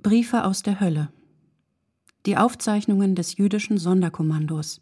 Briefe 0.00 0.44
aus 0.44 0.62
der 0.62 0.78
Hölle. 0.78 1.08
Die 2.24 2.36
Aufzeichnungen 2.36 3.16
des 3.16 3.36
jüdischen 3.36 3.78
Sonderkommandos. 3.78 4.80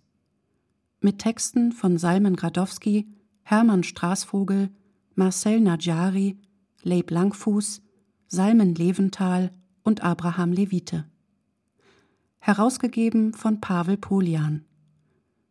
Mit 1.00 1.20
Texten 1.20 1.72
von 1.72 1.96
Salmen 1.96 2.36
Gradowski, 2.36 3.08
Hermann 3.42 3.82
Straßvogel, 3.82 4.68
Marcel 5.14 5.60
Najari, 5.60 6.36
Leib 6.82 7.10
Langfuß, 7.10 7.80
Salmen 8.26 8.74
Leventhal 8.74 9.52
und 9.82 10.04
Abraham 10.04 10.52
Levite. 10.52 11.06
Herausgegeben 12.38 13.32
von 13.32 13.62
Pavel 13.62 13.96
Polian. 13.96 14.66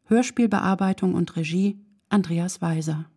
Hörspielbearbeitung 0.04 1.16
und 1.16 1.36
Regie 1.38 1.80
Andreas 2.08 2.62
Weiser. 2.62 3.10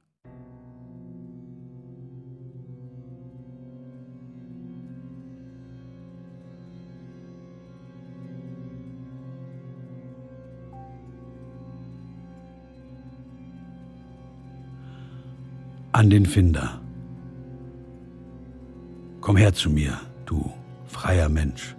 An 15.98 16.11
den 16.11 16.27
Finder. 16.27 16.80
Komm 19.20 19.37
her 19.37 19.52
zu 19.52 19.69
mir, 19.69 19.98
du 20.27 20.52
freier 20.87 21.29
Mensch, 21.29 21.75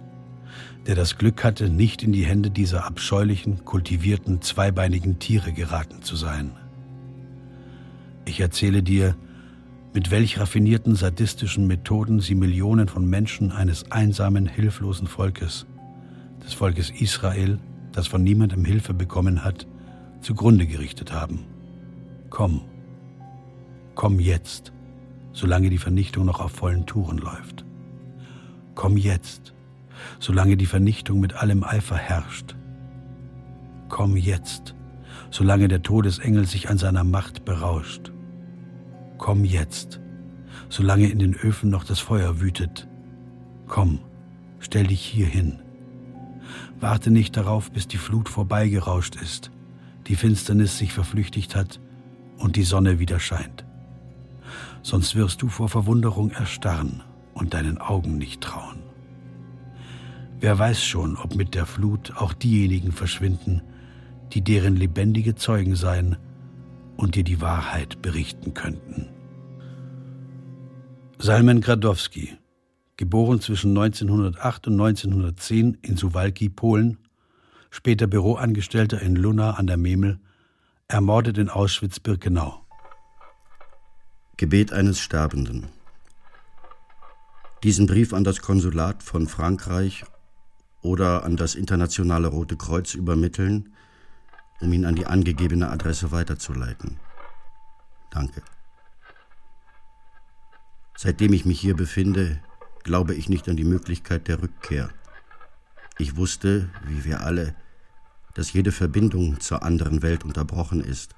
der 0.86 0.94
das 0.94 1.16
Glück 1.16 1.42
hatte, 1.42 1.70
nicht 1.70 2.02
in 2.02 2.12
die 2.12 2.26
Hände 2.26 2.50
dieser 2.50 2.84
abscheulichen, 2.84 3.64
kultivierten, 3.64 4.42
zweibeinigen 4.42 5.20
Tiere 5.20 5.54
geraten 5.54 6.02
zu 6.02 6.16
sein. 6.16 6.50
Ich 8.26 8.40
erzähle 8.40 8.82
dir, 8.82 9.16
mit 9.94 10.10
welch 10.10 10.38
raffinierten 10.38 10.96
sadistischen 10.96 11.66
Methoden 11.66 12.20
sie 12.20 12.34
Millionen 12.34 12.88
von 12.88 13.08
Menschen 13.08 13.52
eines 13.52 13.90
einsamen, 13.90 14.44
hilflosen 14.44 15.06
Volkes, 15.06 15.64
des 16.44 16.52
Volkes 16.52 16.90
Israel, 16.90 17.58
das 17.92 18.06
von 18.06 18.22
niemandem 18.22 18.66
Hilfe 18.66 18.92
bekommen 18.92 19.44
hat, 19.44 19.66
zugrunde 20.20 20.66
gerichtet 20.66 21.10
haben. 21.10 21.46
Komm, 22.28 22.60
Komm 23.94 24.20
jetzt, 24.20 24.72
solange 25.32 25.70
die 25.70 25.78
Vernichtung 25.78 26.24
noch 26.24 26.40
auf 26.40 26.52
vollen 26.52 26.86
Touren 26.86 27.18
läuft. 27.18 27.64
Komm 28.74 28.96
jetzt, 28.96 29.52
solange 30.18 30.56
die 30.56 30.66
Vernichtung 30.66 31.20
mit 31.20 31.34
allem 31.34 31.64
Eifer 31.64 31.96
herrscht. 31.96 32.56
Komm 33.88 34.16
jetzt, 34.16 34.74
solange 35.30 35.68
der 35.68 35.82
Todesengel 35.82 36.46
sich 36.46 36.70
an 36.70 36.78
seiner 36.78 37.04
Macht 37.04 37.44
berauscht. 37.44 38.12
Komm 39.18 39.44
jetzt, 39.44 40.00
solange 40.68 41.08
in 41.08 41.18
den 41.18 41.34
Öfen 41.34 41.68
noch 41.68 41.84
das 41.84 41.98
Feuer 41.98 42.40
wütet. 42.40 42.88
Komm, 43.66 43.98
stell 44.60 44.86
dich 44.86 45.00
hier 45.00 45.26
hin. 45.26 45.58
Warte 46.78 47.10
nicht 47.10 47.36
darauf, 47.36 47.70
bis 47.70 47.86
die 47.86 47.98
Flut 47.98 48.28
vorbeigerauscht 48.28 49.16
ist, 49.16 49.50
die 50.06 50.16
Finsternis 50.16 50.78
sich 50.78 50.92
verflüchtigt 50.92 51.54
hat 51.54 51.80
und 52.38 52.56
die 52.56 52.62
Sonne 52.62 52.98
wieder 52.98 53.20
scheint 53.20 53.66
sonst 54.82 55.14
wirst 55.16 55.42
du 55.42 55.48
vor 55.48 55.68
Verwunderung 55.68 56.30
erstarren 56.30 57.02
und 57.34 57.54
deinen 57.54 57.78
Augen 57.78 58.18
nicht 58.18 58.40
trauen. 58.40 58.82
Wer 60.40 60.58
weiß 60.58 60.82
schon, 60.82 61.16
ob 61.16 61.34
mit 61.34 61.54
der 61.54 61.66
Flut 61.66 62.16
auch 62.16 62.32
diejenigen 62.32 62.92
verschwinden, 62.92 63.62
die 64.32 64.42
deren 64.42 64.76
lebendige 64.76 65.34
Zeugen 65.34 65.76
seien 65.76 66.16
und 66.96 67.14
dir 67.14 67.24
die 67.24 67.40
Wahrheit 67.40 68.00
berichten 68.00 68.54
könnten. 68.54 69.08
Salmen 71.18 71.60
Gradowski, 71.60 72.38
geboren 72.96 73.40
zwischen 73.40 73.76
1908 73.76 74.68
und 74.68 74.80
1910 74.80 75.78
in 75.82 75.96
Suwalki, 75.96 76.48
Polen, 76.48 76.96
später 77.70 78.06
Büroangestellter 78.06 79.00
in 79.02 79.16
Luna 79.16 79.52
an 79.52 79.66
der 79.66 79.76
Memel, 79.76 80.20
ermordet 80.88 81.38
in 81.38 81.50
Auschwitz-Birkenau. 81.50 82.64
Gebet 84.40 84.72
eines 84.72 84.98
Sterbenden. 84.98 85.68
Diesen 87.62 87.86
Brief 87.86 88.14
an 88.14 88.24
das 88.24 88.40
Konsulat 88.40 89.02
von 89.02 89.28
Frankreich 89.28 90.06
oder 90.80 91.24
an 91.24 91.36
das 91.36 91.54
Internationale 91.54 92.28
Rote 92.28 92.56
Kreuz 92.56 92.94
übermitteln, 92.94 93.74
um 94.62 94.72
ihn 94.72 94.86
an 94.86 94.94
die 94.94 95.04
angegebene 95.04 95.68
Adresse 95.68 96.10
weiterzuleiten. 96.10 96.98
Danke. 98.10 98.40
Seitdem 100.96 101.34
ich 101.34 101.44
mich 101.44 101.60
hier 101.60 101.76
befinde, 101.76 102.40
glaube 102.82 103.14
ich 103.14 103.28
nicht 103.28 103.46
an 103.46 103.58
die 103.58 103.64
Möglichkeit 103.64 104.26
der 104.26 104.40
Rückkehr. 104.40 104.88
Ich 105.98 106.16
wusste, 106.16 106.70
wie 106.86 107.04
wir 107.04 107.20
alle, 107.20 107.54
dass 108.32 108.54
jede 108.54 108.72
Verbindung 108.72 109.38
zur 109.38 109.62
anderen 109.62 110.00
Welt 110.00 110.24
unterbrochen 110.24 110.80
ist, 110.80 111.14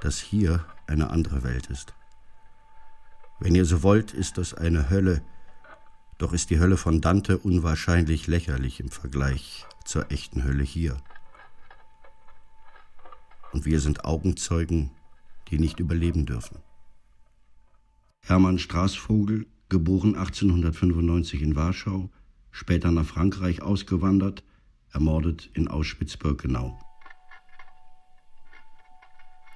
dass 0.00 0.18
hier 0.20 0.64
eine 0.86 1.10
andere 1.10 1.42
Welt 1.42 1.66
ist. 1.66 1.92
Wenn 3.42 3.56
ihr 3.56 3.64
so 3.64 3.82
wollt, 3.82 4.14
ist 4.14 4.38
das 4.38 4.54
eine 4.54 4.88
Hölle, 4.88 5.20
doch 6.16 6.32
ist 6.32 6.50
die 6.50 6.60
Hölle 6.60 6.76
von 6.76 7.00
Dante 7.00 7.38
unwahrscheinlich 7.38 8.28
lächerlich 8.28 8.78
im 8.78 8.88
Vergleich 8.88 9.66
zur 9.84 10.12
echten 10.12 10.44
Hölle 10.44 10.62
hier. 10.62 10.96
Und 13.50 13.64
wir 13.64 13.80
sind 13.80 14.04
Augenzeugen, 14.04 14.92
die 15.48 15.58
nicht 15.58 15.80
überleben 15.80 16.24
dürfen. 16.24 16.58
Hermann 18.20 18.60
Straßvogel, 18.60 19.46
geboren 19.68 20.14
1895 20.14 21.42
in 21.42 21.56
Warschau, 21.56 22.10
später 22.52 22.92
nach 22.92 23.06
Frankreich 23.06 23.60
ausgewandert, 23.60 24.44
ermordet 24.92 25.50
in 25.52 25.66
Auschwitz-Birkenau. 25.66 26.78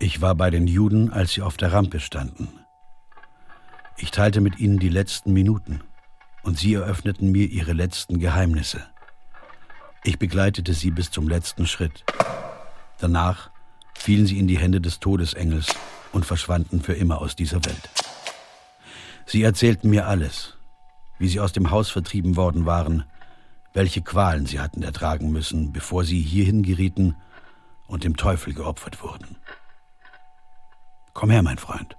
Ich 0.00 0.20
war 0.20 0.34
bei 0.34 0.50
den 0.50 0.66
Juden, 0.66 1.10
als 1.10 1.34
sie 1.34 1.42
auf 1.42 1.56
der 1.56 1.72
Rampe 1.72 2.00
standen. 2.00 2.48
Ich 3.98 4.10
teilte 4.10 4.40
mit 4.40 4.58
ihnen 4.58 4.78
die 4.78 4.90
letzten 4.90 5.32
Minuten 5.32 5.80
und 6.42 6.58
sie 6.58 6.74
eröffneten 6.74 7.32
mir 7.32 7.46
ihre 7.46 7.72
letzten 7.72 8.18
Geheimnisse. 8.18 8.86
Ich 10.04 10.18
begleitete 10.18 10.74
sie 10.74 10.90
bis 10.90 11.10
zum 11.10 11.28
letzten 11.28 11.66
Schritt. 11.66 12.04
Danach 12.98 13.50
fielen 13.94 14.26
sie 14.26 14.38
in 14.38 14.46
die 14.46 14.58
Hände 14.58 14.80
des 14.80 15.00
Todesengels 15.00 15.74
und 16.12 16.26
verschwanden 16.26 16.82
für 16.82 16.92
immer 16.92 17.20
aus 17.20 17.36
dieser 17.36 17.64
Welt. 17.64 17.88
Sie 19.24 19.42
erzählten 19.42 19.90
mir 19.90 20.06
alles, 20.06 20.56
wie 21.18 21.28
sie 21.28 21.40
aus 21.40 21.52
dem 21.52 21.70
Haus 21.70 21.90
vertrieben 21.90 22.36
worden 22.36 22.66
waren, 22.66 23.04
welche 23.72 24.02
Qualen 24.02 24.46
sie 24.46 24.60
hatten 24.60 24.82
ertragen 24.82 25.32
müssen, 25.32 25.72
bevor 25.72 26.04
sie 26.04 26.20
hierhin 26.20 26.62
gerieten 26.62 27.16
und 27.86 28.04
dem 28.04 28.16
Teufel 28.16 28.54
geopfert 28.54 29.02
wurden. 29.02 29.36
Komm 31.14 31.30
her, 31.30 31.42
mein 31.42 31.58
Freund. 31.58 31.96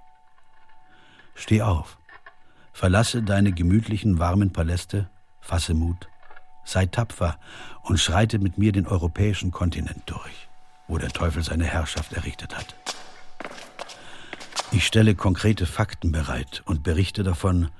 Steh 1.38 1.62
auf, 1.62 1.98
verlasse 2.72 3.22
deine 3.22 3.52
gemütlichen, 3.52 4.18
warmen 4.18 4.52
Paläste, 4.52 5.08
fasse 5.40 5.72
Mut, 5.72 6.08
sei 6.64 6.86
tapfer 6.86 7.38
und 7.82 7.98
schreite 7.98 8.40
mit 8.40 8.58
mir 8.58 8.72
den 8.72 8.88
europäischen 8.88 9.52
Kontinent 9.52 10.02
durch, 10.06 10.48
wo 10.88 10.98
der 10.98 11.10
Teufel 11.10 11.44
seine 11.44 11.64
Herrschaft 11.64 12.12
errichtet 12.12 12.56
hat. 12.56 12.74
Ich 14.72 14.84
stelle 14.84 15.14
konkrete 15.14 15.64
Fakten 15.64 16.10
bereit 16.10 16.62
und 16.66 16.82
berichte 16.82 17.22
davon, 17.22 17.70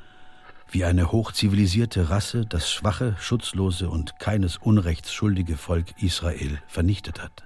wie 0.71 0.85
eine 0.85 1.11
hochzivilisierte 1.11 2.11
Rasse 2.11 2.47
das 2.47 2.71
schwache, 2.71 3.17
schutzlose 3.19 3.91
und 3.91 4.21
keines 4.21 4.57
Unrechts 4.57 5.13
schuldige 5.13 5.57
Volk 5.57 6.01
Israel 6.01 6.63
vernichtet 6.69 7.21
hat. 7.21 7.43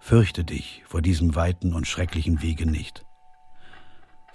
Fürchte 0.00 0.42
dich 0.42 0.82
vor 0.88 1.02
diesem 1.02 1.36
weiten 1.36 1.72
und 1.72 1.86
schrecklichen 1.86 2.42
Wege 2.42 2.68
nicht. 2.68 3.04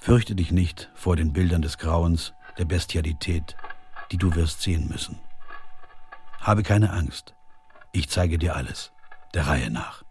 Fürchte 0.05 0.35
dich 0.35 0.51
nicht 0.51 0.91
vor 0.93 1.15
den 1.15 1.33
Bildern 1.33 1.63
des 1.63 1.79
Grauens, 1.79 2.35
der 2.59 2.65
Bestialität, 2.65 3.55
die 4.11 4.17
du 4.17 4.35
wirst 4.35 4.61
sehen 4.61 4.87
müssen. 4.87 5.17
Habe 6.39 6.61
keine 6.61 6.93
Angst, 6.93 7.33
ich 7.91 8.07
zeige 8.07 8.37
dir 8.37 8.55
alles, 8.55 8.91
der 9.33 9.47
Reihe 9.47 9.71
nach. 9.71 10.03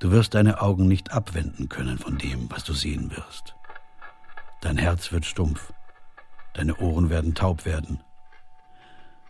Du 0.00 0.10
wirst 0.10 0.34
deine 0.34 0.60
Augen 0.60 0.88
nicht 0.88 1.12
abwenden 1.12 1.68
können 1.68 1.98
von 1.98 2.18
dem, 2.18 2.50
was 2.50 2.64
du 2.64 2.72
sehen 2.72 3.12
wirst. 3.12 3.54
Dein 4.60 4.76
Herz 4.76 5.12
wird 5.12 5.24
stumpf, 5.24 5.72
deine 6.54 6.78
Ohren 6.78 7.10
werden 7.10 7.36
taub 7.36 7.64
werden. 7.64 8.02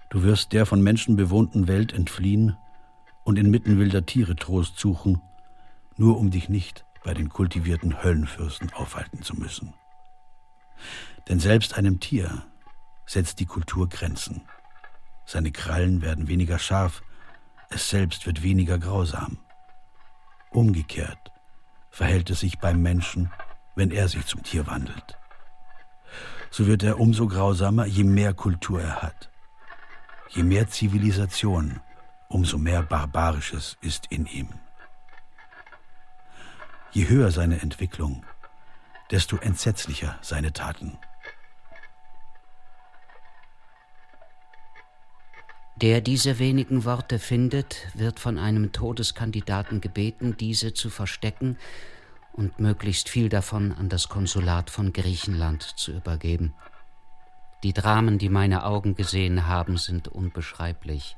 Du 0.08 0.22
wirst 0.22 0.54
der 0.54 0.64
von 0.64 0.80
Menschen 0.80 1.16
bewohnten 1.16 1.68
Welt 1.68 1.92
entfliehen 1.92 2.56
und 3.24 3.38
inmitten 3.38 3.78
wilder 3.78 4.06
Tiere 4.06 4.36
Trost 4.36 4.78
suchen, 4.78 5.20
nur 5.98 6.16
um 6.16 6.30
dich 6.30 6.48
nicht 6.48 6.86
bei 7.04 7.14
den 7.14 7.28
kultivierten 7.28 8.02
Höllenfürsten 8.02 8.72
aufhalten 8.72 9.22
zu 9.22 9.34
müssen. 9.34 9.74
Denn 11.28 11.40
selbst 11.40 11.74
einem 11.74 12.00
Tier 12.00 12.44
setzt 13.06 13.40
die 13.40 13.46
Kultur 13.46 13.88
Grenzen. 13.88 14.42
Seine 15.24 15.52
Krallen 15.52 16.02
werden 16.02 16.28
weniger 16.28 16.58
scharf, 16.58 17.02
es 17.70 17.88
selbst 17.88 18.26
wird 18.26 18.42
weniger 18.42 18.78
grausam. 18.78 19.38
Umgekehrt 20.50 21.32
verhält 21.90 22.30
es 22.30 22.40
sich 22.40 22.58
beim 22.58 22.82
Menschen, 22.82 23.30
wenn 23.74 23.90
er 23.90 24.08
sich 24.08 24.26
zum 24.26 24.42
Tier 24.42 24.66
wandelt. 24.66 25.18
so 26.50 26.66
wird 26.66 26.82
er 26.82 27.00
umso 27.00 27.26
grausamer, 27.26 27.86
je 27.86 28.04
mehr 28.04 28.34
Kultur 28.34 28.82
er 28.82 29.02
hat. 29.02 29.30
Je 30.28 30.42
mehr 30.42 30.68
Zivilisation, 30.68 31.80
umso 32.28 32.58
mehr 32.58 32.82
Barbarisches 32.82 33.78
ist 33.80 34.06
in 34.10 34.26
ihm. 34.26 34.48
Je 36.94 37.08
höher 37.08 37.30
seine 37.30 37.62
Entwicklung, 37.62 38.22
desto 39.10 39.38
entsetzlicher 39.38 40.18
seine 40.20 40.52
Taten. 40.52 40.98
Der 45.76 46.02
diese 46.02 46.38
wenigen 46.38 46.84
Worte 46.84 47.18
findet, 47.18 47.88
wird 47.94 48.20
von 48.20 48.38
einem 48.38 48.72
Todeskandidaten 48.72 49.80
gebeten, 49.80 50.36
diese 50.36 50.74
zu 50.74 50.90
verstecken 50.90 51.56
und 52.34 52.60
möglichst 52.60 53.08
viel 53.08 53.30
davon 53.30 53.72
an 53.72 53.88
das 53.88 54.10
Konsulat 54.10 54.68
von 54.68 54.92
Griechenland 54.92 55.62
zu 55.62 55.92
übergeben. 55.92 56.52
Die 57.62 57.72
Dramen, 57.72 58.18
die 58.18 58.28
meine 58.28 58.66
Augen 58.66 58.96
gesehen 58.96 59.46
haben, 59.46 59.78
sind 59.78 60.08
unbeschreiblich. 60.08 61.16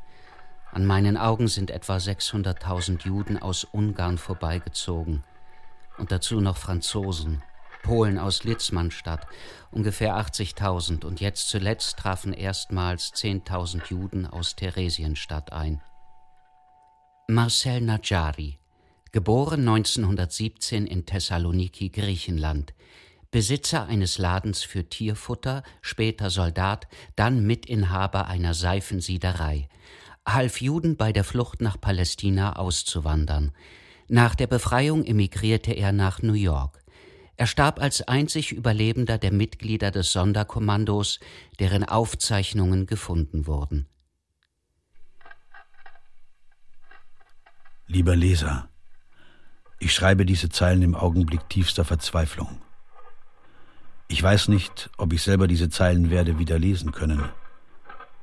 An 0.70 0.86
meinen 0.86 1.16
Augen 1.16 1.48
sind 1.48 1.72
etwa 1.72 1.96
600.000 1.96 3.04
Juden 3.04 3.38
aus 3.38 3.64
Ungarn 3.64 4.18
vorbeigezogen 4.18 5.24
und 5.98 6.12
dazu 6.12 6.40
noch 6.40 6.56
Franzosen, 6.56 7.42
Polen 7.82 8.18
aus 8.18 8.44
Litzmannstadt, 8.44 9.26
ungefähr 9.70 10.16
80.000 10.16 11.04
und 11.04 11.20
jetzt 11.20 11.48
zuletzt 11.48 11.98
trafen 11.98 12.32
erstmals 12.32 13.12
10.000 13.14 13.88
Juden 13.90 14.26
aus 14.26 14.56
Theresienstadt 14.56 15.52
ein. 15.52 15.82
Marcel 17.28 17.80
Najari, 17.80 18.58
geboren 19.12 19.60
1917 19.60 20.86
in 20.86 21.06
Thessaloniki, 21.06 21.90
Griechenland, 21.90 22.74
Besitzer 23.30 23.86
eines 23.86 24.18
Ladens 24.18 24.62
für 24.62 24.88
Tierfutter, 24.88 25.62
später 25.82 26.30
Soldat, 26.30 26.86
dann 27.16 27.44
Mitinhaber 27.44 28.28
einer 28.28 28.54
Seifensiederei, 28.54 29.68
half 30.26 30.60
Juden 30.60 30.96
bei 30.96 31.12
der 31.12 31.24
Flucht 31.24 31.60
nach 31.60 31.80
Palästina 31.80 32.56
auszuwandern. 32.56 33.52
Nach 34.08 34.34
der 34.34 34.46
Befreiung 34.46 35.04
emigrierte 35.04 35.72
er 35.72 35.92
nach 35.92 36.22
New 36.22 36.34
York. 36.34 36.82
Er 37.36 37.46
starb 37.46 37.80
als 37.80 38.06
einzig 38.06 38.52
Überlebender 38.52 39.18
der 39.18 39.32
Mitglieder 39.32 39.90
des 39.90 40.12
Sonderkommandos, 40.12 41.18
deren 41.58 41.84
Aufzeichnungen 41.84 42.86
gefunden 42.86 43.46
wurden. 43.46 43.88
Lieber 47.86 48.14
Leser, 48.14 48.68
ich 49.78 49.92
schreibe 49.92 50.24
diese 50.24 50.48
Zeilen 50.48 50.82
im 50.82 50.94
Augenblick 50.94 51.48
tiefster 51.48 51.84
Verzweiflung. 51.84 52.62
Ich 54.08 54.22
weiß 54.22 54.48
nicht, 54.48 54.90
ob 54.96 55.12
ich 55.12 55.22
selber 55.22 55.48
diese 55.48 55.68
Zeilen 55.68 56.10
werde 56.10 56.38
wieder 56.38 56.58
lesen 56.58 56.92
können. 56.92 57.28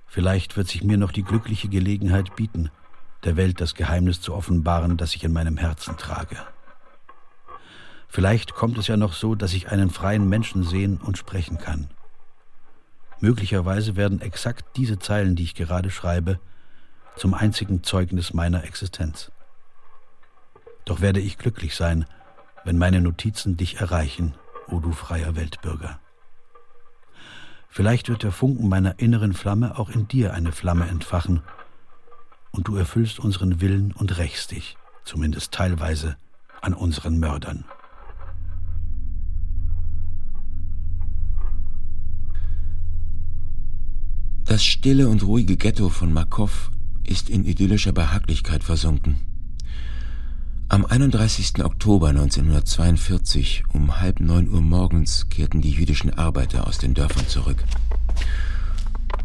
Vielleicht 0.07 0.57
wird 0.57 0.67
sich 0.67 0.83
mir 0.83 0.97
noch 0.97 1.11
die 1.11 1.23
glückliche 1.23 1.69
Gelegenheit 1.69 2.35
bieten, 2.35 2.71
der 3.23 3.37
Welt 3.37 3.61
das 3.61 3.75
Geheimnis 3.75 4.21
zu 4.21 4.33
offenbaren, 4.33 4.97
das 4.97 5.15
ich 5.15 5.23
in 5.23 5.33
meinem 5.33 5.57
Herzen 5.57 5.97
trage. 5.97 6.37
Vielleicht 8.07 8.53
kommt 8.53 8.77
es 8.77 8.87
ja 8.87 8.97
noch 8.97 9.13
so, 9.13 9.35
dass 9.35 9.53
ich 9.53 9.71
einen 9.71 9.89
freien 9.89 10.27
Menschen 10.27 10.63
sehen 10.63 10.97
und 10.97 11.17
sprechen 11.17 11.57
kann. 11.57 11.89
Möglicherweise 13.19 13.95
werden 13.95 14.19
exakt 14.19 14.75
diese 14.75 14.99
Zeilen, 14.99 15.35
die 15.35 15.43
ich 15.43 15.55
gerade 15.55 15.91
schreibe, 15.91 16.39
zum 17.15 17.33
einzigen 17.33 17.83
Zeugnis 17.83 18.33
meiner 18.33 18.63
Existenz. 18.63 19.31
Doch 20.85 21.01
werde 21.01 21.19
ich 21.19 21.37
glücklich 21.37 21.75
sein, 21.75 22.05
wenn 22.63 22.77
meine 22.77 22.99
Notizen 22.99 23.57
dich 23.57 23.79
erreichen, 23.79 24.33
o 24.67 24.79
du 24.79 24.91
freier 24.91 25.35
Weltbürger. 25.35 25.99
Vielleicht 27.69 28.09
wird 28.09 28.23
der 28.23 28.31
Funken 28.31 28.67
meiner 28.67 28.99
inneren 28.99 29.33
Flamme 29.33 29.77
auch 29.77 29.89
in 29.89 30.07
dir 30.07 30.33
eine 30.33 30.51
Flamme 30.51 30.87
entfachen, 30.87 31.41
und 32.51 32.67
du 32.67 32.75
erfüllst 32.75 33.19
unseren 33.19 33.61
Willen 33.61 33.91
und 33.91 34.17
rächst 34.17 34.51
dich, 34.51 34.77
zumindest 35.03 35.51
teilweise, 35.51 36.17
an 36.61 36.73
unseren 36.73 37.19
Mördern. 37.19 37.65
Das 44.45 44.65
stille 44.65 45.07
und 45.07 45.23
ruhige 45.23 45.55
Ghetto 45.55 45.89
von 45.89 46.11
Makov 46.11 46.71
ist 47.03 47.29
in 47.29 47.45
idyllischer 47.45 47.93
Behaglichkeit 47.93 48.63
versunken. 48.63 49.15
Am 50.67 50.85
31. 50.85 51.63
Oktober 51.63 52.09
1942 52.09 53.63
um 53.73 53.99
halb 53.99 54.19
neun 54.19 54.49
Uhr 54.49 54.61
morgens 54.61 55.29
kehrten 55.29 55.61
die 55.61 55.71
jüdischen 55.71 56.13
Arbeiter 56.13 56.67
aus 56.67 56.77
den 56.77 56.93
Dörfern 56.93 57.27
zurück. 57.27 57.63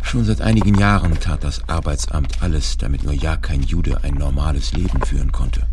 Schon 0.03 0.25
seit 0.25 0.41
einigen 0.41 0.79
Jahren 0.79 1.19
tat 1.19 1.45
das 1.45 1.69
Arbeitsamt 1.69 2.43
alles, 2.43 2.77
damit 2.77 3.03
nur 3.03 3.13
ja 3.13 3.37
kein 3.37 3.63
Jude 3.63 4.05
ein 4.05 4.15
normales 4.15 4.73
Leben 4.73 5.03
führen 5.03 5.33
konnte. 5.33 5.67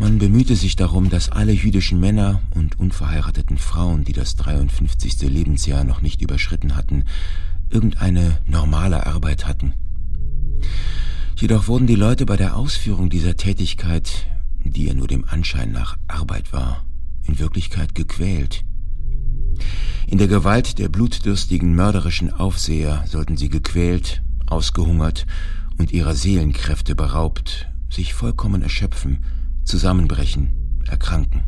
Man 0.00 0.18
bemühte 0.18 0.56
sich 0.56 0.76
darum, 0.76 1.10
dass 1.10 1.28
alle 1.28 1.52
jüdischen 1.52 2.00
Männer 2.00 2.40
und 2.54 2.80
unverheirateten 2.80 3.58
Frauen, 3.58 4.02
die 4.04 4.14
das 4.14 4.34
53. 4.36 5.20
Lebensjahr 5.28 5.84
noch 5.84 6.00
nicht 6.00 6.22
überschritten 6.22 6.74
hatten, 6.74 7.04
irgendeine 7.68 8.38
normale 8.46 9.06
Arbeit 9.06 9.46
hatten. 9.46 9.74
Jedoch 11.36 11.68
wurden 11.68 11.86
die 11.86 11.96
Leute 11.96 12.26
bei 12.26 12.36
der 12.36 12.56
Ausführung 12.56 13.10
dieser 13.10 13.36
Tätigkeit, 13.36 14.26
die 14.64 14.86
ja 14.86 14.94
nur 14.94 15.06
dem 15.08 15.24
Anschein 15.28 15.72
nach 15.72 15.96
Arbeit 16.08 16.52
war, 16.52 16.84
in 17.26 17.38
Wirklichkeit 17.38 17.94
gequält. 17.94 18.64
In 20.10 20.18
der 20.18 20.26
Gewalt 20.26 20.80
der 20.80 20.88
blutdürstigen 20.88 21.76
mörderischen 21.76 22.32
Aufseher 22.32 23.04
sollten 23.06 23.36
sie 23.36 23.48
gequält, 23.48 24.22
ausgehungert 24.48 25.24
und 25.78 25.92
ihrer 25.92 26.16
Seelenkräfte 26.16 26.96
beraubt, 26.96 27.68
sich 27.88 28.12
vollkommen 28.12 28.60
erschöpfen, 28.60 29.24
zusammenbrechen, 29.62 30.82
erkranken. 30.88 31.44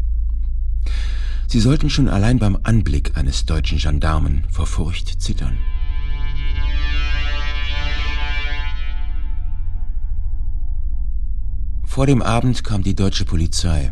Sie 1.48 1.58
sollten 1.58 1.90
schon 1.90 2.08
allein 2.08 2.38
beim 2.38 2.56
Anblick 2.62 3.16
eines 3.16 3.46
deutschen 3.46 3.78
Gendarmen 3.78 4.44
vor 4.48 4.68
Furcht 4.68 5.20
zittern. 5.20 5.58
Vor 11.84 12.06
dem 12.06 12.22
Abend 12.22 12.62
kam 12.62 12.84
die 12.84 12.94
deutsche 12.94 13.24
Polizei. 13.24 13.90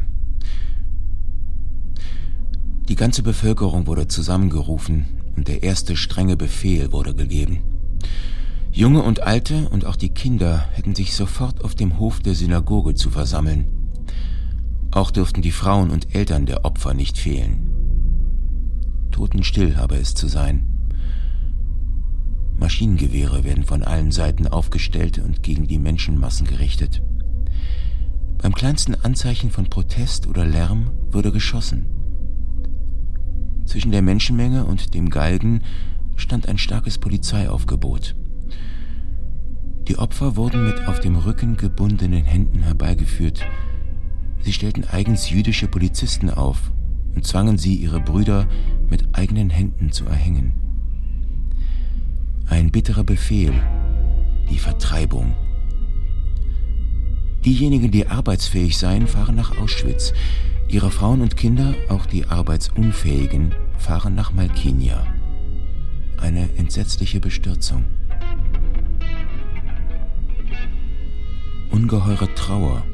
Die 2.91 2.97
ganze 2.97 3.23
Bevölkerung 3.23 3.87
wurde 3.87 4.09
zusammengerufen 4.09 5.07
und 5.37 5.47
der 5.47 5.63
erste 5.63 5.97
strenge 5.97 6.37
Befehl 6.37 6.91
wurde 6.91 7.15
gegeben. 7.15 7.61
Junge 8.73 9.05
und 9.05 9.23
Alte 9.23 9.69
und 9.69 9.85
auch 9.85 9.95
die 9.95 10.09
Kinder 10.09 10.69
hätten 10.73 10.97
sich 10.97 11.15
sofort 11.15 11.63
auf 11.63 11.77
dem 11.77 12.01
Hof 12.01 12.19
der 12.19 12.35
Synagoge 12.35 12.97
zu 12.97 13.11
versammeln. 13.11 13.69
Auch 14.91 15.13
dürften 15.13 15.41
die 15.41 15.53
Frauen 15.53 15.91
und 15.91 16.17
Eltern 16.17 16.47
der 16.47 16.65
Opfer 16.65 16.93
nicht 16.93 17.17
fehlen. 17.17 17.71
Totenstill 19.13 19.77
habe 19.77 19.95
es 19.95 20.15
zu 20.15 20.27
sein. 20.27 20.67
Maschinengewehre 22.59 23.45
werden 23.45 23.63
von 23.63 23.85
allen 23.85 24.11
Seiten 24.11 24.49
aufgestellt 24.49 25.21
und 25.21 25.45
gegen 25.45 25.69
die 25.69 25.79
Menschenmassen 25.79 26.45
gerichtet. 26.45 27.03
Beim 28.39 28.53
kleinsten 28.53 28.97
Anzeichen 28.97 29.53
von 29.53 29.71
Protest 29.71 30.27
oder 30.27 30.45
Lärm 30.45 30.91
würde 31.13 31.31
geschossen. 31.31 32.00
Zwischen 33.71 33.93
der 33.93 34.03
Menschenmenge 34.03 34.65
und 34.65 34.95
dem 34.95 35.11
Galgen 35.11 35.63
stand 36.17 36.49
ein 36.49 36.59
starkes 36.59 36.99
Polizeiaufgebot. 36.99 38.17
Die 39.87 39.97
Opfer 39.97 40.35
wurden 40.35 40.65
mit 40.67 40.89
auf 40.89 40.99
dem 40.99 41.15
Rücken 41.15 41.57
gebundenen 41.57 42.25
Händen 42.25 42.63
herbeigeführt. 42.63 43.47
Sie 44.41 44.53
stellten 44.53 44.83
eigens 44.83 45.31
jüdische 45.31 45.69
Polizisten 45.69 46.31
auf 46.31 46.73
und 47.15 47.25
zwangen 47.25 47.59
sie, 47.59 47.77
ihre 47.77 48.01
Brüder 48.01 48.49
mit 48.89 49.05
eigenen 49.13 49.51
Händen 49.51 49.93
zu 49.93 50.05
erhängen. 50.05 50.53
Ein 52.49 52.73
bitterer 52.73 53.05
Befehl, 53.05 53.53
die 54.51 54.59
Vertreibung. 54.59 55.37
Diejenigen, 57.45 57.93
die 57.93 58.09
arbeitsfähig 58.09 58.77
seien, 58.77 59.07
fahren 59.07 59.37
nach 59.37 59.59
Auschwitz. 59.59 60.13
Ihre 60.71 60.93
Frauen 60.93 61.21
und 61.21 61.37
Kinder, 61.37 61.75
auch 61.89 62.07
die 62.07 62.27
Arbeitsunfähigen, 62.27 63.53
fahren 63.77 64.15
nach 64.15 64.33
Malkinia. 64.33 65.05
Eine 66.17 66.49
entsetzliche 66.59 67.19
Bestürzung. 67.19 67.87
Ungeheure 71.73 72.33
Trauer. 72.37 72.85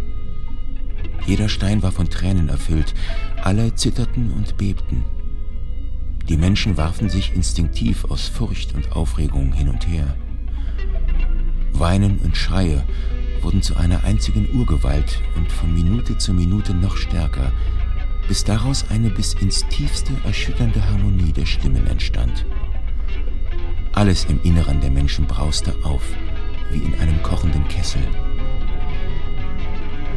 Jeder 1.27 1.51
Stein 1.51 1.83
war 1.83 1.93
von 1.93 2.09
Tränen 2.09 2.49
erfüllt. 2.49 2.95
Alle 3.43 3.75
zitterten 3.75 4.33
und 4.33 4.57
bebten. 4.57 5.05
Die 6.31 6.39
Menschen 6.39 6.79
warfen 6.79 7.11
sich 7.11 7.35
instinktiv 7.35 8.07
aus 8.07 8.27
Furcht 8.27 8.75
und 8.75 8.93
Aufregung 8.93 9.53
hin 9.53 9.69
und 9.69 9.87
her. 9.87 10.17
Weinen 11.75 12.21
und 12.21 12.39
Schreie 12.39 12.85
wurden 13.47 13.63
zu 13.63 13.77
einer 13.77 14.03
einzigen 14.03 14.49
Urgewalt 14.53 15.23
und 15.37 15.53
von 15.53 15.73
Minute 15.73 16.19
zu 16.19 16.35
Minute 16.35 16.75
noch 16.75 16.97
stärker, 16.97 17.53
bis 18.27 18.43
daraus 18.43 18.87
eine 18.91 19.09
bis 19.09 19.35
ins 19.35 19.65
tiefste 19.69 20.13
erschütternde 20.25 20.85
Harmonie 20.85 21.33
der 21.33 21.47
Stimmen 21.47 21.87
entstand. 21.87 22.45
Alles 23.93 24.25
im 24.25 24.43
Inneren 24.43 24.81
der 24.81 24.91
Menschen 24.91 25.27
brauste 25.27 25.77
auf, 25.85 26.03
wie 26.73 26.79
in 26.79 26.95
einem 26.99 27.23
kochenden 27.23 27.69
Kessel. 27.69 28.03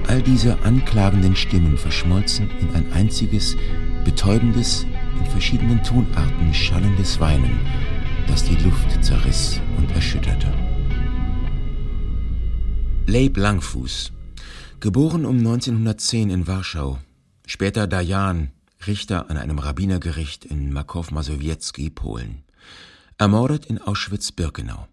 All 0.08 0.24
diese 0.24 0.58
anklagenden 0.64 1.36
Stimmen 1.36 1.78
verschmolzen 1.78 2.50
in 2.60 2.74
ein 2.74 2.92
einziges, 2.94 3.56
betäubendes, 4.06 4.88
in 5.20 5.26
verschiedenen 5.28 5.84
Tonarten 5.84 6.52
schallendes 6.52 7.20
Weinen, 7.20 7.60
das 8.26 8.44
die 8.44 8.56
Luft 8.56 9.04
zerriss 9.04 9.62
und 9.78 9.92
erschütterte. 9.92 10.52
Leib 13.12 13.38
Langfuß, 13.38 14.12
geboren 14.80 15.26
um 15.26 15.40
1910 15.40 16.30
in 16.30 16.46
Warschau, 16.46 17.00
später 17.48 17.88
Dajan, 17.88 18.52
Richter 18.86 19.32
an 19.32 19.38
einem 19.38 19.58
Rabbinergericht 19.58 20.46
in 20.46 20.72
Makow 20.72 21.10
Masowiecki, 21.10 21.90
Polen, 21.90 22.44
ermordet 23.18 23.66
in 23.66 23.82
Auschwitz-Birkenau. 23.82 24.88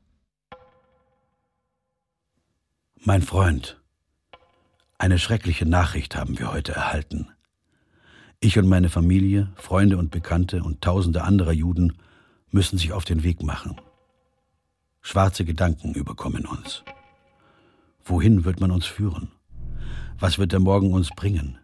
Mein 3.00 3.20
Freund, 3.20 3.78
eine 4.96 5.18
schreckliche 5.18 5.66
Nachricht 5.66 6.16
haben 6.16 6.38
wir 6.38 6.50
heute 6.50 6.72
erhalten. 6.72 7.28
Ich 8.40 8.58
und 8.58 8.66
meine 8.66 8.88
Familie, 8.88 9.52
Freunde 9.56 9.98
und 9.98 10.10
Bekannte 10.10 10.62
und 10.62 10.80
tausende 10.80 11.22
anderer 11.22 11.52
Juden 11.52 11.98
müssen 12.50 12.78
sich 12.78 12.94
auf 12.94 13.04
den 13.04 13.24
Weg 13.24 13.42
machen. 13.42 13.78
Schwarze 15.02 15.44
Gedanken 15.44 15.92
überkommen 15.92 16.46
uns. 16.46 16.82
Wohin 18.08 18.44
wird 18.44 18.60
man 18.60 18.70
uns 18.70 18.86
führen? 18.86 19.32
Was 20.20 20.38
wird 20.38 20.52
der 20.52 20.60
Morgen 20.60 20.92
uns 20.92 21.10
bringen? 21.10 21.58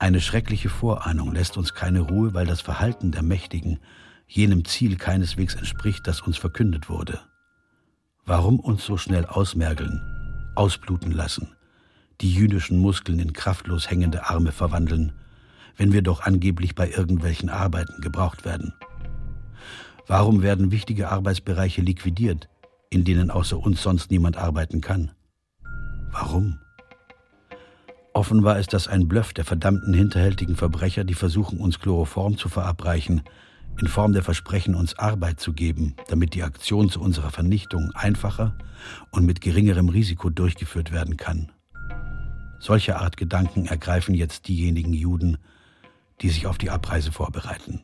Eine 0.00 0.20
schreckliche 0.20 0.68
Vorahnung 0.68 1.32
lässt 1.32 1.56
uns 1.56 1.72
keine 1.72 2.00
Ruhe, 2.00 2.34
weil 2.34 2.46
das 2.46 2.60
Verhalten 2.60 3.12
der 3.12 3.22
Mächtigen 3.22 3.78
jenem 4.26 4.64
Ziel 4.64 4.96
keineswegs 4.96 5.54
entspricht, 5.54 6.08
das 6.08 6.20
uns 6.22 6.36
verkündet 6.36 6.88
wurde. 6.88 7.20
Warum 8.26 8.58
uns 8.58 8.84
so 8.84 8.96
schnell 8.96 9.24
ausmergeln, 9.24 10.02
ausbluten 10.56 11.12
lassen, 11.12 11.54
die 12.20 12.34
jüdischen 12.34 12.78
Muskeln 12.78 13.20
in 13.20 13.32
kraftlos 13.32 13.88
hängende 13.88 14.28
Arme 14.28 14.50
verwandeln, 14.50 15.12
wenn 15.76 15.92
wir 15.92 16.02
doch 16.02 16.22
angeblich 16.22 16.74
bei 16.74 16.90
irgendwelchen 16.90 17.50
Arbeiten 17.50 18.00
gebraucht 18.00 18.44
werden? 18.44 18.74
Warum 20.08 20.42
werden 20.42 20.72
wichtige 20.72 21.08
Arbeitsbereiche 21.08 21.82
liquidiert, 21.82 22.48
in 22.90 23.04
denen 23.04 23.30
außer 23.30 23.58
uns 23.58 23.82
sonst 23.82 24.10
niemand 24.10 24.36
arbeiten 24.36 24.80
kann? 24.80 25.12
Warum? 26.10 26.58
Offenbar 28.12 28.58
ist 28.58 28.72
das 28.72 28.88
ein 28.88 29.06
Bluff 29.06 29.32
der 29.32 29.44
verdammten 29.44 29.94
hinterhältigen 29.94 30.56
Verbrecher, 30.56 31.04
die 31.04 31.14
versuchen, 31.14 31.60
uns 31.60 31.78
Chloroform 31.78 32.36
zu 32.36 32.48
verabreichen, 32.48 33.22
in 33.80 33.86
Form 33.86 34.12
der 34.12 34.24
Versprechen, 34.24 34.74
uns 34.74 34.98
Arbeit 34.98 35.38
zu 35.38 35.52
geben, 35.52 35.94
damit 36.08 36.34
die 36.34 36.42
Aktion 36.42 36.90
zu 36.90 37.00
unserer 37.00 37.30
Vernichtung 37.30 37.92
einfacher 37.94 38.56
und 39.12 39.24
mit 39.24 39.40
geringerem 39.40 39.88
Risiko 39.88 40.30
durchgeführt 40.30 40.90
werden 40.90 41.16
kann. 41.16 41.52
Solche 42.58 42.98
Art 42.98 43.16
Gedanken 43.16 43.66
ergreifen 43.66 44.14
jetzt 44.14 44.48
diejenigen 44.48 44.92
Juden, 44.92 45.38
die 46.20 46.28
sich 46.28 46.46
auf 46.46 46.58
die 46.58 46.70
Abreise 46.70 47.12
vorbereiten. 47.12 47.82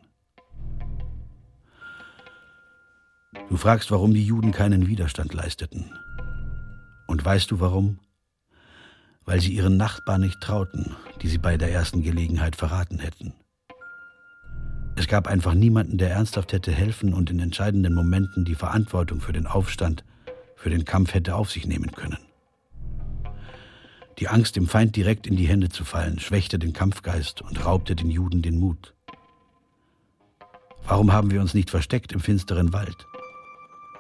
Du 3.49 3.57
fragst, 3.57 3.91
warum 3.91 4.15
die 4.15 4.25
Juden 4.25 4.53
keinen 4.53 4.87
Widerstand 4.87 5.35
leisteten. 5.35 5.91
Und 7.07 7.25
weißt 7.25 7.51
du 7.51 7.61
warum? 7.61 7.99
Weil 9.25 9.41
sie 9.41 9.53
ihren 9.53 9.77
Nachbarn 9.77 10.23
nicht 10.23 10.41
trauten, 10.41 10.97
die 11.23 11.29
sie 11.29 11.39
bei 11.39 11.57
der 11.57 11.71
ersten 11.71 12.03
Gelegenheit 12.03 12.57
verraten 12.57 12.99
hätten. 12.99 13.33
Es 14.97 15.09
gab 15.09 15.27
einfach 15.27 15.55
niemanden, 15.55 15.99
der 15.99 16.11
ernsthaft 16.11 16.53
hätte 16.53 16.73
helfen 16.73 17.15
und 17.15 17.31
in 17.31 17.41
entscheidenden 17.41 17.95
Momenten 17.95 18.45
die 18.45 18.55
Verantwortung 18.55 19.21
für 19.21 19.33
den 19.33 19.47
Aufstand, 19.47 20.05
für 20.57 20.71
den 20.71 20.85
Kampf 20.85 21.15
hätte 21.15 21.35
auf 21.35 21.51
sich 21.51 21.67
nehmen 21.67 21.93
können. 21.93 22.19
Die 24.19 24.29
Angst, 24.29 24.55
dem 24.55 24.69
Feind 24.69 24.95
direkt 24.95 25.27
in 25.27 25.37
die 25.37 25.49
Hände 25.49 25.69
zu 25.69 25.85
fallen, 25.85 26.21
schwächte 26.21 26.59
den 26.59 26.73
Kampfgeist 26.73 27.43
und 27.43 27.65
raubte 27.65 27.97
den 27.97 28.11
Juden 28.11 28.43
den 28.43 28.61
Mut. 28.61 28.95
Warum 30.87 31.13
haben 31.13 31.31
wir 31.31 31.41
uns 31.41 31.55
nicht 31.55 31.71
versteckt 31.71 32.13
im 32.13 32.21
finsteren 32.21 32.73
Wald? 32.73 33.07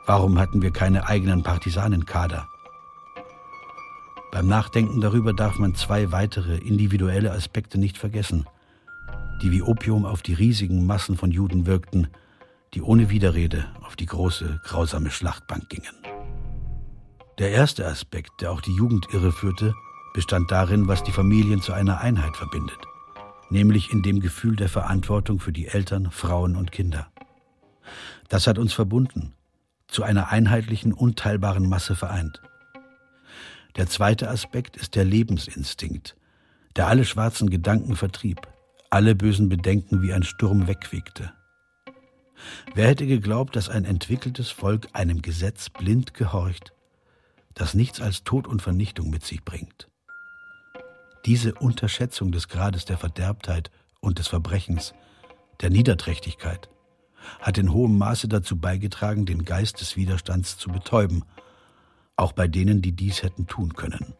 Warum 0.06 0.38
hatten 0.38 0.60
wir 0.60 0.70
keine 0.70 1.06
eigenen 1.06 1.42
Partisanenkader? 1.42 2.46
Beim 4.30 4.46
Nachdenken 4.48 5.00
darüber 5.00 5.32
darf 5.32 5.58
man 5.58 5.74
zwei 5.74 6.12
weitere 6.12 6.58
individuelle 6.58 7.32
Aspekte 7.32 7.78
nicht 7.78 7.96
vergessen, 7.96 8.46
die 9.40 9.50
wie 9.50 9.62
Opium 9.62 10.04
auf 10.04 10.20
die 10.20 10.34
riesigen 10.34 10.86
Massen 10.86 11.16
von 11.16 11.30
Juden 11.30 11.66
wirkten, 11.66 12.08
die 12.74 12.82
ohne 12.82 13.08
Widerrede 13.08 13.64
auf 13.80 13.96
die 13.96 14.06
große, 14.06 14.60
grausame 14.64 15.10
Schlachtbank 15.10 15.70
gingen. 15.70 15.94
Der 17.38 17.52
erste 17.52 17.86
Aspekt, 17.86 18.42
der 18.42 18.52
auch 18.52 18.60
die 18.60 18.74
Jugend 18.74 19.06
irreführte, 19.12 19.74
bestand 20.12 20.50
darin, 20.50 20.86
was 20.86 21.02
die 21.02 21.12
Familien 21.12 21.62
zu 21.62 21.72
einer 21.72 22.00
Einheit 22.00 22.36
verbindet, 22.36 22.78
nämlich 23.48 23.90
in 23.90 24.02
dem 24.02 24.20
Gefühl 24.20 24.56
der 24.56 24.68
Verantwortung 24.68 25.40
für 25.40 25.52
die 25.52 25.66
Eltern, 25.66 26.10
Frauen 26.10 26.56
und 26.56 26.72
Kinder. 26.72 27.06
Das 28.28 28.46
hat 28.46 28.58
uns 28.58 28.72
verbunden, 28.72 29.32
zu 29.88 30.02
einer 30.02 30.28
einheitlichen, 30.28 30.92
unteilbaren 30.92 31.68
Masse 31.68 31.94
vereint. 31.94 32.42
Der 33.76 33.88
zweite 33.88 34.28
Aspekt 34.28 34.76
ist 34.76 34.94
der 34.94 35.04
Lebensinstinkt, 35.04 36.16
der 36.76 36.86
alle 36.86 37.04
schwarzen 37.04 37.50
Gedanken 37.50 37.96
vertrieb, 37.96 38.46
alle 38.90 39.14
bösen 39.14 39.48
Bedenken 39.48 40.02
wie 40.02 40.12
ein 40.12 40.22
Sturm 40.22 40.66
wegfegte. 40.66 41.32
Wer 42.74 42.88
hätte 42.88 43.06
geglaubt, 43.06 43.56
dass 43.56 43.68
ein 43.68 43.84
entwickeltes 43.84 44.50
Volk 44.50 44.88
einem 44.92 45.22
Gesetz 45.22 45.70
blind 45.70 46.14
gehorcht, 46.14 46.72
das 47.54 47.74
nichts 47.74 48.00
als 48.00 48.24
Tod 48.24 48.46
und 48.46 48.62
Vernichtung 48.62 49.10
mit 49.10 49.24
sich 49.24 49.44
bringt? 49.44 49.88
Diese 51.26 51.54
Unterschätzung 51.54 52.32
des 52.32 52.48
Grades 52.48 52.84
der 52.84 52.98
Verderbtheit 52.98 53.70
und 54.00 54.18
des 54.18 54.28
Verbrechens, 54.28 54.94
der 55.60 55.70
Niederträchtigkeit, 55.70 56.68
hat 57.40 57.58
in 57.58 57.72
hohem 57.72 57.98
Maße 57.98 58.28
dazu 58.28 58.56
beigetragen, 58.56 59.26
den 59.26 59.44
Geist 59.44 59.80
des 59.80 59.96
Widerstands 59.96 60.58
zu 60.58 60.70
betäuben, 60.70 61.24
auch 62.16 62.32
bei 62.32 62.48
denen, 62.48 62.82
die 62.82 62.92
dies 62.92 63.22
hätten 63.22 63.46
tun 63.46 63.74
können. 63.74 64.14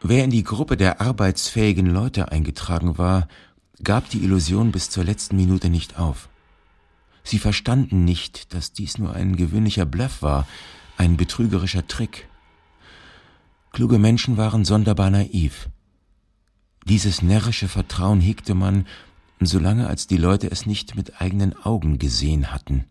Wer 0.00 0.24
in 0.24 0.30
die 0.30 0.44
Gruppe 0.44 0.76
der 0.76 1.00
arbeitsfähigen 1.00 1.86
Leute 1.86 2.30
eingetragen 2.30 2.98
war, 2.98 3.26
gab 3.82 4.08
die 4.10 4.22
Illusion 4.22 4.70
bis 4.70 4.90
zur 4.90 5.04
letzten 5.04 5.36
Minute 5.36 5.68
nicht 5.68 5.98
auf. 5.98 6.28
Sie 7.24 7.38
verstanden 7.38 8.04
nicht, 8.04 8.54
dass 8.54 8.72
dies 8.72 8.98
nur 8.98 9.12
ein 9.12 9.36
gewöhnlicher 9.36 9.84
Bluff 9.84 10.22
war, 10.22 10.46
ein 10.96 11.16
betrügerischer 11.16 11.86
Trick. 11.86 12.27
Kluge 13.78 14.00
Menschen 14.00 14.36
waren 14.36 14.64
sonderbar 14.64 15.08
naiv. 15.08 15.68
Dieses 16.84 17.22
närrische 17.22 17.68
Vertrauen 17.68 18.20
hegte 18.20 18.56
man, 18.56 18.88
solange 19.38 19.86
als 19.86 20.08
die 20.08 20.16
Leute 20.16 20.50
es 20.50 20.66
nicht 20.66 20.96
mit 20.96 21.20
eigenen 21.20 21.54
Augen 21.64 22.00
gesehen 22.00 22.50
hatten. 22.50 22.86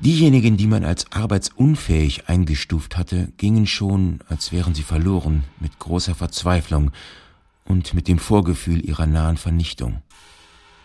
Diejenigen, 0.00 0.56
die 0.56 0.66
man 0.66 0.84
als 0.84 1.12
arbeitsunfähig 1.12 2.28
eingestuft 2.28 2.96
hatte, 2.96 3.32
gingen 3.36 3.68
schon, 3.68 4.24
als 4.28 4.50
wären 4.50 4.74
sie 4.74 4.82
verloren, 4.82 5.44
mit 5.60 5.78
großer 5.78 6.16
Verzweiflung 6.16 6.90
und 7.64 7.94
mit 7.94 8.08
dem 8.08 8.18
Vorgefühl 8.18 8.84
ihrer 8.84 9.06
nahen 9.06 9.36
Vernichtung. 9.36 10.02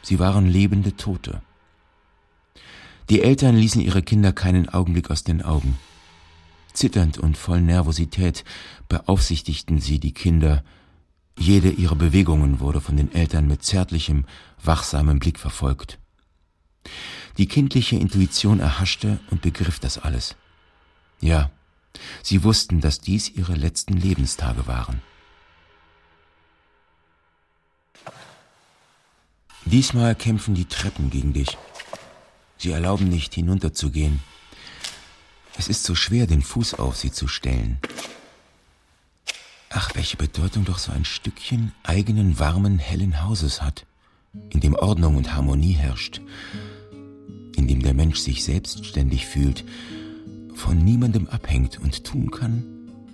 Sie 0.03 0.19
waren 0.19 0.45
lebende 0.45 0.95
Tote. 0.95 1.41
Die 3.09 3.23
Eltern 3.23 3.55
ließen 3.55 3.81
ihre 3.81 4.03
Kinder 4.03 4.31
keinen 4.31 4.69
Augenblick 4.69 5.09
aus 5.09 5.23
den 5.23 5.41
Augen. 5.41 5.79
Zitternd 6.73 7.17
und 7.17 7.37
voll 7.37 7.61
Nervosität 7.61 8.43
beaufsichtigten 8.89 9.79
sie 9.79 9.99
die 9.99 10.13
Kinder. 10.13 10.63
Jede 11.37 11.69
ihrer 11.69 11.95
Bewegungen 11.95 12.59
wurde 12.59 12.81
von 12.81 12.97
den 12.97 13.11
Eltern 13.13 13.47
mit 13.47 13.63
zärtlichem, 13.63 14.25
wachsamem 14.63 15.19
Blick 15.19 15.39
verfolgt. 15.39 15.99
Die 17.37 17.47
kindliche 17.47 17.95
Intuition 17.95 18.59
erhaschte 18.59 19.19
und 19.29 19.41
begriff 19.41 19.79
das 19.79 19.97
alles. 19.97 20.35
Ja, 21.19 21.51
sie 22.23 22.43
wussten, 22.43 22.81
dass 22.81 22.99
dies 22.99 23.29
ihre 23.29 23.53
letzten 23.53 23.93
Lebenstage 23.93 24.67
waren. 24.67 25.01
Diesmal 29.65 30.15
kämpfen 30.15 30.55
die 30.55 30.65
Treppen 30.65 31.09
gegen 31.09 31.33
dich. 31.33 31.57
Sie 32.57 32.71
erlauben 32.71 33.07
nicht, 33.07 33.33
hinunterzugehen. 33.33 34.19
Es 35.57 35.67
ist 35.67 35.83
so 35.83 35.95
schwer, 35.95 36.27
den 36.27 36.41
Fuß 36.41 36.75
auf 36.75 36.95
sie 36.95 37.11
zu 37.11 37.27
stellen. 37.27 37.77
Ach, 39.69 39.95
welche 39.95 40.17
Bedeutung 40.17 40.65
doch 40.65 40.77
so 40.77 40.91
ein 40.91 41.05
Stückchen 41.05 41.71
eigenen, 41.83 42.39
warmen, 42.39 42.77
hellen 42.77 43.23
Hauses 43.23 43.61
hat, 43.61 43.85
in 44.49 44.59
dem 44.59 44.75
Ordnung 44.75 45.15
und 45.15 45.33
Harmonie 45.33 45.73
herrscht, 45.73 46.21
in 47.55 47.67
dem 47.67 47.81
der 47.81 47.93
Mensch 47.93 48.19
sich 48.19 48.43
selbstständig 48.43 49.27
fühlt, 49.27 49.63
von 50.55 50.77
niemandem 50.77 51.27
abhängt 51.27 51.79
und 51.79 52.03
tun 52.03 52.31
kann, 52.31 52.65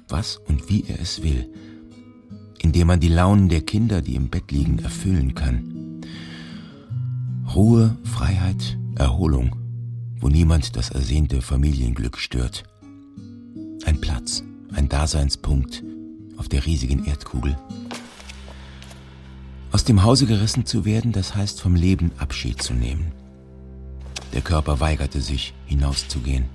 was 0.08 0.38
und 0.38 0.70
wie 0.70 0.86
er 0.88 1.00
es 1.00 1.22
will, 1.22 1.48
indem 2.60 2.88
man 2.88 3.00
die 3.00 3.10
Launen 3.10 3.50
der 3.50 3.62
Kinder, 3.62 4.02
die 4.02 4.16
im 4.16 4.30
Bett 4.30 4.52
liegen, 4.52 4.80
erfüllen 4.80 5.36
kann. 5.36 6.02
Ruhe, 7.54 7.98
Freiheit, 8.04 8.78
Erholung, 8.96 9.56
wo 10.20 10.30
niemand 10.30 10.76
das 10.76 10.90
ersehnte 10.90 11.42
Familienglück 11.42 12.18
stört. 12.18 12.64
Ein 13.86 14.02
Platz, 14.02 14.44
ein 14.74 14.90
Daseinspunkt 14.90 15.84
auf 16.38 16.50
der 16.50 16.66
riesigen 16.66 17.06
Erdkugel. 17.06 17.58
Aus 19.72 19.84
dem 19.84 20.04
Hause 20.04 20.26
gerissen 20.26 20.66
zu 20.66 20.86
werden, 20.86 21.12
das 21.12 21.36
heißt 21.36 21.62
vom 21.62 21.76
Leben 21.76 22.12
Abschied 22.18 22.62
zu 22.62 22.74
nehmen. 22.74 23.12
Der 24.34 24.42
Körper 24.42 24.80
weigerte 24.80 25.22
sich, 25.22 25.54
hinauszugehen. 25.66 26.46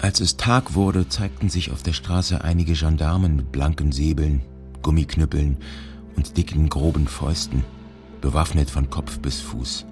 Als 0.00 0.20
es 0.20 0.36
Tag 0.36 0.74
wurde, 0.74 1.08
zeigten 1.08 1.48
sich 1.48 1.70
auf 1.70 1.82
der 1.82 1.92
Straße 1.92 2.42
einige 2.44 2.74
Gendarmen 2.74 3.36
mit 3.36 3.50
blanken 3.50 3.92
Säbeln, 3.92 4.42
Gummiknüppeln 4.82 5.56
und 6.16 6.36
dicken, 6.36 6.68
groben 6.68 7.08
Fäusten, 7.08 7.64
bewaffnet 8.20 8.70
von 8.70 8.90
Kopf 8.90 9.18
bis 9.18 9.40
Fuß. 9.40 9.86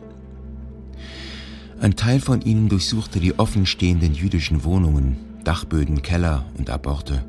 Ein 1.80 1.96
Teil 1.96 2.20
von 2.20 2.40
ihnen 2.42 2.68
durchsuchte 2.68 3.20
die 3.20 3.38
offenstehenden 3.38 4.14
jüdischen 4.14 4.64
Wohnungen, 4.64 5.16
Dachböden, 5.44 6.02
Keller 6.02 6.44
und 6.56 6.70
Aborte. 6.70 7.24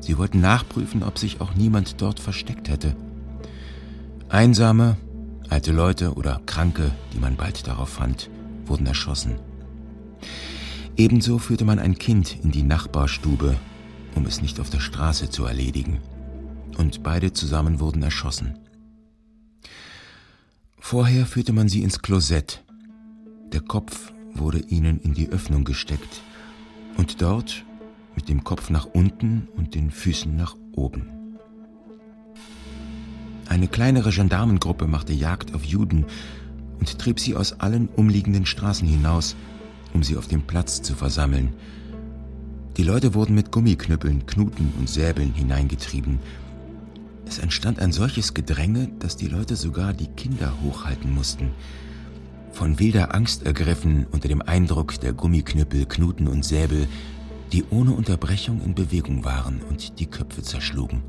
Sie 0.00 0.18
wollten 0.18 0.40
nachprüfen, 0.40 1.02
ob 1.02 1.18
sich 1.18 1.40
auch 1.40 1.54
niemand 1.54 2.00
dort 2.00 2.20
versteckt 2.20 2.68
hätte. 2.68 2.96
Einsame, 4.28 4.96
alte 5.48 5.72
Leute 5.72 6.14
oder 6.14 6.40
Kranke, 6.46 6.90
die 7.12 7.18
man 7.18 7.36
bald 7.36 7.66
darauf 7.66 7.88
fand, 7.88 8.30
wurden 8.66 8.86
erschossen. 8.86 9.36
Ebenso 10.96 11.38
führte 11.38 11.64
man 11.64 11.78
ein 11.78 11.98
Kind 11.98 12.36
in 12.42 12.50
die 12.50 12.62
Nachbarstube, 12.62 13.56
um 14.14 14.26
es 14.26 14.42
nicht 14.42 14.60
auf 14.60 14.70
der 14.70 14.80
Straße 14.80 15.30
zu 15.30 15.44
erledigen. 15.44 16.00
Und 16.78 17.02
beide 17.02 17.32
zusammen 17.32 17.80
wurden 17.80 18.02
erschossen. 18.02 18.58
Vorher 20.84 21.26
führte 21.26 21.52
man 21.54 21.68
sie 21.68 21.82
ins 21.82 22.02
Klosett. 22.02 22.64
Der 23.52 23.60
Kopf 23.60 24.12
wurde 24.34 24.58
ihnen 24.58 25.00
in 25.00 25.14
die 25.14 25.28
Öffnung 25.28 25.64
gesteckt. 25.64 26.20
Und 26.98 27.22
dort 27.22 27.64
mit 28.16 28.28
dem 28.28 28.42
Kopf 28.44 28.68
nach 28.68 28.86
unten 28.86 29.48
und 29.56 29.74
den 29.76 29.90
Füßen 29.90 30.36
nach 30.36 30.56
oben. 30.74 31.38
Eine 33.48 33.68
kleinere 33.68 34.10
Gendarmengruppe 34.10 34.86
machte 34.86 35.14
Jagd 35.14 35.54
auf 35.54 35.64
Juden 35.64 36.04
und 36.80 36.98
trieb 36.98 37.20
sie 37.20 37.36
aus 37.36 37.60
allen 37.60 37.88
umliegenden 37.88 38.44
Straßen 38.44 38.86
hinaus, 38.86 39.36
um 39.94 40.02
sie 40.02 40.16
auf 40.16 40.26
dem 40.26 40.42
Platz 40.42 40.82
zu 40.82 40.94
versammeln. 40.94 41.54
Die 42.76 42.82
Leute 42.82 43.14
wurden 43.14 43.36
mit 43.36 43.52
Gummiknüppeln, 43.52 44.26
Knuten 44.26 44.74
und 44.78 44.90
Säbeln 44.90 45.32
hineingetrieben. 45.32 46.18
Es 47.26 47.38
entstand 47.38 47.78
ein 47.78 47.92
solches 47.92 48.34
Gedränge, 48.34 48.90
dass 48.98 49.16
die 49.16 49.28
Leute 49.28 49.56
sogar 49.56 49.92
die 49.92 50.08
Kinder 50.08 50.52
hochhalten 50.62 51.14
mussten. 51.14 51.50
Von 52.52 52.78
wilder 52.78 53.14
Angst 53.14 53.44
ergriffen 53.44 54.06
unter 54.10 54.28
dem 54.28 54.42
Eindruck 54.42 55.00
der 55.00 55.12
Gummiknüppel, 55.12 55.86
Knuten 55.86 56.28
und 56.28 56.44
Säbel 56.44 56.86
die 57.52 57.64
ohne 57.68 57.92
Unterbrechung 57.92 58.62
in 58.62 58.74
Bewegung 58.74 59.24
waren 59.24 59.60
und 59.68 59.98
die 60.00 60.06
Köpfe 60.06 60.42
zerschlugen. 60.42 61.02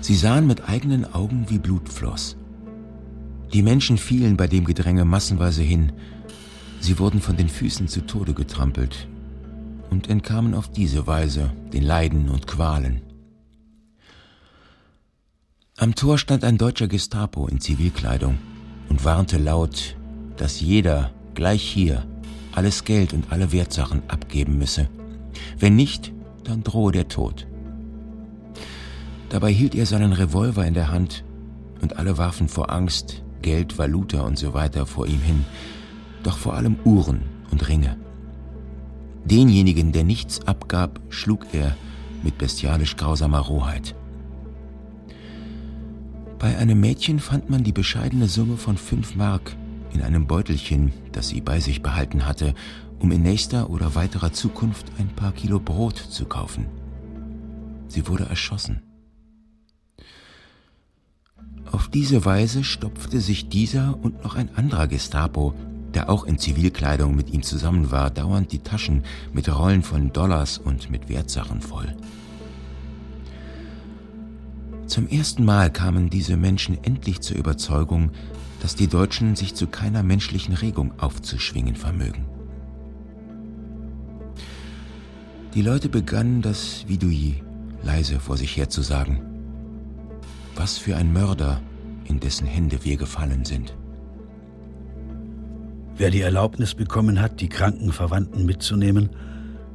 Sie 0.00 0.16
sahen 0.16 0.46
mit 0.46 0.68
eigenen 0.68 1.04
Augen, 1.14 1.46
wie 1.48 1.58
Blut 1.58 1.88
floss. 1.88 2.36
Die 3.52 3.62
Menschen 3.62 3.96
fielen 3.96 4.36
bei 4.36 4.48
dem 4.48 4.64
Gedränge 4.64 5.04
massenweise 5.04 5.62
hin. 5.62 5.92
Sie 6.80 6.98
wurden 6.98 7.20
von 7.20 7.36
den 7.36 7.48
Füßen 7.48 7.88
zu 7.88 8.06
Tode 8.06 8.34
getrampelt 8.34 9.08
und 9.90 10.10
entkamen 10.10 10.54
auf 10.54 10.70
diese 10.70 11.06
Weise 11.06 11.52
den 11.72 11.82
Leiden 11.82 12.28
und 12.28 12.46
Qualen. 12.46 13.02
Am 15.78 15.94
Tor 15.94 16.16
stand 16.16 16.42
ein 16.42 16.56
deutscher 16.56 16.88
Gestapo 16.88 17.48
in 17.48 17.60
Zivilkleidung 17.60 18.38
und 18.88 19.04
warnte 19.04 19.36
laut, 19.36 19.94
dass 20.38 20.58
jeder 20.58 21.10
gleich 21.34 21.62
hier 21.62 22.06
alles 22.54 22.84
Geld 22.84 23.12
und 23.12 23.30
alle 23.30 23.52
Wertsachen 23.52 24.02
abgeben 24.08 24.56
müsse. 24.56 24.88
Wenn 25.58 25.76
nicht, 25.76 26.14
dann 26.44 26.62
drohe 26.62 26.92
der 26.92 27.08
Tod. 27.08 27.46
Dabei 29.28 29.52
hielt 29.52 29.74
er 29.74 29.84
seinen 29.84 30.14
Revolver 30.14 30.64
in 30.64 30.72
der 30.72 30.90
Hand 30.90 31.24
und 31.82 31.98
alle 31.98 32.16
warfen 32.16 32.48
vor 32.48 32.70
Angst 32.72 33.22
Geld, 33.42 33.76
Valuta 33.76 34.22
und 34.22 34.38
so 34.38 34.54
weiter 34.54 34.86
vor 34.86 35.06
ihm 35.06 35.20
hin, 35.20 35.44
doch 36.22 36.38
vor 36.38 36.54
allem 36.54 36.76
Uhren 36.84 37.20
und 37.50 37.68
Ringe. 37.68 37.98
Denjenigen, 39.26 39.92
der 39.92 40.04
nichts 40.04 40.40
abgab, 40.46 41.00
schlug 41.10 41.48
er 41.52 41.76
mit 42.22 42.38
bestialisch 42.38 42.96
grausamer 42.96 43.40
Rohheit. 43.40 43.94
Bei 46.38 46.58
einem 46.58 46.80
Mädchen 46.80 47.18
fand 47.18 47.48
man 47.48 47.64
die 47.64 47.72
bescheidene 47.72 48.28
Summe 48.28 48.58
von 48.58 48.76
fünf 48.76 49.14
Mark 49.16 49.56
in 49.94 50.02
einem 50.02 50.26
Beutelchen, 50.26 50.92
das 51.12 51.28
sie 51.28 51.40
bei 51.40 51.60
sich 51.60 51.82
behalten 51.82 52.26
hatte, 52.26 52.54
um 52.98 53.10
in 53.10 53.22
nächster 53.22 53.70
oder 53.70 53.94
weiterer 53.94 54.32
Zukunft 54.32 54.86
ein 54.98 55.08
paar 55.08 55.32
Kilo 55.32 55.58
Brot 55.58 55.96
zu 55.96 56.26
kaufen. 56.26 56.66
Sie 57.88 58.06
wurde 58.06 58.24
erschossen. 58.24 58.82
Auf 61.72 61.88
diese 61.88 62.24
Weise 62.24 62.64
stopfte 62.64 63.20
sich 63.20 63.48
dieser 63.48 63.98
und 64.02 64.22
noch 64.22 64.34
ein 64.34 64.54
anderer 64.54 64.88
Gestapo, 64.88 65.54
der 65.94 66.10
auch 66.10 66.24
in 66.24 66.38
Zivilkleidung 66.38 67.16
mit 67.16 67.30
ihm 67.30 67.42
zusammen 67.42 67.90
war, 67.90 68.10
dauernd 68.10 68.52
die 68.52 68.58
Taschen 68.58 69.04
mit 69.32 69.48
Rollen 69.48 69.82
von 69.82 70.12
Dollars 70.12 70.58
und 70.58 70.90
mit 70.90 71.08
Wertsachen 71.08 71.62
voll. 71.62 71.96
Zum 74.86 75.08
ersten 75.08 75.44
Mal 75.44 75.70
kamen 75.70 76.10
diese 76.10 76.36
Menschen 76.36 76.82
endlich 76.84 77.20
zur 77.20 77.36
Überzeugung, 77.36 78.12
dass 78.62 78.76
die 78.76 78.86
Deutschen 78.86 79.34
sich 79.34 79.54
zu 79.54 79.66
keiner 79.66 80.02
menschlichen 80.02 80.54
Regung 80.54 80.92
aufzuschwingen 80.98 81.74
vermögen. 81.74 82.24
Die 85.54 85.62
Leute 85.62 85.88
begannen 85.88 86.42
das 86.42 86.84
Vidui 86.86 87.42
leise 87.82 88.20
vor 88.20 88.36
sich 88.36 88.56
her 88.56 88.68
zu 88.68 88.82
sagen. 88.82 89.22
Was 90.54 90.78
für 90.78 90.96
ein 90.96 91.12
Mörder, 91.12 91.60
in 92.04 92.20
dessen 92.20 92.46
Hände 92.46 92.84
wir 92.84 92.96
gefallen 92.96 93.44
sind. 93.44 93.76
Wer 95.96 96.10
die 96.10 96.20
Erlaubnis 96.20 96.74
bekommen 96.74 97.20
hat, 97.20 97.40
die 97.40 97.48
kranken 97.48 97.92
Verwandten 97.92 98.44
mitzunehmen, 98.44 99.10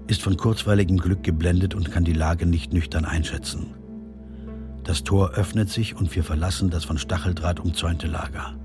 ist 0.07 0.21
von 0.21 0.37
kurzweiligem 0.37 0.97
Glück 0.97 1.23
geblendet 1.23 1.73
und 1.73 1.91
kann 1.91 2.03
die 2.03 2.13
Lage 2.13 2.45
nicht 2.45 2.73
nüchtern 2.73 3.05
einschätzen. 3.05 3.73
Das 4.83 5.03
Tor 5.03 5.31
öffnet 5.31 5.69
sich 5.69 5.95
und 5.95 6.15
wir 6.15 6.23
verlassen 6.23 6.69
das 6.69 6.85
von 6.85 6.97
Stacheldraht 6.97 7.59
umzäunte 7.59 8.07
Lager. 8.07 8.55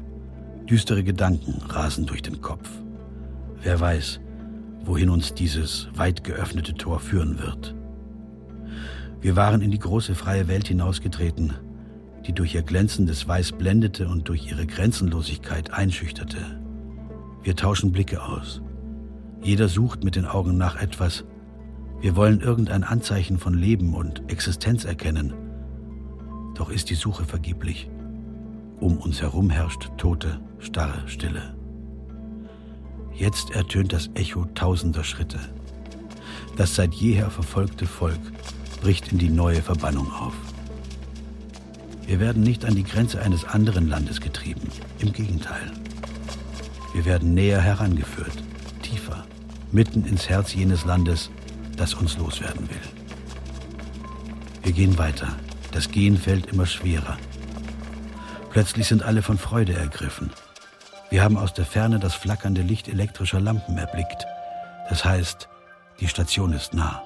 Düstere 0.69 1.05
Gedanken 1.05 1.61
rasen 1.69 2.07
durch 2.07 2.23
den 2.23 2.41
Kopf. 2.41 2.69
Wer 3.63 3.79
weiß, 3.79 4.21
wohin 4.85 5.11
uns 5.11 5.35
dieses 5.35 5.89
weit 5.95 6.25
geöffnete 6.25 6.75
Tor 6.75 7.01
führen 7.01 7.39
wird. 7.39 7.75
Wir 9.21 9.37
waren 9.37 9.61
in 9.61 9.71
die 9.71 9.79
große 9.79 10.15
freie 10.15 10.49
Welt 10.49 10.69
hinausgetreten, 10.69 11.53
die 12.27 12.33
durch 12.33 12.55
ihr 12.55 12.63
glänzendes 12.63 13.29
Weiß 13.29 13.53
blendete 13.53 14.09
und 14.09 14.29
durch 14.29 14.51
ihre 14.51 14.67
Grenzenlosigkeit 14.67 15.73
einschüchterte. 15.73 16.39
Wir 17.43 17.55
tauschen 17.55 17.93
Blicke 17.93 18.23
aus. 18.23 18.63
Jeder 19.43 19.69
sucht 19.69 20.03
mit 20.03 20.17
den 20.17 20.25
Augen 20.27 20.57
nach 20.57 20.81
etwas. 20.81 21.25
Wir 22.01 22.17
wollen 22.17 22.41
irgendein 22.41 22.85
Anzeichen 22.85 23.39
von 23.39 23.55
Leben 23.55 23.95
und 23.95 24.31
Existenz 24.31 24.85
erkennen. 24.85 25.46
Doch 26.57 26.71
ist 26.71 26.91
die 26.91 26.95
Suche 26.95 27.25
vergeblich. 27.25 27.89
Um 28.81 28.99
uns 28.99 29.21
herum 29.21 29.51
herrscht 29.51 29.91
tote, 29.97 30.41
starre 30.59 31.07
Stille. 31.07 31.55
Jetzt 33.15 33.51
ertönt 33.51 33.93
das 33.93 34.11
Echo 34.15 34.45
tausender 34.55 35.05
Schritte. 35.05 35.39
Das 36.57 36.75
seit 36.75 36.95
jeher 36.95 37.31
verfolgte 37.31 37.87
Volk 37.87 38.21
bricht 38.81 39.13
in 39.13 39.19
die 39.19 39.31
neue 39.31 39.63
Verbannung 39.63 40.11
auf. 40.13 40.35
Wir 42.07 42.21
werden 42.21 42.43
nicht 42.43 42.65
an 42.65 42.75
die 42.75 42.85
Grenze 42.85 43.21
eines 43.21 43.45
anderen 43.45 43.89
Landes 43.89 44.21
getrieben. 44.21 44.69
Im 44.99 45.13
Gegenteil. 45.13 45.73
Wir 46.95 47.05
werden 47.05 47.35
näher 47.35 47.61
herangeführt, 47.61 48.43
tiefer, 48.83 49.27
mitten 49.73 50.05
ins 50.05 50.29
Herz 50.29 50.55
jenes 50.55 50.85
Landes, 50.85 51.31
das 51.77 51.95
uns 51.95 52.17
loswerden 52.17 52.69
will. 52.71 52.81
Wir 54.63 54.73
gehen 54.73 54.97
weiter. 54.97 55.37
Das 55.77 55.91
Gehen 55.91 56.17
fällt 56.17 56.47
immer 56.47 56.65
schwerer. 56.65 57.19
Plötzlich 58.49 58.89
sind 58.89 59.03
alle 59.03 59.21
von 59.21 59.37
Freude 59.37 59.75
ergriffen. 59.75 60.31
Wir 61.11 61.23
haben 61.23 61.37
aus 61.37 61.53
der 61.53 61.67
Ferne 61.67 61.99
das 61.99 62.15
flackernde 62.15 62.63
Licht 62.63 62.89
elektrischer 62.89 63.41
Lampen 63.41 63.77
erblickt. 63.77 64.25
Das 64.89 65.05
heißt, 65.05 65.51
die 66.01 66.09
Station 66.09 66.55
ist 66.55 66.73
nah. 66.73 67.03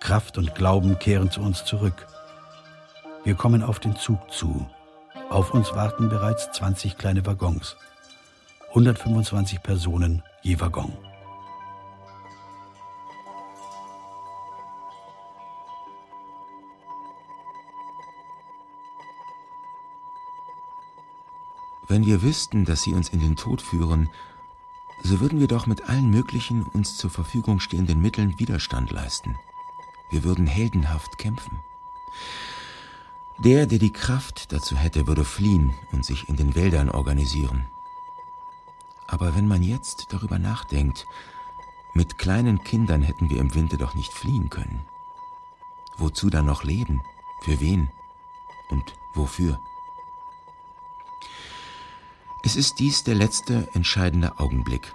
Kraft 0.00 0.36
und 0.36 0.56
Glauben 0.56 0.98
kehren 0.98 1.30
zu 1.30 1.42
uns 1.42 1.64
zurück. 1.64 2.08
Wir 3.22 3.36
kommen 3.36 3.62
auf 3.62 3.78
den 3.78 3.94
Zug 3.94 4.32
zu. 4.32 4.68
Auf 5.28 5.54
uns 5.54 5.72
warten 5.72 6.08
bereits 6.08 6.50
20 6.50 6.98
kleine 6.98 7.24
Waggons. 7.24 7.76
125 8.70 9.62
Personen 9.62 10.24
je 10.42 10.58
Waggon. 10.58 10.92
Wenn 21.90 22.06
wir 22.06 22.22
wüssten, 22.22 22.64
dass 22.64 22.82
sie 22.82 22.94
uns 22.94 23.08
in 23.08 23.18
den 23.18 23.34
Tod 23.34 23.60
führen, 23.60 24.10
so 25.02 25.18
würden 25.18 25.40
wir 25.40 25.48
doch 25.48 25.66
mit 25.66 25.88
allen 25.88 26.08
möglichen 26.08 26.62
uns 26.62 26.96
zur 26.96 27.10
Verfügung 27.10 27.58
stehenden 27.58 28.00
Mitteln 28.00 28.38
Widerstand 28.38 28.92
leisten. 28.92 29.36
Wir 30.08 30.22
würden 30.22 30.46
heldenhaft 30.46 31.18
kämpfen. 31.18 31.58
Der, 33.38 33.66
der 33.66 33.80
die 33.80 33.92
Kraft 33.92 34.52
dazu 34.52 34.76
hätte, 34.76 35.08
würde 35.08 35.24
fliehen 35.24 35.74
und 35.90 36.04
sich 36.04 36.28
in 36.28 36.36
den 36.36 36.54
Wäldern 36.54 36.90
organisieren. 36.90 37.64
Aber 39.08 39.34
wenn 39.34 39.48
man 39.48 39.64
jetzt 39.64 40.12
darüber 40.12 40.38
nachdenkt, 40.38 41.08
mit 41.92 42.18
kleinen 42.18 42.62
Kindern 42.62 43.02
hätten 43.02 43.30
wir 43.30 43.40
im 43.40 43.52
Winter 43.56 43.78
doch 43.78 43.96
nicht 43.96 44.12
fliehen 44.12 44.48
können. 44.48 44.82
Wozu 45.96 46.30
dann 46.30 46.46
noch 46.46 46.62
leben? 46.62 47.02
Für 47.40 47.58
wen? 47.58 47.90
Und 48.68 48.94
wofür? 49.12 49.58
Es 52.42 52.56
ist 52.56 52.78
dies 52.78 53.04
der 53.04 53.14
letzte 53.14 53.68
entscheidende 53.74 54.38
Augenblick. 54.38 54.94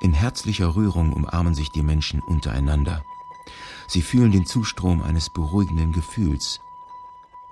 In 0.00 0.12
herzlicher 0.12 0.74
Rührung 0.74 1.12
umarmen 1.12 1.54
sich 1.54 1.70
die 1.70 1.84
Menschen 1.84 2.20
untereinander. 2.20 3.04
Sie 3.86 4.02
fühlen 4.02 4.32
den 4.32 4.46
Zustrom 4.46 5.02
eines 5.02 5.30
beruhigenden 5.30 5.92
Gefühls. 5.92 6.60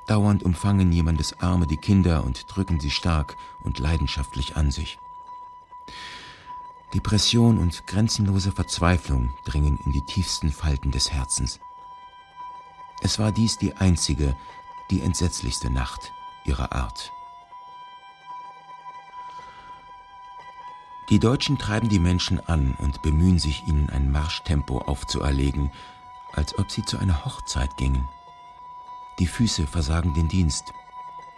Dauernd 0.07 0.43
umfangen 0.43 0.91
jemandes 0.91 1.41
Arme 1.41 1.69
die 1.69 1.77
Kinder 1.77 2.25
und 2.25 2.47
drücken 2.49 2.81
sie 2.81 2.91
stark 2.91 3.37
und 3.63 3.79
leidenschaftlich 3.79 4.57
an 4.57 4.73
sich. 4.73 4.99
Depression 6.93 7.59
und 7.59 7.87
grenzenlose 7.87 8.51
Verzweiflung 8.51 9.33
dringen 9.45 9.79
in 9.85 9.93
die 9.93 10.05
tiefsten 10.05 10.51
Falten 10.51 10.91
des 10.91 11.13
Herzens. 11.13 11.61
Es 13.03 13.21
war 13.21 13.31
dies 13.31 13.57
die 13.57 13.77
einzige, 13.77 14.37
die 14.91 15.01
entsetzlichste 15.01 15.71
Nacht 15.71 16.13
ihrer 16.45 16.73
Art. 16.73 17.13
Die 21.11 21.19
Deutschen 21.19 21.59
treiben 21.59 21.89
die 21.89 21.99
Menschen 21.99 22.39
an 22.47 22.77
und 22.79 23.03
bemühen 23.03 23.41
sich, 23.41 23.67
ihnen 23.67 23.91
ein 23.91 24.13
Marschtempo 24.13 24.79
aufzuerlegen, 24.79 25.73
als 26.33 26.57
ob 26.57 26.71
sie 26.71 26.85
zu 26.85 26.99
einer 26.99 27.25
Hochzeit 27.25 27.77
gingen. 27.77 28.09
Die 29.19 29.27
Füße 29.27 29.67
versagen 29.67 30.15
den 30.15 30.29
Dienst. 30.29 30.73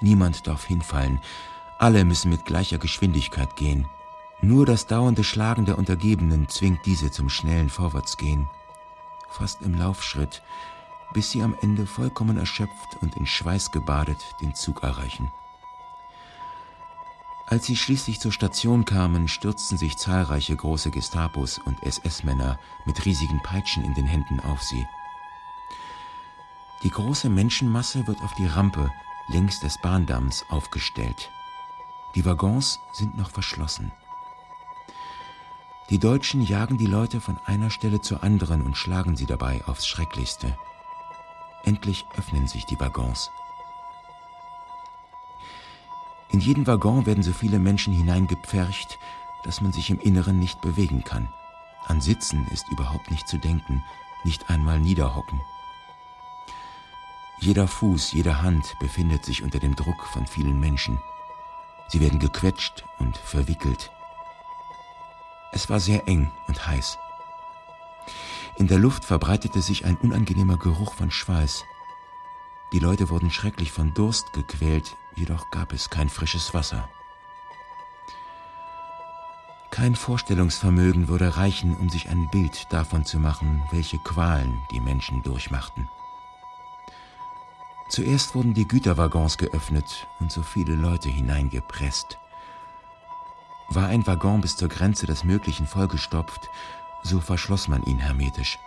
Niemand 0.02 0.46
darf 0.46 0.66
hinfallen. 0.66 1.20
Alle 1.78 2.04
müssen 2.04 2.30
mit 2.30 2.44
gleicher 2.44 2.76
Geschwindigkeit 2.76 3.56
gehen. 3.56 3.88
Nur 4.42 4.66
das 4.66 4.86
dauernde 4.88 5.24
Schlagen 5.24 5.64
der 5.64 5.78
Untergebenen 5.78 6.50
zwingt 6.50 6.84
diese 6.84 7.10
zum 7.10 7.30
schnellen 7.30 7.70
Vorwärtsgehen. 7.70 8.50
Fast 9.30 9.62
im 9.62 9.78
Laufschritt, 9.78 10.42
bis 11.14 11.30
sie 11.30 11.42
am 11.42 11.56
Ende 11.62 11.86
vollkommen 11.86 12.36
erschöpft 12.36 12.98
und 13.00 13.16
in 13.16 13.24
Schweiß 13.26 13.70
gebadet 13.70 14.18
den 14.42 14.54
Zug 14.54 14.82
erreichen. 14.82 15.32
Als 17.52 17.66
sie 17.66 17.76
schließlich 17.76 18.18
zur 18.18 18.32
Station 18.32 18.86
kamen, 18.86 19.28
stürzten 19.28 19.76
sich 19.76 19.98
zahlreiche 19.98 20.56
große 20.56 20.90
Gestapos 20.90 21.58
und 21.58 21.82
SS-Männer 21.82 22.58
mit 22.86 23.04
riesigen 23.04 23.42
Peitschen 23.42 23.84
in 23.84 23.92
den 23.92 24.06
Händen 24.06 24.40
auf 24.40 24.62
sie. 24.62 24.86
Die 26.82 26.88
große 26.88 27.28
Menschenmasse 27.28 28.06
wird 28.06 28.22
auf 28.22 28.32
die 28.36 28.46
Rampe 28.46 28.90
längs 29.28 29.60
des 29.60 29.76
Bahndamms 29.82 30.46
aufgestellt. 30.48 31.30
Die 32.14 32.24
Waggons 32.24 32.80
sind 32.94 33.18
noch 33.18 33.28
verschlossen. 33.28 33.92
Die 35.90 35.98
Deutschen 35.98 36.40
jagen 36.40 36.78
die 36.78 36.86
Leute 36.86 37.20
von 37.20 37.36
einer 37.44 37.68
Stelle 37.68 38.00
zur 38.00 38.24
anderen 38.24 38.62
und 38.62 38.78
schlagen 38.78 39.14
sie 39.14 39.26
dabei 39.26 39.62
aufs 39.66 39.86
Schrecklichste. 39.86 40.56
Endlich 41.64 42.06
öffnen 42.16 42.48
sich 42.48 42.64
die 42.64 42.80
Waggons. 42.80 43.30
In 46.32 46.40
jeden 46.40 46.66
Waggon 46.66 47.04
werden 47.04 47.22
so 47.22 47.32
viele 47.32 47.58
Menschen 47.58 47.92
hineingepfercht, 47.92 48.98
dass 49.44 49.60
man 49.60 49.72
sich 49.72 49.90
im 49.90 50.00
Inneren 50.00 50.38
nicht 50.38 50.62
bewegen 50.62 51.04
kann. 51.04 51.28
An 51.86 52.00
Sitzen 52.00 52.46
ist 52.48 52.66
überhaupt 52.70 53.10
nicht 53.10 53.28
zu 53.28 53.38
denken, 53.38 53.84
nicht 54.24 54.48
einmal 54.48 54.80
niederhocken. 54.80 55.40
Jeder 57.38 57.68
Fuß, 57.68 58.12
jede 58.12 58.40
Hand 58.40 58.76
befindet 58.78 59.24
sich 59.24 59.42
unter 59.42 59.58
dem 59.58 59.76
Druck 59.76 60.06
von 60.06 60.26
vielen 60.26 60.58
Menschen. 60.58 60.98
Sie 61.88 62.00
werden 62.00 62.18
gequetscht 62.18 62.84
und 62.98 63.18
verwickelt. 63.18 63.90
Es 65.52 65.68
war 65.68 65.80
sehr 65.80 66.08
eng 66.08 66.30
und 66.48 66.66
heiß. 66.66 66.98
In 68.56 68.68
der 68.68 68.78
Luft 68.78 69.04
verbreitete 69.04 69.60
sich 69.60 69.84
ein 69.84 69.96
unangenehmer 69.96 70.56
Geruch 70.56 70.94
von 70.94 71.10
Schweiß. 71.10 71.64
Die 72.72 72.78
Leute 72.78 73.10
wurden 73.10 73.30
schrecklich 73.30 73.70
von 73.70 73.92
Durst 73.92 74.32
gequält, 74.32 74.96
jedoch 75.16 75.50
gab 75.50 75.72
es 75.72 75.90
kein 75.90 76.08
frisches 76.08 76.54
Wasser. 76.54 76.88
Kein 79.70 79.96
Vorstellungsvermögen 79.96 81.08
würde 81.08 81.36
reichen, 81.36 81.74
um 81.76 81.88
sich 81.88 82.10
ein 82.10 82.28
Bild 82.30 82.66
davon 82.70 83.06
zu 83.06 83.18
machen, 83.18 83.62
welche 83.70 83.98
Qualen 83.98 84.60
die 84.70 84.80
Menschen 84.80 85.22
durchmachten. 85.22 85.88
Zuerst 87.88 88.34
wurden 88.34 88.54
die 88.54 88.68
Güterwaggons 88.68 89.38
geöffnet 89.38 90.06
und 90.20 90.30
so 90.30 90.42
viele 90.42 90.74
Leute 90.74 91.08
hineingepresst. 91.08 92.18
War 93.70 93.88
ein 93.88 94.06
Waggon 94.06 94.42
bis 94.42 94.56
zur 94.56 94.68
Grenze 94.68 95.06
des 95.06 95.24
Möglichen 95.24 95.66
vollgestopft, 95.66 96.50
so 97.02 97.20
verschloss 97.20 97.68
man 97.68 97.82
ihn 97.84 97.98
hermetisch. 97.98 98.58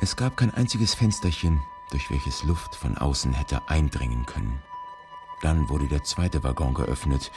Es 0.00 0.16
gab 0.16 0.36
kein 0.36 0.52
einziges 0.52 0.94
Fensterchen, 0.94 1.62
durch 1.90 2.10
welches 2.10 2.42
Luft 2.42 2.74
von 2.74 2.98
außen 2.98 3.32
hätte 3.32 3.68
eindringen 3.68 4.26
können. 4.26 4.60
Dann 5.44 5.68
wurde 5.68 5.88
der 5.88 6.02
zweite 6.02 6.42
Waggon 6.42 6.72
geöffnet 6.72 7.30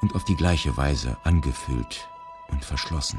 und 0.00 0.14
auf 0.14 0.22
die 0.22 0.36
gleiche 0.36 0.76
Weise 0.76 1.16
angefüllt 1.24 2.08
und 2.52 2.64
verschlossen. 2.64 3.18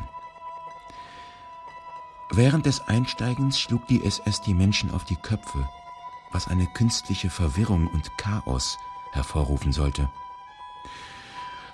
Während 2.31 2.65
des 2.65 2.87
Einsteigens 2.87 3.59
schlug 3.59 3.85
die 3.87 4.01
SS 4.01 4.39
die 4.39 4.53
Menschen 4.53 4.91
auf 4.91 5.03
die 5.03 5.17
Köpfe, 5.17 5.67
was 6.31 6.47
eine 6.47 6.67
künstliche 6.67 7.29
Verwirrung 7.29 7.87
und 7.87 8.17
Chaos 8.17 8.77
hervorrufen 9.11 9.73
sollte. 9.73 10.09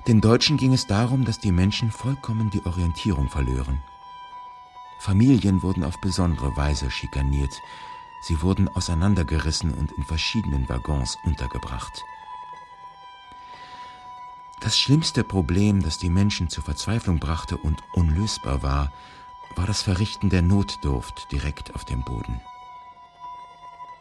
Den 0.07 0.19
Deutschen 0.19 0.57
ging 0.57 0.73
es 0.73 0.87
darum, 0.87 1.23
dass 1.23 1.37
die 1.37 1.51
Menschen 1.51 1.91
vollkommen 1.91 2.49
die 2.49 2.65
Orientierung 2.65 3.29
verlören. 3.29 3.79
Familien 4.97 5.61
wurden 5.61 5.83
auf 5.83 6.01
besondere 6.01 6.57
Weise 6.57 6.89
schikaniert, 6.89 7.61
sie 8.23 8.41
wurden 8.41 8.67
auseinandergerissen 8.69 9.71
und 9.71 9.91
in 9.91 10.03
verschiedenen 10.03 10.67
Waggons 10.67 11.15
untergebracht. 11.25 12.03
Das 14.65 14.79
schlimmste 14.79 15.23
Problem, 15.23 15.83
das 15.83 15.99
die 15.99 16.09
Menschen 16.09 16.49
zur 16.49 16.63
Verzweiflung 16.63 17.19
brachte 17.19 17.55
und 17.55 17.83
unlösbar 17.93 18.63
war, 18.63 18.91
war 19.55 19.67
das 19.67 19.83
Verrichten 19.83 20.31
der 20.31 20.41
Notdurft 20.41 21.31
direkt 21.31 21.75
auf 21.75 21.85
dem 21.85 22.03
Boden. 22.03 22.41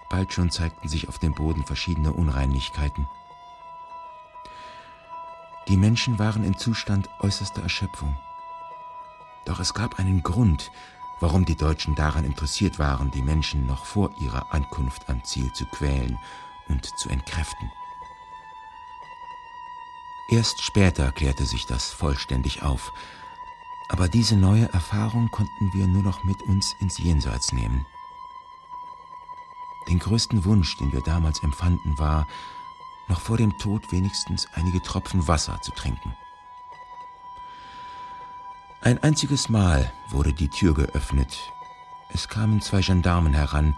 Bald 0.09 0.33
schon 0.33 0.51
zeigten 0.51 0.89
sich 0.89 1.07
auf 1.07 1.19
dem 1.19 1.35
Boden 1.35 1.67
verschiedene 1.67 2.15
Unreinlichkeiten. 2.15 3.07
Die 5.69 5.77
Menschen 5.77 6.19
waren 6.19 6.45
im 6.45 6.57
Zustand 6.57 7.11
äußerster 7.21 7.61
Erschöpfung. 7.61 8.17
Doch 9.45 9.61
es 9.61 9.75
gab 9.75 9.99
einen 9.99 10.23
Grund, 10.23 10.71
warum 11.21 11.45
die 11.45 11.57
Deutschen 11.57 11.95
daran 11.95 12.25
interessiert 12.25 12.79
waren, 12.79 13.11
die 13.11 13.23
Menschen 13.23 13.67
noch 13.67 13.85
vor 13.85 14.13
ihrer 14.19 14.55
Ankunft 14.55 15.11
am 15.11 15.23
Ziel 15.25 15.53
zu 15.53 15.67
quälen 15.67 16.19
und 16.71 16.87
zu 16.97 17.11
entkräften. 17.11 17.71
Erst 20.29 20.63
später 20.63 21.13
klärte 21.13 21.45
sich 21.45 21.67
das 21.67 21.91
vollständig 21.91 22.63
auf. 22.63 22.93
Aber 23.89 24.09
diese 24.09 24.37
neue 24.37 24.73
Erfahrung 24.73 25.31
konnten 25.31 25.73
wir 25.75 25.87
nur 25.87 26.03
noch 26.03 26.25
mit 26.25 26.43
uns 26.43 26.75
ins 26.81 26.99
Jenseits 26.99 27.53
nehmen. 27.53 27.87
Den 29.89 29.99
größten 29.99 30.45
Wunsch, 30.47 30.77
den 30.79 30.93
wir 30.93 31.03
damals 31.03 31.43
empfanden, 31.43 31.99
war, 31.99 32.27
noch 33.09 33.21
vor 33.21 33.37
dem 33.37 33.59
Tod 33.59 33.93
wenigstens 33.93 34.49
einige 34.55 34.83
Tropfen 34.83 35.29
Wasser 35.29 35.61
zu 35.61 35.73
trinken. 35.73 36.17
Ein 38.81 39.03
einziges 39.03 39.49
Mal 39.49 39.93
wurde 40.09 40.33
die 40.33 40.49
Tür 40.49 40.75
geöffnet. 40.75 41.53
Es 42.09 42.29
kamen 42.29 42.63
zwei 42.63 42.81
Gendarmen 42.81 43.35
heran, 43.35 43.77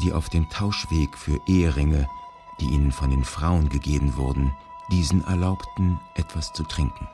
die 0.00 0.12
auf 0.12 0.28
dem 0.28 0.48
Tauschweg 0.50 1.18
für 1.18 1.40
Eheringe, 1.46 2.08
die 2.60 2.66
ihnen 2.66 2.92
von 2.92 3.10
den 3.10 3.24
Frauen 3.24 3.68
gegeben 3.68 4.16
wurden, 4.16 4.54
diesen 4.90 5.24
erlaubten, 5.24 6.00
etwas 6.14 6.52
zu 6.52 6.62
trinken. 6.64 7.08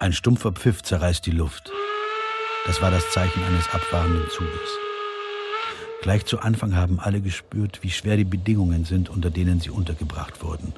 Ein 0.00 0.12
stumpfer 0.12 0.52
Pfiff 0.52 0.82
zerreißt 0.82 1.26
die 1.26 1.32
Luft. 1.32 1.72
Das 2.66 2.80
war 2.82 2.90
das 2.90 3.10
Zeichen 3.10 3.42
eines 3.42 3.68
abfahrenden 3.72 4.28
Zuges. 4.30 4.78
Gleich 6.02 6.26
zu 6.26 6.38
Anfang 6.38 6.76
haben 6.76 7.00
alle 7.00 7.20
gespürt, 7.20 7.82
wie 7.82 7.90
schwer 7.90 8.16
die 8.16 8.24
Bedingungen 8.24 8.84
sind, 8.84 9.08
unter 9.08 9.30
denen 9.30 9.60
sie 9.60 9.70
untergebracht 9.70 10.42
wurden. 10.42 10.72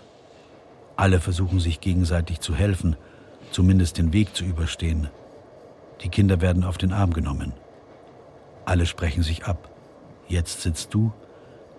Alle 0.97 1.21
versuchen 1.21 1.61
sich 1.61 1.81
gegenseitig 1.81 2.41
zu 2.41 2.55
helfen, 2.55 2.97
zumindest 3.51 3.99
den 3.99 4.13
Weg 4.13 4.35
zu 4.35 4.45
überstehen. 4.45 5.09
Die 6.03 6.09
Kinder 6.09 6.41
werden 6.41 6.65
auf 6.65 6.79
den 6.79 6.93
Arm 6.93 7.13
genommen. 7.13 7.53
Alle 8.65 8.87
sprechen 8.87 9.23
sich 9.23 9.45
ab. 9.45 9.69
Jetzt 10.29 10.63
sitzt 10.63 10.95
du, 10.95 11.13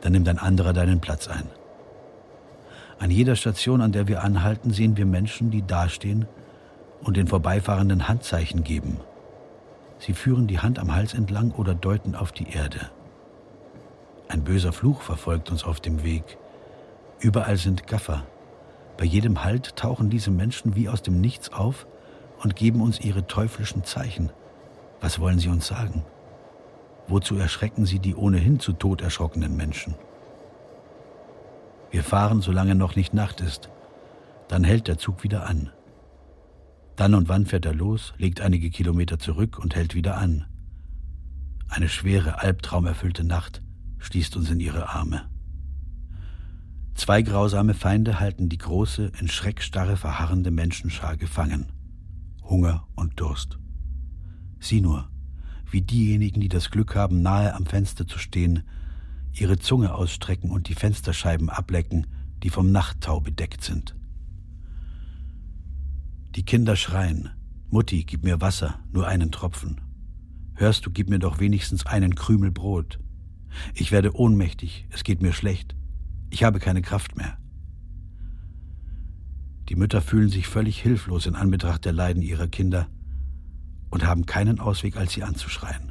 dann 0.02 0.12
nimmt 0.12 0.28
ein 0.28 0.40
anderer 0.40 0.74
deinen 0.74 1.02
Platz 1.02 1.28
ein. 1.28 1.50
An 3.02 3.10
jeder 3.10 3.36
Station, 3.36 3.82
an 3.82 3.92
der 3.92 4.08
wir 4.08 4.24
anhalten, 4.24 4.70
sehen 4.70 4.96
wir 4.96 5.08
Menschen, 5.08 5.50
die 5.50 5.66
dastehen 5.66 6.28
und 7.02 7.18
den 7.18 7.26
Vorbeifahrenden 7.26 8.08
Handzeichen 8.08 8.64
geben. 8.64 9.00
Sie 9.98 10.14
führen 10.14 10.46
die 10.46 10.60
Hand 10.60 10.78
am 10.78 10.94
Hals 10.94 11.16
entlang 11.16 11.50
oder 11.50 11.74
deuten 11.74 12.14
auf 12.14 12.32
die 12.32 12.48
Erde. 12.52 12.92
Ein 14.28 14.44
böser 14.44 14.72
Fluch 14.72 15.02
verfolgt 15.02 15.50
uns 15.50 15.64
auf 15.64 15.80
dem 15.80 16.04
Weg. 16.04 16.38
Überall 17.20 17.58
sind 17.58 17.88
Gaffer. 17.88 18.24
Bei 18.98 19.06
jedem 19.06 19.44
Halt 19.44 19.76
tauchen 19.78 20.12
diese 20.12 20.30
Menschen 20.30 20.76
wie 20.76 20.88
aus 20.88 21.02
dem 21.02 21.22
Nichts 21.22 21.52
auf 21.52 21.88
und 22.44 22.56
geben 22.56 22.82
uns 22.82 23.00
ihre 23.00 23.26
teuflischen 23.26 23.84
Zeichen. 23.84 24.30
Was 25.00 25.20
wollen 25.20 25.40
sie 25.40 25.50
uns 25.50 25.66
sagen? 25.66 26.06
Wozu 27.08 27.36
erschrecken 27.36 27.88
sie 27.88 27.98
die 27.98 28.14
ohnehin 28.14 28.60
zu 28.60 28.74
Tod 28.74 29.02
erschrockenen 29.02 29.58
Menschen? 29.58 29.96
Wir 31.92 32.04
fahren, 32.04 32.42
solange 32.42 32.74
noch 32.74 32.96
nicht 32.96 33.14
Nacht 33.14 33.42
ist. 33.42 33.70
Dann 34.48 34.64
hält 34.64 34.88
der 34.88 34.98
Zug 34.98 35.24
wieder 35.24 35.46
an. 35.46 35.70
Dann 36.96 37.14
und 37.14 37.30
wann 37.30 37.46
fährt 37.46 37.66
er 37.66 37.74
los, 37.74 38.14
legt 38.18 38.42
einige 38.42 38.70
Kilometer 38.70 39.20
zurück 39.20 39.60
und 39.60 39.76
hält 39.76 39.94
wieder 39.94 40.18
an. 40.18 40.46
Eine 41.68 41.90
schwere, 41.90 42.40
albtraumerfüllte 42.40 43.24
Nacht 43.24 43.62
schließt 44.00 44.36
uns 44.36 44.50
in 44.50 44.60
ihre 44.60 44.90
Arme. 44.90 45.30
Zwei 46.96 47.22
grausame 47.22 47.74
Feinde 47.74 48.20
halten 48.20 48.50
die 48.50 48.58
große, 48.58 49.12
in 49.20 49.28
Schreckstarre 49.28 49.98
verharrende 49.98 50.52
Menschenschar 50.52 51.18
gefangen. 51.18 51.72
Hunger 52.44 52.88
und 52.96 53.20
Durst. 53.20 53.58
Sieh 54.60 54.82
nur, 54.82 55.10
wie 55.70 55.82
diejenigen, 55.82 56.42
die 56.42 56.50
das 56.50 56.70
Glück 56.70 56.96
haben, 56.96 57.22
nahe 57.22 57.56
am 57.56 57.66
Fenster 57.66 58.06
zu 58.06 58.20
stehen, 58.20 58.64
ihre 59.34 59.60
Zunge 59.60 59.94
ausstrecken 59.94 60.52
und 60.52 60.68
die 60.68 60.76
Fensterscheiben 60.76 61.50
ablecken, 61.50 62.08
die 62.44 62.50
vom 62.50 62.72
Nachttau 62.72 63.20
bedeckt 63.20 63.64
sind. 63.64 63.96
Die 66.36 66.44
Kinder 66.44 66.76
schreien, 66.76 67.30
Mutti, 67.70 68.04
gib 68.04 68.24
mir 68.24 68.42
Wasser, 68.42 68.80
nur 68.92 69.08
einen 69.08 69.32
Tropfen. 69.32 69.82
Hörst 70.56 70.86
du, 70.86 70.92
gib 70.92 71.10
mir 71.10 71.20
doch 71.20 71.40
wenigstens 71.40 71.86
einen 71.86 72.16
Krümel 72.16 72.52
Brot. 72.52 73.00
Ich 73.74 73.92
werde 73.92 74.16
ohnmächtig, 74.16 74.88
es 74.92 75.04
geht 75.04 75.22
mir 75.22 75.34
schlecht. 75.34 75.76
Ich 76.30 76.44
habe 76.44 76.60
keine 76.60 76.82
Kraft 76.82 77.18
mehr. 77.18 77.38
Die 79.70 79.76
Mütter 79.76 80.02
fühlen 80.02 80.30
sich 80.30 80.48
völlig 80.48 80.82
hilflos 80.82 81.26
in 81.26 81.36
Anbetracht 81.36 81.86
der 81.86 81.94
Leiden 81.94 82.22
ihrer 82.22 82.48
Kinder 82.48 82.88
und 83.90 84.06
haben 84.06 84.26
keinen 84.26 84.60
Ausweg, 84.60 84.98
als 84.98 85.14
sie 85.14 85.24
anzuschreien. 85.24 85.91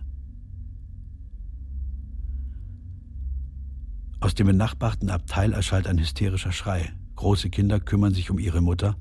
Aus 4.20 4.34
dem 4.34 4.46
benachbarten 4.46 5.08
Abteil 5.08 5.54
erschallt 5.54 5.86
ein 5.86 5.98
hysterischer 5.98 6.52
Schrei. 6.52 6.92
Große 7.16 7.48
Kinder 7.48 7.80
kümmern 7.80 8.12
sich 8.12 8.30
um 8.30 8.38
ihre 8.38 8.60
Mutter, 8.60 8.96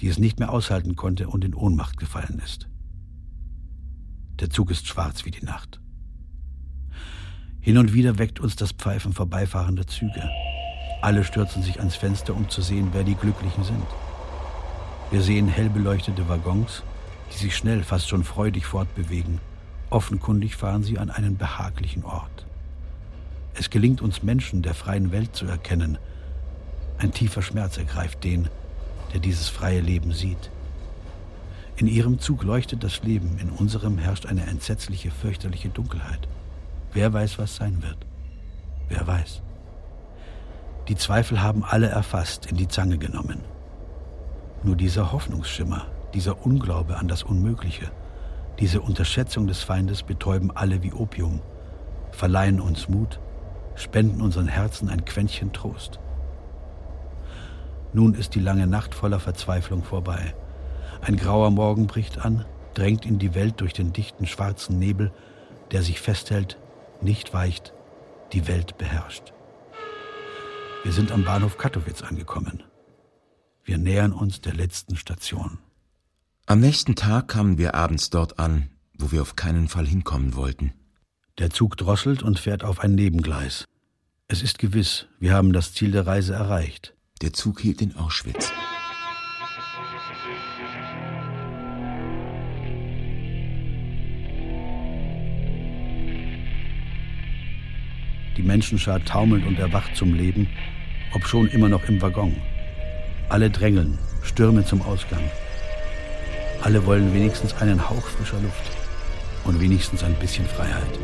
die 0.00 0.08
es 0.08 0.18
nicht 0.18 0.38
mehr 0.38 0.50
aushalten 0.50 0.96
konnte 0.96 1.28
und 1.28 1.44
in 1.44 1.54
Ohnmacht 1.54 1.98
gefallen 1.98 2.40
ist. 2.42 2.68
Der 4.40 4.48
Zug 4.48 4.70
ist 4.70 4.86
schwarz 4.86 5.26
wie 5.26 5.30
die 5.30 5.44
Nacht. 5.44 5.78
Hin 7.60 7.76
und 7.76 7.92
wieder 7.92 8.18
weckt 8.18 8.40
uns 8.40 8.56
das 8.56 8.72
Pfeifen 8.72 9.12
vorbeifahrender 9.12 9.86
Züge. 9.86 10.30
Alle 11.02 11.24
stürzen 11.24 11.62
sich 11.62 11.78
ans 11.78 11.96
Fenster, 11.96 12.34
um 12.34 12.48
zu 12.48 12.62
sehen, 12.62 12.88
wer 12.92 13.04
die 13.04 13.16
Glücklichen 13.16 13.64
sind. 13.64 13.86
Wir 15.10 15.20
sehen 15.20 15.48
hell 15.48 15.68
beleuchtete 15.68 16.26
Waggons, 16.30 16.82
die 17.30 17.36
sich 17.36 17.54
schnell, 17.54 17.82
fast 17.82 18.08
schon 18.08 18.24
freudig 18.24 18.64
fortbewegen. 18.64 19.38
Offenkundig 19.90 20.56
fahren 20.56 20.82
sie 20.82 20.98
an 20.98 21.10
einen 21.10 21.36
behaglichen 21.36 22.04
Ort. 22.04 22.46
Es 23.60 23.68
gelingt 23.68 24.00
uns 24.00 24.22
Menschen 24.22 24.62
der 24.62 24.72
freien 24.72 25.12
Welt 25.12 25.36
zu 25.36 25.44
erkennen. 25.44 25.98
Ein 26.96 27.12
tiefer 27.12 27.42
Schmerz 27.42 27.76
ergreift 27.76 28.24
den, 28.24 28.48
der 29.12 29.20
dieses 29.20 29.50
freie 29.50 29.82
Leben 29.82 30.12
sieht. 30.12 30.50
In 31.76 31.86
ihrem 31.86 32.20
Zug 32.20 32.42
leuchtet 32.42 32.82
das 32.82 33.02
Leben, 33.02 33.36
in 33.38 33.50
unserem 33.50 33.98
herrscht 33.98 34.24
eine 34.24 34.46
entsetzliche, 34.46 35.10
fürchterliche 35.10 35.68
Dunkelheit. 35.68 36.26
Wer 36.94 37.12
weiß, 37.12 37.38
was 37.38 37.56
sein 37.56 37.82
wird? 37.82 37.98
Wer 38.88 39.06
weiß? 39.06 39.42
Die 40.88 40.96
Zweifel 40.96 41.42
haben 41.42 41.62
alle 41.62 41.88
erfasst, 41.88 42.46
in 42.46 42.56
die 42.56 42.68
Zange 42.68 42.96
genommen. 42.96 43.40
Nur 44.62 44.76
dieser 44.76 45.12
Hoffnungsschimmer, 45.12 45.86
dieser 46.14 46.46
Unglaube 46.46 46.96
an 46.96 47.08
das 47.08 47.22
Unmögliche, 47.22 47.90
diese 48.58 48.80
Unterschätzung 48.80 49.46
des 49.46 49.62
Feindes 49.62 50.02
betäuben 50.02 50.50
alle 50.50 50.82
wie 50.82 50.94
Opium, 50.94 51.42
verleihen 52.10 52.62
uns 52.62 52.88
Mut, 52.88 53.20
spenden 53.80 54.20
unseren 54.20 54.48
Herzen 54.48 54.88
ein 54.88 55.04
Quäntchen 55.04 55.52
Trost. 55.52 55.98
Nun 57.92 58.14
ist 58.14 58.34
die 58.34 58.40
lange 58.40 58.66
Nacht 58.66 58.94
voller 58.94 59.20
Verzweiflung 59.20 59.82
vorbei. 59.82 60.34
Ein 61.00 61.16
grauer 61.16 61.50
Morgen 61.50 61.86
bricht 61.86 62.24
an, 62.24 62.44
drängt 62.74 63.04
in 63.04 63.18
die 63.18 63.34
Welt 63.34 63.60
durch 63.60 63.72
den 63.72 63.92
dichten 63.92 64.26
schwarzen 64.26 64.78
Nebel, 64.78 65.12
der 65.72 65.82
sich 65.82 66.00
festhält 66.00 66.58
nicht 67.00 67.32
weicht, 67.32 67.72
die 68.32 68.46
Welt 68.46 68.78
beherrscht. 68.78 69.32
Wir 70.82 70.92
sind 70.92 71.12
am 71.12 71.24
Bahnhof 71.24 71.58
Katowice 71.58 72.02
angekommen. 72.02 72.62
Wir 73.64 73.78
nähern 73.78 74.12
uns 74.12 74.40
der 74.40 74.54
letzten 74.54 74.96
Station. 74.96 75.58
Am 76.46 76.60
nächsten 76.60 76.96
Tag 76.96 77.28
kamen 77.28 77.58
wir 77.58 77.74
abends 77.74 78.10
dort 78.10 78.38
an, 78.38 78.70
wo 78.94 79.12
wir 79.12 79.22
auf 79.22 79.36
keinen 79.36 79.68
Fall 79.68 79.86
hinkommen 79.86 80.34
wollten. 80.34 80.72
Der 81.38 81.50
Zug 81.50 81.76
drosselt 81.76 82.22
und 82.22 82.38
fährt 82.38 82.64
auf 82.64 82.80
ein 82.80 82.94
Nebengleis. 82.94 83.66
Es 84.32 84.42
ist 84.42 84.60
gewiss, 84.60 85.06
wir 85.18 85.34
haben 85.34 85.52
das 85.52 85.74
Ziel 85.74 85.90
der 85.90 86.06
Reise 86.06 86.34
erreicht. 86.34 86.94
Der 87.20 87.32
Zug 87.32 87.58
hielt 87.58 87.82
in 87.82 87.96
Auschwitz. 87.96 88.52
Die 98.36 98.42
Menschenschar 98.44 99.04
taumelt 99.04 99.44
und 99.44 99.58
erwacht 99.58 99.96
zum 99.96 100.14
Leben, 100.14 100.48
obschon 101.12 101.48
immer 101.48 101.68
noch 101.68 101.88
im 101.88 102.00
Waggon. 102.00 102.36
Alle 103.28 103.50
drängeln, 103.50 103.98
stürmen 104.22 104.64
zum 104.64 104.80
Ausgang. 104.82 105.28
Alle 106.62 106.86
wollen 106.86 107.12
wenigstens 107.12 107.52
einen 107.54 107.90
Hauch 107.90 108.06
frischer 108.06 108.40
Luft 108.40 108.70
und 109.42 109.60
wenigstens 109.60 110.04
ein 110.04 110.14
bisschen 110.20 110.46
Freiheit. 110.46 111.00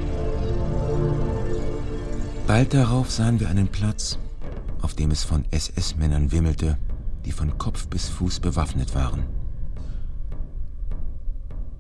Bald 2.47 2.75
darauf 2.75 3.11
sahen 3.11 3.41
wir 3.41 3.49
einen 3.49 3.67
Platz, 3.67 4.21
auf 4.81 4.95
dem 4.95 5.11
es 5.11 5.25
von 5.25 5.45
SS-Männern 5.51 6.31
wimmelte, 6.31 6.79
die 7.25 7.33
von 7.33 7.59
Kopf 7.59 7.89
bis 7.89 8.09
Fuß 8.09 8.39
bewaffnet 8.39 8.95
waren. 8.95 9.25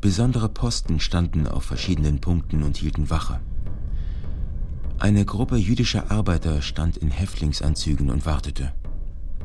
Besondere 0.01 0.49
Posten 0.49 0.99
standen 0.99 1.47
auf 1.47 1.63
verschiedenen 1.63 2.21
Punkten 2.21 2.65
und 2.65 2.79
hielten 2.79 3.11
Wache. 3.11 3.41
Eine 4.99 5.25
Gruppe 5.25 5.55
jüdischer 5.55 6.11
Arbeiter 6.11 6.61
stand 6.63 6.97
in 6.97 7.13
Häftlingsanzügen 7.13 8.11
und 8.11 8.27
wartete. 8.27 8.73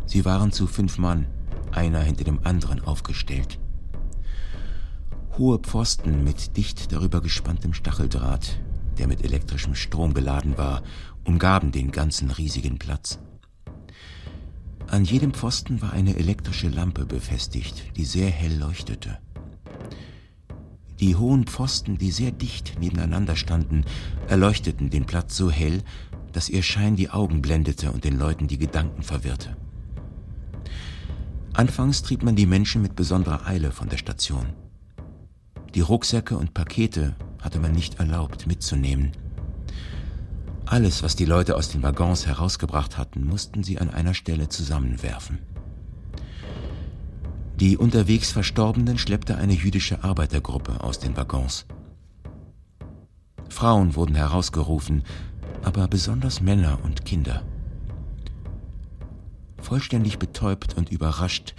Sie 0.07 0.25
waren 0.25 0.51
zu 0.51 0.65
fünf 0.65 0.97
Mann, 0.97 1.27
einer 1.71 1.99
hinter 1.99 2.23
dem 2.23 2.39
anderen 2.43 2.83
aufgestellt. 2.83 3.59
Hohe 5.37 5.59
Pfosten 5.59 6.23
mit 6.23 6.57
dicht 6.57 6.91
darüber 6.91 7.21
gespanntem 7.21 7.75
Stacheldraht, 7.75 8.59
der 8.97 9.07
mit 9.07 9.23
elektrischem 9.23 9.75
Strom 9.75 10.13
beladen 10.13 10.57
war, 10.57 10.83
umgaben 11.25 11.71
den 11.71 11.91
ganzen 11.91 12.31
riesigen 12.31 12.79
Platz. 12.79 13.19
An 14.87 15.05
jedem 15.05 15.33
Pfosten 15.33 15.81
war 15.81 15.93
eine 15.93 16.17
elektrische 16.17 16.67
Lampe 16.67 17.05
befestigt, 17.05 17.95
die 17.95 18.05
sehr 18.05 18.29
hell 18.29 18.57
leuchtete. 18.57 19.19
Die 20.99 21.15
hohen 21.15 21.45
Pfosten, 21.45 21.97
die 21.97 22.11
sehr 22.11 22.31
dicht 22.31 22.79
nebeneinander 22.79 23.35
standen, 23.35 23.85
erleuchteten 24.27 24.89
den 24.89 25.05
Platz 25.05 25.35
so 25.35 25.49
hell, 25.49 25.81
dass 26.31 26.49
ihr 26.49 26.61
Schein 26.61 26.95
die 26.95 27.09
Augen 27.09 27.41
blendete 27.41 27.91
und 27.91 28.03
den 28.03 28.17
Leuten 28.17 28.47
die 28.47 28.57
Gedanken 28.57 29.01
verwirrte. 29.01 29.57
Anfangs 31.53 32.01
trieb 32.01 32.23
man 32.23 32.35
die 32.35 32.45
Menschen 32.45 32.81
mit 32.81 32.95
besonderer 32.95 33.47
Eile 33.47 33.71
von 33.71 33.89
der 33.89 33.97
Station. 33.97 34.45
Die 35.73 35.81
Rucksäcke 35.81 36.37
und 36.37 36.53
Pakete 36.53 37.15
hatte 37.41 37.59
man 37.59 37.71
nicht 37.71 37.99
erlaubt 37.99 38.45
mitzunehmen. 38.45 39.11
Alles, 40.71 41.03
was 41.03 41.17
die 41.17 41.25
Leute 41.25 41.57
aus 41.57 41.67
den 41.67 41.83
Waggons 41.83 42.25
herausgebracht 42.25 42.97
hatten, 42.97 43.25
mussten 43.25 43.61
sie 43.61 43.77
an 43.77 43.89
einer 43.89 44.13
Stelle 44.13 44.47
zusammenwerfen. 44.47 45.39
Die 47.59 47.75
unterwegs 47.75 48.31
Verstorbenen 48.31 48.97
schleppte 48.97 49.35
eine 49.35 49.51
jüdische 49.51 50.01
Arbeitergruppe 50.01 50.81
aus 50.81 50.97
den 50.97 51.17
Waggons. 51.17 51.65
Frauen 53.49 53.95
wurden 53.95 54.15
herausgerufen, 54.15 55.03
aber 55.61 55.89
besonders 55.89 56.39
Männer 56.39 56.79
und 56.83 57.03
Kinder. 57.03 57.43
Vollständig 59.57 60.19
betäubt 60.19 60.77
und 60.77 60.89
überrascht 60.89 61.53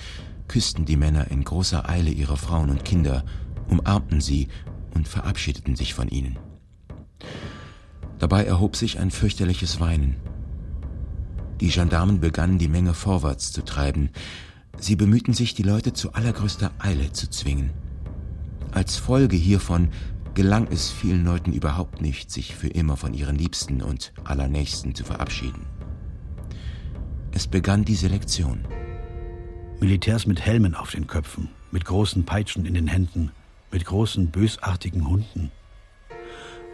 küssten 0.49 0.87
die 0.87 0.97
Männer 0.97 1.31
in 1.31 1.45
großer 1.45 1.87
Eile 1.87 2.11
ihre 2.11 2.39
Frauen 2.39 2.71
und 2.71 2.87
Kinder, 2.87 3.27
umarmten 3.69 4.23
sie 4.23 4.49
und 4.95 5.07
verabschiedeten 5.07 5.77
sich 5.77 5.93
von 5.93 6.09
ihnen. 6.09 6.39
Dabei 8.23 8.45
erhob 8.45 8.77
sich 8.77 9.01
ein 9.01 9.11
fürchterliches 9.11 9.81
Weinen. 9.81 10.15
Die 11.61 11.71
Gendarmen 11.71 12.21
begannen 12.21 12.57
die 12.57 12.69
Menge 12.69 12.95
vorwärts 12.95 13.51
zu 13.51 13.65
treiben. 13.65 14.11
Sie 14.79 14.95
bemühten 14.95 15.35
sich, 15.35 15.57
die 15.57 15.65
Leute 15.65 15.93
zu 15.93 16.13
allergrößter 16.13 16.71
Eile 16.79 17.11
zu 17.11 17.29
zwingen. 17.29 17.71
Als 18.71 18.97
Folge 18.97 19.35
hiervon 19.35 19.89
gelang 20.35 20.69
es 20.71 20.89
vielen 20.89 21.25
Leuten 21.25 21.53
überhaupt 21.53 22.01
nicht, 22.01 22.31
sich 22.31 22.55
für 22.55 22.69
immer 22.69 22.97
von 22.97 23.13
ihren 23.13 23.35
Liebsten 23.35 23.83
und 23.83 24.13
Allernächsten 24.23 24.95
zu 24.95 25.03
verabschieden. 25.03 25.67
Es 27.33 27.49
begann 27.49 27.85
die 27.85 27.97
Selektion. 27.97 28.61
Militärs 29.81 30.29
mit 30.29 30.41
Helmen 30.41 30.77
auf 30.77 30.93
den 30.93 31.09
Köpfen, 31.09 31.49
mit 31.73 31.85
großen 31.85 32.25
Peitschen 32.25 32.67
in 32.67 32.75
den 32.75 32.87
Händen, 32.87 33.33
mit 33.73 33.85
großen 33.85 34.29
bösartigen 34.29 35.09
Hunden. 35.09 35.51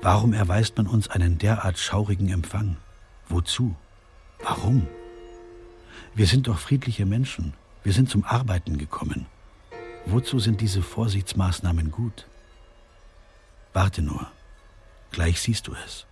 Warum 0.01 0.33
erweist 0.33 0.77
man 0.77 0.87
uns 0.87 1.09
einen 1.09 1.39
derart 1.39 1.79
schaurigen 1.79 2.29
Empfang? 2.29 2.77
Wozu? 3.29 3.75
Warum? 4.43 4.87
Wir 6.15 6.27
sind 6.27 6.47
doch 6.47 6.59
friedliche 6.59 7.05
Menschen. 7.05 7.55
Wir 7.83 7.93
sind 7.93 8.09
zum 8.09 8.25
Arbeiten 8.25 8.79
gekommen. 8.79 9.27
Wozu 10.07 10.39
sind 10.39 10.61
diese 10.61 10.83
Vorsichtsmaßnahmen 10.83 11.91
gut? 11.91 12.27
Warte 13.73 14.03
nur, 14.03 14.27
gleich 15.11 15.41
siehst 15.41 15.67
du 15.67 15.75
es. 15.85 16.07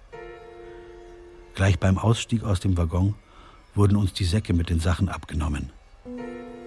Gleich 1.54 1.78
beim 1.78 1.96
Ausstieg 1.96 2.42
aus 2.44 2.60
dem 2.60 2.76
Waggon 2.76 3.14
wurden 3.74 3.96
uns 3.96 4.12
die 4.12 4.24
Säcke 4.24 4.52
mit 4.52 4.68
den 4.68 4.80
Sachen 4.80 5.08
abgenommen. 5.08 5.70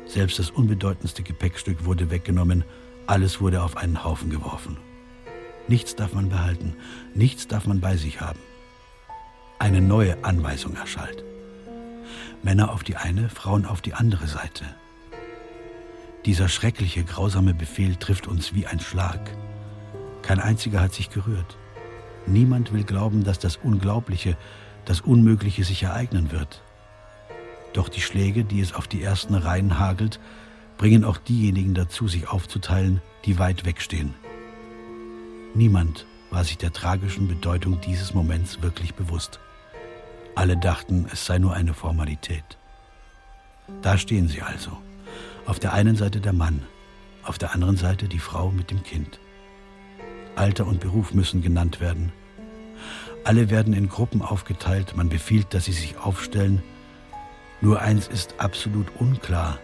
Selbst 0.07 0.39
das 0.39 0.49
unbedeutendste 0.49 1.21
Gepäckstück 1.21 1.85
wurde 1.85 2.09
weggenommen, 2.09 2.63
alles 3.05 3.41
wurde 3.41 3.61
auf 3.61 3.77
einen 3.77 4.03
Haufen 4.03 4.29
geworfen. 4.29 4.77
Nichts 5.69 5.95
darf 5.95 6.13
man 6.15 6.29
behalten, 6.29 6.75
nichts 7.13 7.47
darf 7.47 7.67
man 7.67 7.79
bei 7.79 7.95
sich 7.95 8.21
haben. 8.21 8.39
Eine 9.59 9.81
neue 9.81 10.23
Anweisung 10.23 10.75
erschallt. 10.75 11.23
Männer 12.41 12.71
auf 12.71 12.83
die 12.83 12.95
eine, 12.95 13.29
Frauen 13.29 13.67
auf 13.67 13.79
die 13.79 13.93
andere 13.93 14.25
Seite. 14.25 14.65
Dieser 16.25 16.49
schreckliche, 16.49 17.03
grausame 17.03 17.53
Befehl 17.53 17.97
trifft 17.97 18.25
uns 18.25 18.55
wie 18.55 18.65
ein 18.65 18.79
Schlag. 18.79 19.19
Kein 20.23 20.39
einziger 20.39 20.81
hat 20.81 20.95
sich 20.95 21.11
gerührt. 21.11 21.55
Niemand 22.25 22.73
will 22.73 22.83
glauben, 22.83 23.23
dass 23.23 23.37
das 23.37 23.57
Unglaubliche, 23.57 24.37
das 24.85 25.01
Unmögliche 25.01 25.63
sich 25.63 25.83
ereignen 25.83 26.31
wird. 26.31 26.63
Doch 27.73 27.89
die 27.89 28.01
Schläge, 28.01 28.43
die 28.43 28.59
es 28.59 28.73
auf 28.73 28.87
die 28.87 29.03
ersten 29.03 29.35
Reihen 29.35 29.77
hagelt, 29.77 30.19
bringen 30.79 31.03
auch 31.03 31.17
diejenigen 31.17 31.75
dazu, 31.75 32.07
sich 32.07 32.27
aufzuteilen, 32.27 33.03
die 33.25 33.37
weit 33.37 33.65
wegstehen. 33.65 34.15
Niemand 35.53 36.05
war 36.29 36.43
sich 36.43 36.57
der 36.57 36.71
tragischen 36.71 37.27
Bedeutung 37.27 37.81
dieses 37.81 38.13
Moments 38.13 38.61
wirklich 38.61 38.93
bewusst. 38.93 39.39
Alle 40.35 40.55
dachten, 40.57 41.07
es 41.11 41.25
sei 41.25 41.39
nur 41.39 41.53
eine 41.53 41.73
Formalität. 41.73 42.57
Da 43.81 43.97
stehen 43.97 44.27
sie 44.27 44.41
also. 44.41 44.71
Auf 45.45 45.59
der 45.59 45.73
einen 45.73 45.95
Seite 45.95 46.21
der 46.21 46.33
Mann, 46.33 46.61
auf 47.23 47.37
der 47.37 47.53
anderen 47.53 47.77
Seite 47.77 48.07
die 48.07 48.19
Frau 48.19 48.51
mit 48.51 48.69
dem 48.71 48.83
Kind. 48.83 49.19
Alter 50.35 50.67
und 50.67 50.79
Beruf 50.79 51.13
müssen 51.13 51.41
genannt 51.41 51.81
werden. 51.81 52.11
Alle 53.23 53.49
werden 53.49 53.73
in 53.73 53.89
Gruppen 53.89 54.21
aufgeteilt, 54.21 54.95
man 54.95 55.09
befiehlt, 55.09 55.53
dass 55.53 55.65
sie 55.65 55.73
sich 55.73 55.97
aufstellen. 55.97 56.63
Nur 57.59 57.81
eins 57.81 58.07
ist 58.07 58.35
absolut 58.37 58.87
unklar. 58.99 59.59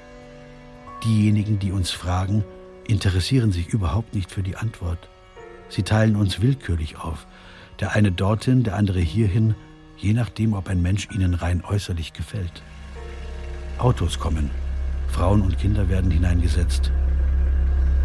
Diejenigen, 1.04 1.60
die 1.60 1.72
uns 1.72 1.92
fragen, 1.92 2.44
interessieren 2.88 3.52
sich 3.52 3.70
überhaupt 3.70 4.14
nicht 4.14 4.32
für 4.32 4.44
die 4.44 4.58
Antwort. 4.58 5.10
Sie 5.76 5.84
teilen 5.84 6.16
uns 6.16 6.42
willkürlich 6.42 6.96
auf. 7.00 7.28
Der 7.82 7.96
eine 7.96 8.10
dorthin, 8.10 8.64
der 8.64 8.78
andere 8.78 9.02
hierhin, 9.02 9.56
je 9.98 10.14
nachdem, 10.14 10.54
ob 10.54 10.70
ein 10.70 10.82
Mensch 10.82 11.10
ihnen 11.14 11.34
rein 11.34 11.66
äußerlich 11.66 12.14
gefällt. 12.14 12.64
Autos 13.78 14.18
kommen, 14.18 14.52
Frauen 15.10 15.42
und 15.42 15.58
Kinder 15.58 15.90
werden 15.90 16.12
hineingesetzt. 16.12 16.94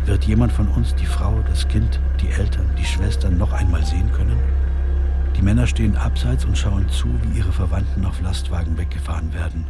Wird 0.04 0.24
jemand 0.24 0.50
von 0.50 0.66
uns 0.66 0.96
die 0.96 1.06
Frau, 1.06 1.44
das 1.46 1.68
Kind, 1.68 2.00
die 2.20 2.30
Eltern, 2.30 2.68
die 2.76 2.84
Schwestern 2.84 3.38
noch 3.38 3.52
einmal 3.52 3.86
sehen 3.86 4.10
können? 4.10 4.40
Die 5.36 5.42
Männer 5.42 5.68
stehen 5.68 5.96
abseits 5.96 6.44
und 6.44 6.58
schauen 6.58 6.88
zu, 6.88 7.06
wie 7.22 7.38
ihre 7.38 7.52
Verwandten 7.52 8.04
auf 8.04 8.20
Lastwagen 8.20 8.78
weggefahren 8.78 9.32
werden. 9.32 9.64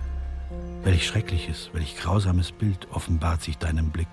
Welch 0.84 1.06
schreckliches, 1.06 1.68
welch 1.74 1.98
grausames 1.98 2.50
Bild 2.50 2.88
offenbart 2.92 3.42
sich 3.42 3.58
deinem 3.58 3.90
Blick. 3.90 4.08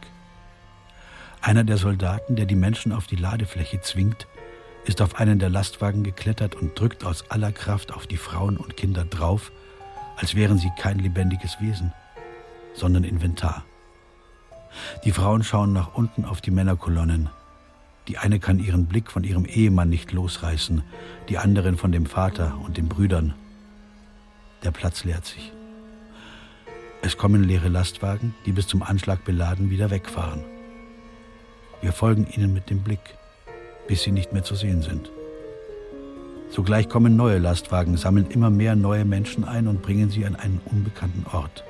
Einer 1.41 1.63
der 1.63 1.77
Soldaten, 1.77 2.35
der 2.35 2.45
die 2.45 2.55
Menschen 2.55 2.91
auf 2.91 3.07
die 3.07 3.15
Ladefläche 3.15 3.81
zwingt, 3.81 4.27
ist 4.85 5.01
auf 5.01 5.19
einen 5.19 5.39
der 5.39 5.49
Lastwagen 5.49 6.03
geklettert 6.03 6.55
und 6.55 6.79
drückt 6.79 7.03
aus 7.03 7.29
aller 7.29 7.51
Kraft 7.51 7.93
auf 7.93 8.07
die 8.07 8.17
Frauen 8.17 8.57
und 8.57 8.77
Kinder 8.77 9.05
drauf, 9.05 9.51
als 10.15 10.35
wären 10.35 10.57
sie 10.57 10.71
kein 10.77 10.99
lebendiges 10.99 11.59
Wesen, 11.59 11.93
sondern 12.73 13.03
Inventar. 13.03 13.65
Die 15.03 15.11
Frauen 15.11 15.43
schauen 15.43 15.73
nach 15.73 15.93
unten 15.93 16.25
auf 16.25 16.41
die 16.41 16.51
Männerkolonnen. 16.51 17.29
Die 18.07 18.17
eine 18.17 18.39
kann 18.39 18.59
ihren 18.59 18.85
Blick 18.85 19.11
von 19.11 19.23
ihrem 19.23 19.45
Ehemann 19.45 19.89
nicht 19.89 20.11
losreißen, 20.11 20.83
die 21.29 21.37
anderen 21.37 21.77
von 21.77 21.91
dem 21.91 22.05
Vater 22.05 22.57
und 22.63 22.77
den 22.77 22.87
Brüdern. 22.87 23.33
Der 24.63 24.71
Platz 24.71 25.03
leert 25.03 25.25
sich. 25.25 25.51
Es 27.01 27.17
kommen 27.17 27.43
leere 27.43 27.67
Lastwagen, 27.67 28.33
die 28.45 28.53
bis 28.53 28.67
zum 28.67 28.81
Anschlag 28.81 29.23
beladen 29.25 29.69
wieder 29.69 29.89
wegfahren. 29.89 30.43
Wir 31.81 31.93
folgen 31.93 32.27
ihnen 32.35 32.53
mit 32.53 32.69
dem 32.69 32.79
Blick, 32.79 33.15
bis 33.87 34.03
sie 34.03 34.11
nicht 34.11 34.33
mehr 34.33 34.43
zu 34.43 34.55
sehen 34.55 34.81
sind. 34.81 35.11
Sogleich 36.49 36.89
kommen 36.89 37.15
neue 37.15 37.39
Lastwagen, 37.39 37.97
sammeln 37.97 38.27
immer 38.29 38.49
mehr 38.49 38.75
neue 38.75 39.05
Menschen 39.05 39.43
ein 39.43 39.67
und 39.67 39.81
bringen 39.81 40.09
sie 40.09 40.25
an 40.25 40.35
einen 40.35 40.61
unbekannten 40.65 41.25
Ort. 41.31 41.63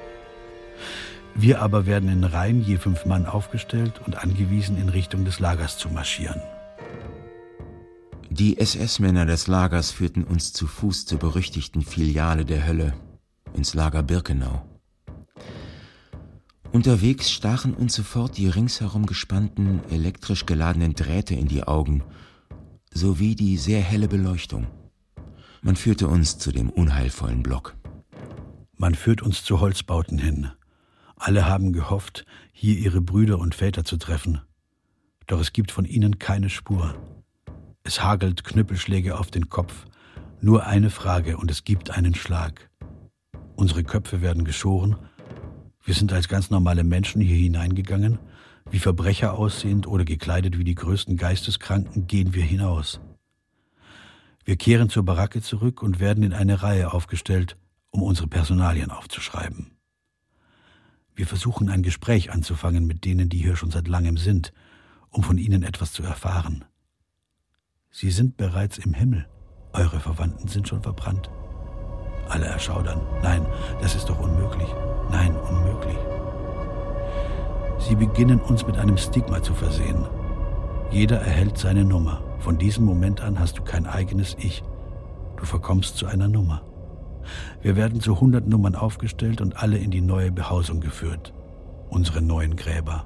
Wir 1.33 1.61
aber 1.61 1.85
werden 1.85 2.09
in 2.09 2.23
Reihen 2.23 2.63
je 2.63 2.77
fünf 2.77 3.05
Mann 3.05 3.25
aufgestellt 3.25 4.01
und 4.05 4.23
angewiesen, 4.23 4.77
in 4.79 4.89
Richtung 4.89 5.25
des 5.25 5.39
Lagers 5.39 5.77
zu 5.77 5.89
marschieren. 5.89 6.41
Die 8.29 8.59
SS-Männer 8.59 9.25
des 9.25 9.47
Lagers 9.47 9.91
führten 9.91 10.23
uns 10.23 10.53
zu 10.53 10.67
Fuß 10.67 11.05
zur 11.05 11.19
berüchtigten 11.19 11.81
Filiale 11.81 12.45
der 12.45 12.67
Hölle, 12.67 12.93
ins 13.53 13.73
Lager 13.73 14.03
Birkenau. 14.03 14.66
Unterwegs 16.71 17.32
stachen 17.32 17.73
uns 17.73 17.95
sofort 17.95 18.38
die 18.38 18.47
ringsherum 18.47 19.06
gespannten, 19.06 19.82
elektrisch 19.89 20.45
geladenen 20.45 20.93
Drähte 20.93 21.34
in 21.36 21.47
die 21.47 21.63
Augen, 21.63 22.03
sowie 22.93 23.36
die 23.36 23.58
sehr 23.58 23.82
helle 23.82 24.08
Beleuchtung. 24.08 24.67
Man 25.62 25.75
führte 25.75 26.08
uns 26.08 26.38
zu 26.38 26.51
dem 26.51 26.69
unheilvollen 26.69 27.41
Block. 27.41 27.75
Man 28.75 28.95
führt 28.95 29.21
uns 29.21 29.43
zu 29.43 29.60
Holzbauten 29.60 30.19
hin, 30.19 30.51
alle 31.19 31.47
haben 31.47 31.73
gehofft, 31.73 32.25
hier 32.51 32.77
ihre 32.77 33.01
Brüder 33.01 33.39
und 33.39 33.56
Väter 33.56 33.84
zu 33.84 33.97
treffen. 33.97 34.41
Doch 35.25 35.39
es 35.39 35.51
gibt 35.51 35.71
von 35.71 35.84
ihnen 35.84 36.19
keine 36.19 36.49
Spur. 36.49 36.95
Es 37.84 38.03
hagelt 38.03 38.43
Knüppelschläge 38.43 39.17
auf 39.17 39.32
den 39.32 39.49
Kopf. 39.49 39.86
Nur 40.41 40.67
eine 40.67 40.91
Frage 40.91 41.38
und 41.38 41.49
es 41.49 41.63
gibt 41.63 41.89
einen 41.89 42.13
Schlag. 42.13 42.69
Unsere 43.56 43.84
Köpfe 43.84 44.21
werden 44.21 44.45
geschoren. 44.45 44.95
Wir 45.88 45.93
sind 45.93 46.12
als 46.12 46.28
ganz 46.28 46.50
normale 46.50 46.84
Menschen 46.84 47.21
hier 47.21 47.38
hineingegangen. 47.38 48.19
Wie 48.69 48.80
Verbrecher 48.80 49.36
aussehend 49.36 49.88
oder 49.88 50.04
gekleidet 50.04 50.58
wie 50.58 50.65
die 50.65 50.76
größten 50.76 51.15
Geisteskranken 51.15 52.08
gehen 52.08 52.34
wir 52.34 52.43
hinaus. 52.43 53.00
Wir 54.43 54.58
kehren 54.58 54.89
zur 54.89 55.04
Baracke 55.04 55.41
zurück 55.41 55.82
und 55.82 56.02
werden 56.02 56.26
in 56.26 56.34
eine 56.34 56.62
Reihe 56.62 56.91
aufgestellt, 56.91 57.56
um 57.89 58.04
unsere 58.04 58.28
Personalien 58.28 58.91
aufzuschreiben. 58.91 59.78
Wir 61.15 61.26
versuchen 61.26 61.69
ein 61.69 61.83
Gespräch 61.83 62.33
anzufangen 62.33 62.85
mit 62.85 63.06
denen, 63.06 63.29
die 63.29 63.38
hier 63.38 63.56
schon 63.56 63.71
seit 63.71 63.88
langem 63.88 64.17
sind, 64.17 64.52
um 65.10 65.23
von 65.23 65.38
ihnen 65.38 65.63
etwas 65.63 65.94
zu 65.94 66.04
erfahren. 66.04 66.65
Sie 67.92 68.12
sind 68.12 68.35
bereits 68.35 68.77
im 68.77 68.94
Himmel. 68.94 69.25
Eure 69.71 70.02
Verwandten 70.02 70.50
sind 70.50 70.67
schon 70.67 70.83
verbrannt. 70.83 71.29
Alle 72.30 72.46
erschaudern. 72.46 73.02
Nein, 73.21 73.46
das 73.82 73.96
ist 73.96 74.10
doch 74.10 74.19
unmöglich. 74.19 74.67
Nein, 75.12 75.36
unmöglich. 75.50 75.98
Sie 77.80 77.96
beginnen 77.96 78.40
uns 78.42 78.65
mit 78.65 78.78
einem 78.78 78.98
Stigma 78.98 79.42
zu 79.42 79.54
versehen. 79.54 80.06
Jeder 80.90 81.17
erhält 81.17 81.58
seine 81.58 81.86
Nummer. 81.86 82.21
Von 82.40 82.58
diesem 82.58 82.86
Moment 82.86 83.21
an 83.21 83.40
hast 83.40 83.58
du 83.58 83.63
kein 83.63 83.86
eigenes 83.86 84.36
Ich. 84.40 84.63
Du 85.38 85.46
verkommst 85.46 85.98
zu 85.98 86.06
einer 86.06 86.28
Nummer. 86.28 86.62
Wir 87.62 87.75
werden 87.75 88.00
zu 88.00 88.19
hundert 88.19 88.48
Nummern 88.48 88.75
aufgestellt 88.75 89.42
und 89.42 89.62
alle 89.62 89.78
in 89.78 89.92
die 89.92 90.02
neue 90.02 90.32
Behausung 90.32 90.80
geführt, 90.80 91.34
unsere 91.90 92.21
neuen 92.21 92.56
Gräber. 92.56 93.06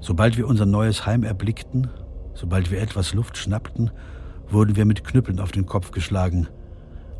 Sobald 0.00 0.36
wir 0.36 0.46
unser 0.46 0.66
neues 0.66 1.06
Heim 1.06 1.24
erblickten, 1.24 1.88
sobald 2.34 2.70
wir 2.70 2.82
etwas 2.82 3.14
Luft 3.14 3.38
schnappten, 3.38 3.90
wurden 4.48 4.76
wir 4.76 4.84
mit 4.84 5.04
Knüppeln 5.04 5.40
auf 5.40 5.52
den 5.52 5.64
Kopf 5.64 5.90
geschlagen. 5.90 6.48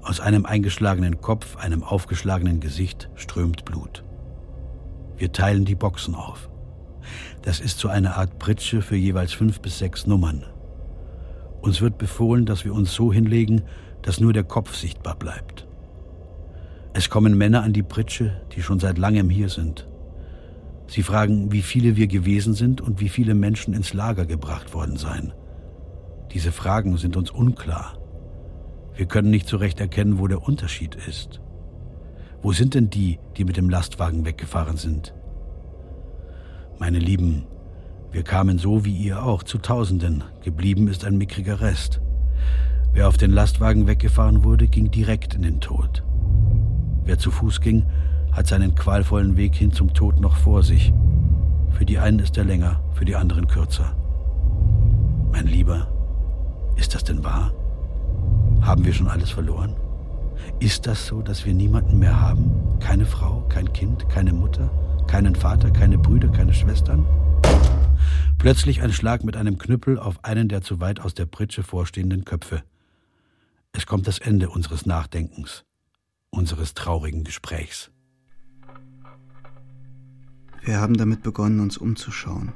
Aus 0.04 0.20
einem 0.20 0.44
eingeschlagenen 0.44 1.22
Kopf, 1.22 1.56
einem 1.56 1.82
aufgeschlagenen 1.82 2.60
Gesicht 2.60 3.08
strömt 3.14 3.64
Blut. 3.64 4.04
Wir 5.16 5.32
teilen 5.32 5.64
die 5.64 5.74
Boxen 5.74 6.14
auf. 6.14 6.50
Das 7.40 7.58
ist 7.58 7.78
so 7.78 7.88
eine 7.88 8.16
Art 8.16 8.38
Pritsche 8.38 8.82
für 8.82 8.96
jeweils 8.96 9.32
fünf 9.32 9.60
bis 9.60 9.78
sechs 9.78 10.06
Nummern. 10.06 10.44
Uns 11.62 11.80
wird 11.80 11.96
befohlen, 11.96 12.44
dass 12.44 12.66
wir 12.66 12.74
uns 12.74 12.92
so 12.92 13.14
hinlegen, 13.14 13.62
dass 14.02 14.20
nur 14.20 14.34
der 14.34 14.44
Kopf 14.44 14.74
sichtbar 14.74 15.16
bleibt. 15.16 15.66
Es 16.92 17.08
kommen 17.08 17.38
Männer 17.38 17.62
an 17.62 17.72
die 17.72 17.82
Pritsche, 17.82 18.42
die 18.54 18.62
schon 18.62 18.80
seit 18.80 18.98
langem 18.98 19.30
hier 19.30 19.48
sind. 19.48 19.88
Sie 20.86 21.02
fragen, 21.02 21.50
wie 21.50 21.62
viele 21.62 21.96
wir 21.96 22.08
gewesen 22.08 22.52
sind 22.52 22.82
und 22.82 23.00
wie 23.00 23.08
viele 23.08 23.34
Menschen 23.34 23.72
ins 23.72 23.94
Lager 23.94 24.26
gebracht 24.26 24.74
worden 24.74 24.98
seien. 24.98 25.32
Diese 26.32 26.52
Fragen 26.52 26.98
sind 26.98 27.16
uns 27.16 27.30
unklar. 27.30 27.96
Wir 28.96 29.06
können 29.06 29.30
nicht 29.30 29.48
so 29.48 29.56
recht 29.56 29.80
erkennen, 29.80 30.18
wo 30.18 30.28
der 30.28 30.42
Unterschied 30.42 30.94
ist. 30.94 31.40
Wo 32.42 32.52
sind 32.52 32.74
denn 32.74 32.90
die, 32.90 33.18
die 33.36 33.44
mit 33.44 33.56
dem 33.56 33.68
Lastwagen 33.68 34.24
weggefahren 34.24 34.76
sind? 34.76 35.14
Meine 36.78 36.98
Lieben, 36.98 37.44
wir 38.12 38.22
kamen 38.22 38.58
so 38.58 38.84
wie 38.84 38.94
ihr 38.96 39.24
auch 39.24 39.42
zu 39.42 39.58
Tausenden, 39.58 40.22
geblieben 40.42 40.86
ist 40.86 41.04
ein 41.04 41.18
mickriger 41.18 41.60
Rest. 41.60 42.00
Wer 42.92 43.08
auf 43.08 43.16
den 43.16 43.32
Lastwagen 43.32 43.88
weggefahren 43.88 44.44
wurde, 44.44 44.68
ging 44.68 44.90
direkt 44.90 45.34
in 45.34 45.42
den 45.42 45.60
Tod. 45.60 46.04
Wer 47.04 47.18
zu 47.18 47.32
Fuß 47.32 47.60
ging, 47.60 47.86
hat 48.30 48.46
seinen 48.46 48.76
qualvollen 48.76 49.36
Weg 49.36 49.56
hin 49.56 49.72
zum 49.72 49.92
Tod 49.92 50.20
noch 50.20 50.36
vor 50.36 50.62
sich. 50.62 50.92
Für 51.70 51.84
die 51.84 51.98
einen 51.98 52.20
ist 52.20 52.36
er 52.36 52.44
länger, 52.44 52.80
für 52.92 53.04
die 53.04 53.16
anderen 53.16 53.48
kürzer. 53.48 53.96
Mein 55.32 55.48
Lieber, 55.48 55.88
ist 56.76 56.94
das 56.94 57.02
denn 57.02 57.24
wahr? 57.24 57.52
Haben 58.64 58.86
wir 58.86 58.94
schon 58.94 59.08
alles 59.08 59.30
verloren? 59.30 59.76
Ist 60.58 60.86
das 60.86 61.06
so, 61.06 61.20
dass 61.20 61.44
wir 61.44 61.52
niemanden 61.52 61.98
mehr 61.98 62.18
haben? 62.18 62.78
Keine 62.80 63.04
Frau, 63.04 63.46
kein 63.48 63.70
Kind, 63.74 64.08
keine 64.08 64.32
Mutter, 64.32 64.70
keinen 65.06 65.34
Vater, 65.34 65.70
keine 65.70 65.98
Brüder, 65.98 66.28
keine 66.28 66.54
Schwestern? 66.54 67.04
Plötzlich 68.38 68.80
ein 68.80 68.90
Schlag 68.90 69.22
mit 69.22 69.36
einem 69.36 69.58
Knüppel 69.58 69.98
auf 69.98 70.24
einen 70.24 70.48
der 70.48 70.62
zu 70.62 70.80
weit 70.80 71.00
aus 71.00 71.12
der 71.12 71.26
Pritsche 71.26 71.62
vorstehenden 71.62 72.24
Köpfe. 72.24 72.62
Es 73.72 73.84
kommt 73.84 74.06
das 74.06 74.18
Ende 74.18 74.48
unseres 74.48 74.86
Nachdenkens, 74.86 75.64
unseres 76.30 76.72
traurigen 76.72 77.22
Gesprächs. 77.22 77.90
Wir 80.62 80.80
haben 80.80 80.96
damit 80.96 81.22
begonnen, 81.22 81.60
uns 81.60 81.76
umzuschauen, 81.76 82.52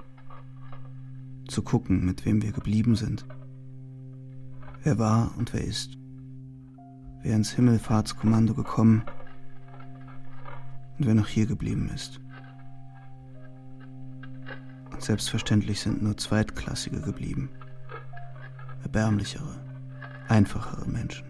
zu 1.48 1.60
gucken, 1.60 2.06
mit 2.06 2.24
wem 2.24 2.40
wir 2.40 2.52
geblieben 2.52 2.96
sind, 2.96 3.26
wer 4.82 4.98
war 4.98 5.32
und 5.36 5.52
wer 5.52 5.64
ist, 5.64 5.98
wer 7.22 7.36
ins 7.36 7.52
Himmelfahrtskommando 7.52 8.54
gekommen 8.54 9.02
und 10.98 11.06
wer 11.06 11.14
noch 11.14 11.28
hier 11.28 11.46
geblieben 11.46 11.90
ist. 11.94 12.20
Und 14.92 15.02
selbstverständlich 15.02 15.80
sind 15.80 16.02
nur 16.02 16.16
Zweitklassige 16.16 17.00
geblieben, 17.00 17.50
erbärmlichere, 18.82 19.60
einfachere 20.28 20.88
Menschen, 20.88 21.26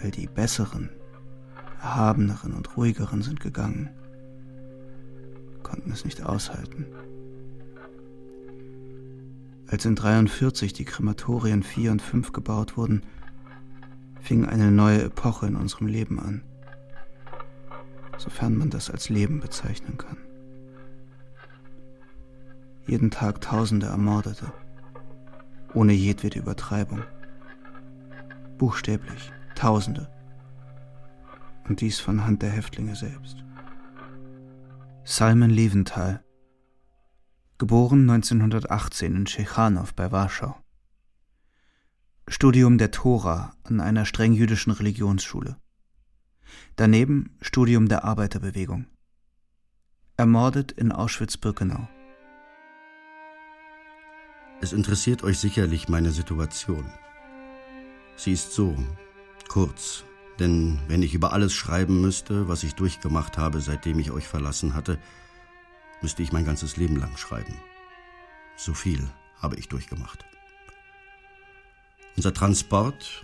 weil 0.00 0.10
die 0.10 0.26
besseren, 0.26 0.90
erhabeneren 1.80 2.52
und 2.52 2.76
ruhigeren 2.76 3.22
sind 3.22 3.40
gegangen 3.40 3.90
konnten 5.74 5.90
es 5.90 6.04
nicht 6.04 6.22
aushalten. 6.22 6.86
Als 9.66 9.84
in 9.84 9.96
43 9.96 10.72
die 10.72 10.84
Krematorien 10.84 11.62
4 11.62 11.92
und 11.92 12.02
5 12.02 12.32
gebaut 12.32 12.76
wurden, 12.76 13.02
fing 14.20 14.46
eine 14.46 14.70
neue 14.70 15.02
Epoche 15.02 15.46
in 15.46 15.56
unserem 15.56 15.86
Leben 15.86 16.18
an, 16.18 16.42
sofern 18.18 18.56
man 18.56 18.70
das 18.70 18.90
als 18.90 19.08
Leben 19.08 19.40
bezeichnen 19.40 19.98
kann. 19.98 20.16
Jeden 22.86 23.10
Tag 23.10 23.40
Tausende 23.40 23.86
Ermordete, 23.86 24.52
ohne 25.72 25.92
jedwede 25.92 26.38
Übertreibung. 26.38 27.02
Buchstäblich 28.58 29.32
Tausende. 29.54 30.08
Und 31.68 31.80
dies 31.80 32.00
von 32.00 32.24
Hand 32.24 32.42
der 32.42 32.50
Häftlinge 32.50 32.96
selbst. 32.96 33.44
Salmen 35.04 35.50
Leventhal. 35.50 36.23
Geboren 37.64 38.10
1918 38.10 39.16
in 39.16 39.24
Tschechanow 39.24 39.94
bei 39.94 40.12
Warschau. 40.12 40.54
Studium 42.28 42.76
der 42.76 42.90
Tora 42.90 43.54
an 43.62 43.80
einer 43.80 44.04
streng 44.04 44.34
jüdischen 44.34 44.70
Religionsschule. 44.70 45.56
Daneben 46.76 47.38
Studium 47.40 47.88
der 47.88 48.04
Arbeiterbewegung. 48.04 48.84
Ermordet 50.18 50.72
in 50.72 50.92
Auschwitz-Birkenau. 50.92 51.88
Es 54.60 54.74
interessiert 54.74 55.24
euch 55.24 55.38
sicherlich 55.38 55.88
meine 55.88 56.10
Situation. 56.10 56.84
Sie 58.16 58.32
ist 58.32 58.52
so, 58.52 58.76
kurz, 59.48 60.04
denn 60.38 60.80
wenn 60.86 61.02
ich 61.02 61.14
über 61.14 61.32
alles 61.32 61.54
schreiben 61.54 62.02
müsste, 62.02 62.46
was 62.46 62.62
ich 62.62 62.74
durchgemacht 62.74 63.38
habe, 63.38 63.62
seitdem 63.62 63.98
ich 64.00 64.10
euch 64.10 64.28
verlassen 64.28 64.74
hatte, 64.74 64.98
müsste 66.04 66.22
ich 66.22 66.32
mein 66.32 66.44
ganzes 66.44 66.76
Leben 66.76 66.96
lang 66.96 67.16
schreiben. 67.16 67.54
So 68.56 68.74
viel 68.74 69.08
habe 69.40 69.56
ich 69.56 69.68
durchgemacht. 69.68 70.26
Unser 72.14 72.34
Transport, 72.34 73.22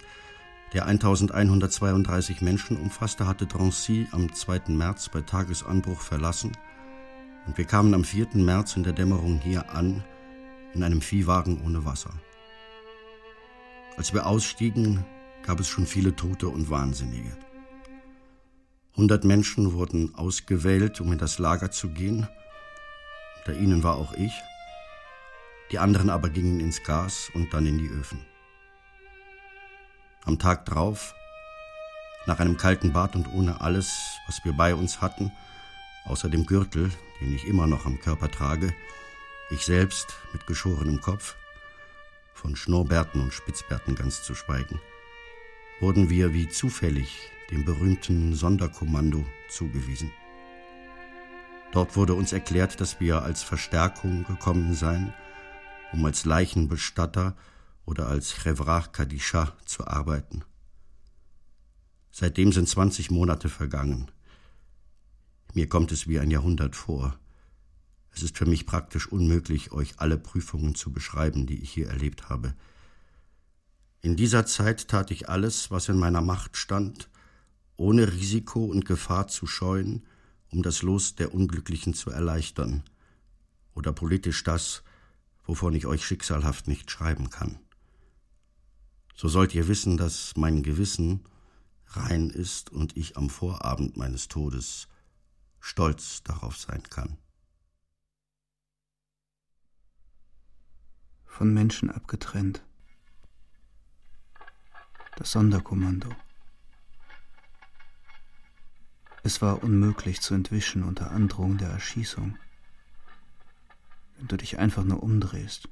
der 0.72 0.86
1132 0.86 2.40
Menschen 2.40 2.78
umfasste, 2.78 3.26
hatte 3.26 3.44
Drancy 3.44 4.08
am 4.12 4.32
2. 4.32 4.62
März 4.68 5.10
bei 5.10 5.20
Tagesanbruch 5.20 6.00
verlassen 6.00 6.52
und 7.46 7.58
wir 7.58 7.66
kamen 7.66 7.92
am 7.92 8.02
4. 8.02 8.28
März 8.36 8.76
in 8.76 8.82
der 8.82 8.94
Dämmerung 8.94 9.40
hier 9.40 9.70
an, 9.74 10.02
in 10.72 10.82
einem 10.82 11.02
Viehwagen 11.02 11.60
ohne 11.62 11.84
Wasser. 11.84 12.14
Als 13.98 14.14
wir 14.14 14.24
ausstiegen, 14.24 15.04
gab 15.42 15.60
es 15.60 15.68
schon 15.68 15.84
viele 15.84 16.16
Tote 16.16 16.48
und 16.48 16.70
Wahnsinnige. 16.70 17.36
Hundert 18.96 19.24
Menschen 19.24 19.74
wurden 19.74 20.14
ausgewählt, 20.14 21.02
um 21.02 21.12
in 21.12 21.18
das 21.18 21.38
Lager 21.38 21.70
zu 21.70 21.90
gehen. 21.90 22.26
Unter 23.50 23.62
ihnen 23.62 23.82
war 23.82 23.96
auch 23.96 24.12
ich. 24.12 24.32
Die 25.72 25.80
anderen 25.80 26.08
aber 26.08 26.28
gingen 26.28 26.60
ins 26.60 26.84
Gas 26.84 27.32
und 27.34 27.52
dann 27.52 27.66
in 27.66 27.78
die 27.78 27.88
Öfen. 27.88 28.24
Am 30.24 30.38
Tag 30.38 30.66
drauf, 30.66 31.16
nach 32.26 32.38
einem 32.38 32.56
kalten 32.56 32.92
Bad 32.92 33.16
und 33.16 33.26
ohne 33.26 33.60
alles, 33.60 34.20
was 34.28 34.44
wir 34.44 34.52
bei 34.52 34.72
uns 34.72 35.00
hatten, 35.00 35.32
außer 36.04 36.28
dem 36.28 36.46
Gürtel, 36.46 36.92
den 37.20 37.34
ich 37.34 37.44
immer 37.44 37.66
noch 37.66 37.86
am 37.86 37.98
Körper 37.98 38.30
trage, 38.30 38.72
ich 39.50 39.66
selbst 39.66 40.14
mit 40.32 40.46
geschorenem 40.46 41.00
Kopf, 41.00 41.34
von 42.32 42.54
Schnurrbärten 42.54 43.20
und 43.20 43.34
Spitzbärten 43.34 43.96
ganz 43.96 44.22
zu 44.22 44.36
schweigen, 44.36 44.80
wurden 45.80 46.08
wir 46.08 46.32
wie 46.32 46.48
zufällig 46.48 47.18
dem 47.50 47.64
berühmten 47.64 48.32
Sonderkommando 48.32 49.24
zugewiesen. 49.48 50.12
Dort 51.72 51.96
wurde 51.96 52.14
uns 52.14 52.32
erklärt, 52.32 52.80
dass 52.80 52.98
wir 52.98 53.22
als 53.22 53.42
Verstärkung 53.42 54.24
gekommen 54.24 54.74
seien, 54.74 55.14
um 55.92 56.04
als 56.04 56.24
Leichenbestatter 56.24 57.36
oder 57.84 58.08
als 58.08 58.32
Chevrach 58.34 58.92
Kadisha 58.92 59.52
zu 59.64 59.86
arbeiten. 59.86 60.42
Seitdem 62.10 62.52
sind 62.52 62.68
20 62.68 63.10
Monate 63.10 63.48
vergangen. 63.48 64.10
Mir 65.54 65.68
kommt 65.68 65.92
es 65.92 66.08
wie 66.08 66.18
ein 66.18 66.30
Jahrhundert 66.30 66.74
vor. 66.74 67.16
Es 68.12 68.22
ist 68.22 68.36
für 68.36 68.46
mich 68.46 68.66
praktisch 68.66 69.06
unmöglich, 69.06 69.70
euch 69.70 69.94
alle 69.98 70.18
Prüfungen 70.18 70.74
zu 70.74 70.92
beschreiben, 70.92 71.46
die 71.46 71.62
ich 71.62 71.70
hier 71.70 71.88
erlebt 71.88 72.28
habe. 72.28 72.54
In 74.02 74.16
dieser 74.16 74.44
Zeit 74.46 74.88
tat 74.88 75.12
ich 75.12 75.28
alles, 75.28 75.70
was 75.70 75.88
in 75.88 75.98
meiner 75.98 76.20
Macht 76.20 76.56
stand, 76.56 77.08
ohne 77.76 78.12
Risiko 78.12 78.64
und 78.64 78.84
Gefahr 78.84 79.28
zu 79.28 79.46
scheuen, 79.46 80.04
um 80.50 80.62
das 80.62 80.82
Los 80.82 81.14
der 81.14 81.34
Unglücklichen 81.34 81.94
zu 81.94 82.10
erleichtern, 82.10 82.82
oder 83.74 83.92
politisch 83.92 84.42
das, 84.44 84.82
wovon 85.44 85.74
ich 85.74 85.86
euch 85.86 86.04
schicksalhaft 86.04 86.68
nicht 86.68 86.90
schreiben 86.90 87.30
kann. 87.30 87.58
So 89.14 89.28
sollt 89.28 89.54
ihr 89.54 89.68
wissen, 89.68 89.96
dass 89.96 90.36
mein 90.36 90.62
Gewissen 90.62 91.24
rein 91.88 92.30
ist 92.30 92.70
und 92.70 92.96
ich 92.96 93.16
am 93.16 93.30
Vorabend 93.30 93.96
meines 93.96 94.28
Todes 94.28 94.88
stolz 95.60 96.22
darauf 96.22 96.56
sein 96.56 96.82
kann. 96.84 97.18
Von 101.26 101.52
Menschen 101.52 101.90
abgetrennt 101.90 102.62
das 105.16 105.32
Sonderkommando. 105.32 106.08
Es 109.22 109.42
war 109.42 109.62
unmöglich 109.62 110.20
zu 110.20 110.34
entwischen 110.34 110.82
unter 110.82 111.10
Androhung 111.10 111.58
der 111.58 111.68
Erschießung, 111.68 112.38
wenn 114.16 114.28
du 114.28 114.36
dich 114.36 114.58
einfach 114.58 114.84
nur 114.84 115.02
umdrehst. 115.02 115.68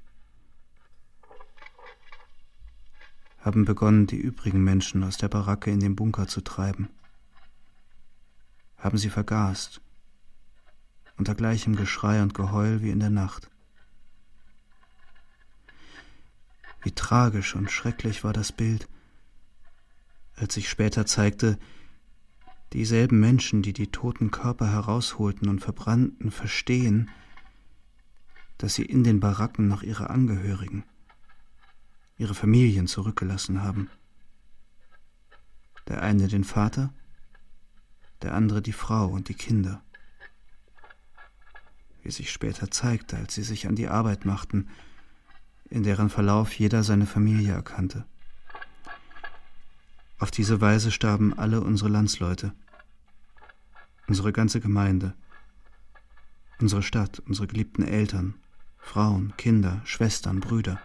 haben 3.48 3.64
begonnen, 3.64 4.06
die 4.06 4.18
übrigen 4.18 4.62
Menschen 4.62 5.02
aus 5.02 5.16
der 5.16 5.28
Baracke 5.28 5.70
in 5.70 5.80
den 5.80 5.96
Bunker 5.96 6.26
zu 6.26 6.42
treiben. 6.42 6.90
Haben 8.76 8.98
sie 8.98 9.08
vergast, 9.08 9.80
unter 11.16 11.34
gleichem 11.34 11.74
Geschrei 11.74 12.20
und 12.20 12.34
Geheul 12.34 12.82
wie 12.82 12.90
in 12.90 13.00
der 13.00 13.08
Nacht. 13.08 13.50
Wie 16.82 16.92
tragisch 16.92 17.56
und 17.56 17.70
schrecklich 17.70 18.22
war 18.22 18.34
das 18.34 18.52
Bild, 18.52 18.86
als 20.36 20.52
sich 20.52 20.68
später 20.68 21.06
zeigte, 21.06 21.58
dieselben 22.72 23.20
Menschen, 23.20 23.62
die 23.62 23.72
die 23.72 23.90
toten 23.90 24.30
Körper 24.30 24.70
herausholten 24.70 25.48
und 25.48 25.60
verbrannten, 25.60 26.30
verstehen, 26.30 27.10
dass 28.58 28.74
sie 28.74 28.84
in 28.84 29.04
den 29.04 29.20
Baracken 29.20 29.68
noch 29.68 29.82
ihre 29.82 30.10
Angehörigen, 30.10 30.84
ihre 32.16 32.34
Familien 32.34 32.86
zurückgelassen 32.86 33.62
haben. 33.62 33.88
Der 35.86 36.02
eine 36.02 36.28
den 36.28 36.44
Vater, 36.44 36.92
der 38.22 38.34
andere 38.34 38.60
die 38.60 38.72
Frau 38.72 39.06
und 39.06 39.28
die 39.28 39.34
Kinder. 39.34 39.82
Wie 42.02 42.10
sich 42.10 42.30
später 42.30 42.70
zeigte, 42.70 43.16
als 43.16 43.34
sie 43.34 43.42
sich 43.42 43.66
an 43.66 43.76
die 43.76 43.88
Arbeit 43.88 44.24
machten, 44.24 44.68
in 45.70 45.82
deren 45.82 46.10
Verlauf 46.10 46.52
jeder 46.58 46.82
seine 46.82 47.06
Familie 47.06 47.52
erkannte. 47.52 48.04
Auf 50.20 50.32
diese 50.32 50.60
Weise 50.60 50.90
starben 50.90 51.32
alle 51.38 51.60
unsere 51.60 51.88
Landsleute, 51.88 52.52
unsere 54.08 54.32
ganze 54.32 54.58
Gemeinde, 54.58 55.14
unsere 56.60 56.82
Stadt, 56.82 57.20
unsere 57.20 57.46
geliebten 57.46 57.84
Eltern, 57.84 58.34
Frauen, 58.78 59.32
Kinder, 59.36 59.80
Schwestern, 59.84 60.40
Brüder. 60.40 60.80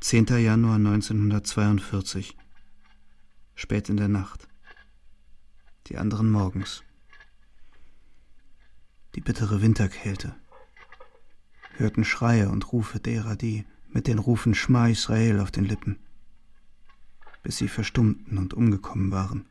10. 0.00 0.26
Januar 0.38 0.76
1942, 0.76 2.36
spät 3.56 3.88
in 3.88 3.96
der 3.96 4.08
Nacht, 4.08 4.46
die 5.88 5.98
anderen 5.98 6.30
morgens. 6.30 6.84
Die 9.16 9.20
bittere 9.20 9.62
Winterkälte, 9.62 10.36
hörten 11.76 12.04
Schreie 12.04 12.50
und 12.50 12.70
Rufe 12.72 13.00
derer, 13.00 13.34
die 13.34 13.64
mit 13.88 14.06
den 14.06 14.20
Rufen 14.20 14.54
Schma 14.54 14.88
Israel 14.88 15.40
auf 15.40 15.50
den 15.50 15.64
Lippen 15.64 15.98
bis 17.44 17.58
sie 17.58 17.68
verstummten 17.68 18.38
und 18.38 18.54
umgekommen 18.54 19.12
waren. 19.12 19.44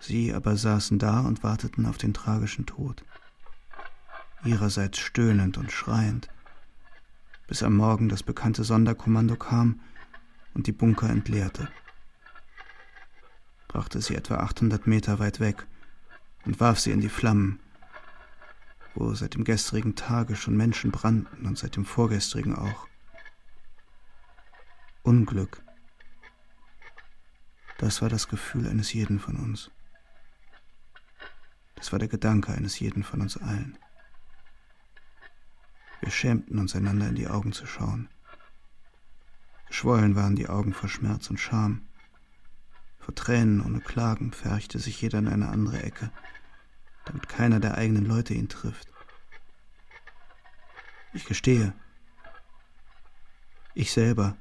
Sie 0.00 0.34
aber 0.34 0.56
saßen 0.56 0.98
da 0.98 1.20
und 1.20 1.42
warteten 1.42 1.86
auf 1.86 1.96
den 1.96 2.12
tragischen 2.12 2.66
Tod, 2.66 3.04
ihrerseits 4.44 4.98
stöhnend 4.98 5.56
und 5.56 5.72
schreiend, 5.72 6.28
bis 7.46 7.62
am 7.62 7.76
Morgen 7.76 8.08
das 8.08 8.22
bekannte 8.22 8.64
Sonderkommando 8.64 9.36
kam 9.36 9.80
und 10.54 10.66
die 10.66 10.72
Bunker 10.72 11.08
entleerte. 11.08 11.68
Brachte 13.68 14.00
sie 14.00 14.16
etwa 14.16 14.38
800 14.38 14.86
Meter 14.86 15.20
weit 15.20 15.38
weg 15.38 15.66
und 16.44 16.58
warf 16.58 16.80
sie 16.80 16.90
in 16.90 17.00
die 17.00 17.08
Flammen, 17.08 17.60
wo 18.94 19.14
seit 19.14 19.34
dem 19.34 19.44
gestrigen 19.44 19.94
Tage 19.94 20.34
schon 20.34 20.56
Menschen 20.56 20.90
brannten 20.90 21.46
und 21.46 21.56
seit 21.56 21.76
dem 21.76 21.84
vorgestrigen 21.84 22.56
auch. 22.56 22.89
Unglück. 25.02 25.62
Das 27.78 28.02
war 28.02 28.10
das 28.10 28.28
Gefühl 28.28 28.66
eines 28.66 28.92
jeden 28.92 29.18
von 29.18 29.36
uns. 29.36 29.70
Das 31.76 31.92
war 31.92 31.98
der 31.98 32.08
Gedanke 32.08 32.52
eines 32.52 32.78
jeden 32.78 33.02
von 33.02 33.22
uns 33.22 33.38
allen. 33.38 33.78
Wir 36.00 36.10
schämten 36.10 36.58
uns 36.58 36.76
einander 36.76 37.08
in 37.08 37.14
die 37.14 37.28
Augen 37.28 37.52
zu 37.52 37.64
schauen. 37.64 38.10
Geschwollen 39.68 40.16
waren 40.16 40.36
die 40.36 40.50
Augen 40.50 40.74
vor 40.74 40.90
Schmerz 40.90 41.30
und 41.30 41.38
Scham. 41.38 41.88
Vor 42.98 43.14
Tränen 43.14 43.62
ohne 43.62 43.80
Klagen 43.80 44.32
pferchte 44.32 44.78
sich 44.78 45.00
jeder 45.00 45.18
in 45.18 45.28
eine 45.28 45.48
andere 45.48 45.82
Ecke, 45.82 46.12
damit 47.06 47.26
keiner 47.30 47.58
der 47.58 47.78
eigenen 47.78 48.04
Leute 48.04 48.34
ihn 48.34 48.50
trifft. 48.50 48.88
Ich 51.14 51.24
gestehe, 51.24 51.72
ich 53.74 53.92
selber 53.92 54.36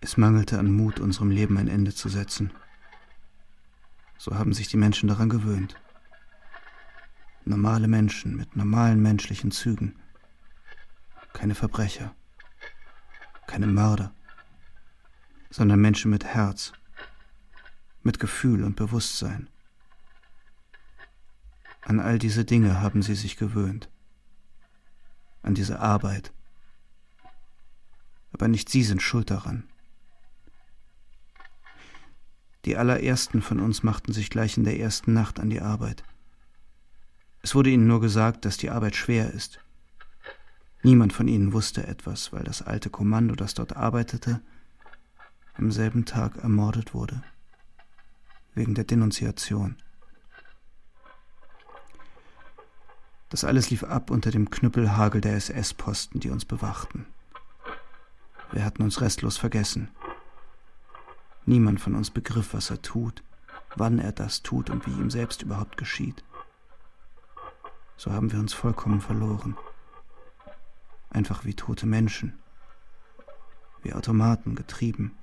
es 0.00 0.16
mangelte 0.16 0.58
an 0.58 0.72
Mut, 0.72 1.00
unserem 1.00 1.30
Leben 1.30 1.58
ein 1.58 1.68
Ende 1.68 1.94
zu 1.94 2.08
setzen. 2.08 2.52
So 4.16 4.36
haben 4.36 4.52
sich 4.52 4.68
die 4.68 4.76
Menschen 4.76 5.08
daran 5.08 5.28
gewöhnt. 5.28 5.76
Normale 7.44 7.88
Menschen 7.88 8.36
mit 8.36 8.56
normalen 8.56 9.00
menschlichen 9.02 9.50
Zügen. 9.50 9.96
Keine 11.32 11.54
Verbrecher, 11.54 12.14
keine 13.46 13.66
Mörder, 13.66 14.12
sondern 15.50 15.80
Menschen 15.80 16.10
mit 16.10 16.24
Herz, 16.24 16.72
mit 18.02 18.18
Gefühl 18.18 18.64
und 18.64 18.76
Bewusstsein. 18.76 19.48
An 21.82 22.00
all 22.00 22.18
diese 22.18 22.44
Dinge 22.44 22.80
haben 22.80 23.02
sie 23.02 23.14
sich 23.14 23.36
gewöhnt, 23.36 23.88
an 25.42 25.54
diese 25.54 25.80
Arbeit. 25.80 26.32
Aber 28.32 28.48
nicht 28.48 28.68
sie 28.68 28.82
sind 28.82 29.00
schuld 29.00 29.30
daran. 29.30 29.68
Die 32.68 32.76
allerersten 32.76 33.40
von 33.40 33.60
uns 33.60 33.82
machten 33.82 34.12
sich 34.12 34.28
gleich 34.28 34.58
in 34.58 34.64
der 34.64 34.78
ersten 34.78 35.14
Nacht 35.14 35.40
an 35.40 35.48
die 35.48 35.62
Arbeit. 35.62 36.04
Es 37.40 37.54
wurde 37.54 37.70
ihnen 37.70 37.86
nur 37.86 38.02
gesagt, 38.02 38.44
dass 38.44 38.58
die 38.58 38.68
Arbeit 38.68 38.94
schwer 38.94 39.32
ist. 39.32 39.58
Niemand 40.82 41.14
von 41.14 41.28
ihnen 41.28 41.54
wusste 41.54 41.86
etwas, 41.86 42.30
weil 42.30 42.44
das 42.44 42.60
alte 42.60 42.90
Kommando, 42.90 43.34
das 43.36 43.54
dort 43.54 43.74
arbeitete, 43.74 44.42
am 45.54 45.72
selben 45.72 46.04
Tag 46.04 46.36
ermordet 46.36 46.92
wurde, 46.92 47.22
wegen 48.52 48.74
der 48.74 48.84
Denunziation. 48.84 49.76
Das 53.30 53.44
alles 53.44 53.70
lief 53.70 53.82
ab 53.82 54.10
unter 54.10 54.30
dem 54.30 54.50
Knüppelhagel 54.50 55.22
der 55.22 55.36
SS-Posten, 55.36 56.20
die 56.20 56.28
uns 56.28 56.44
bewachten. 56.44 57.06
Wir 58.52 58.62
hatten 58.62 58.82
uns 58.82 59.00
restlos 59.00 59.38
vergessen. 59.38 59.88
Niemand 61.48 61.80
von 61.80 61.94
uns 61.94 62.10
begriff, 62.10 62.52
was 62.52 62.68
er 62.68 62.82
tut, 62.82 63.22
wann 63.74 63.98
er 63.98 64.12
das 64.12 64.42
tut 64.42 64.68
und 64.68 64.86
wie 64.86 64.90
ihm 64.90 65.08
selbst 65.08 65.40
überhaupt 65.40 65.78
geschieht. 65.78 66.22
So 67.96 68.12
haben 68.12 68.30
wir 68.30 68.38
uns 68.38 68.52
vollkommen 68.52 69.00
verloren. 69.00 69.56
Einfach 71.08 71.46
wie 71.46 71.54
tote 71.54 71.86
Menschen, 71.86 72.38
wie 73.82 73.94
Automaten 73.94 74.56
getrieben, 74.56 75.16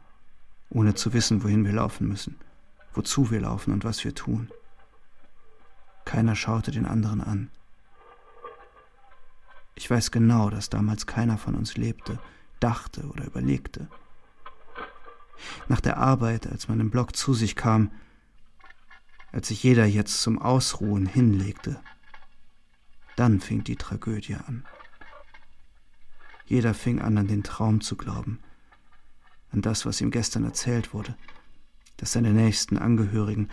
ohne 0.71 0.95
zu 0.95 1.13
wissen, 1.13 1.43
wohin 1.43 1.63
wir 1.63 1.73
laufen 1.73 2.07
müssen, 2.07 2.39
wozu 2.95 3.29
wir 3.29 3.41
laufen 3.41 3.71
und 3.71 3.83
was 3.83 4.03
wir 4.03 4.15
tun. 4.15 4.49
Keiner 6.05 6.35
schaute 6.35 6.71
den 6.71 6.87
anderen 6.87 7.21
an. 7.21 7.51
Ich 9.75 9.91
weiß 9.91 10.09
genau, 10.09 10.49
dass 10.49 10.71
damals 10.71 11.05
keiner 11.05 11.37
von 11.37 11.53
uns 11.53 11.77
lebte, 11.77 12.17
dachte 12.59 13.03
oder 13.09 13.25
überlegte. 13.25 13.87
Nach 15.67 15.81
der 15.81 15.97
Arbeit, 15.97 16.47
als 16.47 16.67
man 16.67 16.79
im 16.79 16.89
Block 16.89 17.15
zu 17.15 17.33
sich 17.33 17.55
kam, 17.55 17.91
als 19.31 19.49
sich 19.49 19.63
jeder 19.63 19.85
jetzt 19.85 20.21
zum 20.21 20.39
Ausruhen 20.39 21.05
hinlegte, 21.05 21.79
dann 23.15 23.41
fing 23.41 23.63
die 23.63 23.75
Tragödie 23.75 24.35
an. 24.35 24.65
Jeder 26.45 26.73
fing 26.73 26.99
an, 27.01 27.17
an 27.17 27.27
den 27.27 27.43
Traum 27.43 27.81
zu 27.81 27.95
glauben, 27.95 28.39
an 29.51 29.61
das, 29.61 29.85
was 29.85 30.01
ihm 30.01 30.11
gestern 30.11 30.43
erzählt 30.43 30.93
wurde, 30.93 31.15
dass 31.97 32.11
seine 32.11 32.31
nächsten 32.31 32.77
Angehörigen, 32.77 33.49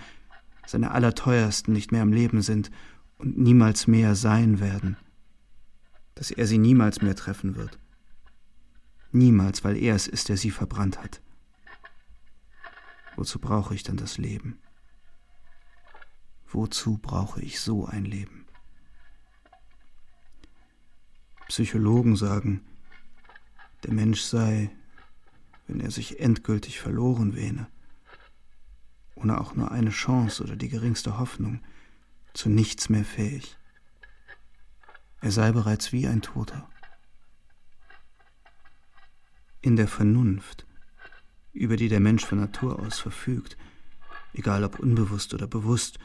seine 0.66 0.90
allerteuersten 0.90 1.72
nicht 1.72 1.90
mehr 1.90 2.02
am 2.02 2.12
Leben 2.12 2.42
sind 2.42 2.70
und 3.18 3.38
niemals 3.38 3.86
mehr 3.86 4.14
sein 4.14 4.60
werden, 4.60 4.96
dass 6.14 6.30
er 6.30 6.46
sie 6.46 6.58
niemals 6.58 7.02
mehr 7.02 7.16
treffen 7.16 7.56
wird. 7.56 7.78
Niemals, 9.10 9.64
weil 9.64 9.76
er 9.76 9.94
es 9.94 10.06
ist, 10.06 10.28
der 10.28 10.36
sie 10.36 10.50
verbrannt 10.50 11.02
hat. 11.02 11.20
Wozu 13.16 13.38
brauche 13.38 13.74
ich 13.74 13.82
dann 13.82 13.96
das 13.96 14.18
Leben? 14.18 14.58
Wozu 16.46 16.98
brauche 16.98 17.40
ich 17.40 17.60
so 17.60 17.86
ein 17.86 18.04
Leben? 18.04 18.46
Psychologen 21.48 22.16
sagen, 22.16 22.64
der 23.84 23.92
Mensch 23.92 24.22
sei, 24.22 24.70
wenn 25.66 25.80
er 25.80 25.90
sich 25.90 26.20
endgültig 26.20 26.80
verloren 26.80 27.34
wähne, 27.34 27.68
ohne 29.14 29.40
auch 29.40 29.54
nur 29.54 29.70
eine 29.70 29.90
Chance 29.90 30.42
oder 30.42 30.56
die 30.56 30.68
geringste 30.68 31.18
Hoffnung, 31.18 31.62
zu 32.32 32.48
nichts 32.48 32.88
mehr 32.88 33.04
fähig. 33.04 33.56
Er 35.20 35.30
sei 35.30 35.52
bereits 35.52 35.92
wie 35.92 36.06
ein 36.06 36.22
Toter. 36.22 36.68
In 39.60 39.76
der 39.76 39.88
Vernunft 39.88 40.66
über 41.52 41.76
die 41.76 41.88
der 41.88 42.00
Mensch 42.00 42.24
von 42.24 42.38
Natur 42.38 42.80
aus 42.80 42.98
verfügt, 42.98 43.56
egal 44.32 44.64
ob 44.64 44.78
unbewusst 44.78 45.34
oder 45.34 45.46
bewusst, 45.46 45.98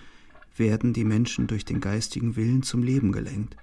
werden 0.56 0.94
die 0.94 1.06
Menschen 1.06 1.48
durch 1.48 1.66
den 1.66 1.80
geistigen 1.80 2.36
Willen 2.36 2.64
zum 2.64 2.84
Leben 2.84 3.12
gelenkt, 3.12 3.56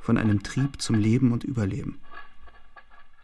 von 0.00 0.18
einem 0.18 0.42
Trieb 0.42 0.80
zum 0.80 0.96
Leben 0.96 1.32
und 1.32 1.44
Überleben, 1.44 2.00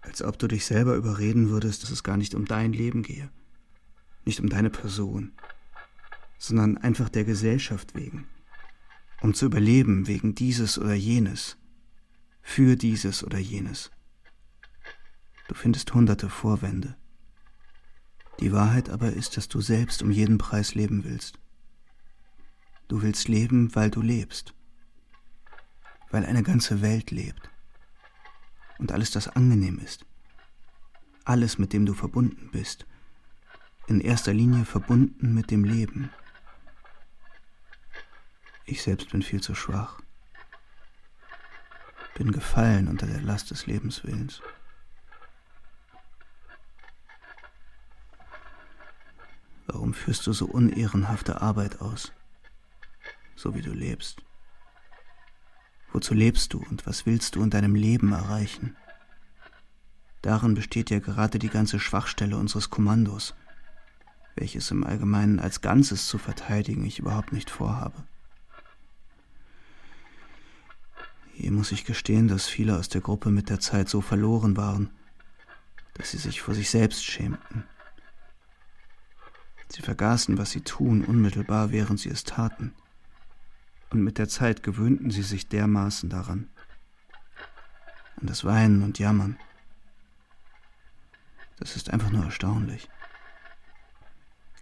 Als 0.03 0.23
ob 0.23 0.39
du 0.39 0.49
dich 0.49 0.65
selber 0.65 0.97
überreden 0.97 1.51
würdest, 1.51 1.83
dass 1.83 1.91
es 1.91 2.03
gar 2.03 2.17
nicht 2.17 2.35
um 2.35 2.47
dein 2.47 2.73
Leben 2.73 3.03
gehe, 3.03 3.31
nicht 4.25 4.41
um 4.41 4.49
deine 4.49 4.71
Person, 4.71 5.33
sondern 6.39 6.79
einfach 6.79 7.11
der 7.11 7.25
Gesellschaft 7.25 7.95
wegen, 7.95 8.27
um 9.21 9.35
zu 9.35 9.47
überleben 9.47 10.07
wegen 10.07 10.35
dieses 10.35 10.79
oder 10.79 10.95
jenes, 10.95 11.59
für 12.41 12.77
dieses 12.77 13.23
oder 13.23 13.39
jenes. 13.39 13.91
Du 15.49 15.55
findest 15.55 15.93
hunderte 15.93 16.31
Vorwände. 16.31 16.97
Die 18.41 18.53
Wahrheit 18.53 18.89
aber 18.89 19.13
ist, 19.13 19.37
dass 19.37 19.49
du 19.49 19.61
selbst 19.61 20.03
um 20.03 20.11
jeden 20.11 20.39
Preis 20.39 20.75
leben 20.75 21.05
willst. 21.05 21.39
Du 22.89 23.03
willst 23.03 23.29
leben, 23.29 23.75
weil 23.75 23.91
du 23.91 24.01
lebst, 24.01 24.55
weil 26.11 26.25
eine 26.25 26.43
ganze 26.43 26.81
Welt 26.81 27.11
lebt 27.11 27.51
und 28.79 28.93
alles, 28.93 29.11
das 29.11 29.29
angenehm 29.29 29.79
ist, 29.79 30.07
alles, 31.25 31.59
mit 31.59 31.75
dem 31.75 31.85
du 31.85 31.93
verbunden 31.93 32.49
bist, 32.51 32.87
in 33.87 34.01
erster 34.01 34.33
Linie 34.33 34.65
verbunden 34.65 35.35
mit 35.35 35.51
dem 35.51 35.65
Leben. 35.65 36.11
Ich 38.65 38.83
selbst 38.83 39.11
bin 39.11 39.23
viel 39.23 39.43
zu 39.43 39.55
schwach, 39.55 40.01
bin 42.15 42.33
gefallen 42.33 42.89
unter 42.89 43.07
der 43.07 43.21
Last 43.21 43.51
des 43.51 43.67
Lebenswillens. 43.67 44.41
Warum 49.73 49.95
führst 49.95 50.27
du 50.27 50.33
so 50.33 50.47
unehrenhafte 50.47 51.43
Arbeit 51.43 51.81
aus, 51.81 52.13
so 53.37 53.55
wie 53.55 53.63
du 53.63 53.73
lebst? 53.73 54.21
Wozu 55.93 56.13
lebst 56.13 56.53
du 56.53 56.59
und 56.71 56.87
was 56.89 57.07
willst 57.07 57.37
du 57.37 57.43
in 57.45 57.51
deinem 57.51 57.77
Leben 57.77 58.13
erreichen? 58.13 58.77
Darin 60.23 60.55
besteht 60.55 60.91
ja 60.91 60.99
gerade 60.99 61.39
die 61.39 61.49
ganze 61.49 61.79
Schwachstelle 61.79 62.37
unseres 62.37 62.71
Kommandos, 62.71 63.37
welches 64.35 64.73
im 64.73 64.83
Allgemeinen 64.83 65.39
als 65.39 65.61
Ganzes 65.61 66.09
zu 66.09 66.19
verteidigen 66.19 66.85
ich 66.85 66.99
überhaupt 66.99 67.33
nicht 67.33 67.49
vorhabe. 67.49 68.03
Hier 71.35 71.53
muss 71.53 71.71
ich 71.71 71.85
gestehen, 71.85 72.27
dass 72.27 72.49
viele 72.49 72.77
aus 72.77 72.89
der 72.89 73.03
Gruppe 73.03 73.31
mit 73.31 73.51
der 73.51 73.61
Zeit 73.61 73.89
so 73.89 74.01
verloren 74.01 74.57
waren, 74.57 74.91
dass 75.95 76.11
sie 76.11 76.19
sich 76.19 76.43
vor 76.43 76.55
sich 76.55 76.71
selbst 76.71 77.05
schämten. 77.05 77.65
Sie 79.71 79.83
vergaßen, 79.83 80.37
was 80.37 80.51
sie 80.51 80.63
tun, 80.63 81.05
unmittelbar 81.05 81.71
während 81.71 82.01
sie 82.01 82.09
es 82.09 82.25
taten. 82.25 82.75
Und 83.91 84.03
mit 84.03 84.19
der 84.19 84.29
Zeit 84.29 84.63
gewöhnten 84.63 85.11
sie 85.11 85.23
sich 85.23 85.49
dermaßen 85.49 86.11
daran. 86.11 86.49
An 88.21 88.27
das 88.27 88.45
Weinen 88.45 88.83
und 88.83 88.99
Jammern. 88.99 89.39
Das 91.59 91.77
ist 91.77 91.91
einfach 91.91 92.11
nur 92.11 92.25
erstaunlich. 92.25 92.89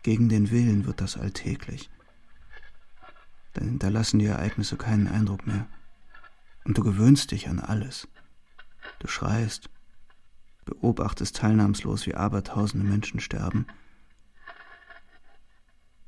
Gegen 0.03 0.29
den 0.29 0.51
Willen 0.51 0.87
wird 0.87 1.01
das 1.01 1.17
alltäglich. 1.17 1.91
Dann 3.55 3.67
hinterlassen 3.67 4.19
die 4.19 4.27
Ereignisse 4.27 4.77
keinen 4.77 5.09
Eindruck 5.09 5.47
mehr. 5.47 5.67
Und 6.65 6.77
du 6.77 6.83
gewöhnst 6.83 7.31
dich 7.31 7.49
an 7.49 7.61
alles. 7.61 8.09
Du 8.99 9.09
schreist, 9.09 9.71
beobachtest 10.67 11.37
teilnahmslos, 11.37 12.07
wie 12.07 12.15
abertausende 12.15 12.87
Menschen 12.87 13.21
sterben 13.21 13.67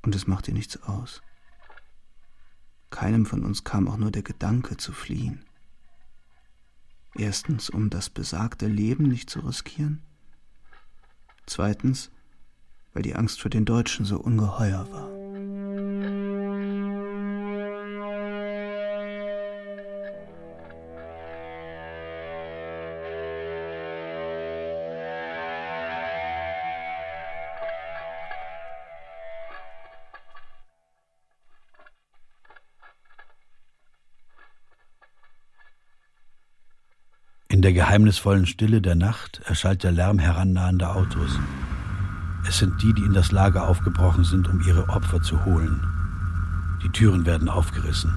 und 0.03 0.15
es 0.15 0.27
macht 0.27 0.47
dir 0.47 0.55
nichts 0.55 0.83
aus. 0.83 1.23
Keinem 2.91 3.27
von 3.27 3.45
uns 3.45 3.65
kam 3.65 3.89
auch 3.89 3.97
nur 3.97 4.11
der 4.11 4.23
Gedanke 4.23 4.77
zu 4.77 4.93
fliehen. 4.93 5.45
Erstens, 7.15 7.71
um 7.71 7.91
das 7.91 8.11
besagte 8.11 8.67
Leben 8.67 9.05
nicht 9.05 9.31
zu 9.31 9.41
riskieren. 9.41 10.03
Zweitens, 11.47 12.11
weil 12.93 13.03
die 13.03 13.15
Angst 13.15 13.41
für 13.41 13.51
den 13.51 13.65
Deutschen 13.65 14.05
so 14.05 14.19
ungeheuer 14.19 14.91
war. 14.93 15.20
Der 37.71 37.85
geheimnisvollen 37.85 38.47
Stille 38.47 38.81
der 38.83 38.97
Nacht 38.97 39.43
erschallt 39.45 39.85
der 39.85 39.93
Lärm 39.93 40.19
herannahender 40.19 40.97
Autos. 40.97 41.39
Es 42.49 42.59
sind 42.59 42.83
die, 42.83 42.93
die 42.93 43.05
in 43.05 43.13
das 43.13 43.31
Lager 43.31 43.69
aufgebrochen 43.69 44.25
sind, 44.25 44.49
um 44.49 44.61
ihre 44.67 44.89
Opfer 44.89 45.23
zu 45.23 45.45
holen. 45.45 45.81
Die 46.83 46.89
Türen 46.89 47.27
werden 47.27 47.49
aufgerissen. 47.49 48.13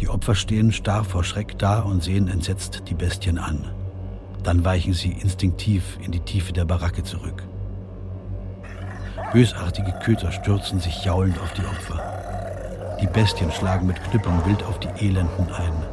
Die 0.00 0.08
Opfer 0.10 0.34
stehen 0.34 0.70
starr 0.70 1.02
vor 1.02 1.24
Schreck 1.24 1.58
da 1.58 1.80
und 1.80 2.02
sehen 2.02 2.28
entsetzt 2.28 2.82
die 2.90 2.94
Bestien 2.94 3.38
an. 3.38 3.64
Dann 4.42 4.66
weichen 4.66 4.92
sie 4.92 5.12
instinktiv 5.12 5.96
in 6.04 6.12
die 6.12 6.20
Tiefe 6.20 6.52
der 6.52 6.66
Baracke 6.66 7.04
zurück. 7.04 7.42
Bösartige 9.32 9.94
Köter 10.04 10.30
stürzen 10.30 10.78
sich 10.78 11.02
jaulend 11.06 11.40
auf 11.40 11.54
die 11.54 11.64
Opfer. 11.64 12.98
Die 13.00 13.06
Bestien 13.06 13.50
schlagen 13.50 13.86
mit 13.86 14.04
Knüppeln 14.10 14.44
wild 14.44 14.62
auf 14.64 14.78
die 14.78 15.06
Elenden 15.06 15.50
ein. 15.52 15.91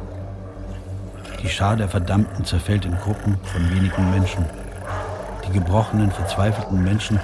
Die 1.42 1.48
Schar 1.48 1.76
der 1.76 1.88
Verdammten 1.88 2.44
zerfällt 2.44 2.84
in 2.84 2.96
Gruppen 2.96 3.38
von 3.44 3.70
wenigen 3.70 4.10
Menschen. 4.10 4.44
Die 5.46 5.52
gebrochenen, 5.52 6.10
verzweifelten 6.10 6.82
Menschen 6.82 7.18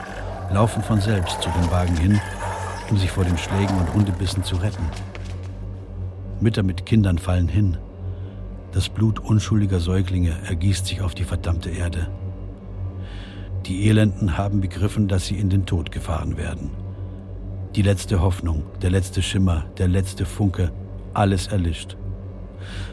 laufen 0.51 0.83
von 0.83 1.01
selbst 1.01 1.43
zu 1.43 1.51
den 1.51 1.71
Wagen 1.71 1.97
hin, 1.97 2.21
um 2.91 2.97
sich 2.97 3.11
vor 3.11 3.25
den 3.25 3.37
Schlägen 3.37 3.77
und 3.79 3.93
Hundebissen 3.93 4.43
zu 4.43 4.57
retten. 4.57 4.85
Mütter 6.41 6.63
mit 6.63 6.87
Kindern 6.87 7.19
fallen 7.19 7.49
hin. 7.49 7.77
Das 8.73 8.89
Blut 8.89 9.19
unschuldiger 9.19 9.81
Säuglinge 9.81 10.37
ergießt 10.47 10.87
sich 10.87 11.01
auf 11.03 11.15
die 11.15 11.25
verdammte 11.25 11.71
Erde. 11.71 12.09
Die 13.67 13.89
Elenden 13.89 14.39
haben 14.39 14.61
begriffen, 14.61 15.09
dass 15.09 15.27
sie 15.27 15.39
in 15.39 15.51
den 15.51 15.67
Tod 15.67 15.91
gefahren 15.91 16.37
werden. 16.37 16.71
Die 17.75 17.83
letzte 17.83 18.21
Hoffnung, 18.21 18.65
der 18.81 18.91
letzte 18.91 19.23
Schimmer, 19.23 19.65
der 19.77 19.89
letzte 19.89 20.25
Funke, 20.25 20.73
alles 21.15 21.49
erlischt. 21.49 21.97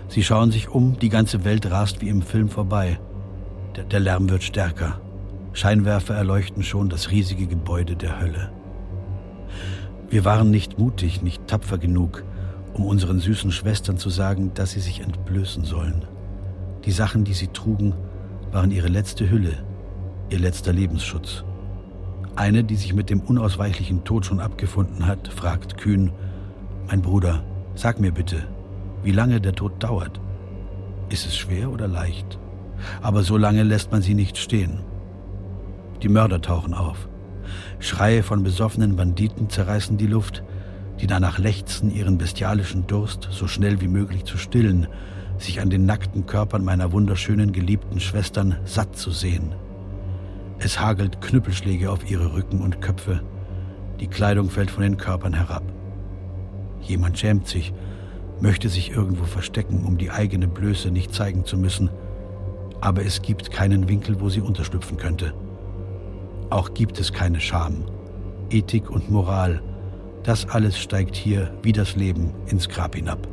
Sie 0.07 0.23
schauen 0.23 0.51
sich 0.51 0.69
um, 0.69 0.99
die 0.99 1.09
ganze 1.09 1.43
Welt 1.45 1.69
rast 1.69 2.01
wie 2.01 2.09
im 2.09 2.21
Film 2.21 2.49
vorbei. 2.49 2.99
Der, 3.75 3.83
der 3.83 3.99
Lärm 3.99 4.29
wird 4.29 4.43
stärker. 4.43 4.99
Scheinwerfer 5.53 6.15
erleuchten 6.15 6.63
schon 6.63 6.89
das 6.89 7.11
riesige 7.11 7.47
Gebäude 7.47 7.95
der 7.95 8.19
Hölle. 8.19 8.51
Wir 10.09 10.25
waren 10.25 10.51
nicht 10.51 10.77
mutig, 10.77 11.21
nicht 11.21 11.47
tapfer 11.47 11.77
genug, 11.77 12.23
um 12.73 12.85
unseren 12.85 13.19
süßen 13.19 13.51
Schwestern 13.51 13.97
zu 13.97 14.09
sagen, 14.09 14.51
dass 14.53 14.71
sie 14.71 14.79
sich 14.79 15.01
entblößen 15.01 15.63
sollen. 15.63 16.05
Die 16.85 16.91
Sachen, 16.91 17.23
die 17.23 17.33
sie 17.33 17.47
trugen, 17.47 17.93
waren 18.51 18.71
ihre 18.71 18.89
letzte 18.89 19.29
Hülle, 19.29 19.63
ihr 20.29 20.39
letzter 20.39 20.73
Lebensschutz. 20.73 21.43
Eine, 22.35 22.63
die 22.63 22.75
sich 22.75 22.93
mit 22.93 23.09
dem 23.09 23.21
unausweichlichen 23.21 24.03
Tod 24.03 24.25
schon 24.25 24.39
abgefunden 24.39 25.05
hat, 25.05 25.27
fragt 25.27 25.77
kühn, 25.77 26.11
mein 26.87 27.01
Bruder, 27.01 27.43
sag 27.75 27.99
mir 27.99 28.11
bitte, 28.11 28.47
wie 29.03 29.11
lange 29.11 29.41
der 29.41 29.53
Tod 29.53 29.83
dauert. 29.83 30.19
Ist 31.09 31.25
es 31.25 31.35
schwer 31.35 31.69
oder 31.71 31.87
leicht? 31.87 32.39
Aber 33.01 33.23
so 33.23 33.37
lange 33.37 33.63
lässt 33.63 33.91
man 33.91 34.01
sie 34.01 34.13
nicht 34.13 34.37
stehen. 34.37 34.79
Die 36.01 36.09
Mörder 36.09 36.41
tauchen 36.41 36.73
auf. 36.73 37.07
Schreie 37.79 38.23
von 38.23 38.43
besoffenen 38.43 38.95
Banditen 38.95 39.49
zerreißen 39.49 39.97
die 39.97 40.07
Luft, 40.07 40.43
die 40.99 41.07
danach 41.07 41.37
lechzen, 41.37 41.91
ihren 41.91 42.17
bestialischen 42.17 42.87
Durst 42.87 43.27
so 43.31 43.47
schnell 43.47 43.81
wie 43.81 43.87
möglich 43.87 44.25
zu 44.25 44.37
stillen, 44.37 44.87
sich 45.37 45.61
an 45.61 45.69
den 45.69 45.85
nackten 45.85 46.25
Körpern 46.25 46.63
meiner 46.63 46.91
wunderschönen 46.91 47.51
geliebten 47.51 47.99
Schwestern 47.99 48.57
satt 48.65 48.95
zu 48.95 49.11
sehen. 49.11 49.55
Es 50.59 50.79
hagelt 50.79 51.21
Knüppelschläge 51.21 51.91
auf 51.91 52.09
ihre 52.09 52.33
Rücken 52.33 52.61
und 52.61 52.81
Köpfe. 52.81 53.21
Die 53.99 54.07
Kleidung 54.07 54.49
fällt 54.49 54.71
von 54.71 54.83
den 54.83 54.97
Körpern 54.97 55.33
herab. 55.33 55.63
Jemand 56.81 57.17
schämt 57.17 57.47
sich 57.47 57.73
möchte 58.39 58.69
sich 58.69 58.91
irgendwo 58.91 59.25
verstecken, 59.25 59.85
um 59.85 59.97
die 59.97 60.11
eigene 60.11 60.47
Blöße 60.47 60.91
nicht 60.91 61.13
zeigen 61.13 61.45
zu 61.45 61.57
müssen, 61.57 61.89
aber 62.81 63.05
es 63.05 63.21
gibt 63.21 63.51
keinen 63.51 63.87
Winkel, 63.87 64.19
wo 64.19 64.29
sie 64.29 64.41
unterschlüpfen 64.41 64.97
könnte. 64.97 65.33
Auch 66.49 66.73
gibt 66.73 66.99
es 66.99 67.13
keine 67.13 67.39
Scham, 67.39 67.85
Ethik 68.49 68.89
und 68.89 69.09
Moral, 69.09 69.61
das 70.23 70.49
alles 70.49 70.77
steigt 70.77 71.15
hier 71.15 71.53
wie 71.63 71.71
das 71.71 71.95
Leben 71.95 72.33
ins 72.47 72.69
Grab 72.69 72.95
hinab. 72.95 73.27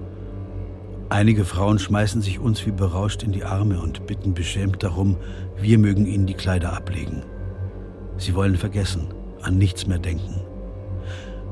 Einige 1.08 1.44
Frauen 1.44 1.80
schmeißen 1.80 2.22
sich 2.22 2.38
uns 2.38 2.64
wie 2.66 2.70
berauscht 2.70 3.24
in 3.24 3.32
die 3.32 3.42
Arme 3.42 3.80
und 3.80 4.06
bitten 4.06 4.32
beschämt 4.32 4.82
darum, 4.82 5.16
wir 5.60 5.78
mögen 5.78 6.06
ihnen 6.06 6.26
die 6.26 6.34
Kleider 6.34 6.72
ablegen. 6.72 7.24
Sie 8.16 8.34
wollen 8.34 8.56
vergessen, 8.56 9.08
an 9.42 9.58
nichts 9.58 9.88
mehr 9.88 9.98
denken. 9.98 10.40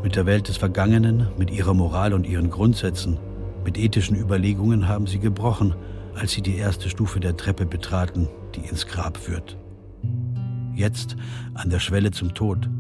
Mit 0.03 0.15
der 0.15 0.27
Welt 0.27 0.47
des 0.47 0.57
Vergangenen, 0.57 1.27
mit 1.37 1.51
ihrer 1.51 1.75
Moral 1.75 2.13
und 2.13 2.25
ihren 2.25 2.51
Grundsätzen, 2.51 3.19
mit 3.69 3.77
ethischen 3.77 4.17
Überlegungen 4.17 4.89
haben 4.89 5.07
sie 5.07 5.19
gebrochen, 5.19 5.75
als 6.15 6.33
sie 6.33 6.41
die 6.41 6.57
erste 6.57 6.89
Stufe 6.89 7.21
der 7.21 7.37
Treppe 7.37 7.67
betraten, 7.67 8.27
die 8.55 8.67
ins 8.67 8.87
Grab 8.87 9.19
führt. 9.19 9.59
Jetzt 10.75 11.17
an 11.53 11.69
der 11.69 11.79
Schwelle 11.79 12.11
zum 12.11 12.33
Tod, 12.33 12.71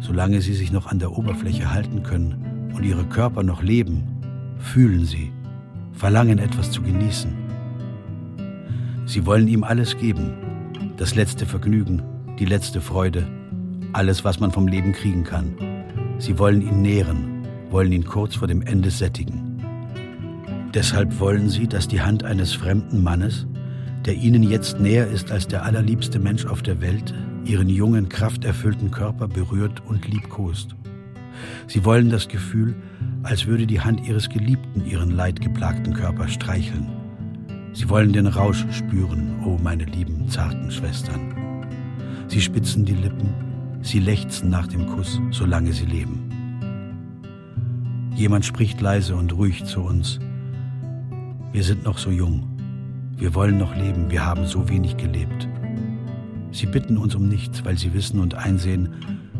solange 0.00 0.40
sie 0.40 0.54
sich 0.54 0.72
noch 0.72 0.88
an 0.88 0.98
der 0.98 1.12
Oberfläche 1.12 1.72
halten 1.72 2.02
können 2.02 2.72
und 2.74 2.82
ihre 2.82 3.04
Körper 3.04 3.44
noch 3.44 3.62
leben, 3.62 4.02
fühlen 4.58 5.04
sie, 5.04 5.30
verlangen 5.92 6.40
etwas 6.40 6.72
zu 6.72 6.82
genießen. 6.82 7.32
Sie 9.04 9.26
wollen 9.26 9.46
ihm 9.46 9.62
alles 9.62 9.96
geben, 9.96 10.32
das 10.96 11.14
letzte 11.14 11.46
Vergnügen, 11.46 12.02
die 12.40 12.46
letzte 12.46 12.80
Freude, 12.80 13.28
alles, 13.92 14.24
was 14.24 14.40
man 14.40 14.50
vom 14.50 14.66
Leben 14.66 14.92
kriegen 14.92 15.22
kann. 15.22 15.54
Sie 16.18 16.36
wollen 16.36 16.62
ihn 16.62 16.82
nähren, 16.82 17.46
wollen 17.70 17.92
ihn 17.92 18.04
kurz 18.04 18.34
vor 18.34 18.48
dem 18.48 18.62
Ende 18.62 18.90
sättigen. 18.90 19.45
Deshalb 20.76 21.20
wollen 21.20 21.48
sie, 21.48 21.66
dass 21.66 21.88
die 21.88 22.02
Hand 22.02 22.22
eines 22.22 22.52
fremden 22.52 23.02
Mannes, 23.02 23.46
der 24.04 24.12
ihnen 24.14 24.42
jetzt 24.42 24.78
näher 24.78 25.06
ist 25.06 25.32
als 25.32 25.48
der 25.48 25.64
allerliebste 25.64 26.18
Mensch 26.18 26.44
auf 26.44 26.60
der 26.60 26.82
Welt, 26.82 27.14
ihren 27.46 27.70
jungen, 27.70 28.10
krafterfüllten 28.10 28.90
Körper 28.90 29.26
berührt 29.26 29.82
und 29.86 30.06
liebkost. 30.06 30.76
Sie 31.66 31.82
wollen 31.86 32.10
das 32.10 32.28
Gefühl, 32.28 32.74
als 33.22 33.46
würde 33.46 33.66
die 33.66 33.80
Hand 33.80 34.06
ihres 34.06 34.28
Geliebten 34.28 34.84
ihren 34.84 35.12
leidgeplagten 35.12 35.94
Körper 35.94 36.28
streicheln. 36.28 36.90
Sie 37.72 37.88
wollen 37.88 38.12
den 38.12 38.26
Rausch 38.26 38.66
spüren, 38.70 39.40
o 39.46 39.54
oh 39.54 39.58
meine 39.62 39.84
lieben, 39.84 40.28
zarten 40.28 40.70
Schwestern. 40.70 41.86
Sie 42.28 42.42
spitzen 42.42 42.84
die 42.84 42.96
Lippen, 42.96 43.32
sie 43.80 43.98
lechzen 43.98 44.50
nach 44.50 44.66
dem 44.66 44.86
Kuss, 44.86 45.22
solange 45.30 45.72
sie 45.72 45.86
leben. 45.86 46.20
Jemand 48.14 48.44
spricht 48.44 48.78
leise 48.82 49.16
und 49.16 49.32
ruhig 49.32 49.64
zu 49.64 49.80
uns. 49.80 50.20
Wir 51.56 51.64
sind 51.64 51.84
noch 51.84 51.96
so 51.96 52.10
jung. 52.10 52.46
Wir 53.16 53.34
wollen 53.34 53.56
noch 53.56 53.74
leben, 53.74 54.10
wir 54.10 54.26
haben 54.26 54.44
so 54.44 54.68
wenig 54.68 54.98
gelebt. 54.98 55.48
Sie 56.52 56.66
bitten 56.66 56.98
uns 56.98 57.14
um 57.14 57.30
nichts, 57.30 57.64
weil 57.64 57.78
sie 57.78 57.94
wissen 57.94 58.20
und 58.20 58.34
einsehen, 58.34 58.94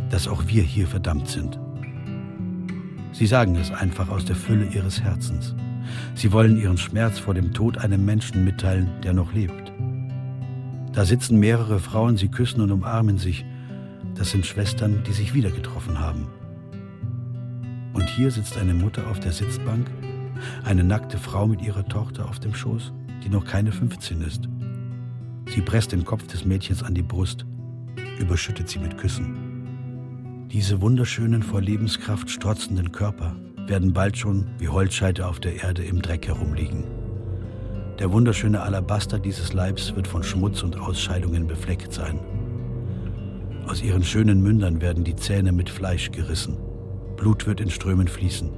dass 0.08 0.26
auch 0.26 0.44
wir 0.46 0.62
hier 0.62 0.86
verdammt 0.86 1.28
sind. 1.28 1.60
Sie 3.12 3.26
sagen 3.26 3.54
es 3.56 3.70
einfach 3.70 4.08
aus 4.08 4.24
der 4.24 4.34
Fülle 4.34 4.64
ihres 4.64 5.02
Herzens. 5.02 5.54
Sie 6.14 6.32
wollen 6.32 6.56
ihren 6.56 6.78
Schmerz 6.78 7.18
vor 7.18 7.34
dem 7.34 7.52
Tod 7.52 7.76
einem 7.76 8.06
Menschen 8.06 8.46
mitteilen, 8.46 8.88
der 9.04 9.12
noch 9.12 9.34
lebt. 9.34 9.70
Da 10.94 11.04
sitzen 11.04 11.38
mehrere 11.38 11.80
Frauen, 11.80 12.16
sie 12.16 12.28
küssen 12.28 12.62
und 12.62 12.72
umarmen 12.72 13.18
sich. 13.18 13.44
Das 14.14 14.30
sind 14.30 14.46
Schwestern, 14.46 15.04
die 15.06 15.12
sich 15.12 15.34
wieder 15.34 15.50
getroffen 15.50 16.00
haben. 16.00 16.28
Und 17.92 18.08
hier 18.08 18.30
sitzt 18.30 18.56
eine 18.56 18.72
Mutter 18.72 19.06
auf 19.10 19.20
der 19.20 19.32
Sitzbank, 19.32 19.90
eine 20.64 20.84
nackte 20.84 21.18
Frau 21.18 21.46
mit 21.46 21.62
ihrer 21.62 21.84
Tochter 21.84 22.28
auf 22.28 22.38
dem 22.38 22.54
Schoß, 22.54 22.92
die 23.24 23.28
noch 23.28 23.44
keine 23.44 23.72
15 23.72 24.20
ist. 24.22 24.48
Sie 25.54 25.60
presst 25.62 25.92
den 25.92 26.04
Kopf 26.04 26.26
des 26.26 26.44
Mädchens 26.44 26.82
an 26.82 26.94
die 26.94 27.02
Brust, 27.02 27.46
überschüttet 28.18 28.68
sie 28.68 28.78
mit 28.78 28.98
Küssen. 28.98 30.46
Diese 30.50 30.80
wunderschönen, 30.80 31.42
vor 31.42 31.60
Lebenskraft 31.60 32.30
strotzenden 32.30 32.92
Körper 32.92 33.36
werden 33.66 33.92
bald 33.92 34.16
schon 34.16 34.46
wie 34.58 34.68
Holzscheite 34.68 35.26
auf 35.26 35.40
der 35.40 35.62
Erde 35.62 35.84
im 35.84 36.00
Dreck 36.02 36.28
herumliegen. 36.28 36.84
Der 37.98 38.12
wunderschöne 38.12 38.60
Alabaster 38.60 39.18
dieses 39.18 39.52
Leibs 39.52 39.94
wird 39.96 40.06
von 40.06 40.22
Schmutz 40.22 40.62
und 40.62 40.78
Ausscheidungen 40.78 41.46
befleckt 41.46 41.92
sein. 41.92 42.20
Aus 43.66 43.82
ihren 43.82 44.04
schönen 44.04 44.42
Mündern 44.42 44.80
werden 44.80 45.02
die 45.02 45.16
Zähne 45.16 45.50
mit 45.50 45.70
Fleisch 45.70 46.12
gerissen. 46.12 46.58
Blut 47.16 47.46
wird 47.46 47.60
in 47.60 47.70
Strömen 47.70 48.06
fließen. 48.06 48.50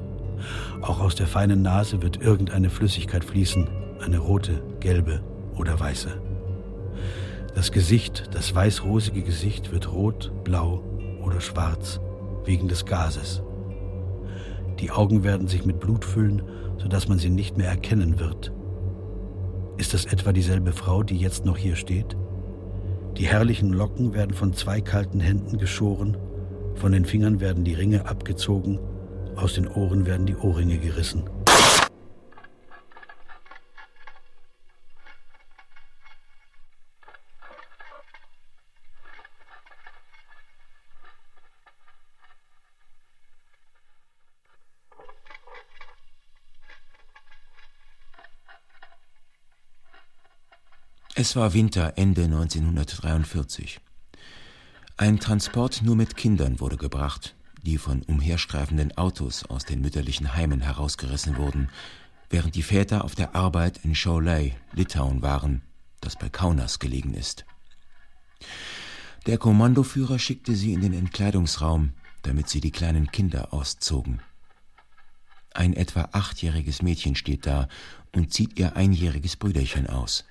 Auch 0.83 1.01
aus 1.01 1.15
der 1.15 1.27
feinen 1.27 1.63
Nase 1.63 2.03
wird 2.03 2.21
irgendeine 2.23 2.71
Flüssigkeit 2.71 3.25
fließen, 3.25 3.69
eine 4.01 4.19
rote, 4.19 4.63
gelbe 4.81 5.21
oder 5.57 5.79
weiße. 5.79 6.21
Das 7.55 7.73
Gesicht, 7.73 8.31
das 8.33 8.55
weißrosige 8.55 9.23
Gesicht 9.23 9.73
wird 9.73 9.93
rot, 9.93 10.33
blau 10.45 10.83
oder 11.23 11.41
schwarz 11.41 12.01
wegen 12.45 12.69
des 12.69 12.87
Gases. 12.87 13.43
Die 14.81 14.91
Augen 14.91 15.25
werden 15.25 15.49
sich 15.49 15.65
mit 15.65 15.81
Blut 15.81 16.05
füllen, 16.05 16.43
sodass 16.79 17.09
man 17.09 17.19
sie 17.19 17.31
nicht 17.31 17.57
mehr 17.57 17.69
erkennen 17.69 18.21
wird. 18.21 18.53
Ist 19.77 19.93
das 19.93 20.05
etwa 20.05 20.33
dieselbe 20.33 20.73
Frau, 20.73 21.03
die 21.03 21.17
jetzt 21.17 21.45
noch 21.45 21.57
hier 21.57 21.77
steht? 21.77 22.17
Die 23.17 23.27
herrlichen 23.27 23.73
Locken 23.73 24.15
werden 24.15 24.35
von 24.35 24.53
zwei 24.53 24.81
kalten 24.81 25.19
Händen 25.19 25.59
geschoren, 25.59 26.17
von 26.75 26.93
den 26.93 27.05
Fingern 27.05 27.41
werden 27.41 27.65
die 27.65 27.75
Ringe 27.75 28.07
abgezogen, 28.07 28.79
aus 29.39 29.55
den 29.55 29.69
Ohren 29.69 30.05
werden 30.05 30.27
die 30.27 30.37
Ohrringe 30.37 30.79
gerissen. 30.79 31.29
Es 51.15 51.35
war 51.35 51.53
Winter 51.53 51.95
Ende 51.97 52.25
1943. 52.25 53.81
Ein 54.97 55.19
Transport 55.19 55.83
nur 55.83 55.97
mit 55.97 56.17
Kindern 56.17 56.61
wurde 56.61 56.77
gebracht, 56.77 57.35
die 57.63 57.79
von 57.79 58.03
umherstreifenden 58.03 58.97
Autos 58.97 59.45
aus 59.45 59.65
den 59.65 59.81
mütterlichen 59.81 60.35
Heimen 60.35 60.61
herausgerissen 60.61 61.37
wurden, 61.37 61.71
während 62.31 62.55
die 62.55 62.63
Väter 62.63 63.05
auf 63.05 63.15
der 63.15 63.35
Arbeit 63.35 63.85
in 63.85 63.95
Šiauliai, 63.95 64.57
Litauen 64.73 65.23
waren, 65.23 65.63
das 66.01 66.17
bei 66.17 66.29
Kaunas 66.29 66.79
gelegen 66.79 67.15
ist. 67.15 67.45
Der 69.27 69.39
Kommandoführer 69.39 70.19
schickte 70.19 70.55
sie 70.55 70.73
in 70.73 70.81
den 70.81 70.93
Entkleidungsraum, 70.93 71.93
damit 72.23 72.49
sie 72.49 72.61
die 72.61 72.71
kleinen 72.71 73.11
Kinder 73.11 73.53
auszogen. 73.53 74.21
Ein 75.55 75.73
etwa 75.73 76.11
achtjähriges 76.13 76.83
Mädchen 76.83 77.17
steht 77.17 77.47
da 77.47 77.69
und 78.15 78.33
zieht 78.33 78.59
ihr 78.59 78.77
einjähriges 78.77 79.37
Brüderchen 79.37 79.87
aus. 79.87 80.25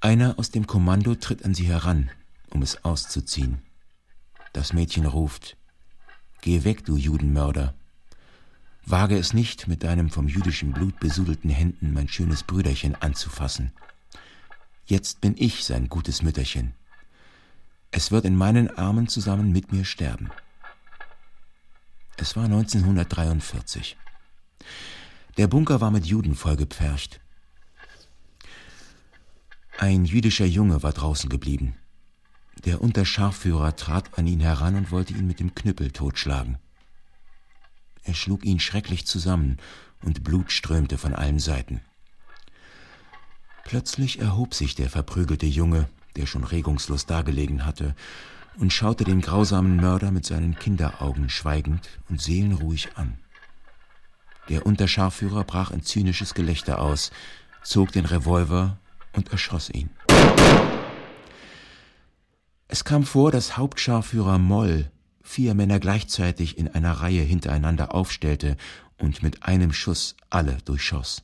Einer 0.00 0.38
aus 0.38 0.50
dem 0.50 0.66
Kommando 0.66 1.14
tritt 1.14 1.44
an 1.44 1.54
sie 1.54 1.66
heran, 1.66 2.10
um 2.50 2.62
es 2.62 2.84
auszuziehen. 2.84 3.62
Das 4.52 4.72
Mädchen 4.72 5.04
ruft 5.04 5.56
Geh 6.40 6.64
weg, 6.64 6.84
du 6.84 6.96
Judenmörder. 6.96 7.74
Wage 8.84 9.18
es 9.18 9.32
nicht, 9.32 9.66
mit 9.66 9.82
deinem 9.82 10.10
vom 10.10 10.28
jüdischen 10.28 10.72
Blut 10.72 11.00
besudelten 11.00 11.50
Händen 11.50 11.92
mein 11.92 12.08
schönes 12.08 12.44
Brüderchen 12.44 12.94
anzufassen. 12.94 13.72
Jetzt 14.84 15.20
bin 15.20 15.34
ich 15.36 15.64
sein 15.64 15.88
gutes 15.88 16.22
Mütterchen. 16.22 16.72
Es 17.90 18.12
wird 18.12 18.24
in 18.24 18.36
meinen 18.36 18.70
Armen 18.78 19.08
zusammen 19.08 19.50
mit 19.50 19.72
mir 19.72 19.84
sterben. 19.84 20.30
Es 22.16 22.36
war 22.36 22.44
1943. 22.44 23.96
Der 25.36 25.48
Bunker 25.48 25.80
war 25.80 25.90
mit 25.90 26.06
Juden 26.06 26.34
vollgepfercht. 26.34 27.20
Ein 29.78 30.04
jüdischer 30.04 30.46
Junge 30.46 30.82
war 30.82 30.92
draußen 30.92 31.28
geblieben. 31.28 31.76
Der 32.64 32.80
Unterscharführer 32.80 33.76
trat 33.76 34.18
an 34.18 34.26
ihn 34.26 34.40
heran 34.40 34.76
und 34.76 34.90
wollte 34.90 35.12
ihn 35.12 35.26
mit 35.26 35.40
dem 35.40 35.54
Knüppel 35.54 35.90
totschlagen. 35.90 36.58
Er 38.04 38.14
schlug 38.14 38.44
ihn 38.44 38.60
schrecklich 38.60 39.06
zusammen, 39.06 39.58
und 40.02 40.22
Blut 40.22 40.52
strömte 40.52 40.98
von 40.98 41.14
allen 41.14 41.38
Seiten. 41.38 41.80
Plötzlich 43.64 44.20
erhob 44.20 44.54
sich 44.54 44.74
der 44.74 44.88
verprügelte 44.88 45.46
Junge, 45.46 45.88
der 46.14 46.26
schon 46.26 46.44
regungslos 46.44 47.06
dagelegen 47.06 47.66
hatte, 47.66 47.96
und 48.58 48.72
schaute 48.72 49.04
den 49.04 49.20
grausamen 49.20 49.76
Mörder 49.76 50.10
mit 50.10 50.24
seinen 50.24 50.56
Kinderaugen 50.56 51.28
schweigend 51.28 51.88
und 52.08 52.22
seelenruhig 52.22 52.96
an. 52.96 53.18
Der 54.48 54.64
Unterscharführer 54.64 55.44
brach 55.44 55.72
in 55.72 55.82
zynisches 55.82 56.34
Gelächter 56.34 56.80
aus, 56.80 57.10
zog 57.64 57.90
den 57.92 58.04
Revolver 58.04 58.78
und 59.12 59.32
erschoss 59.32 59.68
ihn. 59.70 59.90
Es 62.68 62.84
kam 62.84 63.04
vor, 63.04 63.30
dass 63.30 63.56
Hauptscharführer 63.56 64.38
Moll 64.38 64.90
vier 65.22 65.54
Männer 65.54 65.78
gleichzeitig 65.78 66.58
in 66.58 66.68
einer 66.68 66.92
Reihe 66.92 67.22
hintereinander 67.22 67.94
aufstellte 67.94 68.56
und 68.98 69.22
mit 69.22 69.42
einem 69.44 69.72
Schuss 69.72 70.16
alle 70.30 70.58
durchschoss. 70.64 71.22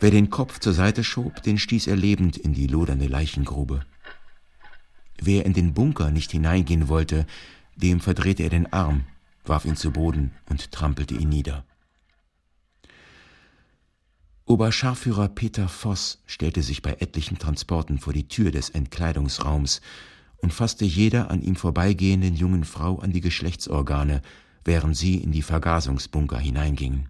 Wer 0.00 0.10
den 0.10 0.30
Kopf 0.30 0.58
zur 0.58 0.72
Seite 0.72 1.04
schob, 1.04 1.42
den 1.42 1.58
stieß 1.58 1.86
er 1.86 1.96
lebend 1.96 2.36
in 2.36 2.52
die 2.52 2.66
lodernde 2.66 3.06
Leichengrube. 3.06 3.84
Wer 5.20 5.46
in 5.46 5.52
den 5.52 5.74
Bunker 5.74 6.10
nicht 6.10 6.32
hineingehen 6.32 6.88
wollte, 6.88 7.26
dem 7.76 8.00
verdrehte 8.00 8.42
er 8.42 8.50
den 8.50 8.72
Arm, 8.72 9.04
warf 9.44 9.64
ihn 9.64 9.76
zu 9.76 9.92
Boden 9.92 10.32
und 10.48 10.72
trampelte 10.72 11.14
ihn 11.14 11.28
nieder. 11.28 11.64
Oberscharführer 14.46 15.28
Peter 15.28 15.68
Voss 15.68 16.22
stellte 16.26 16.62
sich 16.62 16.82
bei 16.82 16.92
etlichen 17.00 17.38
Transporten 17.38 17.98
vor 17.98 18.12
die 18.12 18.28
Tür 18.28 18.50
des 18.50 18.70
Entkleidungsraums 18.70 19.80
und 20.44 20.52
fasste 20.52 20.84
jeder 20.84 21.30
an 21.30 21.40
ihm 21.40 21.56
vorbeigehenden 21.56 22.36
jungen 22.36 22.64
Frau 22.64 22.98
an 22.98 23.12
die 23.12 23.22
Geschlechtsorgane, 23.22 24.20
während 24.62 24.94
sie 24.94 25.16
in 25.16 25.32
die 25.32 25.40
Vergasungsbunker 25.40 26.38
hineingingen. 26.38 27.08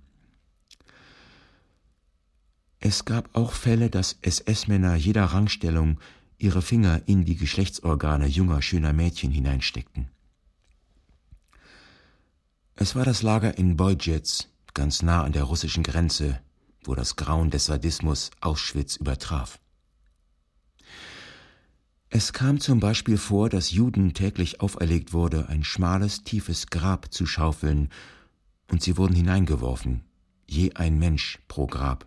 Es 2.79 3.05
gab 3.05 3.35
auch 3.37 3.51
Fälle, 3.51 3.91
dass 3.91 4.19
SS-Männer 4.23 4.95
jeder 4.95 5.25
Rangstellung 5.25 5.99
ihre 6.39 6.63
Finger 6.63 7.03
in 7.07 7.25
die 7.25 7.35
Geschlechtsorgane 7.35 8.29
junger, 8.29 8.63
schöner 8.63 8.93
Mädchen 8.93 9.33
hineinsteckten. 9.33 10.07
Es 12.77 12.95
war 12.95 13.05
das 13.05 13.23
Lager 13.23 13.59
in 13.59 13.77
Bojec, 13.77 14.47
ganz 14.75 15.03
nah 15.03 15.25
an 15.25 15.33
der 15.33 15.43
russischen 15.43 15.83
Grenze, 15.83 16.41
wo 16.85 16.95
das 16.95 17.17
Grauen 17.17 17.51
des 17.51 17.65
Sadismus 17.65 18.31
Auschwitz 18.41 18.95
übertraf. 18.95 19.59
Es 22.17 22.33
kam 22.33 22.61
zum 22.61 22.79
Beispiel 22.79 23.19
vor, 23.19 23.49
dass 23.49 23.73
Juden 23.73 24.15
täglich 24.15 24.61
auferlegt 24.61 25.13
wurde, 25.13 25.49
ein 25.49 25.65
schmales, 25.65 26.23
tiefes 26.23 26.69
Grab 26.69 27.13
zu 27.13 27.27
schaufeln, 27.27 27.89
und 28.71 28.85
sie 28.85 28.97
wurden 28.97 29.17
hineingeworfen, 29.17 30.05
je 30.47 30.75
ein 30.75 30.97
Mensch 31.01 31.41
pro 31.49 31.67
Grab. 31.67 32.07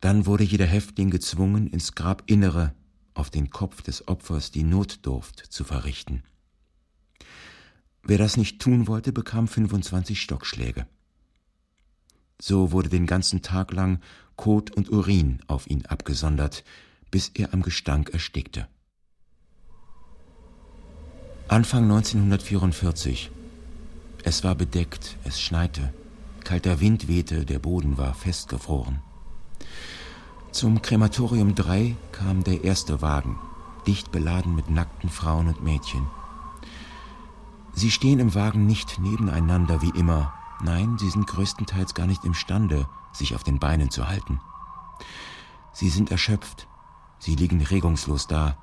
Dann 0.00 0.24
wurde 0.24 0.42
jeder 0.42 0.64
Häftling 0.64 1.10
gezwungen, 1.10 1.66
ins 1.66 1.94
Grabinnere 1.94 2.72
auf 3.12 3.28
den 3.28 3.50
Kopf 3.50 3.82
des 3.82 4.08
Opfers 4.08 4.52
die 4.52 4.64
Notdurft 4.64 5.38
zu 5.38 5.62
verrichten. 5.62 6.22
Wer 8.04 8.16
das 8.16 8.38
nicht 8.38 8.58
tun 8.58 8.86
wollte, 8.86 9.12
bekam 9.12 9.48
25 9.48 10.18
Stockschläge. 10.18 10.86
So 12.40 12.72
wurde 12.72 12.88
den 12.88 13.06
ganzen 13.06 13.42
Tag 13.42 13.74
lang 13.74 14.00
Kot 14.36 14.70
und 14.70 14.90
Urin 14.90 15.42
auf 15.46 15.66
ihn 15.66 15.84
abgesondert, 15.84 16.64
bis 17.16 17.30
er 17.32 17.54
am 17.54 17.62
Gestank 17.62 18.10
erstickte. 18.10 18.68
Anfang 21.48 21.84
1944. 21.84 23.30
Es 24.22 24.44
war 24.44 24.54
bedeckt, 24.54 25.16
es 25.24 25.40
schneite, 25.40 25.94
kalter 26.44 26.78
Wind 26.80 27.08
wehte, 27.08 27.46
der 27.46 27.58
Boden 27.58 27.96
war 27.96 28.12
festgefroren. 28.12 29.00
Zum 30.52 30.82
Krematorium 30.82 31.54
3 31.54 31.96
kam 32.12 32.44
der 32.44 32.64
erste 32.64 33.00
Wagen, 33.00 33.38
dicht 33.86 34.12
beladen 34.12 34.54
mit 34.54 34.68
nackten 34.68 35.08
Frauen 35.08 35.48
und 35.48 35.64
Mädchen. 35.64 36.06
Sie 37.72 37.90
stehen 37.90 38.18
im 38.18 38.34
Wagen 38.34 38.66
nicht 38.66 38.98
nebeneinander 38.98 39.80
wie 39.80 39.98
immer, 39.98 40.34
nein, 40.62 40.98
sie 40.98 41.08
sind 41.08 41.26
größtenteils 41.26 41.94
gar 41.94 42.06
nicht 42.06 42.26
imstande, 42.26 42.86
sich 43.14 43.34
auf 43.34 43.42
den 43.42 43.58
Beinen 43.58 43.88
zu 43.88 44.06
halten. 44.06 44.38
Sie 45.72 45.88
sind 45.88 46.10
erschöpft, 46.10 46.68
sie 47.18 47.34
liegen 47.34 47.62
regungslos 47.62 48.26
da, 48.26 48.56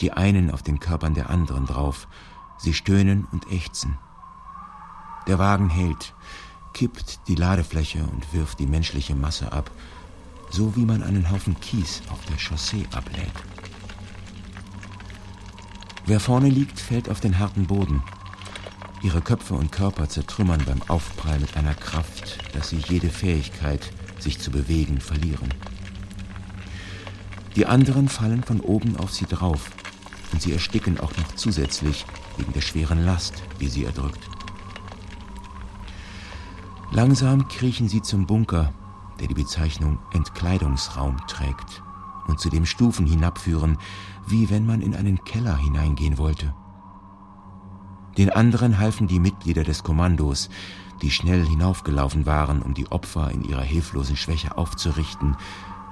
die 0.00 0.12
einen 0.12 0.50
auf 0.50 0.62
den 0.62 0.80
Körpern 0.80 1.14
der 1.14 1.30
anderen 1.30 1.66
drauf, 1.66 2.08
sie 2.56 2.74
stöhnen 2.74 3.26
und 3.32 3.50
ächzen. 3.50 3.98
Der 5.26 5.38
Wagen 5.38 5.68
hält, 5.68 6.14
kippt 6.72 7.28
die 7.28 7.34
Ladefläche 7.34 8.02
und 8.04 8.32
wirft 8.32 8.58
die 8.60 8.66
menschliche 8.66 9.14
Masse 9.14 9.52
ab, 9.52 9.70
so 10.50 10.76
wie 10.76 10.84
man 10.84 11.02
einen 11.02 11.30
Haufen 11.30 11.58
Kies 11.60 12.02
auf 12.10 12.24
der 12.26 12.38
Chaussee 12.38 12.86
ablädt. 12.92 13.32
Wer 16.06 16.20
vorne 16.20 16.48
liegt, 16.48 16.80
fällt 16.80 17.10
auf 17.10 17.20
den 17.20 17.38
harten 17.38 17.66
Boden. 17.66 18.02
Ihre 19.02 19.20
Köpfe 19.20 19.54
und 19.54 19.70
Körper 19.70 20.08
zertrümmern 20.08 20.62
beim 20.64 20.82
Aufprall 20.88 21.38
mit 21.38 21.56
einer 21.56 21.74
Kraft, 21.74 22.38
dass 22.54 22.70
sie 22.70 22.82
jede 22.88 23.10
Fähigkeit, 23.10 23.92
sich 24.18 24.38
zu 24.38 24.50
bewegen, 24.50 25.00
verlieren. 25.00 25.52
Die 27.58 27.66
anderen 27.66 28.08
fallen 28.08 28.44
von 28.44 28.60
oben 28.60 28.96
auf 28.98 29.10
sie 29.12 29.24
drauf 29.24 29.72
und 30.32 30.40
sie 30.40 30.52
ersticken 30.52 31.00
auch 31.00 31.10
noch 31.16 31.34
zusätzlich 31.34 32.06
wegen 32.36 32.52
der 32.52 32.60
schweren 32.60 33.04
Last, 33.04 33.42
die 33.60 33.66
sie 33.66 33.84
erdrückt. 33.84 34.30
Langsam 36.92 37.48
kriechen 37.48 37.88
sie 37.88 38.00
zum 38.00 38.28
Bunker, 38.28 38.72
der 39.18 39.26
die 39.26 39.34
Bezeichnung 39.34 39.98
Entkleidungsraum 40.12 41.16
trägt 41.26 41.82
und 42.28 42.38
zu 42.38 42.48
dem 42.48 42.64
Stufen 42.64 43.06
hinabführen, 43.06 43.76
wie 44.28 44.50
wenn 44.50 44.64
man 44.64 44.80
in 44.80 44.94
einen 44.94 45.24
Keller 45.24 45.56
hineingehen 45.56 46.16
wollte. 46.16 46.54
Den 48.18 48.30
anderen 48.30 48.78
halfen 48.78 49.08
die 49.08 49.18
Mitglieder 49.18 49.64
des 49.64 49.82
Kommandos, 49.82 50.48
die 51.02 51.10
schnell 51.10 51.44
hinaufgelaufen 51.44 52.24
waren, 52.24 52.62
um 52.62 52.74
die 52.74 52.88
Opfer 52.92 53.32
in 53.32 53.42
ihrer 53.42 53.62
hilflosen 53.62 54.16
Schwäche 54.16 54.56
aufzurichten, 54.56 55.36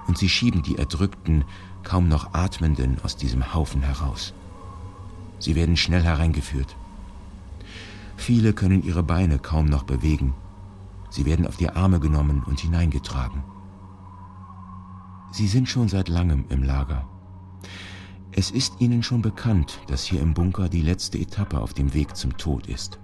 und 0.06 0.18
sie 0.18 0.28
schieben 0.28 0.62
die 0.62 0.76
Erdrückten, 0.76 1.44
kaum 1.82 2.08
noch 2.08 2.34
Atmenden 2.34 2.98
aus 3.02 3.16
diesem 3.16 3.54
Haufen 3.54 3.82
heraus. 3.82 4.34
Sie 5.38 5.54
werden 5.54 5.76
schnell 5.76 6.02
hereingeführt. 6.02 6.76
Viele 8.16 8.52
können 8.52 8.82
ihre 8.82 9.02
Beine 9.02 9.38
kaum 9.38 9.66
noch 9.66 9.82
bewegen, 9.82 10.32
Sie 11.16 11.24
werden 11.24 11.46
auf 11.46 11.56
die 11.56 11.70
Arme 11.70 12.00
genommen 12.00 12.42
und 12.44 12.60
hineingetragen. 12.60 13.42
Sie 15.32 15.46
sind 15.46 15.68
schon 15.68 15.88
seit 15.88 16.08
langem 16.08 16.44
im 16.50 16.62
Lager. 16.62 17.08
Es 18.32 18.50
ist 18.50 18.80
Ihnen 18.80 19.02
schon 19.02 19.22
bekannt, 19.22 19.80
dass 19.86 20.04
hier 20.04 20.20
im 20.20 20.34
Bunker 20.34 20.68
die 20.68 20.82
letzte 20.82 21.18
Etappe 21.18 21.58
auf 21.58 21.72
dem 21.72 21.94
Weg 21.94 22.16
zum 22.16 22.36
Tod 22.36 22.66
ist. 22.66 22.98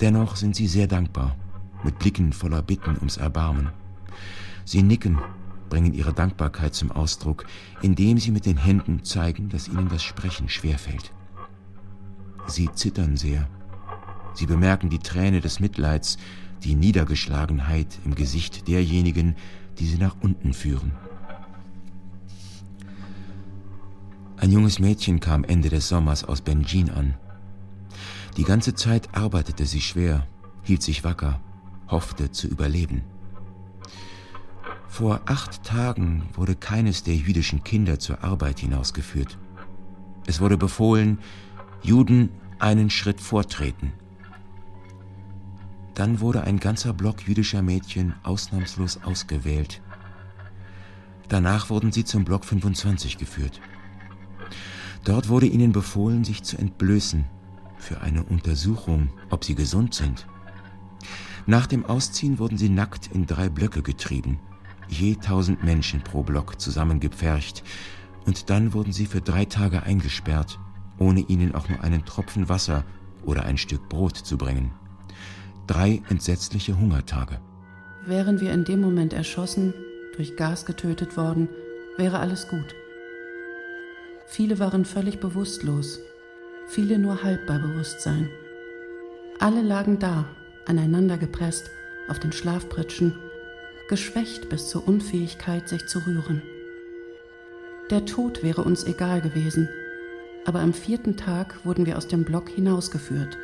Dennoch 0.00 0.36
sind 0.36 0.56
Sie 0.56 0.66
sehr 0.66 0.86
dankbar, 0.86 1.36
mit 1.82 1.98
Blicken 1.98 2.32
voller 2.32 2.62
Bitten 2.62 2.96
ums 2.96 3.18
Erbarmen. 3.18 3.70
Sie 4.68 4.82
nicken, 4.82 5.18
bringen 5.70 5.94
ihre 5.94 6.12
Dankbarkeit 6.12 6.74
zum 6.74 6.90
Ausdruck, 6.92 7.46
indem 7.80 8.18
sie 8.18 8.32
mit 8.32 8.44
den 8.44 8.58
Händen 8.58 9.02
zeigen, 9.02 9.48
dass 9.48 9.66
ihnen 9.66 9.88
das 9.88 10.02
Sprechen 10.02 10.50
schwerfällt. 10.50 11.10
Sie 12.46 12.68
zittern 12.74 13.16
sehr 13.16 13.48
Sie 14.34 14.44
bemerken 14.44 14.90
die 14.90 14.98
Träne 14.98 15.40
des 15.40 15.58
Mitleids, 15.58 16.18
die 16.62 16.74
Niedergeschlagenheit 16.74 17.98
im 18.04 18.14
Gesicht 18.14 18.68
derjenigen, 18.68 19.36
die 19.78 19.86
sie 19.86 19.96
nach 19.96 20.16
unten 20.20 20.52
führen. 20.52 20.92
Ein 24.36 24.52
junges 24.52 24.80
Mädchen 24.80 25.18
kam 25.18 25.44
Ende 25.44 25.70
des 25.70 25.88
Sommers 25.88 26.24
aus 26.24 26.42
Benjin 26.42 26.90
an. 26.90 27.14
Die 28.36 28.44
ganze 28.44 28.74
Zeit 28.74 29.08
arbeitete 29.16 29.64
sie 29.64 29.80
schwer, 29.80 30.26
hielt 30.62 30.82
sich 30.82 31.04
wacker, 31.04 31.40
hoffte 31.88 32.30
zu 32.30 32.48
überleben. 32.48 33.02
Vor 34.88 35.20
acht 35.26 35.62
Tagen 35.62 36.28
wurde 36.34 36.56
keines 36.56 37.04
der 37.04 37.14
jüdischen 37.14 37.62
Kinder 37.62 37.98
zur 37.98 38.24
Arbeit 38.24 38.60
hinausgeführt. 38.60 39.38
Es 40.26 40.40
wurde 40.40 40.56
befohlen, 40.56 41.18
Juden 41.82 42.30
einen 42.58 42.90
Schritt 42.90 43.20
vortreten. 43.20 43.92
Dann 45.94 46.20
wurde 46.20 46.42
ein 46.42 46.58
ganzer 46.58 46.92
Block 46.92 47.26
jüdischer 47.28 47.62
Mädchen 47.62 48.14
ausnahmslos 48.22 49.00
ausgewählt. 49.04 49.82
Danach 51.28 51.70
wurden 51.70 51.92
sie 51.92 52.04
zum 52.04 52.24
Block 52.24 52.44
25 52.44 53.18
geführt. 53.18 53.60
Dort 55.04 55.28
wurde 55.28 55.46
ihnen 55.46 55.72
befohlen, 55.72 56.24
sich 56.24 56.42
zu 56.42 56.56
entblößen 56.56 57.24
für 57.76 58.00
eine 58.00 58.24
Untersuchung, 58.24 59.10
ob 59.30 59.44
sie 59.44 59.54
gesund 59.54 59.94
sind. 59.94 60.26
Nach 61.46 61.66
dem 61.66 61.84
Ausziehen 61.86 62.38
wurden 62.38 62.58
sie 62.58 62.68
nackt 62.68 63.08
in 63.08 63.26
drei 63.26 63.48
Blöcke 63.48 63.82
getrieben, 63.82 64.38
je 64.88 65.16
tausend 65.16 65.62
Menschen 65.64 66.02
pro 66.02 66.22
Block 66.22 66.60
zusammengepfercht, 66.60 67.62
und 68.26 68.50
dann 68.50 68.74
wurden 68.74 68.92
sie 68.92 69.06
für 69.06 69.20
drei 69.22 69.46
Tage 69.46 69.82
eingesperrt, 69.84 70.58
ohne 70.98 71.20
ihnen 71.20 71.54
auch 71.54 71.68
nur 71.68 71.82
einen 71.82 72.04
Tropfen 72.04 72.48
Wasser 72.48 72.84
oder 73.24 73.44
ein 73.44 73.56
Stück 73.56 73.88
Brot 73.88 74.16
zu 74.16 74.36
bringen. 74.36 74.72
Drei 75.66 76.02
entsetzliche 76.08 76.78
Hungertage. 76.78 77.40
Wären 78.04 78.40
wir 78.40 78.52
in 78.52 78.64
dem 78.64 78.80
Moment 78.80 79.12
erschossen, 79.12 79.74
durch 80.16 80.36
Gas 80.36 80.66
getötet 80.66 81.16
worden, 81.16 81.48
wäre 81.96 82.18
alles 82.18 82.48
gut. 82.48 82.74
Viele 84.26 84.58
waren 84.58 84.84
völlig 84.84 85.20
bewusstlos, 85.20 86.00
viele 86.66 86.98
nur 86.98 87.22
halb 87.22 87.46
bei 87.46 87.58
Bewusstsein. 87.58 88.28
Alle 89.38 89.62
lagen 89.62 89.98
da, 89.98 90.26
aneinander 90.66 91.16
gepresst, 91.16 91.70
auf 92.08 92.18
den 92.18 92.32
Schlafpritschen, 92.32 93.14
geschwächt 93.88 94.48
bis 94.48 94.68
zur 94.68 94.86
Unfähigkeit, 94.86 95.68
sich 95.68 95.86
zu 95.86 95.98
rühren. 96.06 96.42
Der 97.90 98.04
Tod 98.04 98.42
wäre 98.42 98.62
uns 98.62 98.84
egal 98.84 99.22
gewesen, 99.22 99.68
aber 100.44 100.60
am 100.60 100.74
vierten 100.74 101.16
Tag 101.16 101.64
wurden 101.64 101.86
wir 101.86 101.96
aus 101.96 102.06
dem 102.06 102.24
Block 102.24 102.48
hinausgeführt. 102.50 103.38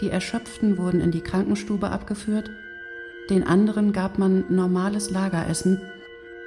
Die 0.00 0.10
Erschöpften 0.10 0.78
wurden 0.78 1.00
in 1.00 1.10
die 1.10 1.22
Krankenstube 1.22 1.90
abgeführt, 1.90 2.50
den 3.30 3.44
anderen 3.44 3.92
gab 3.92 4.18
man 4.18 4.44
normales 4.48 5.10
Lageressen 5.10 5.80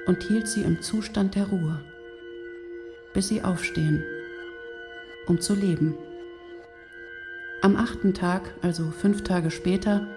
und 0.06 0.24
hielt 0.24 0.48
sie 0.48 0.62
im 0.62 0.82
Zustand 0.82 1.36
der 1.36 1.46
Ruhe, 1.46 1.80
bis 3.14 3.28
sie 3.28 3.44
aufstehen, 3.44 4.04
um 5.28 5.42
zu 5.42 5.54
leben. 5.54 5.96
Am 7.62 7.76
achten 7.76 8.14
Tag, 8.14 8.54
also 8.62 8.90
fünf 8.90 9.24
Tage 9.24 9.52
später, 9.52 10.08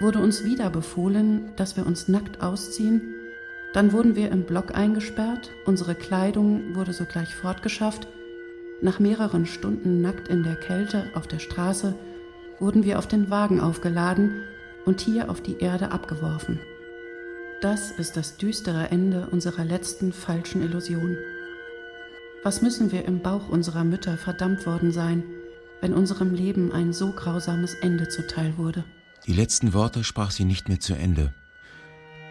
wurde 0.00 0.18
uns 0.18 0.44
wieder 0.44 0.70
befohlen, 0.70 1.50
dass 1.56 1.76
wir 1.76 1.86
uns 1.86 2.08
nackt 2.08 2.42
ausziehen. 2.42 3.14
Dann 3.72 3.92
wurden 3.92 4.16
wir 4.16 4.32
im 4.32 4.44
Block 4.44 4.74
eingesperrt, 4.74 5.50
unsere 5.66 5.94
Kleidung 5.94 6.74
wurde 6.74 6.92
sogleich 6.92 7.34
fortgeschafft. 7.34 8.08
Nach 8.80 8.98
mehreren 8.98 9.46
Stunden 9.46 10.00
nackt 10.00 10.28
in 10.28 10.42
der 10.42 10.56
Kälte 10.56 11.04
auf 11.14 11.26
der 11.28 11.38
Straße 11.38 11.94
wurden 12.58 12.84
wir 12.84 12.98
auf 12.98 13.06
den 13.06 13.30
Wagen 13.30 13.60
aufgeladen 13.60 14.42
und 14.84 15.00
hier 15.00 15.30
auf 15.30 15.40
die 15.40 15.58
Erde 15.58 15.92
abgeworfen. 15.92 16.60
Das 17.60 17.90
ist 17.90 18.16
das 18.16 18.36
düstere 18.36 18.90
Ende 18.90 19.28
unserer 19.30 19.64
letzten 19.64 20.12
falschen 20.12 20.62
Illusion. 20.62 21.16
Was 22.42 22.62
müssen 22.62 22.90
wir 22.90 23.04
im 23.04 23.20
Bauch 23.20 23.48
unserer 23.48 23.84
Mütter 23.84 24.16
verdammt 24.16 24.66
worden 24.66 24.92
sein, 24.92 25.22
wenn 25.82 25.92
unserem 25.92 26.32
Leben 26.34 26.72
ein 26.72 26.92
so 26.92 27.12
grausames 27.12 27.74
Ende 27.74 28.08
zuteil 28.08 28.54
wurde? 28.56 28.84
Die 29.30 29.36
letzten 29.36 29.74
Worte 29.74 30.02
sprach 30.02 30.32
sie 30.32 30.44
nicht 30.44 30.68
mehr 30.68 30.80
zu 30.80 30.94
Ende. 30.94 31.32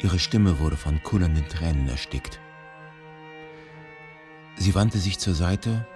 Ihre 0.02 0.20
Stimme 0.20 0.60
wurde 0.60 0.76
von 0.76 1.02
kullernden 1.02 1.48
Tränen 1.48 1.88
erstickt. 1.88 2.42
Sie 4.58 4.76
wandte 4.76 4.98
sich 4.98 5.18
zur 5.18 5.34
Seite, 5.34 5.88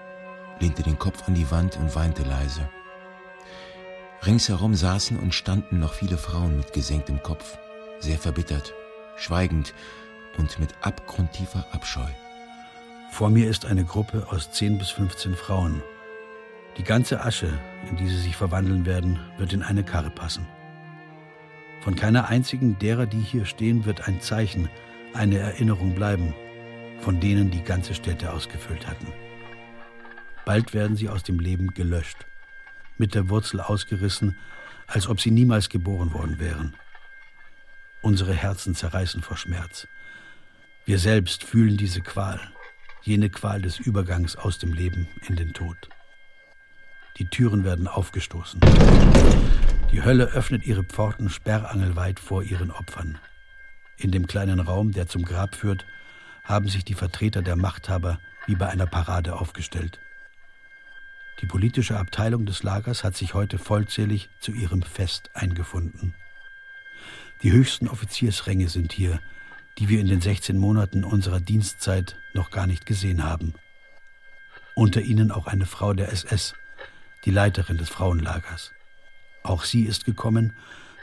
lehnte 0.62 0.82
den 0.82 0.97
Kopf 0.97 1.28
an 1.28 1.36
die 1.36 1.51
Wand 1.51 1.76
und 1.76 1.93
weinte 1.93 2.24
leise. 2.24 2.70
Ringsherum 4.26 4.76
saßen 4.76 5.20
und 5.20 5.34
standen 5.34 5.78
noch 5.78 5.91
viele 5.91 6.18
Frauen 6.18 6.56
mit 6.56 6.72
gesenktem 6.72 7.22
Kopf, 7.22 7.58
sehr 7.99 8.18
verbittert 8.18 8.74
schweigend 9.18 9.74
und 10.38 10.58
mit 10.58 10.70
abgrundtiefer 10.80 11.68
Abscheu. 11.74 12.08
Vor 13.12 13.30
mir 13.30 13.49
ist 13.49 13.66
eine 13.66 13.84
Gruppe 13.84 14.26
aus 14.30 14.54
10 14.54 14.78
bis 14.78 14.91
15 14.91 15.36
Frauen. 15.36 15.84
Die 16.78 16.84
ganze 16.84 17.26
Asche, 17.26 17.60
in 17.89 17.97
die 17.97 18.08
sie 18.08 18.22
sich 18.22 18.38
verwandeln 18.38 18.86
werden, 18.86 19.20
wird 19.38 19.51
in 19.51 19.64
eine 19.64 19.84
Karre 19.84 20.10
passen. 20.10 20.47
Von 21.84 21.96
keiner 21.98 22.30
einzigen 22.30 22.80
derer, 22.80 23.06
die 23.06 23.20
hier 23.20 23.46
stehen, 23.46 23.84
wird 23.84 24.08
ein 24.08 24.22
Zeichen, 24.22 24.70
eine 25.14 25.38
Erinnerung 25.40 25.94
bleiben, 25.94 26.34
von 27.02 27.20
denen 27.20 27.52
die 27.52 27.62
ganze 27.62 27.94
Städte 27.94 28.32
ausgefüllt 28.32 28.88
hatten. 28.88 29.08
Bald 30.46 30.74
werden 30.74 30.96
sie 30.96 31.10
aus 31.10 31.24
dem 31.24 31.40
Leben 31.40 31.74
gelöscht, 31.74 32.26
mit 32.98 33.16
der 33.16 33.28
Wurzel 33.28 33.60
ausgerissen, 33.60 34.38
als 34.88 35.10
ob 35.10 35.20
sie 35.20 35.32
niemals 35.32 35.68
geboren 35.68 36.14
worden 36.14 36.40
wären. 36.40 36.74
Unsere 38.02 38.34
Herzen 38.34 38.76
zerreißen 38.76 39.22
vor 39.22 39.36
Schmerz. 39.36 39.86
Wir 40.86 41.00
selbst 41.00 41.44
fühlen 41.44 41.76
diese 41.76 42.00
Qual, 42.00 42.40
jene 43.02 43.30
Qual 43.30 43.62
des 43.62 43.80
Übergangs 43.80 44.38
aus 44.38 44.58
dem 44.58 44.72
Leben 44.72 45.10
in 45.28 45.36
den 45.36 45.54
Tod. 45.54 45.90
Die 47.18 47.26
Türen 47.26 47.66
werden 47.66 47.90
aufgestoßen. 47.90 48.62
Die 49.94 50.02
Hölle 50.02 50.24
öffnet 50.32 50.66
ihre 50.66 50.84
Pforten 50.84 51.30
sperrangelweit 51.30 52.20
vor 52.20 52.41
ihren 52.41 52.72
Opfern. 52.72 53.20
In 53.96 54.10
dem 54.10 54.26
kleinen 54.26 54.60
Raum, 54.60 54.91
der 54.91 55.08
zum 55.08 55.24
Grab 55.24 55.54
führt, 55.54 55.86
haben 56.44 56.68
sich 56.68 56.84
die 56.84 56.96
Vertreter 56.96 57.44
der 57.44 57.56
Machthaber 57.56 58.20
wie 58.48 58.56
bei 58.56 58.68
einer 58.68 58.88
Parade 58.88 59.36
aufgestellt. 59.36 60.00
Die 61.41 61.46
politische 61.46 62.00
Abteilung 62.00 62.48
des 62.48 62.64
Lagers 62.64 63.04
hat 63.04 63.16
sich 63.16 63.36
heute 63.36 63.60
vollzählig 63.60 64.30
zu 64.39 64.52
ihrem 64.52 64.82
Fest 64.82 65.30
eingefunden. 65.36 66.16
Die 67.44 67.52
höchsten 67.52 67.88
Offiziersränge 67.88 68.70
sind 68.70 68.94
hier, 68.94 69.20
die 69.78 69.89
wir 69.89 70.00
in 70.00 70.08
den 70.08 70.22
16 70.22 70.58
Monaten 70.58 71.04
unserer 71.04 71.39
Dienstzeit 71.39 72.18
noch 72.34 72.50
gar 72.50 72.66
nicht 72.66 72.88
gesehen 72.88 73.24
haben. 73.24 73.54
Unter 74.74 75.02
ihnen 75.02 75.30
auch 75.30 75.46
eine 75.46 75.68
Frau 75.68 75.94
der 75.94 76.12
SS, 76.12 76.56
die 77.26 77.32
Leiterin 77.32 77.78
des 77.78 77.89
Frauenlagers. 77.89 78.72
Auch 79.44 79.64
sie 79.64 79.84
ist 79.84 80.06
gekommen, 80.06 80.54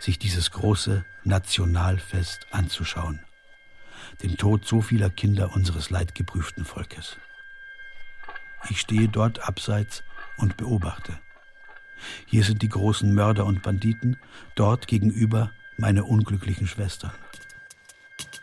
sich 0.00 0.18
dieses 0.18 0.50
große 0.50 1.04
Nationalfest 1.24 2.46
anzuschauen. 2.50 3.20
Den 4.22 4.36
Tod 4.36 4.66
so 4.66 4.80
vieler 4.80 5.10
Kinder 5.10 5.54
unseres 5.54 5.90
leidgeprüften 5.90 6.64
Volkes. 6.64 7.18
Ich 8.68 8.80
stehe 8.80 9.08
dort 9.08 9.46
abseits 9.46 10.02
und 10.36 10.56
beobachte. 10.56 11.18
Hier 12.26 12.44
sind 12.44 12.62
die 12.62 12.68
großen 12.68 13.14
Mörder 13.14 13.44
und 13.44 13.62
Banditen, 13.62 14.16
dort 14.54 14.86
gegenüber 14.86 15.50
meine 15.76 16.04
unglücklichen 16.04 16.66
Schwestern. 16.66 17.12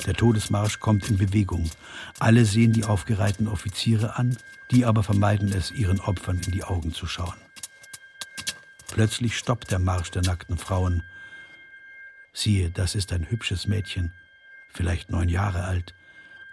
Der 0.05 0.13
Todesmarsch 0.13 0.79
kommt 0.79 1.09
in 1.09 1.17
Bewegung. 1.17 1.69
Alle 2.19 2.45
sehen 2.45 2.71
die 2.71 2.85
aufgereihten 2.85 3.47
Offiziere 3.47 4.15
an, 4.15 4.37
die 4.71 4.85
aber 4.85 5.01
vermeiden 5.01 5.51
es, 5.51 5.71
ihren 5.71 5.99
Opfern 5.99 6.39
in 6.45 6.51
die 6.51 6.63
Augen 6.63 6.93
zu 6.93 7.07
schauen. 7.07 7.35
Plötzlich 8.97 9.37
stoppt 9.37 9.69
der 9.69 9.77
Marsch 9.77 10.09
der 10.09 10.23
nackten 10.23 10.57
Frauen. 10.57 11.03
Siehe, 12.33 12.71
das 12.71 12.95
ist 12.95 13.13
ein 13.13 13.29
hübsches 13.29 13.67
Mädchen, 13.67 14.11
vielleicht 14.73 15.11
neun 15.11 15.29
Jahre 15.29 15.65
alt. 15.65 15.93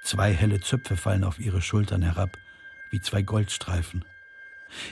Zwei 0.02 0.30
helle 0.30 0.60
Zöpfe 0.60 0.98
fallen 0.98 1.24
auf 1.24 1.38
ihre 1.38 1.62
Schultern 1.62 2.02
herab, 2.02 2.36
wie 2.90 3.00
zwei 3.00 3.22
Goldstreifen. 3.22 4.04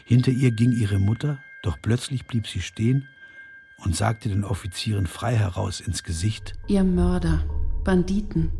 Hinter 0.07 0.31
ihr 0.31 0.51
ging 0.51 0.73
ihre 0.73 0.99
Mutter, 0.99 1.43
doch 1.63 1.77
plötzlich 1.83 2.27
blieb 2.27 2.47
sie 2.47 2.63
stehen 2.63 3.07
und 3.77 3.95
sagte 3.95 4.31
den 4.31 4.45
Offizieren 4.45 5.07
frei 5.07 5.37
heraus 5.37 5.81
ins 5.81 6.05
Gesicht, 6.05 6.55
Ihr 6.69 6.85
Mörder, 6.85 7.45
Banditen, 7.85 8.51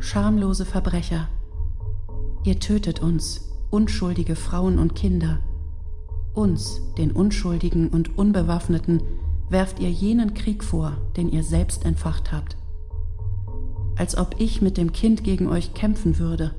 schamlose 0.00 0.66
Verbrecher, 0.66 1.28
ihr 2.42 2.58
tötet 2.58 2.98
uns, 2.98 3.52
unschuldige 3.70 4.34
Frauen 4.34 4.80
und 4.80 4.96
Kinder. 4.96 5.38
Uns, 6.34 6.80
den 6.96 7.12
Unschuldigen 7.12 7.88
und 7.88 8.16
Unbewaffneten, 8.16 9.02
werft 9.50 9.80
ihr 9.80 9.90
jenen 9.90 10.32
Krieg 10.32 10.64
vor, 10.64 10.96
den 11.16 11.30
ihr 11.30 11.42
selbst 11.42 11.84
entfacht 11.84 12.32
habt. 12.32 12.56
Als 13.96 14.16
ob 14.16 14.36
ich 14.38 14.62
mit 14.62 14.78
dem 14.78 14.92
Kind 14.92 15.24
gegen 15.24 15.48
euch 15.48 15.74
kämpfen 15.74 16.18
würde. 16.18 16.54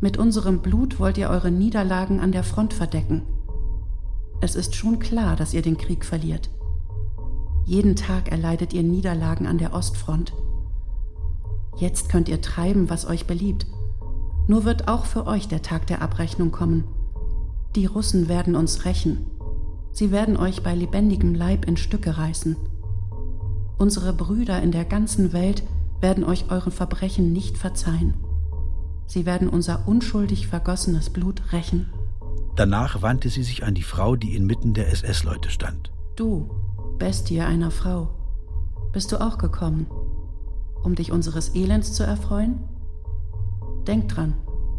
Mit 0.00 0.16
unserem 0.16 0.60
Blut 0.60 0.98
wollt 0.98 1.18
ihr 1.18 1.28
eure 1.28 1.50
Niederlagen 1.50 2.20
an 2.20 2.32
der 2.32 2.42
Front 2.42 2.72
verdecken. 2.72 3.22
Es 4.40 4.54
ist 4.54 4.74
schon 4.74 4.98
klar, 4.98 5.36
dass 5.36 5.52
ihr 5.52 5.62
den 5.62 5.76
Krieg 5.76 6.04
verliert. 6.04 6.48
Jeden 7.66 7.96
Tag 7.96 8.30
erleidet 8.30 8.72
ihr 8.72 8.82
Niederlagen 8.82 9.46
an 9.46 9.58
der 9.58 9.74
Ostfront. 9.74 10.32
Jetzt 11.76 12.08
könnt 12.08 12.28
ihr 12.28 12.40
treiben, 12.40 12.88
was 12.88 13.06
euch 13.06 13.26
beliebt. 13.26 13.66
Nur 14.46 14.64
wird 14.64 14.88
auch 14.88 15.04
für 15.04 15.26
euch 15.26 15.48
der 15.48 15.62
Tag 15.62 15.86
der 15.86 16.02
Abrechnung 16.02 16.50
kommen. 16.50 16.84
Die 17.76 17.86
Russen 17.86 18.28
werden 18.28 18.54
uns 18.54 18.84
rächen. 18.84 19.26
Sie 19.90 20.12
werden 20.12 20.36
euch 20.36 20.62
bei 20.62 20.74
lebendigem 20.74 21.34
Leib 21.34 21.66
in 21.66 21.76
Stücke 21.76 22.16
reißen. 22.16 22.56
Unsere 23.78 24.12
Brüder 24.12 24.62
in 24.62 24.70
der 24.70 24.84
ganzen 24.84 25.32
Welt 25.32 25.64
werden 26.00 26.22
euch 26.22 26.50
euren 26.50 26.70
Verbrechen 26.70 27.32
nicht 27.32 27.58
verzeihen. 27.58 28.14
Sie 29.06 29.26
werden 29.26 29.48
unser 29.48 29.88
unschuldig 29.88 30.46
vergossenes 30.46 31.10
Blut 31.10 31.52
rächen. 31.52 31.92
Danach 32.56 33.02
wandte 33.02 33.28
sie 33.28 33.42
sich 33.42 33.64
an 33.64 33.74
die 33.74 33.82
Frau, 33.82 34.14
die 34.14 34.36
inmitten 34.36 34.74
der 34.74 34.92
SS-Leute 34.92 35.50
stand. 35.50 35.90
Du, 36.14 36.48
Bestie 36.98 37.40
einer 37.40 37.72
Frau, 37.72 38.10
bist 38.92 39.10
du 39.10 39.20
auch 39.20 39.38
gekommen, 39.38 39.86
um 40.84 40.94
dich 40.94 41.10
unseres 41.10 41.56
Elends 41.56 41.92
zu 41.92 42.04
erfreuen? 42.04 42.60
Denk 43.88 44.08
dran, 44.08 44.34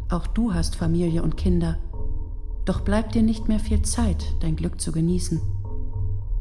auch 0.09 0.27
du 0.27 0.53
hast 0.53 0.77
Familie 0.77 1.21
und 1.21 1.35
Kinder, 1.35 1.77
doch 2.65 2.81
bleibt 2.81 3.15
dir 3.15 3.23
nicht 3.23 3.47
mehr 3.47 3.59
viel 3.59 3.81
Zeit, 3.83 4.33
dein 4.39 4.55
Glück 4.55 4.81
zu 4.81 4.91
genießen. 4.91 5.41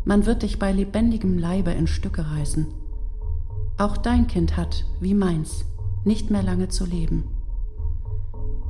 Man 0.05 0.27
wird 0.27 0.43
dich 0.43 0.59
bei 0.59 0.73
lebendigem 0.73 1.39
Leibe 1.39 1.71
in 1.71 1.87
Stücke 1.87 2.31
reißen. 2.31 2.67
Auch 3.79 3.97
dein 3.97 4.27
Kind 4.27 4.57
hat, 4.57 4.85
wie 5.01 5.15
meins, 5.15 5.65
nicht 6.05 6.31
mehr 6.31 6.43
lange 6.43 6.69
zu 6.69 6.85
leben. 6.85 7.25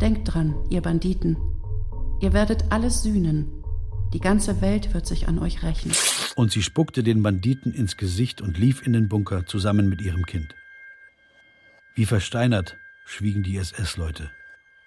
Denkt 0.00 0.32
dran, 0.32 0.54
ihr 0.70 0.80
Banditen, 0.80 1.36
ihr 2.20 2.32
werdet 2.32 2.70
alles 2.70 3.02
sühnen, 3.02 3.64
die 4.12 4.20
ganze 4.20 4.60
Welt 4.60 4.94
wird 4.94 5.06
sich 5.06 5.26
an 5.28 5.38
euch 5.38 5.62
rächen 5.62 5.90
und 6.36 6.52
sie 6.52 6.62
spuckte 6.62 7.02
den 7.02 7.22
Banditen 7.22 7.72
ins 7.72 7.96
Gesicht 7.96 8.40
und 8.40 8.58
lief 8.58 8.86
in 8.86 8.92
den 8.92 9.08
Bunker 9.08 9.46
zusammen 9.46 9.88
mit 9.88 10.00
ihrem 10.00 10.24
Kind. 10.26 10.54
Wie 11.94 12.06
versteinert 12.06 12.76
schwiegen 13.04 13.42
die 13.42 13.56
SS-Leute, 13.56 14.30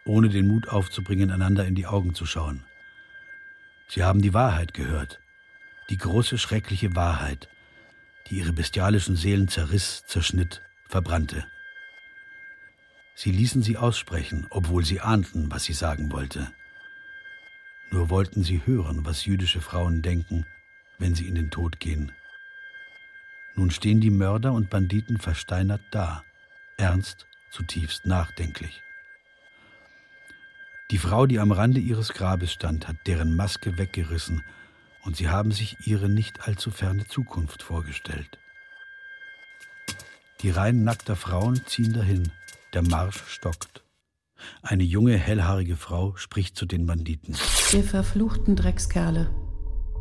ohne 0.07 0.29
den 0.29 0.47
Mut 0.47 0.67
aufzubringen, 0.67 1.31
einander 1.31 1.65
in 1.65 1.75
die 1.75 1.87
Augen 1.87 2.15
zu 2.15 2.25
schauen. 2.25 2.63
Sie 3.87 4.03
haben 4.03 4.21
die 4.21 4.33
Wahrheit 4.33 4.73
gehört, 4.73 5.19
die 5.89 5.97
große 5.97 6.37
schreckliche 6.37 6.95
Wahrheit, 6.95 7.49
die 8.27 8.37
ihre 8.37 8.53
bestialischen 8.53 9.15
Seelen 9.15 9.47
zerriss, 9.47 10.03
zerschnitt, 10.05 10.61
verbrannte. 10.87 11.45
Sie 13.15 13.31
ließen 13.31 13.63
sie 13.63 13.77
aussprechen, 13.77 14.47
obwohl 14.49 14.85
sie 14.85 15.01
ahnten, 15.01 15.49
was 15.51 15.63
sie 15.63 15.73
sagen 15.73 16.11
wollte. 16.11 16.51
Nur 17.89 18.09
wollten 18.09 18.43
sie 18.43 18.61
hören, 18.65 19.05
was 19.05 19.25
jüdische 19.25 19.61
Frauen 19.61 20.01
denken 20.01 20.45
wenn 20.99 21.15
sie 21.15 21.27
in 21.27 21.35
den 21.35 21.49
Tod 21.49 21.79
gehen. 21.79 22.11
Nun 23.55 23.71
stehen 23.71 24.01
die 24.01 24.11
Mörder 24.11 24.53
und 24.53 24.69
Banditen 24.69 25.17
versteinert 25.17 25.81
da, 25.91 26.23
ernst, 26.77 27.25
zutiefst 27.51 28.05
nachdenklich. 28.05 28.83
Die 30.91 30.97
Frau, 30.97 31.25
die 31.25 31.39
am 31.39 31.51
Rande 31.51 31.79
ihres 31.79 32.13
Grabes 32.13 32.51
stand, 32.51 32.87
hat 32.87 32.95
deren 33.07 33.35
Maske 33.35 33.77
weggerissen, 33.77 34.43
und 35.03 35.15
sie 35.15 35.29
haben 35.29 35.51
sich 35.51 35.77
ihre 35.85 36.09
nicht 36.09 36.47
allzu 36.47 36.71
ferne 36.71 37.05
Zukunft 37.07 37.63
vorgestellt. 37.63 38.37
Die 40.41 40.49
Reihen 40.49 40.83
nackter 40.83 41.15
Frauen 41.15 41.61
ziehen 41.65 41.93
dahin, 41.93 42.31
der 42.73 42.83
Marsch 42.83 43.23
stockt. 43.27 43.83
Eine 44.61 44.83
junge, 44.83 45.17
hellhaarige 45.17 45.77
Frau 45.77 46.15
spricht 46.15 46.55
zu 46.55 46.65
den 46.65 46.85
Banditen. 46.85 47.35
Ihr 47.73 47.83
verfluchten 47.83 48.55
Dreckskerle, 48.55 49.29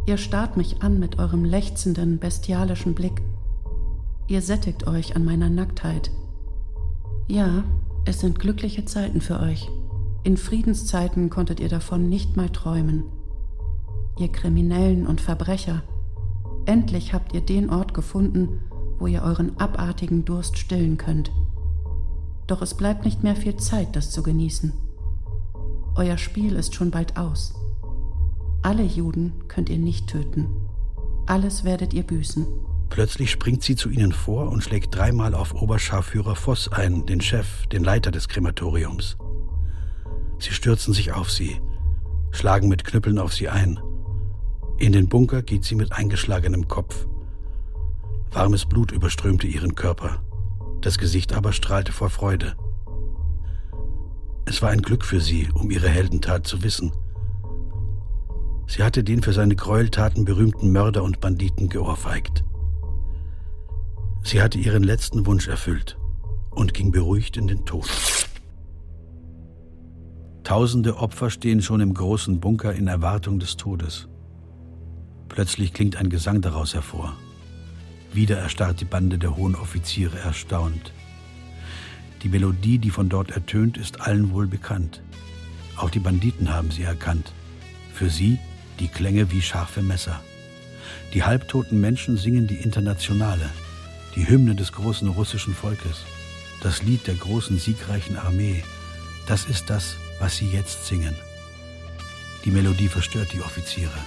Ihr 0.07 0.19
starrt 0.19 0.57
mich 0.57 0.83
an 0.83 1.01
mit 1.01 1.19
eurem 1.19 1.45
lechzenden, 1.45 2.21
bestialischen 2.21 2.95
Blick. 2.95 3.23
Ihr 4.29 4.41
sättigt 4.41 4.87
euch 4.87 5.17
an 5.17 5.25
meiner 5.25 5.51
Nacktheit. 5.51 6.13
Ja, 7.27 7.65
es 8.05 8.21
sind 8.21 8.39
glückliche 8.39 8.85
Zeiten 8.85 9.21
für 9.21 9.41
euch. 9.41 9.69
In 10.27 10.37
Friedenszeiten 10.37 11.31
konntet 11.31 11.61
ihr 11.61 11.69
davon 11.69 12.09
nicht 12.09 12.37
mal 12.37 12.51
träumen. 12.51 13.05
Ihr 14.19 14.27
Kriminellen 14.27 15.07
und 15.07 15.21
Verbrecher, 15.21 15.85
endlich 16.65 17.13
habt 17.13 17.33
ihr 17.33 17.43
den 17.43 17.71
Ort 17.71 17.95
gefunden, 17.95 18.61
wo 18.99 19.07
ihr 19.07 19.23
euren 19.23 19.57
abartigen 19.61 20.25
Durst 20.25 20.59
stillen 20.59 20.97
könnt. 20.97 21.31
Doch 22.49 22.61
es 22.61 22.75
bleibt 22.75 23.05
nicht 23.05 23.23
mehr 23.23 23.37
viel 23.37 23.55
Zeit, 23.55 23.95
das 23.95 24.11
zu 24.11 24.25
genießen. 24.25 24.73
Euer 25.95 26.19
Spiel 26.19 26.57
ist 26.57 26.75
schon 26.75 26.91
bald 26.91 27.17
aus. 27.17 27.55
Alle 28.63 28.83
Juden 28.83 29.33
könnt 29.47 29.69
ihr 29.69 29.79
nicht 29.79 30.09
töten. 30.09 30.49
Alles 31.27 31.63
werdet 31.63 31.95
ihr 31.95 32.03
büßen. 32.03 32.49
Plötzlich 32.91 33.31
springt 33.31 33.63
sie 33.63 33.77
zu 33.77 33.91
ihnen 33.91 34.11
vor 34.11 34.51
und 34.51 34.65
schlägt 34.65 34.93
dreimal 34.93 35.37
auf 35.37 35.55
Oberscharführer 35.55 36.35
Voss 36.35 36.67
ein, 36.73 37.07
den 37.07 37.21
Chef, 37.21 37.69
den 37.69 37.85
Leiter 37.85 38.11
des 38.11 38.27
Krematoriums. 38.27 39.17
Sie 40.39 40.53
stürzen 40.53 40.93
sich 40.93 41.13
auf 41.13 41.31
sie, 41.31 41.61
schlagen 42.31 42.69
mit 42.69 42.85
Knüppeln 42.85 43.19
auf 43.19 43.33
sie 43.33 43.49
ein. 43.49 43.81
In 44.79 44.93
den 44.93 45.09
Bunker 45.09 45.43
geht 45.43 45.65
sie 45.65 45.75
mit 45.75 45.93
eingeschlagenem 45.93 46.69
Kopf. 46.69 47.07
Warmes 48.31 48.67
Blut 48.67 48.93
überströmte 48.93 49.47
ihren 49.47 49.75
Körper, 49.75 50.23
das 50.83 50.99
Gesicht 50.99 51.33
aber 51.33 51.53
strahlte 51.53 51.93
vor 51.93 52.11
Freude. 52.11 52.55
Es 54.45 54.63
war 54.63 54.71
ein 54.71 54.83
Glück 54.83 55.05
für 55.05 55.21
sie, 55.21 55.49
um 55.55 55.71
ihre 55.71 55.89
Heldentat 55.89 56.47
zu 56.47 56.63
wissen. 56.63 56.93
Sie 58.67 58.83
hatte 58.83 59.03
den 59.03 59.23
für 59.23 59.33
seine 59.33 59.57
Gräueltaten 59.57 60.25
berühmten 60.25 60.73
Mörder 60.73 61.03
und 61.03 61.21
Banditen 61.21 61.69
geohrfeigt. 61.69 62.45
Sie 64.23 64.43
hatte 64.43 64.59
ihren 64.59 64.83
letzten 64.83 65.25
Wunsch 65.25 65.49
erfüllt 65.49 65.97
und 66.51 66.75
ging 66.75 66.91
beruhigt 66.91 67.37
in 67.37 67.47
den 67.47 67.65
Tod. 67.65 67.89
Tausende 70.47 70.99
Opfer 70.99 71.29
stehen 71.31 71.61
schon 71.61 71.81
im 71.81 71.93
großen 71.93 72.39
Bunker 72.39 72.73
in 72.73 72.87
Erwartung 72.87 73.41
des 73.41 73.57
Todes. 73.57 74.07
Plötzlich 75.29 75.73
klingt 75.73 75.97
ein 75.97 76.09
Gesang 76.09 76.41
daraus 76.41 76.73
hervor. 76.73 77.17
Wieder 78.13 78.39
erstarrt 78.39 78.81
die 78.81 78.85
Bande 78.85 79.19
der 79.19 79.37
hohen 79.37 79.57
Offiziere 79.57 80.21
erstaunt. 80.21 80.93
Die 82.23 82.29
Melodie, 82.29 82.79
die 82.79 82.91
von 82.91 83.09
dort 83.09 83.33
ertönt, 83.33 83.77
ist 83.77 84.03
allen 84.03 84.31
wohl 84.31 84.47
bekannt. 84.47 85.03
Auch 85.77 85.91
die 85.91 85.99
Banditen 85.99 86.55
haben 86.55 86.71
sie 86.71 86.85
erkannt. 86.85 87.33
Für 87.93 88.09
sie 88.09 88.39
die 88.79 88.87
Klänge 88.87 89.33
wie 89.33 89.43
scharfe 89.43 89.83
Messer. 89.83 90.21
Die 91.13 91.25
halbtoten 91.25 91.81
Menschen 91.81 92.17
singen 92.17 92.47
die 92.47 92.63
Internationale, 92.63 93.51
die 94.15 94.29
Hymne 94.29 94.55
des 94.55 94.71
großen 94.71 95.09
russischen 95.09 95.55
Volkes, 95.55 96.05
das 96.63 96.85
Lied 96.85 97.09
der 97.09 97.17
großen 97.17 97.59
siegreichen 97.59 98.17
Armee, 98.17 98.63
das 99.27 99.47
ist 99.47 99.71
das, 99.71 99.97
was 100.19 100.37
sie 100.37 100.49
jetzt 100.49 100.87
singen. 100.87 101.15
Die 102.45 102.51
Melodie 102.51 102.89
verstört 102.89 103.33
die 103.33 103.41
Offiziere. 103.41 103.99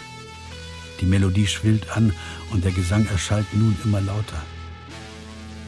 Die 1.02 1.06
Melodie 1.06 1.48
schwillt 1.48 1.96
an 1.96 2.14
und 2.52 2.64
der 2.64 2.72
Gesang 2.72 3.06
erschallt 3.08 3.54
nun 3.54 3.76
immer 3.84 4.02
lauter. 4.02 4.42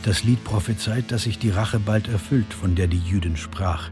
Das 0.04 0.24
Lied 0.24 0.44
prophezeit, 0.44 1.12
dass 1.12 1.24
sich 1.24 1.38
die 1.38 1.52
Rache 1.52 1.80
bald 1.80 2.08
erfüllt, 2.08 2.54
von 2.54 2.76
der 2.76 2.88
die 2.88 3.00
Jüdin 3.00 3.38
sprach. 3.38 3.92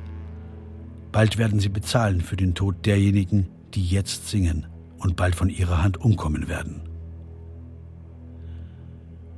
Bald 1.12 1.38
werden 1.38 1.60
sie 1.60 1.70
bezahlen 1.70 2.22
für 2.22 2.36
den 2.36 2.56
Tod 2.56 2.86
derjenigen, 2.86 3.48
die 3.74 3.86
jetzt 3.86 4.28
singen 4.28 4.68
und 4.98 5.16
bald 5.16 5.36
von 5.36 5.50
ihrer 5.50 5.84
Hand 5.84 5.98
umkommen 5.98 6.48
werden. 6.48 6.82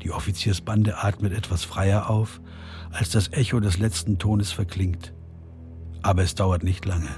Die 0.02 0.12
Offiziersbande 0.12 1.04
atmet 1.04 1.34
etwas 1.34 1.64
freier 1.64 2.10
auf, 2.10 2.42
als 2.92 3.12
das 3.12 3.32
Echo 3.32 3.60
des 3.60 3.78
letzten 3.78 4.18
Tones 4.18 4.52
verklingt. 4.52 5.14
Aber 6.04 6.24
es 6.24 6.36
dauert 6.36 6.64
nicht 6.64 6.86
lange. 6.86 7.10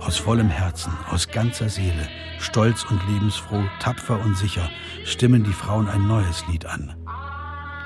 Aus 0.00 0.16
vollem 0.16 0.48
Herzen, 0.48 0.92
aus 1.10 1.28
ganzer 1.28 1.68
Seele, 1.68 2.08
stolz 2.38 2.82
und 2.84 3.06
lebensfroh, 3.08 3.62
tapfer 3.78 4.18
und 4.18 4.38
sicher, 4.38 4.70
stimmen 5.04 5.44
die 5.44 5.52
Frauen 5.52 5.86
ein 5.86 6.06
neues 6.06 6.46
Lied 6.48 6.64
an. 6.64 6.94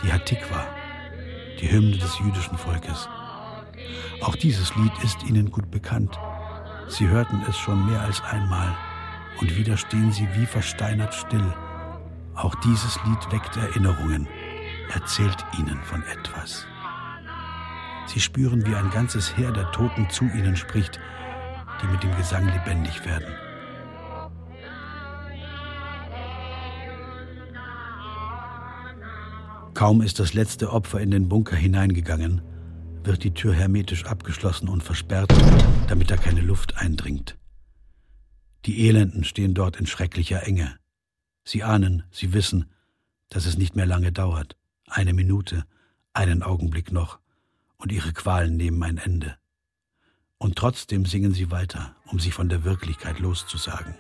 Die 0.04 0.12
Hatikwa, 0.12 0.64
die 1.60 1.70
Hymne 1.70 1.96
des 1.96 2.18
jüdischen 2.20 2.56
Volkes. 2.56 3.08
Auch 4.22 4.36
dieses 4.36 4.74
Lied 4.76 4.92
ist 5.02 5.24
ihnen 5.24 5.50
gut 5.50 5.70
bekannt. 5.70 6.16
Sie 6.88 7.08
hörten 7.08 7.42
es 7.48 7.56
schon 7.56 7.86
mehr 7.86 8.02
als 8.02 8.22
einmal 8.22 8.76
und 9.40 9.56
wieder 9.56 9.76
stehen 9.76 10.12
sie 10.12 10.28
wie 10.34 10.46
versteinert 10.46 11.12
still. 11.12 11.52
Auch 12.34 12.54
dieses 12.56 12.98
Lied 13.04 13.32
weckt 13.32 13.56
Erinnerungen, 13.56 14.28
erzählt 14.94 15.44
ihnen 15.58 15.82
von 15.82 16.04
etwas. 16.04 16.66
Sie 18.06 18.20
spüren, 18.20 18.64
wie 18.64 18.74
ein 18.74 18.90
ganzes 18.90 19.36
Heer 19.36 19.50
der 19.50 19.70
Toten 19.72 20.08
zu 20.08 20.24
ihnen 20.24 20.56
spricht, 20.56 21.00
die 21.82 21.86
mit 21.86 22.02
dem 22.02 22.14
Gesang 22.16 22.46
lebendig 22.46 23.04
werden. 23.04 23.34
Kaum 29.74 30.00
ist 30.00 30.20
das 30.20 30.32
letzte 30.32 30.72
Opfer 30.72 31.00
in 31.00 31.10
den 31.10 31.28
Bunker 31.28 31.56
hineingegangen, 31.56 32.42
wird 33.06 33.24
die 33.24 33.34
Tür 33.34 33.54
hermetisch 33.54 34.04
abgeschlossen 34.06 34.68
und 34.68 34.82
versperrt, 34.82 35.32
damit 35.88 36.10
da 36.10 36.16
keine 36.16 36.40
Luft 36.40 36.76
eindringt. 36.76 37.36
Die 38.64 38.86
Elenden 38.86 39.24
stehen 39.24 39.54
dort 39.54 39.76
in 39.76 39.86
schrecklicher 39.86 40.46
Enge. 40.46 40.76
Sie 41.44 41.64
ahnen, 41.64 42.04
sie 42.10 42.32
wissen, 42.32 42.70
dass 43.28 43.46
es 43.46 43.58
nicht 43.58 43.74
mehr 43.74 43.86
lange 43.86 44.12
dauert. 44.12 44.56
Eine 44.88 45.14
Minute, 45.14 45.64
einen 46.12 46.42
Augenblick 46.42 46.92
noch, 46.92 47.18
und 47.76 47.90
ihre 47.90 48.12
Qualen 48.12 48.56
nehmen 48.56 48.82
ein 48.82 48.98
Ende. 48.98 49.36
Und 50.38 50.56
trotzdem 50.56 51.04
singen 51.04 51.34
sie 51.34 51.50
weiter, 51.50 51.96
um 52.06 52.20
sich 52.20 52.34
von 52.34 52.48
der 52.48 52.62
Wirklichkeit 52.64 53.18
loszusagen. 53.18 53.94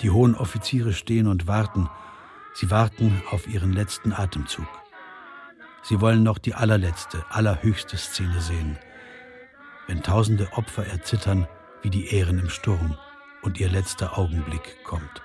Die 0.00 0.10
hohen 0.10 0.34
Offiziere 0.34 0.92
stehen 0.92 1.28
und 1.28 1.46
warten, 1.46 1.88
sie 2.54 2.70
warten 2.70 3.22
auf 3.30 3.46
ihren 3.46 3.72
letzten 3.72 4.12
Atemzug. 4.12 4.66
Sie 5.82 6.00
wollen 6.00 6.22
noch 6.22 6.38
die 6.38 6.54
allerletzte, 6.54 7.24
allerhöchste 7.30 7.96
Szene 7.96 8.40
sehen, 8.40 8.78
wenn 9.88 10.02
tausende 10.02 10.52
Opfer 10.52 10.86
erzittern 10.86 11.48
wie 11.82 11.90
die 11.90 12.14
Ähren 12.14 12.38
im 12.38 12.48
Sturm 12.48 12.96
und 13.42 13.58
ihr 13.58 13.68
letzter 13.68 14.16
Augenblick 14.16 14.84
kommt. 14.84 15.22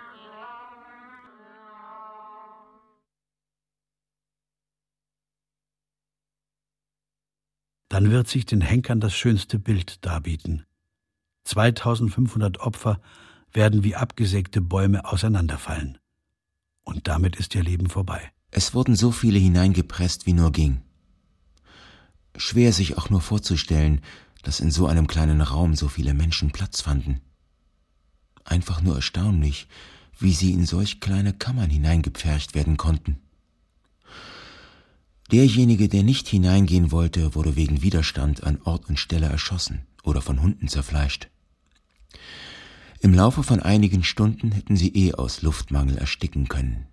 dann 7.98 8.12
wird 8.12 8.28
sich 8.28 8.46
den 8.46 8.62
Henkern 8.62 9.00
das 9.00 9.16
schönste 9.16 9.58
Bild 9.58 10.06
darbieten. 10.06 10.68
2500 11.46 12.60
Opfer 12.60 13.02
werden 13.54 13.84
wie 13.84 13.96
abgesägte 13.96 14.62
Bäume 14.62 15.06
auseinanderfallen. 15.06 15.98
Und 16.84 17.08
damit 17.08 17.38
ist 17.38 17.56
ihr 17.56 17.64
Leben 17.64 17.90
vorbei. 17.90 18.32
Es 18.52 18.74
wurden 18.74 18.96
so 18.96 19.12
viele 19.12 19.40
hineingepresst, 19.40 20.26
wie 20.26 20.34
nur 20.34 20.52
ging. 20.52 20.82
Schwer 22.36 22.72
sich 22.72 22.98
auch 22.98 23.10
nur 23.10 23.22
vorzustellen, 23.22 24.02
dass 24.44 24.60
in 24.60 24.72
so 24.72 24.88
einem 24.88 25.08
kleinen 25.08 25.42
Raum 25.42 25.76
so 25.76 25.88
viele 25.88 26.14
Menschen 26.14 26.52
Platz 26.52 26.82
fanden. 26.82 27.22
Einfach 28.46 28.82
nur 28.82 28.96
erstaunlich, 28.96 29.68
wie 30.20 30.34
sie 30.34 30.52
in 30.52 30.66
solch 30.66 31.00
kleine 31.00 31.34
Kammern 31.34 31.70
hineingepfercht 31.70 32.56
werden 32.56 32.78
konnten. 32.78 33.18
Derjenige, 35.32 35.90
der 35.90 36.04
nicht 36.04 36.28
hineingehen 36.30 36.92
wollte, 36.92 37.36
wurde 37.36 37.58
wegen 37.58 37.82
Widerstand 37.82 38.44
an 38.44 38.62
Ort 38.64 38.88
und 38.88 38.98
Stelle 38.98 39.28
erschossen 39.28 39.86
oder 40.04 40.22
von 40.22 40.42
Hunden 40.42 40.70
zerfleischt. 40.70 41.28
Im 43.02 43.14
Laufe 43.14 43.44
von 43.44 43.60
einigen 43.60 44.04
Stunden 44.04 44.54
hätten 44.54 44.78
sie 44.78 44.96
eh 44.96 45.14
aus 45.14 45.42
Luftmangel 45.42 45.98
ersticken 45.98 46.48
können. 46.48 46.88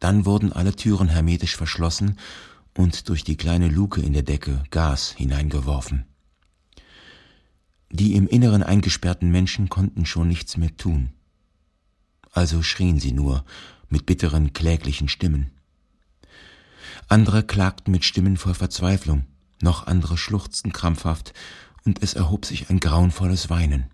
Dann 0.00 0.24
wurden 0.24 0.52
alle 0.52 0.74
Türen 0.74 1.08
hermetisch 1.08 1.56
verschlossen 1.56 2.18
und 2.76 3.08
durch 3.08 3.24
die 3.24 3.36
kleine 3.36 3.68
Luke 3.68 4.00
in 4.00 4.12
der 4.12 4.22
Decke 4.22 4.62
Gas 4.70 5.10
hineingeworfen. 5.10 6.04
Die 7.90 8.14
im 8.14 8.28
Inneren 8.28 8.62
eingesperrten 8.62 9.30
Menschen 9.30 9.68
konnten 9.68 10.06
schon 10.06 10.28
nichts 10.28 10.56
mehr 10.56 10.76
tun. 10.76 11.10
Also 12.32 12.62
schrien 12.62 13.00
sie 13.00 13.12
nur 13.12 13.44
mit 13.88 14.06
bitteren, 14.06 14.52
kläglichen 14.52 15.08
Stimmen. 15.08 15.50
Andere 17.08 17.42
klagten 17.42 17.90
mit 17.90 18.04
Stimmen 18.04 18.36
voll 18.36 18.54
Verzweiflung, 18.54 19.24
noch 19.62 19.86
andere 19.86 20.18
schluchzten 20.18 20.72
krampfhaft, 20.72 21.32
und 21.84 22.02
es 22.02 22.12
erhob 22.12 22.44
sich 22.44 22.68
ein 22.68 22.80
grauenvolles 22.80 23.48
Weinen. 23.48 23.86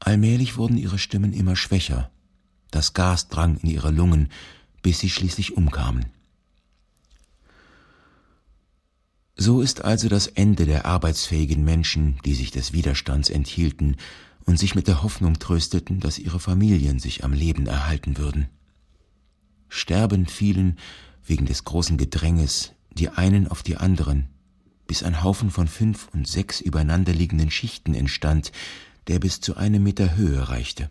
Allmählich 0.00 0.58
wurden 0.58 0.76
ihre 0.76 0.98
Stimmen 0.98 1.32
immer 1.32 1.56
schwächer, 1.56 2.10
das 2.70 2.94
Gas 2.94 3.28
drang 3.28 3.56
in 3.58 3.70
ihre 3.70 3.90
Lungen, 3.90 4.30
bis 4.82 5.00
sie 5.00 5.10
schließlich 5.10 5.56
umkamen. 5.56 6.06
So 9.36 9.60
ist 9.60 9.84
also 9.84 10.08
das 10.08 10.26
Ende 10.26 10.66
der 10.66 10.84
arbeitsfähigen 10.84 11.64
Menschen, 11.64 12.18
die 12.24 12.34
sich 12.34 12.50
des 12.50 12.72
Widerstands 12.72 13.30
enthielten 13.30 13.96
und 14.44 14.58
sich 14.58 14.74
mit 14.74 14.88
der 14.88 15.02
Hoffnung 15.02 15.38
trösteten, 15.38 16.00
dass 16.00 16.18
ihre 16.18 16.40
Familien 16.40 16.98
sich 16.98 17.22
am 17.22 17.32
Leben 17.32 17.66
erhalten 17.66 18.18
würden. 18.18 18.48
Sterbend 19.68 20.30
fielen, 20.30 20.78
wegen 21.24 21.46
des 21.46 21.64
großen 21.64 21.98
Gedränges, 21.98 22.72
die 22.90 23.10
einen 23.10 23.46
auf 23.46 23.62
die 23.62 23.76
anderen, 23.76 24.28
bis 24.88 25.02
ein 25.02 25.22
Haufen 25.22 25.50
von 25.50 25.68
fünf 25.68 26.08
und 26.12 26.26
sechs 26.26 26.60
übereinanderliegenden 26.60 27.50
Schichten 27.50 27.94
entstand, 27.94 28.50
der 29.06 29.20
bis 29.20 29.40
zu 29.40 29.56
einem 29.56 29.82
Meter 29.84 30.16
Höhe 30.16 30.48
reichte. 30.48 30.90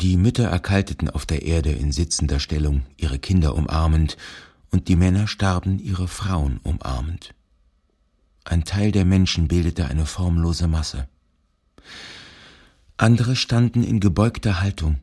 Die 0.00 0.16
Mütter 0.16 0.44
erkalteten 0.44 1.10
auf 1.10 1.26
der 1.26 1.42
Erde 1.42 1.72
in 1.72 1.90
sitzender 1.90 2.38
Stellung, 2.38 2.82
ihre 2.96 3.18
Kinder 3.18 3.56
umarmend, 3.56 4.16
und 4.70 4.86
die 4.86 4.96
Männer 4.96 5.26
starben 5.26 5.80
ihre 5.80 6.06
Frauen 6.06 6.60
umarmend. 6.62 7.34
Ein 8.44 8.64
Teil 8.64 8.92
der 8.92 9.04
Menschen 9.04 9.48
bildete 9.48 9.86
eine 9.86 10.06
formlose 10.06 10.68
Masse. 10.68 11.08
Andere 12.96 13.34
standen 13.34 13.82
in 13.82 13.98
gebeugter 13.98 14.60
Haltung, 14.60 14.98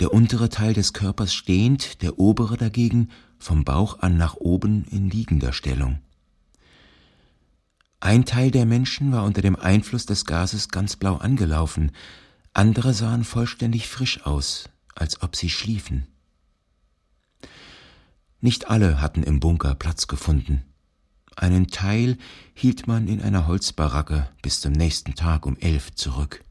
der 0.00 0.12
untere 0.12 0.48
Teil 0.48 0.74
des 0.74 0.92
Körpers 0.92 1.32
stehend, 1.34 2.02
der 2.02 2.18
obere 2.18 2.56
dagegen 2.56 3.10
vom 3.38 3.64
Bauch 3.64 4.00
an 4.00 4.16
nach 4.16 4.34
oben 4.34 4.84
in 4.90 5.08
liegender 5.08 5.52
Stellung. 5.52 6.00
Ein 8.00 8.24
Teil 8.24 8.50
der 8.50 8.66
Menschen 8.66 9.12
war 9.12 9.24
unter 9.24 9.42
dem 9.42 9.54
Einfluss 9.54 10.06
des 10.06 10.24
Gases 10.24 10.68
ganz 10.68 10.96
blau 10.96 11.16
angelaufen, 11.16 11.92
andere 12.52 12.92
sahen 12.94 13.24
vollständig 13.24 13.88
frisch 13.88 14.24
aus, 14.24 14.68
als 14.94 15.22
ob 15.22 15.36
sie 15.36 15.50
schliefen. 15.50 16.06
Nicht 18.40 18.68
alle 18.68 19.00
hatten 19.00 19.22
im 19.22 19.40
Bunker 19.40 19.74
Platz 19.74 20.06
gefunden. 20.06 20.62
Einen 21.36 21.68
Teil 21.68 22.18
hielt 22.54 22.86
man 22.86 23.08
in 23.08 23.22
einer 23.22 23.46
Holzbaracke 23.46 24.28
bis 24.42 24.60
zum 24.60 24.72
nächsten 24.72 25.14
Tag 25.14 25.46
um 25.46 25.56
elf 25.58 25.94
zurück. 25.94 26.44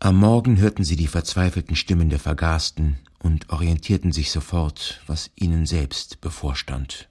Am 0.00 0.16
Morgen 0.16 0.56
hörten 0.56 0.82
sie 0.82 0.96
die 0.96 1.06
verzweifelten 1.06 1.76
Stimmen 1.76 2.08
der 2.08 2.18
Vergasten 2.18 2.96
und 3.18 3.50
orientierten 3.50 4.12
sich 4.12 4.30
sofort, 4.30 5.02
was 5.06 5.30
ihnen 5.36 5.66
selbst 5.66 6.20
bevorstand. 6.22 7.08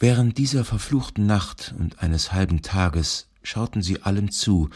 Während 0.00 0.38
dieser 0.38 0.64
verfluchten 0.64 1.26
Nacht 1.26 1.74
und 1.78 1.98
eines 1.98 2.32
halben 2.32 2.62
Tages 2.62 3.27
schauten 3.48 3.82
sie 3.82 4.02
allem 4.02 4.30
zu 4.30 4.68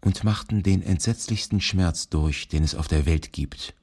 und 0.00 0.22
machten 0.24 0.62
den 0.62 0.82
entsetzlichsten 0.82 1.60
Schmerz 1.60 2.08
durch, 2.08 2.48
den 2.48 2.62
es 2.62 2.74
auf 2.74 2.88
der 2.88 3.06
Welt 3.06 3.32
gibt. 3.32 3.74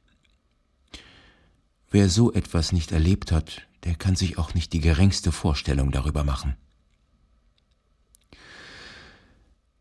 Wer 1.90 2.10
so 2.10 2.32
etwas 2.32 2.72
nicht 2.72 2.91
erlebt 2.91 3.32
hat, 3.32 3.68
der 3.84 3.95
kann 3.95 4.16
sich 4.16 4.38
auch 4.38 4.53
nicht 4.53 4.72
die 4.72 4.80
geringste 4.80 5.32
Vorstellung 5.32 5.91
darüber 5.91 6.24
machen. 6.24 6.56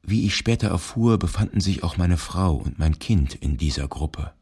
Wie 0.02 0.26
ich 0.26 0.34
später 0.34 0.68
erfuhr, 0.68 1.18
befanden 1.18 1.60
sich 1.60 1.84
auch 1.84 1.96
meine 1.96 2.16
Frau 2.16 2.56
und 2.56 2.78
mein 2.78 2.98
Kind 2.98 3.34
in 3.34 3.58
dieser 3.58 3.86
Gruppe. 3.86 4.32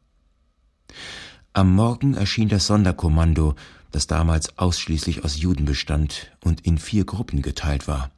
Am 1.53 1.75
Morgen 1.75 2.15
erschien 2.15 2.49
das 2.49 2.65
Sonderkommando 2.67 3.55
das 3.91 4.07
damals 4.07 4.57
ausschließlich 4.57 5.23
aus 5.23 5.37
Juden 5.37 5.65
bestand 5.65 6.31
und 6.43 6.61
in 6.61 6.77
vier 6.77 7.05
Gruppen 7.05 7.41
geteilt 7.41 7.87
war. 7.87 8.11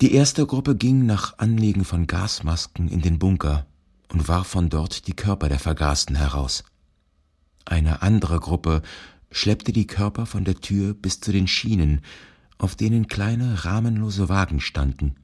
Die 0.00 0.12
erste 0.12 0.44
Gruppe 0.44 0.74
ging 0.74 1.06
nach 1.06 1.38
Anlegen 1.38 1.84
von 1.84 2.08
Gasmasken 2.08 2.88
in 2.88 3.00
den 3.00 3.20
Bunker 3.20 3.64
und 4.12 4.26
warf 4.26 4.48
von 4.48 4.68
dort 4.68 5.06
die 5.06 5.14
Körper 5.14 5.48
der 5.48 5.60
Vergasten 5.60 6.16
heraus. 6.16 6.64
Eine 7.64 8.02
andere 8.02 8.40
Gruppe 8.40 8.82
schleppte 9.30 9.72
die 9.72 9.86
Körper 9.86 10.26
von 10.26 10.44
der 10.44 10.56
Tür 10.56 10.94
bis 10.94 11.20
zu 11.20 11.30
den 11.30 11.46
Schienen, 11.46 12.00
auf 12.58 12.74
denen 12.74 13.06
kleine 13.06 13.64
rahmenlose 13.64 14.28
Wagen 14.28 14.60
standen. 14.60 15.14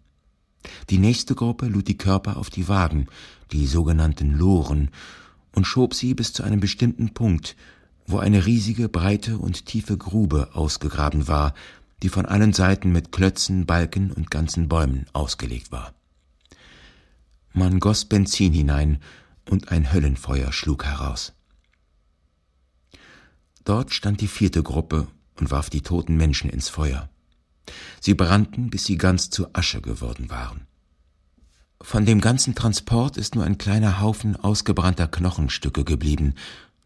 Die 0.88 0.98
nächste 0.98 1.34
Gruppe 1.34 1.66
lud 1.66 1.88
die 1.88 1.98
Körper 1.98 2.36
auf 2.36 2.48
die 2.48 2.68
Wagen, 2.68 3.06
die 3.50 3.66
sogenannten 3.66 4.38
Loren, 4.38 4.90
und 5.52 5.66
schob 5.66 5.94
sie 5.94 6.14
bis 6.14 6.32
zu 6.32 6.44
einem 6.44 6.60
bestimmten 6.60 7.12
Punkt, 7.12 7.56
wo 8.06 8.18
eine 8.18 8.46
riesige, 8.46 8.88
breite 8.88 9.38
und 9.38 9.66
tiefe 9.66 9.96
Grube 9.96 10.50
ausgegraben 10.52 11.26
war, 11.26 11.54
die 12.02 12.08
von 12.08 12.26
allen 12.26 12.52
Seiten 12.52 12.92
mit 12.92 13.12
Klötzen, 13.12 13.66
Balken 13.66 14.12
und 14.12 14.30
ganzen 14.30 14.68
Bäumen 14.68 15.06
ausgelegt 15.12 15.72
war. 15.72 15.94
Man 17.52 17.80
goss 17.80 18.04
Benzin 18.04 18.52
hinein 18.52 19.00
und 19.48 19.70
ein 19.72 19.92
Höllenfeuer 19.92 20.52
schlug 20.52 20.84
heraus. 20.84 21.32
Dort 23.64 23.92
stand 23.92 24.20
die 24.20 24.28
vierte 24.28 24.62
Gruppe 24.62 25.08
und 25.38 25.50
warf 25.50 25.70
die 25.70 25.82
toten 25.82 26.16
Menschen 26.16 26.50
ins 26.50 26.68
Feuer. 26.68 27.08
Sie 28.00 28.14
brannten, 28.14 28.70
bis 28.70 28.84
sie 28.84 28.96
ganz 28.96 29.30
zu 29.30 29.48
Asche 29.52 29.80
geworden 29.80 30.30
waren. 30.30 30.66
Von 31.82 32.04
dem 32.04 32.20
ganzen 32.20 32.54
Transport 32.54 33.16
ist 33.16 33.34
nur 33.34 33.44
ein 33.44 33.58
kleiner 33.58 34.00
Haufen 34.00 34.36
ausgebrannter 34.36 35.08
Knochenstücke 35.08 35.84
geblieben 35.84 36.34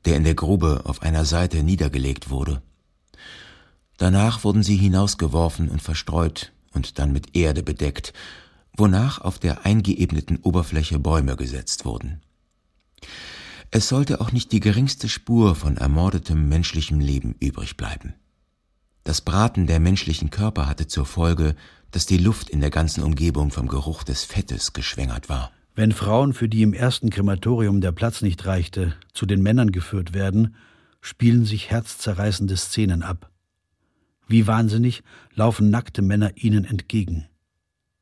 der 0.04 0.16
in 0.16 0.24
der 0.24 0.34
Grube 0.34 0.82
auf 0.84 1.02
einer 1.02 1.24
Seite 1.24 1.62
niedergelegt 1.62 2.30
wurde. 2.30 2.62
Danach 3.96 4.44
wurden 4.44 4.62
sie 4.62 4.76
hinausgeworfen 4.76 5.68
und 5.68 5.82
verstreut 5.82 6.52
und 6.72 6.98
dann 6.98 7.12
mit 7.12 7.36
Erde 7.36 7.62
bedeckt, 7.62 8.12
wonach 8.76 9.20
auf 9.20 9.38
der 9.38 9.64
eingeebneten 9.64 10.38
Oberfläche 10.38 10.98
Bäume 10.98 11.36
gesetzt 11.36 11.84
wurden. 11.84 12.20
Es 13.70 13.88
sollte 13.88 14.20
auch 14.20 14.32
nicht 14.32 14.52
die 14.52 14.60
geringste 14.60 15.08
Spur 15.08 15.54
von 15.54 15.76
ermordetem 15.76 16.48
menschlichem 16.48 17.00
Leben 17.00 17.34
übrig 17.40 17.76
bleiben. 17.76 18.14
Das 19.04 19.20
Braten 19.20 19.66
der 19.66 19.80
menschlichen 19.80 20.30
Körper 20.30 20.66
hatte 20.66 20.86
zur 20.86 21.06
Folge, 21.06 21.56
dass 21.90 22.06
die 22.06 22.18
Luft 22.18 22.50
in 22.50 22.60
der 22.60 22.70
ganzen 22.70 23.02
Umgebung 23.02 23.50
vom 23.50 23.68
Geruch 23.68 24.02
des 24.02 24.24
Fettes 24.24 24.72
geschwängert 24.72 25.28
war. 25.28 25.50
Wenn 25.76 25.92
Frauen, 25.92 26.32
für 26.32 26.48
die 26.48 26.62
im 26.62 26.72
ersten 26.72 27.10
Krematorium 27.10 27.80
der 27.80 27.92
Platz 27.92 28.22
nicht 28.22 28.46
reichte, 28.46 28.94
zu 29.12 29.26
den 29.26 29.42
Männern 29.42 29.72
geführt 29.72 30.14
werden, 30.14 30.54
spielen 31.00 31.44
sich 31.44 31.70
herzzerreißende 31.70 32.56
Szenen 32.56 33.02
ab. 33.02 33.30
Wie 34.26 34.46
wahnsinnig 34.46 35.02
laufen 35.34 35.70
nackte 35.70 36.02
Männer 36.02 36.32
ihnen 36.36 36.64
entgegen. 36.64 37.26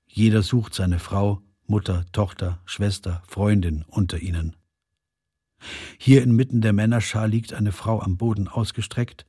Jeder 0.07 0.43
sucht 0.43 0.75
seine 0.75 0.99
Frau, 0.99 1.43
Mutter, 1.67 2.05
Tochter, 2.13 2.61
Schwester, 2.65 3.23
Freundin 3.27 3.85
unter 3.89 4.21
ihnen. 4.21 4.57
Hier 5.99 6.23
inmitten 6.23 6.61
der 6.61 6.73
Männerschar 6.73 7.29
liegt 7.29 7.53
eine 7.53 7.73
Frau 7.73 8.01
am 8.01 8.17
Boden 8.17 8.49
ausgestreckt, 8.49 9.27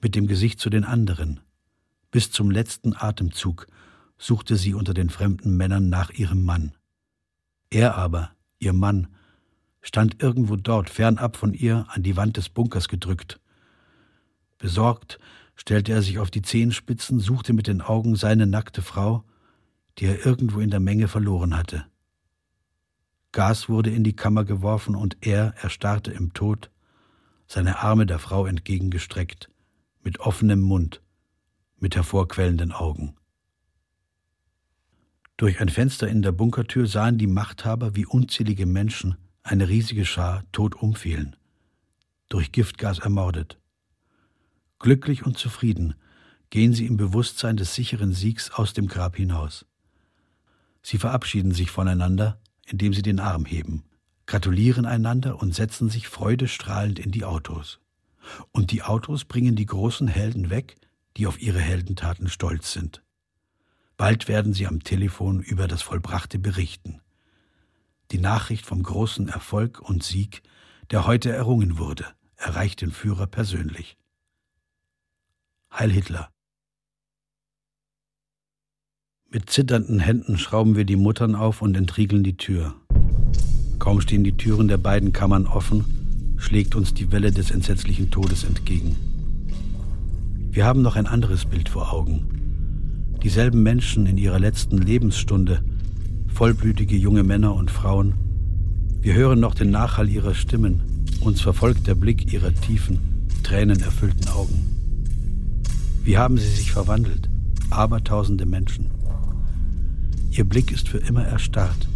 mit 0.00 0.14
dem 0.14 0.26
Gesicht 0.26 0.60
zu 0.60 0.70
den 0.70 0.84
anderen. 0.84 1.40
Bis 2.10 2.30
zum 2.30 2.50
letzten 2.50 2.94
Atemzug 2.94 3.66
suchte 4.16 4.56
sie 4.56 4.74
unter 4.74 4.94
den 4.94 5.10
fremden 5.10 5.56
Männern 5.56 5.88
nach 5.88 6.10
ihrem 6.10 6.44
Mann. 6.44 6.72
Er 7.70 7.96
aber, 7.96 8.32
ihr 8.58 8.72
Mann, 8.72 9.08
stand 9.80 10.22
irgendwo 10.22 10.56
dort, 10.56 10.90
fernab 10.90 11.36
von 11.36 11.54
ihr, 11.54 11.86
an 11.88 12.02
die 12.02 12.16
Wand 12.16 12.36
des 12.36 12.48
Bunkers 12.48 12.88
gedrückt. 12.88 13.40
Besorgt 14.58 15.18
stellte 15.58 15.92
er 15.92 16.02
sich 16.02 16.18
auf 16.20 16.30
die 16.30 16.40
Zehenspitzen, 16.40 17.18
suchte 17.18 17.52
mit 17.52 17.66
den 17.66 17.82
Augen 17.82 18.14
seine 18.14 18.46
nackte 18.46 18.80
Frau, 18.80 19.24
die 19.98 20.06
er 20.06 20.24
irgendwo 20.24 20.60
in 20.60 20.70
der 20.70 20.80
Menge 20.80 21.08
verloren 21.08 21.56
hatte. 21.56 21.84
Gas 23.32 23.68
wurde 23.68 23.90
in 23.90 24.04
die 24.04 24.16
Kammer 24.16 24.44
geworfen 24.44 24.94
und 24.94 25.18
er 25.20 25.54
erstarrte 25.60 26.12
im 26.12 26.32
Tod, 26.32 26.70
seine 27.48 27.80
Arme 27.80 28.06
der 28.06 28.20
Frau 28.20 28.46
entgegengestreckt, 28.46 29.50
mit 30.02 30.20
offenem 30.20 30.60
Mund, 30.60 31.02
mit 31.76 31.96
hervorquellenden 31.96 32.72
Augen. 32.72 33.16
Durch 35.36 35.60
ein 35.60 35.68
Fenster 35.68 36.08
in 36.08 36.22
der 36.22 36.32
Bunkertür 36.32 36.86
sahen 36.86 37.18
die 37.18 37.26
Machthaber, 37.26 37.96
wie 37.96 38.06
unzählige 38.06 38.66
Menschen, 38.66 39.16
eine 39.42 39.68
riesige 39.68 40.04
Schar, 40.04 40.44
tot 40.52 40.76
umfielen, 40.76 41.36
durch 42.28 42.52
Giftgas 42.52 43.00
ermordet. 43.00 43.57
Glücklich 44.78 45.26
und 45.26 45.36
zufrieden 45.36 45.94
gehen 46.50 46.72
sie 46.72 46.86
im 46.86 46.96
Bewusstsein 46.96 47.56
des 47.56 47.74
sicheren 47.74 48.12
Siegs 48.12 48.50
aus 48.50 48.72
dem 48.72 48.86
Grab 48.86 49.16
hinaus. 49.16 49.66
Sie 50.82 50.98
verabschieden 50.98 51.52
sich 51.52 51.70
voneinander, 51.70 52.40
indem 52.64 52.94
sie 52.94 53.02
den 53.02 53.20
Arm 53.20 53.44
heben, 53.44 53.84
gratulieren 54.26 54.86
einander 54.86 55.40
und 55.40 55.54
setzen 55.54 55.90
sich 55.90 56.08
freudestrahlend 56.08 56.98
in 56.98 57.10
die 57.10 57.24
Autos. 57.24 57.80
Und 58.52 58.70
die 58.70 58.82
Autos 58.82 59.24
bringen 59.24 59.56
die 59.56 59.66
großen 59.66 60.08
Helden 60.08 60.48
weg, 60.48 60.76
die 61.16 61.26
auf 61.26 61.40
ihre 61.40 61.60
Heldentaten 61.60 62.28
stolz 62.28 62.72
sind. 62.72 63.02
Bald 63.96 64.28
werden 64.28 64.54
sie 64.54 64.66
am 64.66 64.84
Telefon 64.84 65.40
über 65.40 65.66
das 65.66 65.82
Vollbrachte 65.82 66.38
berichten. 66.38 67.00
Die 68.12 68.18
Nachricht 68.18 68.64
vom 68.64 68.82
großen 68.82 69.28
Erfolg 69.28 69.80
und 69.80 70.02
Sieg, 70.02 70.42
der 70.90 71.06
heute 71.06 71.30
errungen 71.30 71.78
wurde, 71.78 72.06
erreicht 72.36 72.80
den 72.80 72.92
Führer 72.92 73.26
persönlich. 73.26 73.97
Heil 75.72 75.92
Hitler. 75.92 76.30
Mit 79.30 79.50
zitternden 79.50 80.00
Händen 80.00 80.38
schrauben 80.38 80.74
wir 80.74 80.84
die 80.84 80.96
Muttern 80.96 81.34
auf 81.34 81.62
und 81.62 81.76
entriegeln 81.76 82.24
die 82.24 82.36
Tür. 82.36 82.74
Kaum 83.78 84.00
stehen 84.00 84.24
die 84.24 84.36
Türen 84.36 84.66
der 84.68 84.78
beiden 84.78 85.12
Kammern 85.12 85.46
offen, 85.46 85.84
schlägt 86.38 86.74
uns 86.74 86.94
die 86.94 87.12
Welle 87.12 87.30
des 87.30 87.50
entsetzlichen 87.50 88.10
Todes 88.10 88.44
entgegen. 88.44 88.96
Wir 90.50 90.64
haben 90.64 90.82
noch 90.82 90.96
ein 90.96 91.06
anderes 91.06 91.44
Bild 91.44 91.68
vor 91.68 91.92
Augen. 91.92 93.14
Dieselben 93.22 93.62
Menschen 93.62 94.06
in 94.06 94.16
ihrer 94.16 94.40
letzten 94.40 94.78
Lebensstunde, 94.78 95.62
vollblütige 96.34 96.96
junge 96.96 97.22
Männer 97.22 97.54
und 97.54 97.70
Frauen. 97.70 98.14
Wir 99.00 99.14
hören 99.14 99.38
noch 99.38 99.54
den 99.54 99.70
Nachhall 99.70 100.08
ihrer 100.08 100.34
Stimmen, 100.34 101.04
uns 101.20 101.40
verfolgt 101.40 101.86
der 101.86 101.94
Blick 101.94 102.32
ihrer 102.32 102.54
tiefen, 102.54 103.26
tränenerfüllten 103.42 104.28
Augen. 104.28 104.77
Wie 106.08 106.16
haben 106.16 106.38
sie 106.38 106.48
sich 106.48 106.72
verwandelt? 106.72 107.28
Abertausende 107.68 108.46
Menschen. 108.46 108.86
Ihr 110.30 110.44
Blick 110.44 110.72
ist 110.72 110.88
für 110.88 110.96
immer 110.96 111.22
erstarrt. 111.22 111.86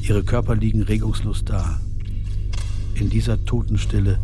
Ihre 0.00 0.24
Körper 0.24 0.56
liegen 0.56 0.80
regungslos 0.80 1.44
da. 1.44 1.78
In 2.94 3.10
dieser 3.10 3.44
Totenstille 3.44 4.18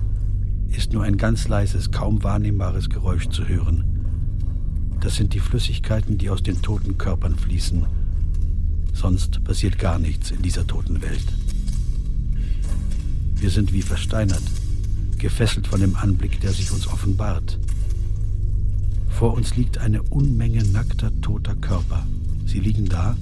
ist 0.70 0.94
nur 0.94 1.02
ein 1.02 1.18
ganz 1.18 1.46
leises, 1.46 1.90
kaum 1.90 2.24
wahrnehmbares 2.24 2.88
Geräusch 2.88 3.28
zu 3.28 3.46
hören. 3.46 3.84
Das 5.00 5.16
sind 5.16 5.34
die 5.34 5.40
Flüssigkeiten, 5.40 6.16
die 6.16 6.30
aus 6.30 6.42
den 6.42 6.62
toten 6.62 6.96
Körpern 6.96 7.36
fließen. 7.36 7.84
Sonst 8.94 9.44
passiert 9.44 9.78
gar 9.78 9.98
nichts 9.98 10.30
in 10.30 10.40
dieser 10.40 10.66
toten 10.66 11.02
Welt. 11.02 11.34
Wir 13.34 13.50
sind 13.50 13.74
wie 13.74 13.82
versteinert, 13.82 14.44
gefesselt 15.18 15.66
von 15.66 15.82
dem 15.82 15.96
Anblick, 15.96 16.40
der 16.40 16.52
sich 16.54 16.72
uns 16.72 16.86
offenbart. 16.86 17.58
Vor 19.16 19.32
uns 19.32 19.56
liegt 19.56 19.78
eine 19.78 20.02
Unmenge 20.02 20.62
nackter, 20.62 21.10
toter 21.22 21.54
Körper. 21.54 22.06
Sie 22.44 22.60
liegen 22.60 22.84
da, 22.84 23.16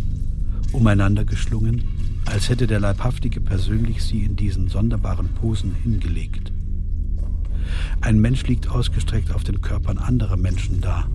umeinander 0.73 1.25
geschlungen, 1.25 1.85
als 2.25 2.49
hätte 2.49 2.67
der 2.67 2.81
Leibhaftige 2.81 3.41
persönlich 3.41 4.03
sie 4.03 4.25
in 4.25 4.35
diesen 4.35 4.67
sonderbaren 4.67 5.29
Posen 5.29 5.73
hingelegt. 5.85 6.51
Ein 8.01 8.19
Mensch 8.19 8.43
liegt 8.49 8.69
ausgestreckt 8.69 9.33
auf 9.33 9.45
den 9.45 9.61
Körpern 9.61 9.99
anderer 9.99 10.37
Menschen 10.37 10.81
da. 10.81 11.07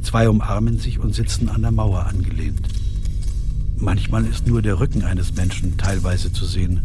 Zwei 0.00 0.30
umarmen 0.30 0.78
sich 0.78 0.98
und 0.98 1.14
sitzen 1.14 1.50
an 1.50 1.60
der 1.60 1.72
Mauer 1.72 2.06
angelehnt. 2.06 2.66
Manchmal 3.76 4.24
ist 4.24 4.46
nur 4.46 4.62
der 4.62 4.80
Rücken 4.80 5.02
eines 5.02 5.34
Menschen 5.34 5.76
teilweise 5.76 6.32
zu 6.32 6.46
sehen. 6.46 6.80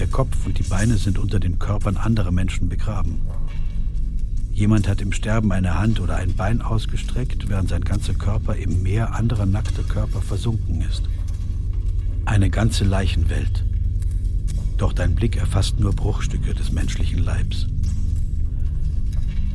Der 0.00 0.08
Kopf 0.08 0.44
und 0.44 0.58
die 0.58 0.64
Beine 0.64 0.96
sind 0.96 1.20
unter 1.20 1.38
den 1.38 1.60
Körpern 1.60 1.96
anderer 1.96 2.32
Menschen 2.32 2.68
begraben. 2.68 3.20
Jemand 4.60 4.88
hat 4.88 5.00
im 5.00 5.10
Sterben 5.10 5.52
eine 5.52 5.78
Hand 5.78 6.00
oder 6.00 6.16
ein 6.16 6.34
Bein 6.34 6.60
ausgestreckt, 6.60 7.48
während 7.48 7.70
sein 7.70 7.80
ganzer 7.80 8.12
Körper 8.12 8.56
im 8.56 8.82
Meer 8.82 9.14
anderer 9.14 9.46
nackter 9.46 9.82
Körper 9.82 10.20
versunken 10.20 10.82
ist. 10.82 11.04
Eine 12.26 12.50
ganze 12.50 12.84
Leichenwelt. 12.84 13.64
Doch 14.76 14.92
dein 14.92 15.14
Blick 15.14 15.38
erfasst 15.38 15.80
nur 15.80 15.94
Bruchstücke 15.94 16.52
des 16.52 16.72
menschlichen 16.72 17.24
Leibs. 17.24 17.68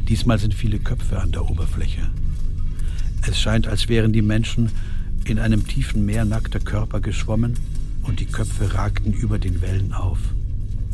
Diesmal 0.09 0.39
sind 0.39 0.55
viele 0.55 0.79
Köpfe 0.79 1.19
an 1.19 1.31
der 1.31 1.47
Oberfläche. 1.51 2.01
Es 3.27 3.39
scheint, 3.39 3.67
als 3.67 3.87
wären 3.87 4.11
die 4.11 4.23
Menschen 4.23 4.71
in 5.25 5.37
einem 5.37 5.67
tiefen 5.67 6.03
Meer 6.07 6.25
nackter 6.25 6.59
Körper 6.59 6.99
geschwommen 6.99 7.53
und 8.01 8.21
die 8.21 8.25
Köpfe 8.25 8.73
ragten 8.73 9.13
über 9.13 9.37
den 9.37 9.61
Wellen 9.61 9.93
auf. 9.93 10.17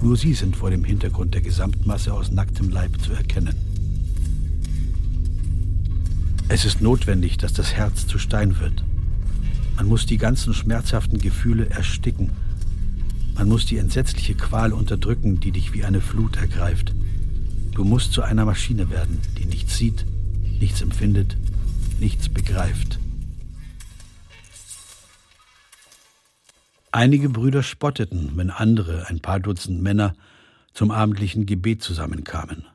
Nur 0.02 0.18
sie 0.18 0.34
sind 0.34 0.58
vor 0.58 0.70
dem 0.70 0.84
Hintergrund 0.84 1.34
der 1.34 1.42
Gesamtmasse 1.42 2.14
aus 2.14 2.30
nacktem 2.30 2.72
Leib 2.72 3.00
zu 3.00 3.14
erkennen. 3.14 3.70
Es 6.53 6.65
ist 6.65 6.82
notwendig, 6.82 7.38
dass 7.38 7.53
das 7.53 7.72
Herz 7.76 8.07
zu 8.07 8.19
Stein 8.19 8.60
wird. 8.60 8.84
Man 9.78 9.88
muss 9.88 10.06
die 10.06 10.18
ganzen 10.18 10.53
schmerzhaften 10.53 11.18
Gefühle 11.18 11.69
ersticken. 11.69 12.30
Man 13.36 13.48
muss 13.48 13.65
die 13.65 13.78
entsetzliche 13.78 14.36
Qual 14.36 14.73
unterdrücken, 14.73 15.40
die 15.40 15.53
dich 15.53 15.72
wie 15.72 15.86
eine 15.86 16.02
Flut 16.02 16.36
ergreift. 16.36 16.94
Du 17.72 17.86
musst 17.86 18.11
zu 18.11 18.22
einer 18.22 18.44
Maschine 18.44 18.90
werden, 18.90 19.22
die 19.38 19.45
nichts 19.45 19.78
sieht, 19.78 20.06
nichts 20.60 20.82
empfindet, 20.82 21.38
nichts 22.02 22.28
begreift. 22.28 22.99
Einige 26.91 27.30
Brüder 27.30 27.64
spotteten, 27.64 28.32
wenn 28.36 28.49
andere, 28.49 29.07
ein 29.07 29.22
paar 29.22 29.40
Dutzend 29.40 29.82
Männer, 29.82 30.15
zum 30.73 30.91
abendlichen 30.91 31.45
Gebet 31.45 31.82
zusammenkamen. 31.82 32.65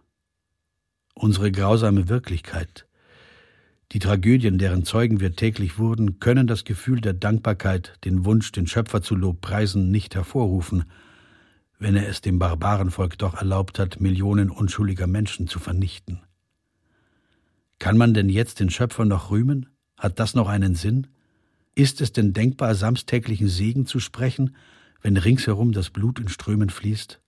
Unsere 1.13 1.53
grausame 1.53 2.09
Wirklichkeit 2.09 2.87
die 3.93 4.01
Tragödien, 4.01 4.59
deren 4.59 4.85
Zeugen 4.85 5.21
wir 5.21 5.37
täglich 5.37 5.79
wurden, 5.79 6.19
können 6.19 6.47
das 6.47 6.65
Gefühl 6.65 7.01
der 7.01 7.13
Dankbarkeit, 7.13 7.95
den 8.05 8.25
Wunsch, 8.25 8.51
den 8.53 8.67
Schöpfer 8.67 9.01
zu 9.01 9.15
Lobpreisen, 9.15 9.91
nicht 9.91 10.15
hervorrufen, 10.15 10.85
wenn 11.79 11.95
er 11.95 12.09
es 12.09 12.21
dem 12.21 12.39
Barbarenvolk 12.39 13.17
doch 13.19 13.35
erlaubt 13.35 13.79
hat, 13.79 14.01
Millionen 14.01 14.51
unschuldiger 14.51 15.07
Menschen 15.07 15.47
zu 15.47 15.61
vernichten. 15.61 16.21
Kann 17.79 17.97
man 17.97 18.15
denn 18.15 18.29
jetzt 18.29 18.61
den 18.61 18.71
Schöpfer 18.71 19.05
noch 19.05 19.31
rühmen? 19.31 19.69
Hat 19.97 20.19
das 20.19 20.35
noch 20.35 20.49
einen 20.49 20.75
Sinn? 20.75 21.07
Ist 21.75 22.01
es 22.01 22.13
denn 22.13 22.33
denkbar, 22.33 22.75
samstäglichen 22.75 23.49
Segen 23.49 23.87
zu 23.87 24.01
sprechen, 24.01 24.57
wenn 25.03 25.17
ringsherum 25.17 25.73
das 25.73 25.91
Blut 25.91 26.19
in 26.19 26.29
Strömen 26.29 26.71
fließt? 26.71 27.21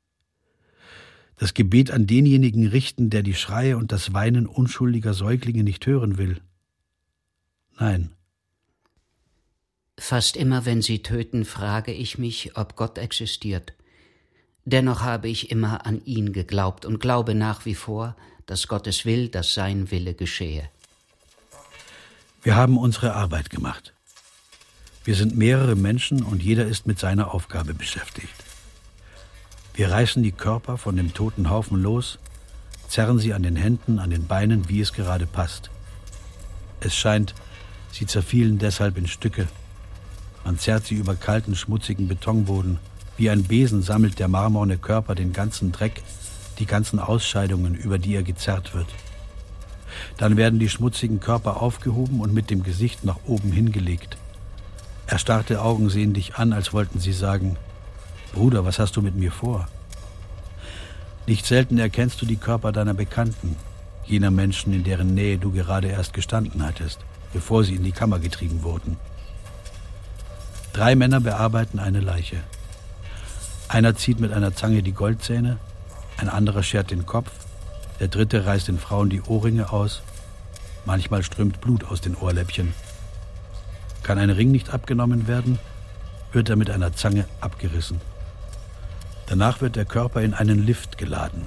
Das 1.36 1.54
Gebet 1.54 1.92
an 1.92 2.06
denjenigen 2.06 2.66
richten, 2.66 3.10
der 3.10 3.22
die 3.22 3.34
Schreie 3.34 3.76
und 3.76 3.92
das 3.92 4.12
Weinen 4.12 4.46
unschuldiger 4.46 5.14
Säuglinge 5.14 5.62
nicht 5.62 5.86
hören 5.86 6.18
will. 6.18 6.40
Nein. 7.78 8.10
Fast 9.98 10.36
immer, 10.36 10.64
wenn 10.64 10.82
sie 10.82 11.02
töten, 11.02 11.44
frage 11.44 11.92
ich 11.92 12.18
mich, 12.18 12.56
ob 12.56 12.76
Gott 12.76 12.98
existiert. 12.98 13.72
Dennoch 14.64 15.02
habe 15.02 15.28
ich 15.28 15.50
immer 15.50 15.86
an 15.86 16.04
ihn 16.04 16.32
geglaubt 16.32 16.84
und 16.84 17.00
glaube 17.00 17.34
nach 17.34 17.64
wie 17.64 17.74
vor, 17.74 18.16
dass 18.46 18.68
Gott 18.68 18.86
es 18.86 19.04
will, 19.04 19.28
dass 19.28 19.54
sein 19.54 19.90
Wille 19.90 20.14
geschehe. 20.14 20.68
Wir 22.42 22.54
haben 22.54 22.78
unsere 22.78 23.14
Arbeit 23.14 23.50
gemacht. 23.50 23.94
Wir 25.04 25.14
sind 25.14 25.36
mehrere 25.36 25.74
Menschen 25.74 26.22
und 26.22 26.42
jeder 26.42 26.66
ist 26.66 26.86
mit 26.86 26.98
seiner 26.98 27.32
Aufgabe 27.34 27.74
beschäftigt. 27.74 28.34
Wir 29.74 29.90
reißen 29.90 30.22
die 30.22 30.32
Körper 30.32 30.76
von 30.76 30.96
dem 30.96 31.14
toten 31.14 31.50
Haufen 31.50 31.80
los, 31.80 32.18
zerren 32.88 33.18
sie 33.18 33.32
an 33.32 33.42
den 33.42 33.56
Händen, 33.56 33.98
an 33.98 34.10
den 34.10 34.26
Beinen, 34.26 34.68
wie 34.68 34.80
es 34.80 34.92
gerade 34.92 35.26
passt. 35.26 35.70
Es 36.80 36.94
scheint, 36.94 37.34
Sie 37.92 38.06
zerfielen 38.06 38.58
deshalb 38.58 38.96
in 38.96 39.06
Stücke. 39.06 39.48
Man 40.44 40.58
zerrt 40.58 40.86
sie 40.86 40.94
über 40.94 41.14
kalten, 41.14 41.56
schmutzigen 41.56 42.08
Betonboden. 42.08 42.78
Wie 43.16 43.30
ein 43.30 43.44
Besen 43.44 43.82
sammelt 43.82 44.18
der 44.18 44.28
marmorne 44.28 44.78
Körper 44.78 45.14
den 45.14 45.32
ganzen 45.32 45.72
Dreck, 45.72 46.02
die 46.58 46.66
ganzen 46.66 47.00
Ausscheidungen, 47.00 47.74
über 47.74 47.98
die 47.98 48.14
er 48.14 48.22
gezerrt 48.22 48.74
wird. 48.74 48.86
Dann 50.16 50.36
werden 50.36 50.58
die 50.58 50.68
schmutzigen 50.68 51.18
Körper 51.18 51.60
aufgehoben 51.60 52.20
und 52.20 52.32
mit 52.32 52.50
dem 52.50 52.62
Gesicht 52.62 53.04
nach 53.04 53.18
oben 53.26 53.52
hingelegt. 53.52 54.16
Erstarrte 55.06 55.62
Augen 55.62 55.90
sehen 55.90 56.12
dich 56.12 56.36
an, 56.36 56.52
als 56.52 56.72
wollten 56.72 57.00
sie 57.00 57.12
sagen, 57.12 57.56
Bruder, 58.32 58.64
was 58.64 58.78
hast 58.78 58.96
du 58.96 59.02
mit 59.02 59.16
mir 59.16 59.32
vor? 59.32 59.66
Nicht 61.26 61.46
selten 61.46 61.78
erkennst 61.78 62.20
du 62.22 62.26
die 62.26 62.36
Körper 62.36 62.72
deiner 62.72 62.94
Bekannten, 62.94 63.56
jener 64.04 64.30
Menschen, 64.30 64.72
in 64.72 64.84
deren 64.84 65.14
Nähe 65.14 65.38
du 65.38 65.50
gerade 65.50 65.88
erst 65.88 66.12
gestanden 66.12 66.64
hattest 66.64 67.00
bevor 67.38 67.62
sie 67.62 67.76
in 67.76 67.84
die 67.84 67.92
Kammer 67.92 68.18
getrieben 68.18 68.64
wurden. 68.64 68.96
Drei 70.72 70.96
Männer 70.96 71.20
bearbeiten 71.20 71.78
eine 71.78 72.00
Leiche. 72.00 72.38
Einer 73.68 73.94
zieht 73.94 74.18
mit 74.18 74.32
einer 74.32 74.56
Zange 74.56 74.82
die 74.82 74.90
Goldzähne, 74.90 75.58
ein 76.16 76.28
anderer 76.28 76.64
schert 76.64 76.90
den 76.90 77.06
Kopf, 77.06 77.30
der 78.00 78.08
dritte 78.08 78.44
reißt 78.44 78.66
den 78.66 78.80
Frauen 78.80 79.08
die 79.08 79.22
Ohrringe 79.22 79.72
aus, 79.72 80.02
manchmal 80.84 81.22
strömt 81.22 81.60
Blut 81.60 81.84
aus 81.84 82.00
den 82.00 82.16
Ohrläppchen. 82.16 82.74
Kann 84.02 84.18
ein 84.18 84.30
Ring 84.30 84.50
nicht 84.50 84.70
abgenommen 84.70 85.28
werden, 85.28 85.60
wird 86.32 86.50
er 86.50 86.56
mit 86.56 86.70
einer 86.70 86.92
Zange 86.92 87.24
abgerissen. 87.40 88.00
Danach 89.26 89.60
wird 89.60 89.76
der 89.76 89.84
Körper 89.84 90.22
in 90.22 90.34
einen 90.34 90.66
Lift 90.66 90.98
geladen. 90.98 91.46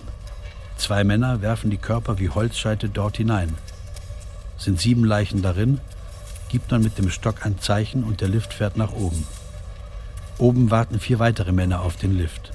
Zwei 0.78 1.04
Männer 1.04 1.42
werfen 1.42 1.70
die 1.70 1.84
Körper 1.90 2.18
wie 2.18 2.30
Holzscheite 2.30 2.88
dort 2.88 3.18
hinein 3.18 3.58
sind 4.62 4.80
sieben 4.80 5.04
Leichen 5.04 5.42
darin, 5.42 5.80
gibt 6.50 6.70
man 6.70 6.84
mit 6.84 6.98
dem 6.98 7.10
Stock 7.10 7.46
ein 7.46 7.60
Zeichen 7.60 8.04
und 8.04 8.22
der 8.22 8.30
Lift 8.30 8.54
fährt 8.54 8.78
nach 8.78 8.92
oben. 8.92 9.26
Oben 10.38 10.70
warten 10.70 11.00
vier 11.00 11.18
weitere 11.18 11.52
Männer 11.52 11.82
auf 11.82 11.96
den 11.96 12.16
Lift. 12.16 12.52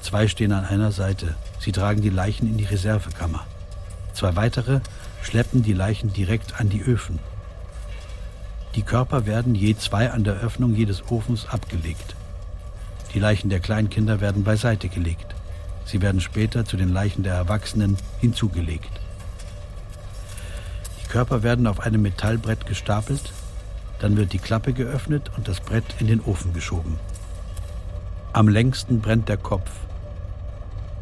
Zwei 0.00 0.26
stehen 0.26 0.52
an 0.52 0.64
einer 0.64 0.90
Seite. 0.90 1.34
Sie 1.58 1.72
tragen 1.72 2.00
die 2.00 2.10
Leichen 2.10 2.48
in 2.48 2.56
die 2.56 2.64
Reservekammer. 2.64 3.46
Zwei 4.14 4.36
weitere 4.36 4.80
schleppen 5.22 5.62
die 5.62 5.72
Leichen 5.74 6.12
direkt 6.12 6.60
an 6.60 6.70
die 6.70 6.82
Öfen. 6.82 7.18
Die 8.74 8.82
Körper 8.82 9.26
werden 9.26 9.54
je 9.54 9.76
zwei 9.76 10.10
an 10.10 10.24
der 10.24 10.34
Öffnung 10.34 10.74
jedes 10.74 11.10
Ofens 11.10 11.46
abgelegt. 11.46 12.16
Die 13.12 13.20
Leichen 13.20 13.50
der 13.50 13.60
Kleinkinder 13.60 14.20
werden 14.20 14.44
beiseite 14.44 14.88
gelegt. 14.88 15.34
Sie 15.84 16.00
werden 16.00 16.20
später 16.20 16.64
zu 16.64 16.76
den 16.76 16.92
Leichen 16.92 17.22
der 17.22 17.34
Erwachsenen 17.34 17.96
hinzugelegt. 18.20 19.03
Körper 21.14 21.44
werden 21.44 21.68
auf 21.68 21.78
einem 21.78 22.02
Metallbrett 22.02 22.66
gestapelt, 22.66 23.32
dann 24.00 24.16
wird 24.16 24.32
die 24.32 24.40
Klappe 24.40 24.72
geöffnet 24.72 25.30
und 25.36 25.46
das 25.46 25.60
Brett 25.60 25.84
in 26.00 26.08
den 26.08 26.20
Ofen 26.20 26.52
geschoben. 26.52 26.98
Am 28.32 28.48
längsten 28.48 29.00
brennt 29.00 29.28
der 29.28 29.36
Kopf. 29.36 29.70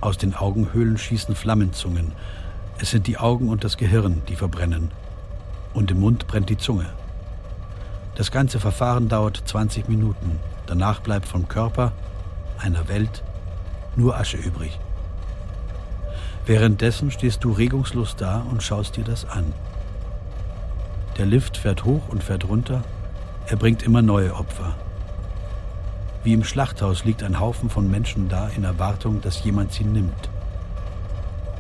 Aus 0.02 0.18
den 0.18 0.34
Augenhöhlen 0.34 0.98
schießen 0.98 1.34
Flammenzungen. 1.34 2.12
Es 2.78 2.90
sind 2.90 3.06
die 3.06 3.16
Augen 3.16 3.48
und 3.48 3.64
das 3.64 3.78
Gehirn, 3.78 4.20
die 4.28 4.36
verbrennen. 4.36 4.90
Und 5.72 5.90
im 5.90 6.00
Mund 6.00 6.26
brennt 6.26 6.50
die 6.50 6.58
Zunge. 6.58 6.90
Das 8.14 8.30
ganze 8.30 8.60
Verfahren 8.60 9.08
dauert 9.08 9.42
20 9.46 9.88
Minuten. 9.88 10.38
Danach 10.66 11.00
bleibt 11.00 11.26
vom 11.26 11.48
Körper, 11.48 11.92
einer 12.58 12.86
Welt, 12.88 13.22
nur 13.96 14.18
Asche 14.18 14.36
übrig. 14.36 14.78
Währenddessen 16.44 17.10
stehst 17.10 17.42
du 17.44 17.52
regungslos 17.52 18.14
da 18.14 18.40
und 18.50 18.62
schaust 18.62 18.98
dir 18.98 19.04
das 19.04 19.24
an. 19.24 19.54
Der 21.18 21.26
Lift 21.26 21.56
fährt 21.56 21.84
hoch 21.84 22.08
und 22.08 22.24
fährt 22.24 22.48
runter. 22.48 22.82
Er 23.46 23.56
bringt 23.56 23.82
immer 23.82 24.00
neue 24.00 24.34
Opfer. 24.34 24.76
Wie 26.24 26.32
im 26.32 26.44
Schlachthaus 26.44 27.04
liegt 27.04 27.22
ein 27.22 27.40
Haufen 27.40 27.68
von 27.68 27.90
Menschen 27.90 28.28
da 28.28 28.48
in 28.48 28.64
Erwartung, 28.64 29.20
dass 29.20 29.44
jemand 29.44 29.72
sie 29.72 29.84
nimmt. 29.84 30.30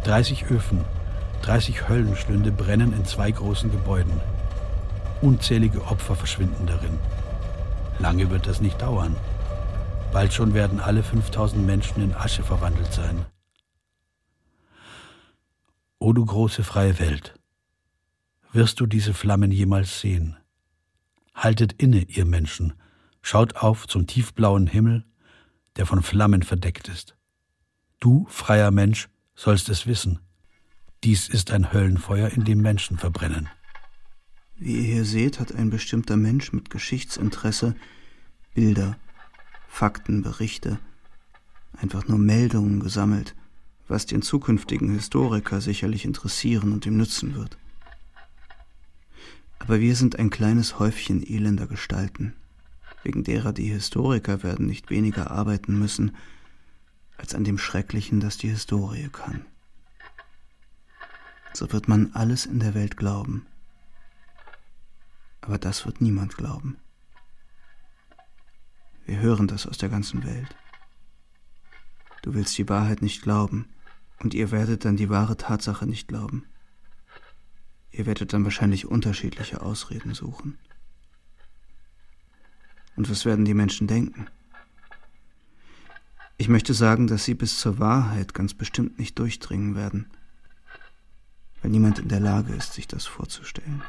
30 0.04 0.46
Öfen, 0.50 0.84
30 1.42 1.88
Höllenschlünde 1.88 2.52
brennen 2.52 2.92
in 2.92 3.04
zwei 3.04 3.30
großen 3.30 3.70
Gebäuden. 3.70 4.20
Unzählige 5.20 5.82
Opfer 5.82 6.16
verschwinden 6.16 6.66
darin. 6.66 6.98
Lange 7.98 8.30
wird 8.30 8.46
das 8.46 8.60
nicht 8.60 8.80
dauern. 8.80 9.16
Bald 10.12 10.32
schon 10.32 10.54
werden 10.54 10.80
alle 10.80 11.02
5000 11.02 11.64
Menschen 11.64 12.02
in 12.02 12.14
Asche 12.14 12.42
verwandelt 12.42 12.92
sein. 12.92 13.26
O 15.98 16.12
du 16.12 16.24
große 16.24 16.64
freie 16.64 16.98
Welt, 16.98 17.34
wirst 18.52 18.80
du 18.80 18.86
diese 18.86 19.14
Flammen 19.14 19.50
jemals 19.50 20.00
sehen? 20.00 20.36
Haltet 21.34 21.74
inne, 21.78 22.02
ihr 22.02 22.24
Menschen, 22.24 22.74
schaut 23.22 23.56
auf 23.56 23.86
zum 23.86 24.06
tiefblauen 24.06 24.66
Himmel, 24.66 25.04
der 25.76 25.86
von 25.86 26.02
Flammen 26.02 26.42
verdeckt 26.42 26.88
ist. 26.88 27.16
Du, 28.00 28.26
freier 28.28 28.70
Mensch, 28.70 29.08
sollst 29.34 29.68
es 29.68 29.86
wissen. 29.86 30.18
Dies 31.04 31.28
ist 31.28 31.50
ein 31.50 31.72
Höllenfeuer, 31.72 32.28
in 32.28 32.44
dem 32.44 32.60
Menschen 32.60 32.98
verbrennen. 32.98 33.48
Wie 34.56 34.76
ihr 34.76 34.94
hier 34.94 35.04
seht, 35.04 35.40
hat 35.40 35.54
ein 35.54 35.70
bestimmter 35.70 36.16
Mensch 36.16 36.52
mit 36.52 36.70
Geschichtsinteresse 36.70 37.74
Bilder, 38.54 38.96
Fakten, 39.66 40.22
Berichte, 40.22 40.78
einfach 41.72 42.06
nur 42.06 42.18
Meldungen 42.18 42.80
gesammelt, 42.80 43.34
was 43.88 44.06
den 44.06 44.22
zukünftigen 44.22 44.92
Historiker 44.92 45.60
sicherlich 45.60 46.04
interessieren 46.04 46.72
und 46.72 46.86
ihm 46.86 46.98
nützen 46.98 47.34
wird. 47.34 47.56
Aber 49.62 49.78
wir 49.78 49.94
sind 49.94 50.18
ein 50.18 50.28
kleines 50.28 50.80
Häufchen 50.80 51.22
elender 51.24 51.68
Gestalten, 51.68 52.34
wegen 53.04 53.22
derer 53.22 53.52
die 53.52 53.68
Historiker 53.68 54.42
werden 54.42 54.66
nicht 54.66 54.90
weniger 54.90 55.30
arbeiten 55.30 55.78
müssen, 55.78 56.16
als 57.16 57.32
an 57.36 57.44
dem 57.44 57.58
Schrecklichen, 57.58 58.18
das 58.18 58.36
die 58.36 58.48
Historie 58.48 59.08
kann. 59.12 59.46
So 61.52 61.72
wird 61.72 61.86
man 61.86 62.10
alles 62.12 62.44
in 62.44 62.58
der 62.58 62.74
Welt 62.74 62.96
glauben. 62.96 63.46
Aber 65.42 65.58
das 65.58 65.86
wird 65.86 66.00
niemand 66.00 66.36
glauben. 66.36 66.76
Wir 69.06 69.20
hören 69.20 69.46
das 69.46 69.68
aus 69.68 69.78
der 69.78 69.90
ganzen 69.90 70.24
Welt. 70.24 70.56
Du 72.22 72.34
willst 72.34 72.58
die 72.58 72.68
Wahrheit 72.68 73.00
nicht 73.00 73.22
glauben, 73.22 73.68
und 74.18 74.34
ihr 74.34 74.50
werdet 74.50 74.84
dann 74.84 74.96
die 74.96 75.08
wahre 75.08 75.36
Tatsache 75.36 75.86
nicht 75.86 76.08
glauben. 76.08 76.46
Ihr 77.92 78.06
werdet 78.06 78.32
dann 78.32 78.44
wahrscheinlich 78.44 78.86
unterschiedliche 78.86 79.60
Ausreden 79.60 80.14
suchen. 80.14 80.58
Und 82.96 83.10
was 83.10 83.24
werden 83.24 83.44
die 83.44 83.54
Menschen 83.54 83.86
denken? 83.86 84.26
Ich 86.38 86.48
möchte 86.48 86.74
sagen, 86.74 87.06
dass 87.06 87.24
sie 87.24 87.34
bis 87.34 87.60
zur 87.60 87.78
Wahrheit 87.78 88.34
ganz 88.34 88.54
bestimmt 88.54 88.98
nicht 88.98 89.18
durchdringen 89.18 89.76
werden, 89.76 90.10
weil 91.60 91.70
niemand 91.70 91.98
in 91.98 92.08
der 92.08 92.20
Lage 92.20 92.54
ist, 92.54 92.72
sich 92.72 92.88
das 92.88 93.06
vorzustellen. 93.06 93.82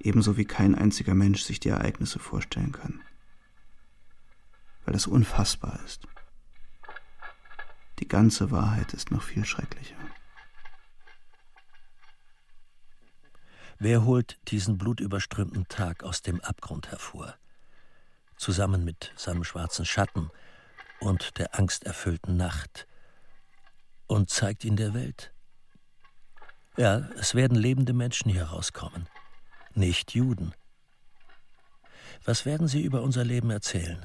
Ebenso 0.00 0.36
wie 0.36 0.44
kein 0.44 0.74
einziger 0.74 1.14
Mensch 1.14 1.42
sich 1.42 1.58
die 1.60 1.70
Ereignisse 1.70 2.18
vorstellen 2.18 2.72
kann, 2.72 3.00
weil 4.84 4.92
das 4.92 5.06
unfassbar 5.06 5.80
ist. 5.84 6.06
Die 7.98 8.06
ganze 8.06 8.50
Wahrheit 8.50 8.92
ist 8.92 9.10
noch 9.10 9.22
viel 9.22 9.44
schrecklicher. 9.44 9.96
Wer 13.78 14.04
holt 14.04 14.38
diesen 14.48 14.78
blutüberströmten 14.78 15.68
Tag 15.68 16.02
aus 16.02 16.22
dem 16.22 16.40
Abgrund 16.40 16.90
hervor? 16.90 17.36
Zusammen 18.36 18.84
mit 18.84 19.12
seinem 19.16 19.44
schwarzen 19.44 19.84
Schatten, 19.84 20.30
und 21.00 21.38
der 21.38 21.58
angsterfüllten 21.58 22.36
Nacht 22.36 22.86
und 24.06 24.30
zeigt 24.30 24.64
ihn 24.64 24.76
der 24.76 24.94
Welt. 24.94 25.32
Ja, 26.76 27.08
es 27.16 27.34
werden 27.34 27.56
lebende 27.56 27.92
Menschen 27.92 28.30
hier 28.30 28.44
rauskommen, 28.44 29.08
nicht 29.74 30.14
Juden. 30.14 30.54
Was 32.24 32.46
werden 32.46 32.68
sie 32.68 32.82
über 32.82 33.02
unser 33.02 33.24
Leben 33.24 33.50
erzählen? 33.50 34.04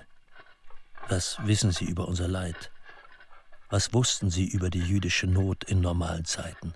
Was 1.08 1.38
wissen 1.46 1.72
sie 1.72 1.86
über 1.86 2.08
unser 2.08 2.28
Leid? 2.28 2.72
Was 3.70 3.94
wussten 3.94 4.30
sie 4.30 4.48
über 4.48 4.70
die 4.70 4.82
jüdische 4.82 5.28
Not 5.28 5.64
in 5.64 5.82
normalen 5.82 6.26
Zeiten? 6.26 6.74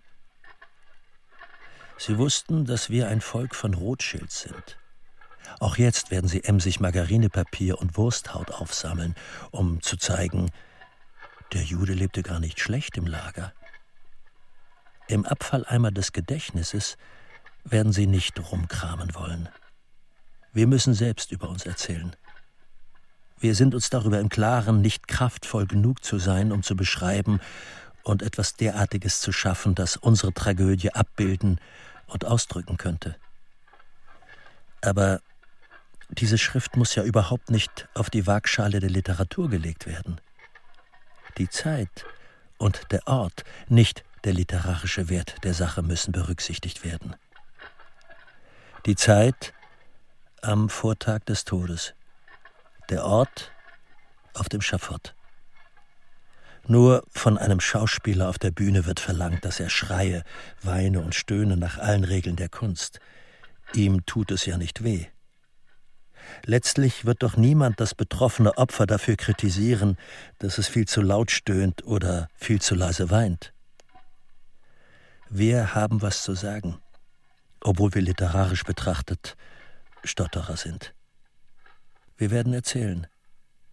Sie 1.97 2.17
wussten, 2.17 2.65
dass 2.65 2.89
wir 2.89 3.07
ein 3.07 3.21
Volk 3.21 3.55
von 3.55 3.73
Rothschild 3.73 4.31
sind, 4.31 4.77
auch 5.59 5.77
jetzt 5.77 6.11
werden 6.11 6.27
sie 6.27 6.43
emsig 6.43 6.79
Margarinepapier 6.79 7.79
und 7.79 7.97
Wursthaut 7.97 8.51
aufsammeln, 8.51 9.15
um 9.51 9.81
zu 9.81 9.97
zeigen, 9.97 10.51
der 11.53 11.63
Jude 11.63 11.93
lebte 11.93 12.21
gar 12.21 12.39
nicht 12.39 12.59
schlecht 12.59 12.97
im 12.97 13.07
Lager. 13.07 13.53
Im 15.07 15.25
Abfalleimer 15.25 15.91
des 15.91 16.11
Gedächtnisses 16.11 16.97
werden 17.63 17.93
sie 17.93 18.07
nicht 18.07 18.39
rumkramen 18.51 19.15
wollen. 19.15 19.49
Wir 20.53 20.67
müssen 20.67 20.93
selbst 20.93 21.31
über 21.31 21.49
uns 21.49 21.65
erzählen. 21.65 22.15
Wir 23.39 23.55
sind 23.55 23.73
uns 23.73 23.89
darüber 23.89 24.19
im 24.19 24.29
Klaren, 24.29 24.81
nicht 24.81 25.07
kraftvoll 25.07 25.65
genug 25.65 26.03
zu 26.03 26.19
sein, 26.19 26.51
um 26.51 26.63
zu 26.63 26.75
beschreiben 26.75 27.39
und 28.03 28.21
etwas 28.21 28.55
derartiges 28.55 29.21
zu 29.21 29.31
schaffen, 29.31 29.75
das 29.75 29.95
unsere 29.95 30.33
Tragödie 30.33 30.93
abbilden 30.93 31.59
und 32.07 32.25
ausdrücken 32.25 32.77
könnte. 32.77 33.15
Aber 34.81 35.21
diese 36.09 36.37
Schrift 36.37 36.77
muss 36.77 36.95
ja 36.95 37.03
überhaupt 37.03 37.49
nicht 37.49 37.87
auf 37.93 38.09
die 38.09 38.25
Waagschale 38.27 38.79
der 38.79 38.89
Literatur 38.89 39.49
gelegt 39.49 39.85
werden. 39.85 40.21
Die 41.37 41.49
Zeit 41.49 42.05
und 42.57 42.91
der 42.91 43.07
Ort, 43.07 43.43
nicht 43.67 44.03
der 44.23 44.33
literarische 44.33 45.09
Wert 45.09 45.43
der 45.43 45.53
Sache 45.53 45.81
müssen 45.81 46.11
berücksichtigt 46.11 46.83
werden. 46.83 47.15
Die 48.85 48.95
Zeit 48.95 49.53
am 50.41 50.69
Vortag 50.69 51.25
des 51.25 51.43
Todes, 51.43 51.93
der 52.89 53.03
Ort 53.03 53.51
auf 54.33 54.49
dem 54.49 54.61
Schafott. 54.61 55.16
Nur 56.67 57.05
von 57.07 57.37
einem 57.37 57.61
Schauspieler 57.61 58.27
auf 58.27 58.39
der 58.39 58.51
Bühne 58.51 58.85
wird 58.85 58.99
verlangt, 58.99 59.45
dass 59.45 59.61
er 59.61 59.69
schreie, 59.69 60.23
weine 60.61 60.99
und 60.99 61.15
stöhne 61.15 61.55
nach 61.55 61.77
allen 61.77 62.03
Regeln 62.03 62.35
der 62.35 62.49
Kunst. 62.49 62.99
Ihm 63.73 64.05
tut 64.05 64.31
es 64.31 64.45
ja 64.45 64.57
nicht 64.57 64.83
weh. 64.83 65.05
Letztlich 66.45 67.05
wird 67.05 67.23
doch 67.23 67.37
niemand 67.37 67.79
das 67.79 67.95
betroffene 67.95 68.57
Opfer 68.57 68.85
dafür 68.85 69.15
kritisieren, 69.15 69.97
dass 70.39 70.57
es 70.57 70.67
viel 70.67 70.85
zu 70.85 71.01
laut 71.01 71.31
stöhnt 71.31 71.85
oder 71.85 72.27
viel 72.35 72.61
zu 72.61 72.75
leise 72.75 73.09
weint. 73.09 73.53
Wir 75.29 75.73
haben 75.73 76.01
was 76.01 76.23
zu 76.23 76.33
sagen, 76.35 76.77
obwohl 77.61 77.93
wir 77.93 78.01
literarisch 78.01 78.63
betrachtet 78.63 79.37
Stotterer 80.03 80.57
sind. 80.57 80.93
Wir 82.17 82.31
werden 82.31 82.53
erzählen, 82.53 83.07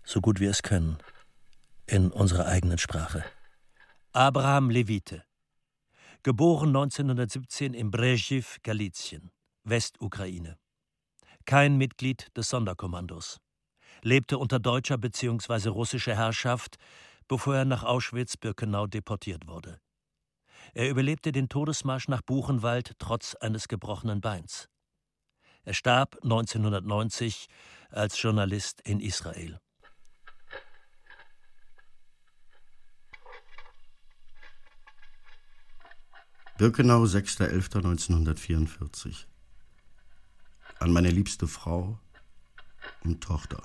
so 0.04 0.20
gut 0.20 0.38
wir 0.38 0.50
es 0.50 0.62
können, 0.62 0.98
in 1.86 2.10
unserer 2.10 2.46
eigenen 2.46 2.78
Sprache. 2.78 3.24
Abraham 4.12 4.70
Levite, 4.70 5.24
geboren 6.22 6.68
1917 6.68 7.74
in 7.74 7.90
Brezhiv, 7.90 8.58
Galizien, 8.62 9.30
Westukraine 9.64 10.56
kein 11.46 11.76
Mitglied 11.76 12.28
des 12.36 12.48
Sonderkommandos, 12.48 13.38
lebte 14.02 14.38
unter 14.38 14.58
deutscher 14.58 14.98
bzw. 14.98 15.68
russischer 15.68 16.16
Herrschaft, 16.16 16.76
bevor 17.28 17.56
er 17.56 17.64
nach 17.64 17.84
Auschwitz-Birkenau 17.84 18.86
deportiert 18.86 19.46
wurde. 19.46 19.80
Er 20.72 20.88
überlebte 20.88 21.32
den 21.32 21.48
Todesmarsch 21.48 22.08
nach 22.08 22.22
Buchenwald 22.22 22.94
trotz 22.98 23.34
eines 23.34 23.68
gebrochenen 23.68 24.20
Beins. 24.20 24.68
Er 25.62 25.74
starb 25.74 26.16
1990 26.22 27.46
als 27.90 28.20
Journalist 28.20 28.80
in 28.82 29.00
Israel. 29.00 29.60
Birkenau, 36.56 37.02
6.11.1944 37.02 39.24
an 40.78 40.92
meine 40.92 41.10
liebste 41.10 41.48
Frau 41.48 41.98
und 43.02 43.20
Tochter. 43.20 43.60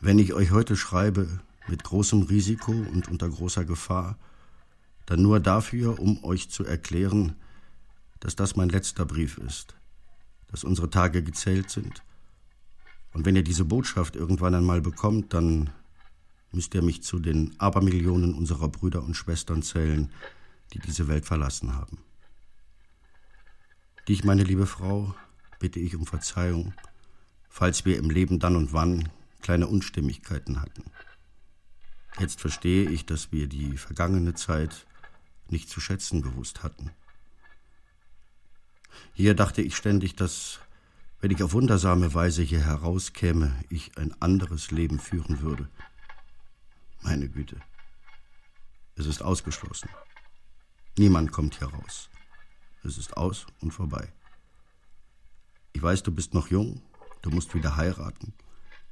Wenn 0.00 0.18
ich 0.18 0.34
euch 0.34 0.50
heute 0.50 0.76
schreibe, 0.76 1.38
mit 1.68 1.84
großem 1.84 2.22
Risiko 2.22 2.72
und 2.72 3.06
unter 3.06 3.28
großer 3.28 3.64
Gefahr, 3.64 4.18
dann 5.06 5.22
nur 5.22 5.38
dafür, 5.38 6.00
um 6.00 6.24
euch 6.24 6.50
zu 6.50 6.64
erklären, 6.64 7.36
dass 8.18 8.34
das 8.34 8.56
mein 8.56 8.68
letzter 8.68 9.06
Brief 9.06 9.38
ist, 9.38 9.76
dass 10.48 10.64
unsere 10.64 10.90
Tage 10.90 11.22
gezählt 11.22 11.70
sind. 11.70 12.02
Und 13.12 13.24
wenn 13.24 13.36
ihr 13.36 13.44
diese 13.44 13.64
Botschaft 13.64 14.16
irgendwann 14.16 14.56
einmal 14.56 14.80
bekommt, 14.80 15.32
dann 15.32 15.70
müsst 16.50 16.74
ihr 16.74 16.82
mich 16.82 17.04
zu 17.04 17.20
den 17.20 17.54
Abermillionen 17.60 18.34
unserer 18.34 18.66
Brüder 18.66 19.04
und 19.04 19.14
Schwestern 19.14 19.62
zählen, 19.62 20.10
die 20.72 20.78
diese 20.78 21.08
Welt 21.08 21.26
verlassen 21.26 21.74
haben. 21.74 21.98
Dich, 24.08 24.24
meine 24.24 24.44
liebe 24.44 24.66
Frau, 24.66 25.14
bitte 25.58 25.80
ich 25.80 25.96
um 25.96 26.06
Verzeihung, 26.06 26.74
falls 27.48 27.84
wir 27.84 27.98
im 27.98 28.10
Leben 28.10 28.38
dann 28.38 28.56
und 28.56 28.72
wann 28.72 29.08
kleine 29.40 29.66
Unstimmigkeiten 29.66 30.60
hatten. 30.60 30.84
Jetzt 32.18 32.40
verstehe 32.40 32.88
ich, 32.88 33.04
dass 33.06 33.32
wir 33.32 33.46
die 33.46 33.76
vergangene 33.76 34.34
Zeit 34.34 34.86
nicht 35.48 35.68
zu 35.68 35.80
schätzen 35.80 36.22
gewusst 36.22 36.62
hatten. 36.62 36.90
Hier 39.12 39.34
dachte 39.34 39.62
ich 39.62 39.76
ständig, 39.76 40.16
dass, 40.16 40.60
wenn 41.20 41.30
ich 41.30 41.42
auf 41.42 41.52
wundersame 41.52 42.14
Weise 42.14 42.42
hier 42.42 42.60
herauskäme, 42.60 43.54
ich 43.68 43.96
ein 43.98 44.14
anderes 44.20 44.70
Leben 44.70 44.98
führen 44.98 45.40
würde. 45.40 45.68
Meine 47.02 47.28
Güte, 47.28 47.60
es 48.96 49.06
ist 49.06 49.22
ausgeschlossen. 49.22 49.88
Niemand 50.98 51.30
kommt 51.30 51.58
hier 51.58 51.68
raus. 51.68 52.08
Es 52.82 52.96
ist 52.96 53.16
aus 53.16 53.46
und 53.60 53.72
vorbei. 53.72 54.12
Ich 55.74 55.82
weiß, 55.82 56.02
du 56.02 56.10
bist 56.10 56.32
noch 56.32 56.48
jung, 56.48 56.80
du 57.20 57.30
musst 57.30 57.54
wieder 57.54 57.76
heiraten. 57.76 58.32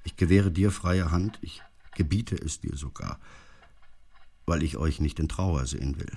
Ich 0.04 0.16
gewähre 0.16 0.50
dir 0.50 0.70
freie 0.70 1.10
Hand, 1.10 1.38
ich 1.40 1.62
gebiete 1.94 2.36
es 2.36 2.60
dir 2.60 2.76
sogar, 2.76 3.18
weil 4.44 4.62
ich 4.62 4.76
euch 4.76 5.00
nicht 5.00 5.18
in 5.18 5.28
Trauer 5.28 5.64
sehen 5.64 5.98
will. 5.98 6.12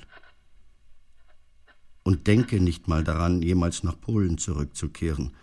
Und 2.03 2.27
denke 2.27 2.59
nicht 2.59 2.89
mal 2.89 3.05
daran, 3.05 3.41
jemals 3.41 3.83
nach 3.83 3.99
Polen 3.99 4.37
zurückzukehren, 4.37 5.35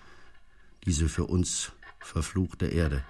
diese 0.84 1.08
für 1.08 1.24
uns 1.24 1.72
verfluchte 2.00 2.66
Erde. 2.66 3.02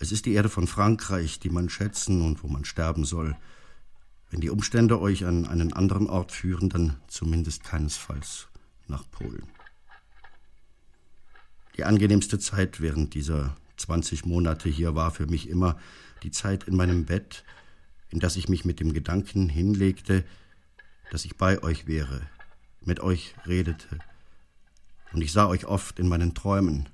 Es 0.00 0.10
ist 0.10 0.26
die 0.26 0.32
Erde 0.32 0.48
von 0.48 0.66
Frankreich, 0.66 1.38
die 1.38 1.50
man 1.50 1.68
schätzen 1.68 2.22
und 2.22 2.42
wo 2.42 2.48
man 2.48 2.64
sterben 2.64 3.04
soll. 3.04 3.36
Wenn 4.30 4.40
die 4.40 4.50
Umstände 4.50 5.00
euch 5.00 5.24
an 5.24 5.46
einen 5.46 5.72
anderen 5.72 6.06
Ort 6.06 6.30
führen, 6.30 6.68
dann 6.68 6.96
zumindest 7.08 7.64
keinesfalls 7.64 8.48
nach 8.86 9.04
Polen. 9.10 9.48
Die 11.76 11.84
angenehmste 11.84 12.38
Zeit 12.38 12.80
während 12.80 13.14
dieser 13.14 13.56
20 13.76 14.26
Monate 14.26 14.68
hier 14.68 14.94
war 14.94 15.10
für 15.10 15.26
mich 15.26 15.48
immer 15.48 15.76
die 16.22 16.30
Zeit 16.30 16.64
in 16.64 16.76
meinem 16.76 17.06
Bett, 17.06 17.44
in 18.10 18.20
das 18.20 18.36
ich 18.36 18.48
mich 18.48 18.64
mit 18.64 18.78
dem 18.80 18.92
Gedanken 18.92 19.48
hinlegte, 19.48 20.24
dass 21.10 21.24
ich 21.24 21.36
bei 21.36 21.62
euch 21.62 21.86
wäre, 21.86 22.22
mit 22.82 23.00
euch 23.00 23.34
redete. 23.46 23.98
Und 25.12 25.22
ich 25.22 25.32
sah 25.32 25.48
euch 25.48 25.66
oft 25.66 25.98
in 25.98 26.08
meinen 26.08 26.34
Träumen. 26.34 26.88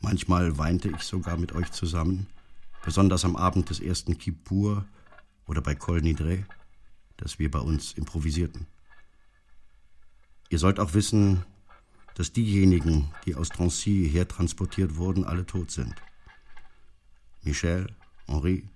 Manchmal 0.00 0.56
weinte 0.56 0.88
ich 0.88 1.02
sogar 1.02 1.36
mit 1.36 1.52
euch 1.52 1.70
zusammen, 1.72 2.26
besonders 2.84 3.24
am 3.24 3.36
Abend 3.36 3.68
des 3.68 3.80
ersten 3.80 4.16
Kippur 4.16 4.86
oder 5.46 5.60
bei 5.60 5.74
Kol 5.74 6.00
Nidre, 6.00 6.44
das 7.16 7.38
wir 7.38 7.50
bei 7.50 7.60
uns 7.60 7.92
improvisierten. 7.92 8.66
Ihr 10.50 10.58
sollt 10.58 10.80
auch 10.80 10.94
wissen, 10.94 11.44
dass 12.14 12.32
diejenigen, 12.32 13.10
die 13.26 13.34
aus 13.34 13.48
Drancy 13.48 14.08
hertransportiert 14.10 14.96
wurden, 14.96 15.24
alle 15.24 15.46
tot 15.46 15.70
sind. 15.70 15.94
Michel, 17.42 17.88
Henri, 18.26 18.68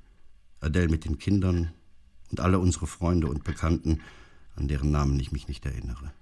Adèle 0.60 0.90
mit 0.90 1.04
den 1.04 1.18
Kindern 1.18 1.72
und 2.30 2.40
alle 2.40 2.58
unsere 2.58 2.86
Freunde 2.86 3.28
und 3.28 3.44
Bekannten, 3.44 4.00
an 4.56 4.68
deren 4.68 4.90
Namen 4.90 5.18
ich 5.20 5.32
mich 5.32 5.48
nicht 5.48 5.64
erinnere. 5.64 6.12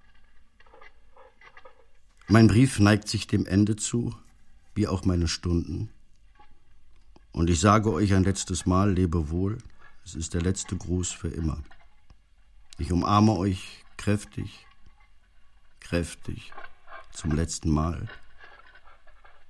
Mein 2.29 2.49
Brief 2.49 2.79
neigt 2.81 3.09
sich 3.09 3.27
dem 3.27 3.47
Ende 3.47 3.77
zu, 3.77 4.15
wie 4.75 4.89
auch 4.89 5.05
meine 5.05 5.29
Stunden. 5.29 5.89
Und 7.33 7.49
ich 7.51 7.61
sage 7.61 7.93
euch 7.93 8.15
ein 8.15 8.25
letztes 8.25 8.67
Mal, 8.67 8.93
lebe 8.93 9.31
wohl, 9.31 9.59
es 10.07 10.15
ist 10.15 10.35
der 10.35 10.43
letzte 10.43 10.77
Gruß 10.77 11.11
für 11.11 11.29
immer. 11.29 11.59
Ich 12.79 12.93
umarme 12.93 13.33
euch 13.33 13.85
kräftig, 13.97 14.65
kräftig 15.81 16.53
zum 17.13 17.33
letzten 17.33 17.71
Mal. 17.71 18.09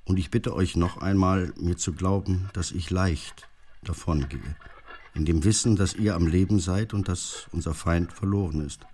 Und 0.06 0.18
ich 0.18 0.30
bitte 0.30 0.54
euch 0.54 0.74
noch 0.74 0.96
einmal, 0.96 1.52
mir 1.60 1.76
zu 1.76 1.92
glauben, 1.92 2.48
dass 2.54 2.72
ich 2.72 2.88
leicht 2.88 3.46
davongehe, 3.82 4.56
in 5.12 5.26
dem 5.26 5.44
Wissen, 5.44 5.76
dass 5.76 5.94
ihr 5.94 6.14
am 6.14 6.26
Leben 6.26 6.58
seid 6.58 6.94
und 6.94 7.08
dass 7.08 7.48
unser 7.52 7.74
Feind 7.74 8.14
verloren 8.14 8.64
ist. 8.64 8.86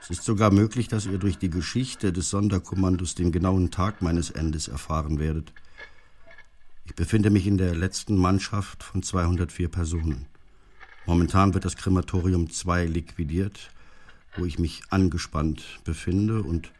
Es 0.00 0.08
ist 0.08 0.24
sogar 0.24 0.50
möglich, 0.50 0.88
dass 0.88 1.04
ihr 1.04 1.18
durch 1.18 1.36
die 1.36 1.50
Geschichte 1.50 2.14
des 2.14 2.30
Sonderkommandos 2.30 3.14
den 3.14 3.30
genauen 3.30 3.70
Tag 3.70 4.00
meines 4.00 4.30
Endes 4.30 4.68
erfahren 4.68 5.18
werdet. 5.18 5.52
Ich 6.86 6.94
befinde 6.94 7.28
mich 7.28 7.46
in 7.46 7.58
der 7.58 7.74
letzten 7.74 8.16
Mannschaft 8.16 8.82
von 8.82 9.02
204 9.02 9.68
Personen. 9.68 10.29
Momentan 11.06 11.54
wird 11.54 11.64
das 11.64 11.76
Krematorium 11.76 12.50
2 12.50 12.86
liquidiert, 12.86 13.70
wo 14.36 14.44
ich 14.44 14.58
mich 14.58 14.82
angespannt 14.90 15.80
befinde 15.84 16.42
und 16.42 16.72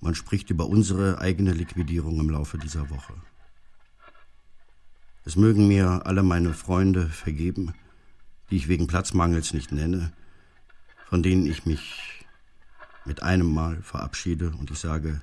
man 0.00 0.14
spricht 0.14 0.50
über 0.50 0.66
unsere 0.66 1.18
eigene 1.18 1.52
Liquidierung 1.52 2.18
im 2.18 2.30
Laufe 2.30 2.58
dieser 2.58 2.90
Woche. 2.90 3.14
Es 5.24 5.36
mögen 5.36 5.68
mir 5.68 6.04
alle 6.04 6.24
meine 6.24 6.52
Freunde 6.52 7.06
vergeben, 7.06 7.74
die 8.50 8.56
ich 8.56 8.68
wegen 8.68 8.88
Platzmangels 8.88 9.54
nicht 9.54 9.70
nenne, 9.70 10.12
von 11.06 11.22
denen 11.22 11.46
ich 11.46 11.64
mich 11.64 12.26
mit 13.04 13.22
einem 13.22 13.52
Mal 13.52 13.80
verabschiede 13.82 14.52
und 14.58 14.70
ich 14.70 14.78
sage, 14.78 15.20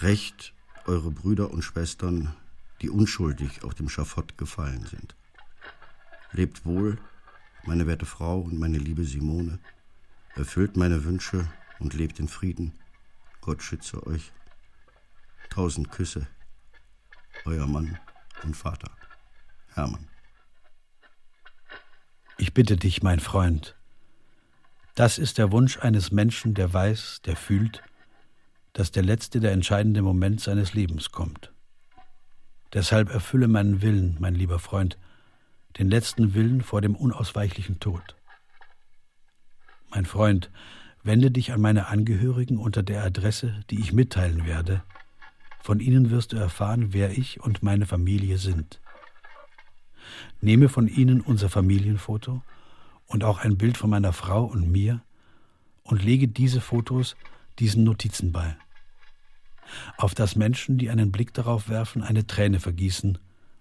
Recht 0.00 0.54
eure 0.86 1.10
Brüder 1.10 1.50
und 1.50 1.62
Schwestern, 1.62 2.32
die 2.80 2.88
unschuldig 2.88 3.64
auf 3.64 3.74
dem 3.74 3.88
Schafott 3.88 4.38
gefallen 4.38 4.86
sind. 4.86 5.17
Lebt 6.32 6.64
wohl, 6.64 6.98
meine 7.64 7.86
werte 7.86 8.06
Frau 8.06 8.40
und 8.40 8.58
meine 8.58 8.78
liebe 8.78 9.04
Simone, 9.04 9.58
erfüllt 10.34 10.76
meine 10.76 11.04
Wünsche 11.04 11.48
und 11.78 11.94
lebt 11.94 12.18
in 12.20 12.28
Frieden. 12.28 12.72
Gott 13.40 13.62
schütze 13.62 14.06
euch. 14.06 14.32
Tausend 15.50 15.90
Küsse. 15.90 16.26
Euer 17.44 17.66
Mann 17.66 17.98
und 18.42 18.56
Vater, 18.56 18.90
Hermann. 19.74 20.06
Ich 22.36 22.52
bitte 22.52 22.76
dich, 22.76 23.02
mein 23.02 23.20
Freund, 23.20 23.74
das 24.98 25.16
ist 25.16 25.38
der 25.38 25.52
Wunsch 25.52 25.78
eines 25.78 26.10
Menschen, 26.10 26.54
der 26.54 26.72
weiß, 26.72 27.22
der 27.24 27.36
fühlt, 27.36 27.84
dass 28.72 28.90
der 28.90 29.04
letzte, 29.04 29.38
der 29.38 29.52
entscheidende 29.52 30.02
Moment 30.02 30.40
seines 30.40 30.74
Lebens 30.74 31.12
kommt. 31.12 31.52
Deshalb 32.72 33.08
erfülle 33.08 33.46
meinen 33.46 33.80
Willen, 33.80 34.16
mein 34.18 34.34
lieber 34.34 34.58
Freund, 34.58 34.98
den 35.78 35.88
letzten 35.88 36.34
Willen 36.34 36.62
vor 36.62 36.80
dem 36.80 36.96
unausweichlichen 36.96 37.80
Tod. 37.80 38.16
Mein 39.90 40.06
Freund, 40.06 40.50
Wende 41.08 41.30
dich 41.30 41.52
an 41.52 41.60
meine 41.62 41.86
Angehörigen 41.86 42.58
unter 42.58 42.82
der 42.82 43.02
Adresse, 43.04 43.60
die 43.70 43.80
ich 43.80 43.94
mitteilen 43.94 44.46
werde. 44.46 44.82
Von 45.62 45.80
ihnen 45.80 46.10
wirst 46.10 46.32
du 46.32 46.36
erfahren, 46.36 46.92
wer 46.92 47.16
ich 47.16 47.40
und 47.40 47.62
meine 47.62 47.86
Familie 47.86 48.38
sind. 48.38 48.80
Nehme 50.40 50.68
von 50.68 50.88
ihnen 50.88 51.20
unser 51.20 51.48
Familienfoto 51.48 52.42
und 53.06 53.24
auch 53.24 53.38
ein 53.38 53.56
Bild 53.56 53.76
von 53.76 53.90
meiner 53.90 54.12
Frau 54.12 54.44
und 54.44 54.70
mir 54.70 55.02
und 55.82 56.02
lege 56.04 56.28
diese 56.28 56.60
Fotos 56.60 57.16
diesen 57.58 57.84
Notizen 57.84 58.32
bei. 58.32 58.56
Auf 59.96 60.14
das 60.14 60.36
Menschen, 60.36 60.76
die 60.76 60.90
einen 60.90 61.12
Blick 61.12 61.32
darauf 61.32 61.68
werfen, 61.68 62.02
eine 62.02 62.26
Träne 62.26 62.60
vergießen 62.60 63.18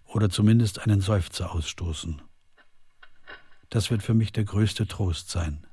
oder 0.08 0.30
zumindest 0.30 0.80
einen 0.80 1.02
Seufzer 1.02 1.52
ausstoßen. 1.52 2.22
Das 3.70 3.92
wird 3.92 4.02
für 4.02 4.14
mich 4.14 4.32
der 4.32 4.46
größte 4.46 4.88
Trost 4.88 5.30
sein. 5.30 5.68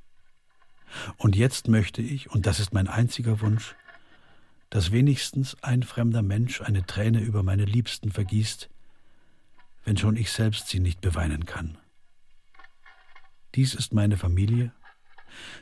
Und 1.16 1.36
jetzt 1.36 1.68
möchte 1.68 2.02
ich, 2.02 2.30
und 2.30 2.46
das 2.46 2.60
ist 2.60 2.72
mein 2.72 2.88
einziger 2.88 3.40
Wunsch, 3.40 3.74
dass 4.70 4.90
wenigstens 4.90 5.56
ein 5.62 5.82
fremder 5.82 6.22
Mensch 6.22 6.60
eine 6.60 6.84
Träne 6.84 7.20
über 7.20 7.42
meine 7.42 7.64
Liebsten 7.64 8.10
vergießt, 8.10 8.68
wenn 9.84 9.96
schon 9.96 10.16
ich 10.16 10.32
selbst 10.32 10.68
sie 10.68 10.80
nicht 10.80 11.00
beweinen 11.00 11.46
kann. 11.46 11.78
Dies 13.54 13.74
ist 13.74 13.92
meine 13.92 14.16
Familie. 14.16 14.72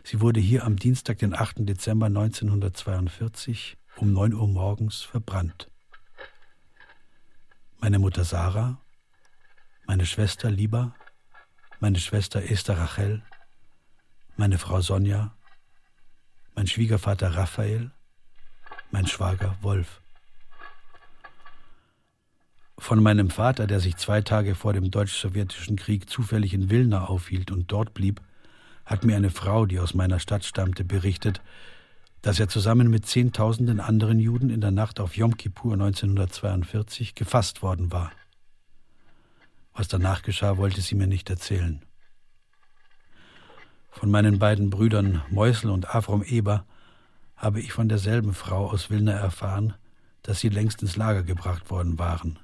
Sie 0.03 0.21
wurde 0.21 0.41
hier 0.41 0.65
am 0.65 0.77
Dienstag, 0.77 1.19
den 1.19 1.35
8. 1.35 1.69
Dezember 1.69 2.07
1942 2.07 3.77
um 3.97 4.13
9 4.13 4.33
Uhr 4.33 4.49
morgens 4.49 5.03
verbrannt. 5.03 5.72
Meine 7.85 7.99
Mutter 7.99 8.23
Sarah, 8.23 8.79
meine 9.89 10.07
Schwester 10.07 10.49
Liba, 10.53 10.95
meine 11.81 11.99
Schwester 11.99 12.41
Esther 12.49 12.79
Rachel, 12.79 13.25
meine 14.37 14.57
Frau 14.59 14.81
Sonja, 14.81 15.35
mein 16.55 16.69
Schwiegervater 16.69 17.35
Raphael, 17.35 17.91
mein 18.93 19.09
Schwager 19.09 19.57
Wolf. 19.63 20.01
Von 22.79 23.03
meinem 23.03 23.31
Vater, 23.31 23.67
der 23.67 23.81
sich 23.81 23.97
zwei 23.97 24.21
Tage 24.21 24.55
vor 24.55 24.73
dem 24.75 24.93
deutsch-sowjetischen 24.93 25.75
Krieg 25.75 26.09
zufällig 26.09 26.55
in 26.55 26.71
Wilna 26.71 27.07
aufhielt 27.07 27.51
und 27.51 27.73
dort 27.73 27.95
blieb, 27.95 28.21
hat 28.85 29.03
mir 29.03 29.17
eine 29.17 29.31
Frau, 29.31 29.67
die 29.67 29.81
aus 29.81 29.93
meiner 29.93 30.21
Stadt 30.21 30.45
stammte, 30.45 30.85
berichtet, 30.85 31.41
dass 32.23 32.39
er 32.39 32.49
zusammen 32.49 32.89
mit 32.89 33.05
Zehntausenden 33.05 33.81
anderen 33.81 34.21
Juden 34.21 34.49
in 34.49 34.61
der 34.61 34.71
Nacht 34.71 35.01
auf 35.01 35.17
Yom 35.17 35.37
Kippur 35.37 35.73
1942 35.73 37.17
gefasst 37.17 37.63
worden 37.63 37.91
war. 37.91 38.13
Was 39.75 39.89
danach 39.89 40.23
geschah, 40.23 40.57
wollte 40.57 40.81
sie 40.81 40.95
mir 40.95 41.09
nicht 41.09 41.29
erzählen. 41.31 41.85
Von 43.91 44.11
meinen 44.11 44.39
beiden 44.39 44.71
Brüdern 44.71 45.23
Meusel 45.31 45.71
und 45.71 45.95
Avrom 45.95 46.23
Eber 46.23 46.65
habe 47.37 47.61
ich 47.61 47.73
von 47.73 47.89
derselben 47.89 48.35
Frau 48.35 48.71
aus 48.71 48.89
Wilna 48.89 49.13
erfahren, 49.13 49.75
dass 50.23 50.39
sie 50.39 50.49
längst 50.49 50.81
ins 50.83 50.97
Lager 50.97 51.25
gebracht 51.25 51.71
worden 51.71 51.99
waren. 51.99 52.39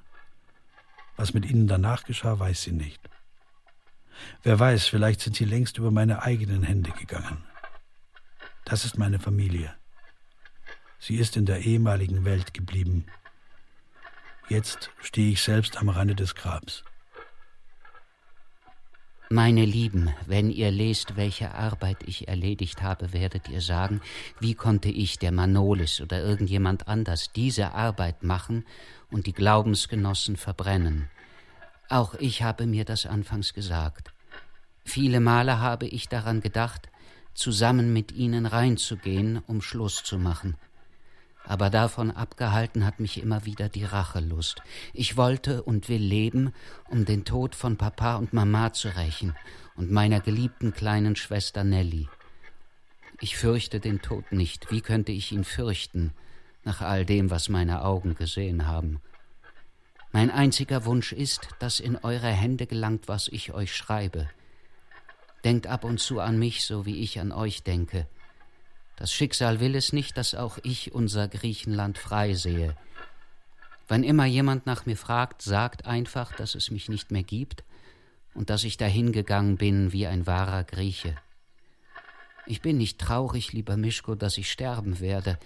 Was 1.15 1.33
mit 1.33 1.49
ihnen 1.49 1.67
danach 1.67 2.03
geschah, 2.03 2.37
weiß 2.37 2.63
sie 2.63 2.73
nicht. 2.73 2.99
Wer 4.43 4.59
weiß, 4.59 4.87
vielleicht 4.87 5.21
sind 5.21 5.37
sie 5.37 5.45
längst 5.45 5.77
über 5.77 5.91
meine 5.91 6.21
eigenen 6.23 6.63
Hände 6.63 6.91
gegangen. 6.91 7.48
Das 8.65 8.85
ist 8.85 8.97
meine 8.97 9.19
Familie. 9.19 9.73
Sie 10.99 11.15
ist 11.15 11.37
in 11.37 11.45
der 11.45 11.61
ehemaligen 11.61 12.25
Welt 12.25 12.53
geblieben. 12.53 13.05
Jetzt 14.49 14.89
stehe 15.01 15.31
ich 15.31 15.41
selbst 15.41 15.77
am 15.77 15.89
Rande 15.89 16.15
des 16.15 16.35
Grabs. 16.35 16.83
Meine 19.31 19.63
Lieben, 19.63 20.09
wenn 20.25 20.49
ihr 20.49 20.71
lest, 20.71 21.15
welche 21.15 21.53
Arbeit 21.53 21.97
ich 22.07 22.27
erledigt 22.27 22.81
habe, 22.81 23.13
werdet 23.13 23.47
ihr 23.47 23.61
sagen, 23.61 24.01
wie 24.39 24.55
konnte 24.55 24.89
ich, 24.89 25.19
der 25.19 25.31
Manolis 25.31 26.01
oder 26.01 26.19
irgendjemand 26.19 26.87
anders, 26.87 27.31
diese 27.31 27.73
Arbeit 27.73 28.23
machen 28.23 28.65
und 29.11 29.27
die 29.27 29.33
Glaubensgenossen 29.33 30.35
verbrennen? 30.35 31.09
Auch 31.89 32.15
ich 32.15 32.41
habe 32.41 32.65
mir 32.65 32.85
das 32.85 33.05
anfangs 33.05 33.53
gesagt. 33.53 34.11
Viele 34.83 35.19
Male 35.19 35.59
habe 35.59 35.85
ich 35.85 36.09
daran 36.09 36.41
gedacht, 36.41 36.89
zusammen 37.33 37.93
mit 37.93 38.11
ihnen 38.11 38.45
reinzugehen, 38.45 39.41
um 39.47 39.61
Schluss 39.61 40.03
zu 40.03 40.17
machen 40.17 40.55
aber 41.49 41.71
davon 41.71 42.11
abgehalten 42.11 42.85
hat 42.85 42.99
mich 42.99 43.19
immer 43.19 43.43
wieder 43.43 43.69
die 43.69 43.83
Rachelust. 43.83 44.61
Ich 44.93 45.17
wollte 45.17 45.63
und 45.63 45.89
will 45.89 46.01
leben, 46.01 46.53
um 46.89 47.05
den 47.05 47.25
Tod 47.25 47.55
von 47.55 47.75
Papa 47.75 48.17
und 48.17 48.33
Mama 48.33 48.71
zu 48.71 48.89
rächen 48.89 49.35
und 49.75 49.89
meiner 49.89 50.19
geliebten 50.19 50.73
kleinen 50.73 51.15
Schwester 51.15 51.63
Nelly. 51.63 52.07
Ich 53.19 53.35
fürchte 53.35 53.79
den 53.79 53.99
Tod 53.99 54.31
nicht. 54.31 54.69
Wie 54.69 54.81
könnte 54.81 55.11
ich 55.11 55.31
ihn 55.31 55.43
fürchten, 55.43 56.13
nach 56.63 56.81
all 56.81 57.03
dem, 57.03 57.31
was 57.31 57.49
meine 57.49 57.83
Augen 57.83 58.13
gesehen 58.13 58.67
haben? 58.67 59.01
Mein 60.11 60.29
einziger 60.29 60.85
Wunsch 60.85 61.13
ist, 61.13 61.49
dass 61.57 61.79
in 61.79 61.95
eure 61.95 62.29
Hände 62.29 62.67
gelangt, 62.67 63.07
was 63.07 63.27
ich 63.27 63.53
euch 63.53 63.75
schreibe. 63.75 64.29
Denkt 65.43 65.67
ab 65.67 65.83
und 65.83 65.99
zu 65.99 66.19
an 66.19 66.37
mich, 66.37 66.65
so 66.65 66.85
wie 66.85 67.01
ich 67.01 67.19
an 67.19 67.31
euch 67.31 67.63
denke, 67.63 68.07
das 68.99 69.13
Schicksal 69.13 69.61
will 69.61 69.75
es 69.75 69.93
nicht, 69.93 70.17
dass 70.17 70.35
auch 70.35 70.57
ich 70.61 70.93
unser 70.93 71.29
Griechenland 71.29 71.97
frei 71.97 72.33
sehe. 72.33 72.75
Wann 73.87 74.03
immer 74.03 74.25
jemand 74.25 74.65
nach 74.65 74.85
mir 74.85 74.97
fragt, 74.97 75.41
sagt 75.41 75.85
einfach, 75.85 76.33
dass 76.33 76.53
es 76.53 76.69
mich 76.69 76.89
nicht 76.89 77.09
mehr 77.09 77.23
gibt 77.23 77.63
und 78.33 78.49
dass 78.49 78.65
ich 78.65 78.75
dahingegangen 78.75 79.55
bin 79.55 79.93
wie 79.93 80.05
ein 80.05 80.27
wahrer 80.27 80.65
Grieche. 80.65 81.15
Ich 82.45 82.61
bin 82.61 82.77
nicht 82.77 82.99
traurig, 82.99 83.53
lieber 83.53 83.77
Mischko, 83.77 84.15
dass 84.15 84.37
ich 84.37 84.51
sterben 84.51 84.99
werde, 84.99 85.39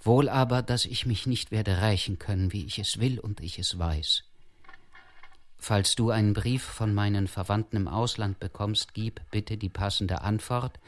wohl 0.00 0.28
aber, 0.28 0.62
dass 0.62 0.84
ich 0.86 1.04
mich 1.04 1.26
nicht 1.26 1.50
werde 1.50 1.82
rächen 1.82 2.20
können, 2.20 2.52
wie 2.52 2.64
ich 2.64 2.78
es 2.78 3.00
will 3.00 3.18
und 3.18 3.40
ich 3.40 3.58
es 3.58 3.76
weiß. 3.76 4.22
Falls 5.58 5.94
du 5.94 6.10
einen 6.10 6.34
Brief 6.34 6.62
von 6.62 6.94
meinen 6.94 7.26
Verwandten 7.26 7.76
im 7.76 7.88
Ausland 7.88 8.38
bekommst, 8.38 8.94
gib 8.94 9.20
bitte 9.30 9.56
die 9.56 9.68
passende 9.68 10.20
Antwort, 10.20 10.78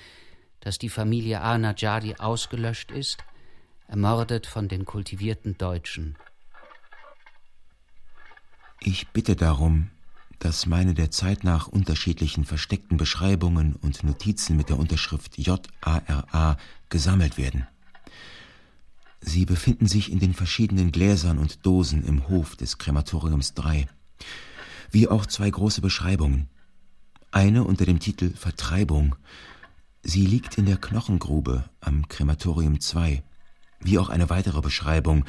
dass 0.61 0.79
die 0.79 0.89
Familie 0.89 1.41
Ahmadjadi 1.41 2.17
ausgelöscht 2.17 2.91
ist, 2.91 3.25
ermordet 3.89 4.47
von 4.47 4.69
den 4.69 4.85
kultivierten 4.85 5.57
Deutschen. 5.57 6.17
Ich 8.81 9.09
bitte 9.09 9.37
darum, 9.37 9.91
dass 10.39 10.67
meine 10.67 10.95
der 10.95 11.11
Zeit 11.11 11.45
nach 11.45 11.67
unterschiedlichen 11.67 12.45
versteckten 12.45 12.97
Beschreibungen 12.97 13.75
und 13.77 14.05
Notizen 14.05 14.57
mit 14.57 14.69
der 14.69 14.79
Unterschrift 14.79 15.39
JARA 15.39 16.57
gesammelt 16.89 17.39
werden. 17.39 17.67
Sie 19.21 19.47
befinden 19.47 19.87
sich 19.87 20.13
in 20.13 20.21
den 20.21 20.35
verschiedenen 20.35 20.93
Gläsern 20.93 21.39
und 21.39 21.65
Dosen 21.65 22.05
im 22.05 22.29
Hof 22.29 22.55
des 22.55 22.79
Krematoriums 22.79 23.55
3, 23.55 23.89
wie 24.91 25.09
auch 25.09 25.27
zwei 25.27 25.51
große 25.51 25.81
Beschreibungen. 25.81 26.49
Eine 27.31 27.65
unter 27.65 27.85
dem 27.85 27.99
Titel 27.99 28.33
Vertreibung, 28.35 29.17
Sie 30.03 30.25
liegt 30.25 30.57
in 30.57 30.67
der 30.67 30.77
Knochengrube 30.77 31.65
am 31.81 32.07
Krematorium 32.07 32.81
2, 32.81 33.25
wie 33.81 33.99
auch 33.99 34.09
eine 34.09 34.31
weitere 34.31 34.61
Beschreibung 34.61 35.25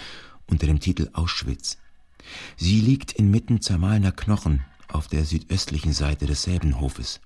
unter 0.46 0.68
dem 0.68 0.80
Titel 0.80 1.10
Auschwitz. 1.14 1.80
Sie 2.58 2.80
liegt 2.80 3.12
inmitten 3.14 3.60
zermahlener 3.60 4.12
Knochen 4.12 4.64
auf 4.88 5.08
der 5.08 5.26
südöstlichen 5.26 5.94
Seite 5.94 6.28
desselben 6.28 6.80
Hofes. 6.80 7.22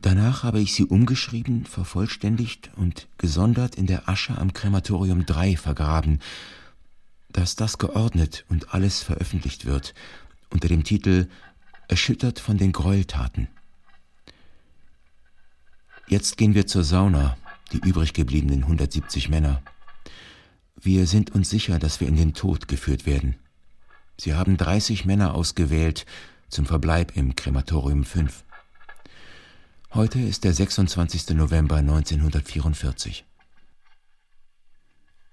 Danach 0.00 0.42
habe 0.42 0.60
ich 0.60 0.74
sie 0.74 0.84
umgeschrieben, 0.84 1.66
vervollständigt 1.66 2.70
und 2.76 3.08
gesondert 3.18 3.74
in 3.74 3.86
der 3.86 4.08
Asche 4.08 4.38
am 4.38 4.54
Krematorium 4.54 5.26
3 5.26 5.58
vergraben, 5.58 6.20
dass 7.28 7.56
das 7.56 7.78
geordnet 7.78 8.44
und 8.48 8.72
alles 8.72 9.02
veröffentlicht 9.02 9.66
wird 9.66 9.94
unter 10.50 10.68
dem 10.68 10.84
Titel 10.84 11.28
Erschüttert 11.88 12.40
von 12.40 12.56
den 12.56 12.72
Gräueltaten. 12.72 13.48
Jetzt 16.08 16.36
gehen 16.36 16.54
wir 16.54 16.66
zur 16.66 16.84
Sauna, 16.84 17.36
die 17.72 17.78
übrig 17.78 18.12
gebliebenen 18.12 18.62
170 18.62 19.28
Männer. 19.28 19.62
Wir 20.80 21.06
sind 21.06 21.34
uns 21.34 21.50
sicher, 21.50 21.78
dass 21.78 22.00
wir 22.00 22.08
in 22.08 22.16
den 22.16 22.34
Tod 22.34 22.68
geführt 22.68 23.06
werden. 23.06 23.36
Sie 24.18 24.34
haben 24.34 24.56
30 24.56 25.04
Männer 25.04 25.34
ausgewählt 25.34 26.06
zum 26.48 26.66
Verbleib 26.66 27.16
im 27.16 27.34
Krematorium 27.34 28.04
5. 28.04 28.44
Heute 29.92 30.20
ist 30.20 30.44
der 30.44 30.52
26. 30.52 31.30
November 31.30 31.76
1944. 31.76 33.24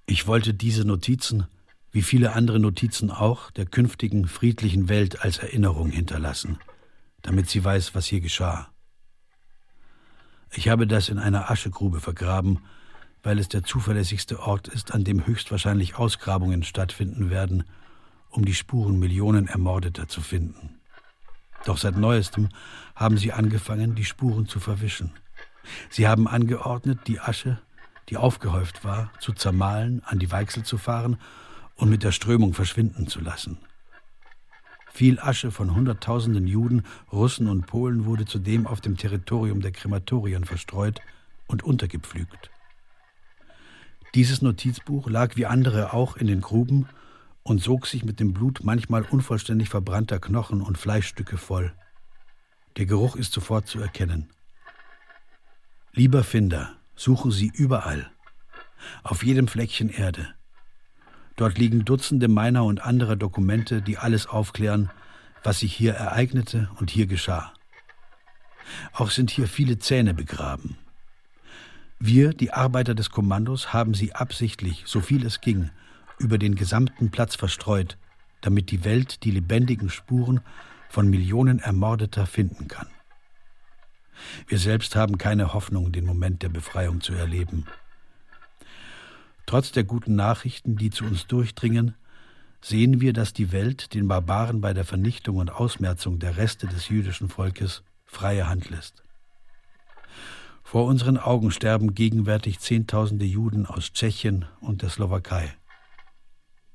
Ich 0.06 0.28
wollte 0.28 0.54
diese 0.54 0.86
Notizen, 0.86 1.48
wie 1.92 2.02
viele 2.02 2.34
andere 2.34 2.60
Notizen 2.60 3.12
auch, 3.12 3.52
der 3.52 3.66
künftigen 3.66 4.28
friedlichen 4.28 4.88
Welt 4.88 5.22
als 5.22 5.40
Erinnerung 5.40 5.90
hinterlassen, 5.90 6.58
damit 7.22 7.50
sie 7.50 7.64
weiß, 7.64 7.94
was 7.94 8.06
hier 8.06 8.22
geschah. 8.22 8.70
Ich 10.54 10.70
habe 10.70 10.88
das 10.88 11.10
in 11.10 11.20
einer 11.20 11.52
Aschegrube 11.52 12.00
vergraben, 12.00 12.60
weil 13.24 13.40
es 13.40 13.50
der 13.50 13.64
zuverlässigste 13.64 14.40
Ort 14.40 14.68
ist, 14.68 14.94
an 14.94 15.04
dem 15.04 15.26
höchstwahrscheinlich 15.26 15.96
Ausgrabungen 15.96 16.64
stattfinden 16.64 17.30
werden, 17.30 17.66
um 18.30 18.46
die 18.46 18.56
Spuren 18.56 18.98
Millionen 18.98 19.48
Ermordeter 19.48 20.08
zu 20.08 20.22
finden. 20.22 20.78
Doch 21.66 21.78
seit 21.78 21.98
neuestem 21.98 22.50
haben 22.96 23.18
sie 23.18 23.34
angefangen, 23.34 23.96
die 23.96 24.06
Spuren 24.06 24.48
zu 24.48 24.60
verwischen. 24.60 25.12
Sie 25.90 26.08
haben 26.08 26.28
angeordnet, 26.28 27.02
die 27.08 27.20
Asche, 27.20 27.62
die 28.10 28.18
aufgehäuft 28.18 28.84
war, 28.84 29.12
zu 29.20 29.34
zermahlen, 29.34 30.02
an 30.06 30.20
die 30.20 30.32
Weichsel 30.32 30.64
zu 30.64 30.78
fahren 30.78 31.18
und 31.82 31.90
mit 31.90 32.04
der 32.04 32.12
Strömung 32.12 32.54
verschwinden 32.54 33.08
zu 33.08 33.20
lassen. 33.20 33.58
Viel 34.94 35.20
Asche 35.20 35.50
von 35.50 35.74
Hunderttausenden 35.74 36.46
Juden, 36.46 36.84
Russen 37.12 37.48
und 37.48 37.66
Polen 37.66 38.06
wurde 38.06 38.26
zudem 38.26 38.68
auf 38.68 38.82
dem 38.82 38.98
Territorium 38.98 39.62
der 39.62 39.72
Krematorien 39.72 40.46
verstreut 40.46 41.02
und 41.48 41.64
untergepflügt. 41.64 42.52
Dieses 44.14 44.44
Notizbuch 44.44 45.10
lag 45.10 45.36
wie 45.38 45.48
andere 45.48 45.92
auch 45.92 46.18
in 46.18 46.28
den 46.28 46.42
Gruben 46.42 46.88
und 47.42 47.64
sog 47.64 47.88
sich 47.88 48.06
mit 48.06 48.20
dem 48.20 48.34
Blut 48.34 48.60
manchmal 48.64 49.02
unvollständig 49.02 49.70
verbrannter 49.70 50.20
Knochen 50.20 50.62
und 50.62 50.78
Fleischstücke 50.78 51.38
voll. 51.38 51.74
Der 52.78 52.86
Geruch 52.86 53.16
ist 53.16 53.34
sofort 53.34 53.68
zu 53.68 53.80
erkennen. 53.80 54.30
Lieber 55.94 56.24
Finder, 56.24 56.76
suchen 56.96 57.32
Sie 57.32 57.52
überall, 57.52 58.12
auf 59.02 59.24
jedem 59.24 59.48
Fleckchen 59.48 59.90
Erde, 59.90 60.36
Dort 61.42 61.58
liegen 61.58 61.86
Dutzende 61.86 62.28
meiner 62.28 62.66
und 62.66 62.86
anderer 62.86 63.16
Dokumente, 63.16 63.82
die 63.82 63.98
alles 63.98 64.28
aufklären, 64.28 64.92
was 65.42 65.62
sich 65.62 65.74
hier 65.74 65.94
ereignete 65.94 66.70
und 66.80 66.92
hier 66.92 67.08
geschah. 67.08 67.52
Auch 68.94 69.10
sind 69.10 69.32
hier 69.32 69.48
viele 69.48 69.80
Zähne 69.80 70.14
begraben. 70.14 70.78
Wir, 71.98 72.36
die 72.36 72.54
Arbeiter 72.54 72.94
des 72.94 73.10
Kommandos, 73.10 73.74
haben 73.74 73.96
sie 73.96 74.14
absichtlich, 74.14 74.84
so 74.86 75.02
viel 75.02 75.26
es 75.26 75.42
ging, 75.42 75.72
über 76.20 76.38
den 76.38 76.54
gesamten 76.54 77.10
Platz 77.10 77.36
verstreut, 77.36 77.98
damit 78.42 78.70
die 78.70 78.86
Welt 78.86 79.24
die 79.24 79.32
lebendigen 79.32 79.90
Spuren 79.90 80.42
von 80.90 81.10
Millionen 81.10 81.58
Ermordeter 81.58 82.28
finden 82.28 82.68
kann. 82.68 82.88
Wir 84.46 84.60
selbst 84.60 84.96
haben 84.96 85.18
keine 85.18 85.56
Hoffnung, 85.56 85.92
den 85.92 86.06
Moment 86.06 86.44
der 86.44 86.50
Befreiung 86.50 87.02
zu 87.02 87.14
erleben. 87.14 87.66
Trotz 89.52 89.74
der 89.74 89.84
guten 89.84 90.16
Nachrichten, 90.16 90.78
die 90.78 90.92
zu 90.92 91.04
uns 91.04 91.28
durchdringen, 91.28 91.94
sehen 92.62 93.02
wir, 93.02 93.12
dass 93.12 93.34
die 93.34 93.52
Welt 93.52 93.94
den 93.94 94.08
Barbaren 94.08 94.62
bei 94.62 94.74
der 94.74 94.86
Vernichtung 94.86 95.36
und 95.36 95.52
Ausmerzung 95.52 96.20
der 96.20 96.38
Reste 96.38 96.68
des 96.68 96.88
jüdischen 96.88 97.28
Volkes 97.28 97.84
freie 98.06 98.48
Hand 98.48 98.70
lässt. 98.70 99.04
Vor 100.64 100.86
unseren 100.86 101.18
Augen 101.18 101.52
sterben 101.52 101.96
gegenwärtig 101.96 102.62
Zehntausende 102.62 103.26
Juden 103.26 103.66
aus 103.66 103.92
Tschechien 103.92 104.46
und 104.62 104.84
der 104.84 104.90
Slowakei. 104.90 105.54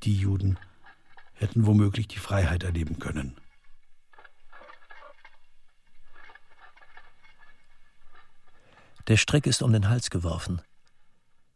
Die 0.03 0.15
Juden 0.15 0.59
hätten 1.33 1.65
womöglich 1.65 2.09
die 2.09 2.19
Freiheit 2.19 2.63
erleben 2.63 2.99
können. 2.99 3.39
Der 9.09 9.17
Strick 9.17 9.47
ist 9.47 9.63
um 9.63 9.73
den 9.73 9.89
Hals 9.89 10.11
geworfen. 10.11 10.61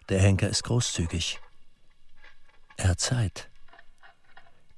Der 0.08 0.20
Henker 0.20 0.48
ist 0.48 0.64
großzügig. 0.64 1.38
Er 2.76 2.88
hat 2.88 3.00
Zeit. 3.00 3.48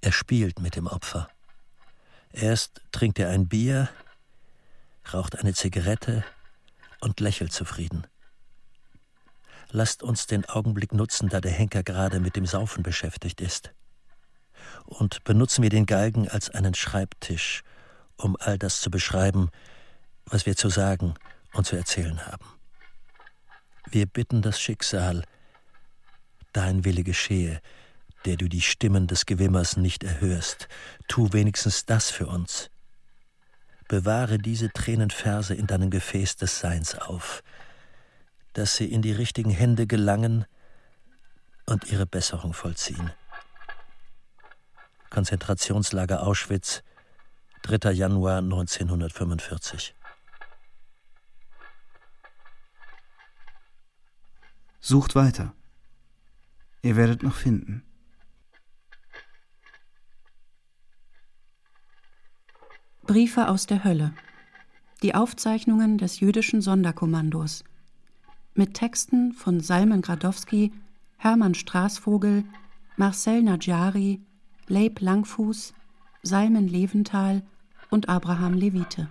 Er 0.01 0.13
spielt 0.13 0.59
mit 0.61 0.77
dem 0.77 0.87
Opfer. 0.87 1.29
Erst 2.33 2.81
trinkt 2.93 3.19
er 3.19 3.29
ein 3.29 3.49
Bier, 3.49 3.89
raucht 5.13 5.39
eine 5.39 5.55
Zigarette 5.55 6.25
und 7.01 7.21
lächelt 7.21 7.53
zufrieden. 7.53 8.07
Lasst 9.71 10.03
uns 10.03 10.27
den 10.27 10.45
Augenblick 10.47 10.93
nutzen, 10.93 11.29
da 11.29 11.41
der 11.41 11.53
Henker 11.53 11.83
gerade 11.83 12.21
mit 12.21 12.37
dem 12.37 12.47
Saufen 12.47 12.83
beschäftigt 12.83 13.41
ist. 13.41 13.73
Und 14.85 15.25
benutzen 15.25 15.63
wir 15.63 15.71
den 15.71 15.87
Galgen 15.87 16.29
als 16.29 16.51
einen 16.51 16.75
Schreibtisch, 16.75 17.63
um 18.17 18.37
all 18.39 18.59
das 18.59 18.81
zu 18.81 18.91
beschreiben, 18.91 19.51
was 20.27 20.47
wir 20.47 20.57
zu 20.57 20.69
sagen 20.69 21.15
und 21.53 21.67
zu 21.67 21.77
erzählen 21.77 22.27
haben. 22.27 22.45
Wir 23.91 24.07
bitten 24.07 24.43
das 24.43 24.61
Schicksal, 24.61 25.25
dein 26.53 26.85
Wille 26.85 27.03
geschehe, 27.03 27.61
der 28.25 28.37
du 28.37 28.49
die 28.49 28.61
Stimmen 28.61 29.07
des 29.07 29.27
Gewimmers 29.27 29.77
nicht 29.77 30.05
erhörst, 30.05 30.69
tu 31.09 31.33
wenigstens 31.33 31.85
das 31.87 32.11
für 32.11 32.27
uns. 32.27 32.71
Bewahre 33.89 34.39
diese 34.39 34.71
Tränenverse 34.71 35.55
in 35.55 35.67
deinem 35.67 35.91
Gefäß 35.91 36.37
des 36.37 36.61
Seins 36.61 36.95
auf, 36.95 37.43
dass 38.53 38.77
sie 38.77 38.87
in 38.87 39.03
die 39.03 39.13
richtigen 39.13 39.51
Hände 39.51 39.87
gelangen 39.87 40.47
und 41.67 41.91
ihre 41.91 42.07
Besserung 42.07 42.55
vollziehen. 42.55 43.13
Konzentrationslager 45.11 46.23
Auschwitz, 46.23 46.83
3. 47.63 47.93
Januar 47.93 48.39
1945. 48.39 49.95
Sucht 54.85 55.15
weiter. 55.15 55.55
Ihr 56.83 56.97
werdet 56.97 57.23
noch 57.23 57.37
finden. 57.37 57.85
Briefe 63.03 63.49
aus 63.49 63.67
der 63.67 63.85
Hölle. 63.85 64.13
Die 65.05 65.15
Aufzeichnungen 65.15 65.99
des 65.99 66.19
jüdischen 66.19 66.61
Sonderkommandos. 66.61 67.63
Mit 68.55 68.75
Texten 68.75 69.33
von 69.33 69.61
Salman 69.61 70.03
Gradowski, 70.03 70.73
Hermann 71.17 71.55
Straßvogel, 71.55 72.45
Marcel 72.97 73.45
Najari, 73.45 74.21
Leib 74.67 75.01
Langfuß, 75.01 75.75
Salmen 76.25 76.67
Leventhal 76.67 77.45
und 77.89 78.09
Abraham 78.09 78.55
Levite. 78.55 79.09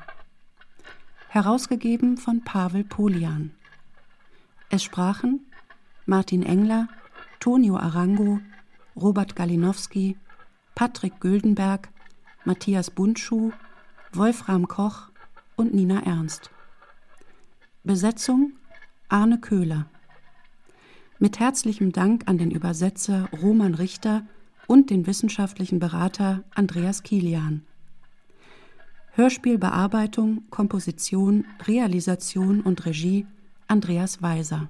Herausgegeben 1.30 2.18
von 2.18 2.44
Pavel 2.44 2.84
Polian. 2.84 3.52
Es 4.70 4.84
sprachen 4.84 5.46
Martin 6.06 6.44
Engler, 6.44 6.88
Tonio 7.40 7.78
Arango, 7.78 8.40
Robert 8.96 9.36
Galinowski, 9.36 10.18
Patrick 10.76 11.20
Güldenberg, 11.20 11.90
Matthias 12.44 12.90
Bundschuh, 12.90 13.52
Wolfram 14.14 14.68
Koch 14.68 15.10
und 15.56 15.74
Nina 15.74 16.04
Ernst. 16.04 16.50
Besetzung 17.84 18.54
Arne 19.10 19.40
Köhler. 19.40 19.88
Mit 21.20 21.40
herzlichem 21.40 21.92
Dank 21.92 22.24
an 22.28 22.38
den 22.38 22.50
Übersetzer 22.50 23.30
Roman 23.42 23.76
Richter 23.76 24.24
und 24.68 24.90
den 24.90 25.06
wissenschaftlichen 25.06 25.80
Berater 25.80 26.44
Andreas 26.56 27.04
Kilian. 27.04 27.64
Hörspielbearbeitung, 29.14 30.50
Komposition, 30.50 31.46
Realisation 31.68 32.62
und 32.62 32.86
Regie 32.86 33.28
Andreas 33.68 34.22
Weiser. 34.22 34.70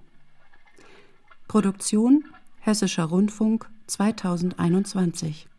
Produktion 1.52 2.23
Hessischer 2.61 3.03
Rundfunk 3.03 3.69
2021. 3.88 5.49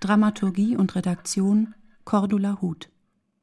Dramaturgie 0.00 0.76
und 0.76 0.94
Redaktion 0.94 1.74
Cordula 2.04 2.60
Huth 2.60 2.90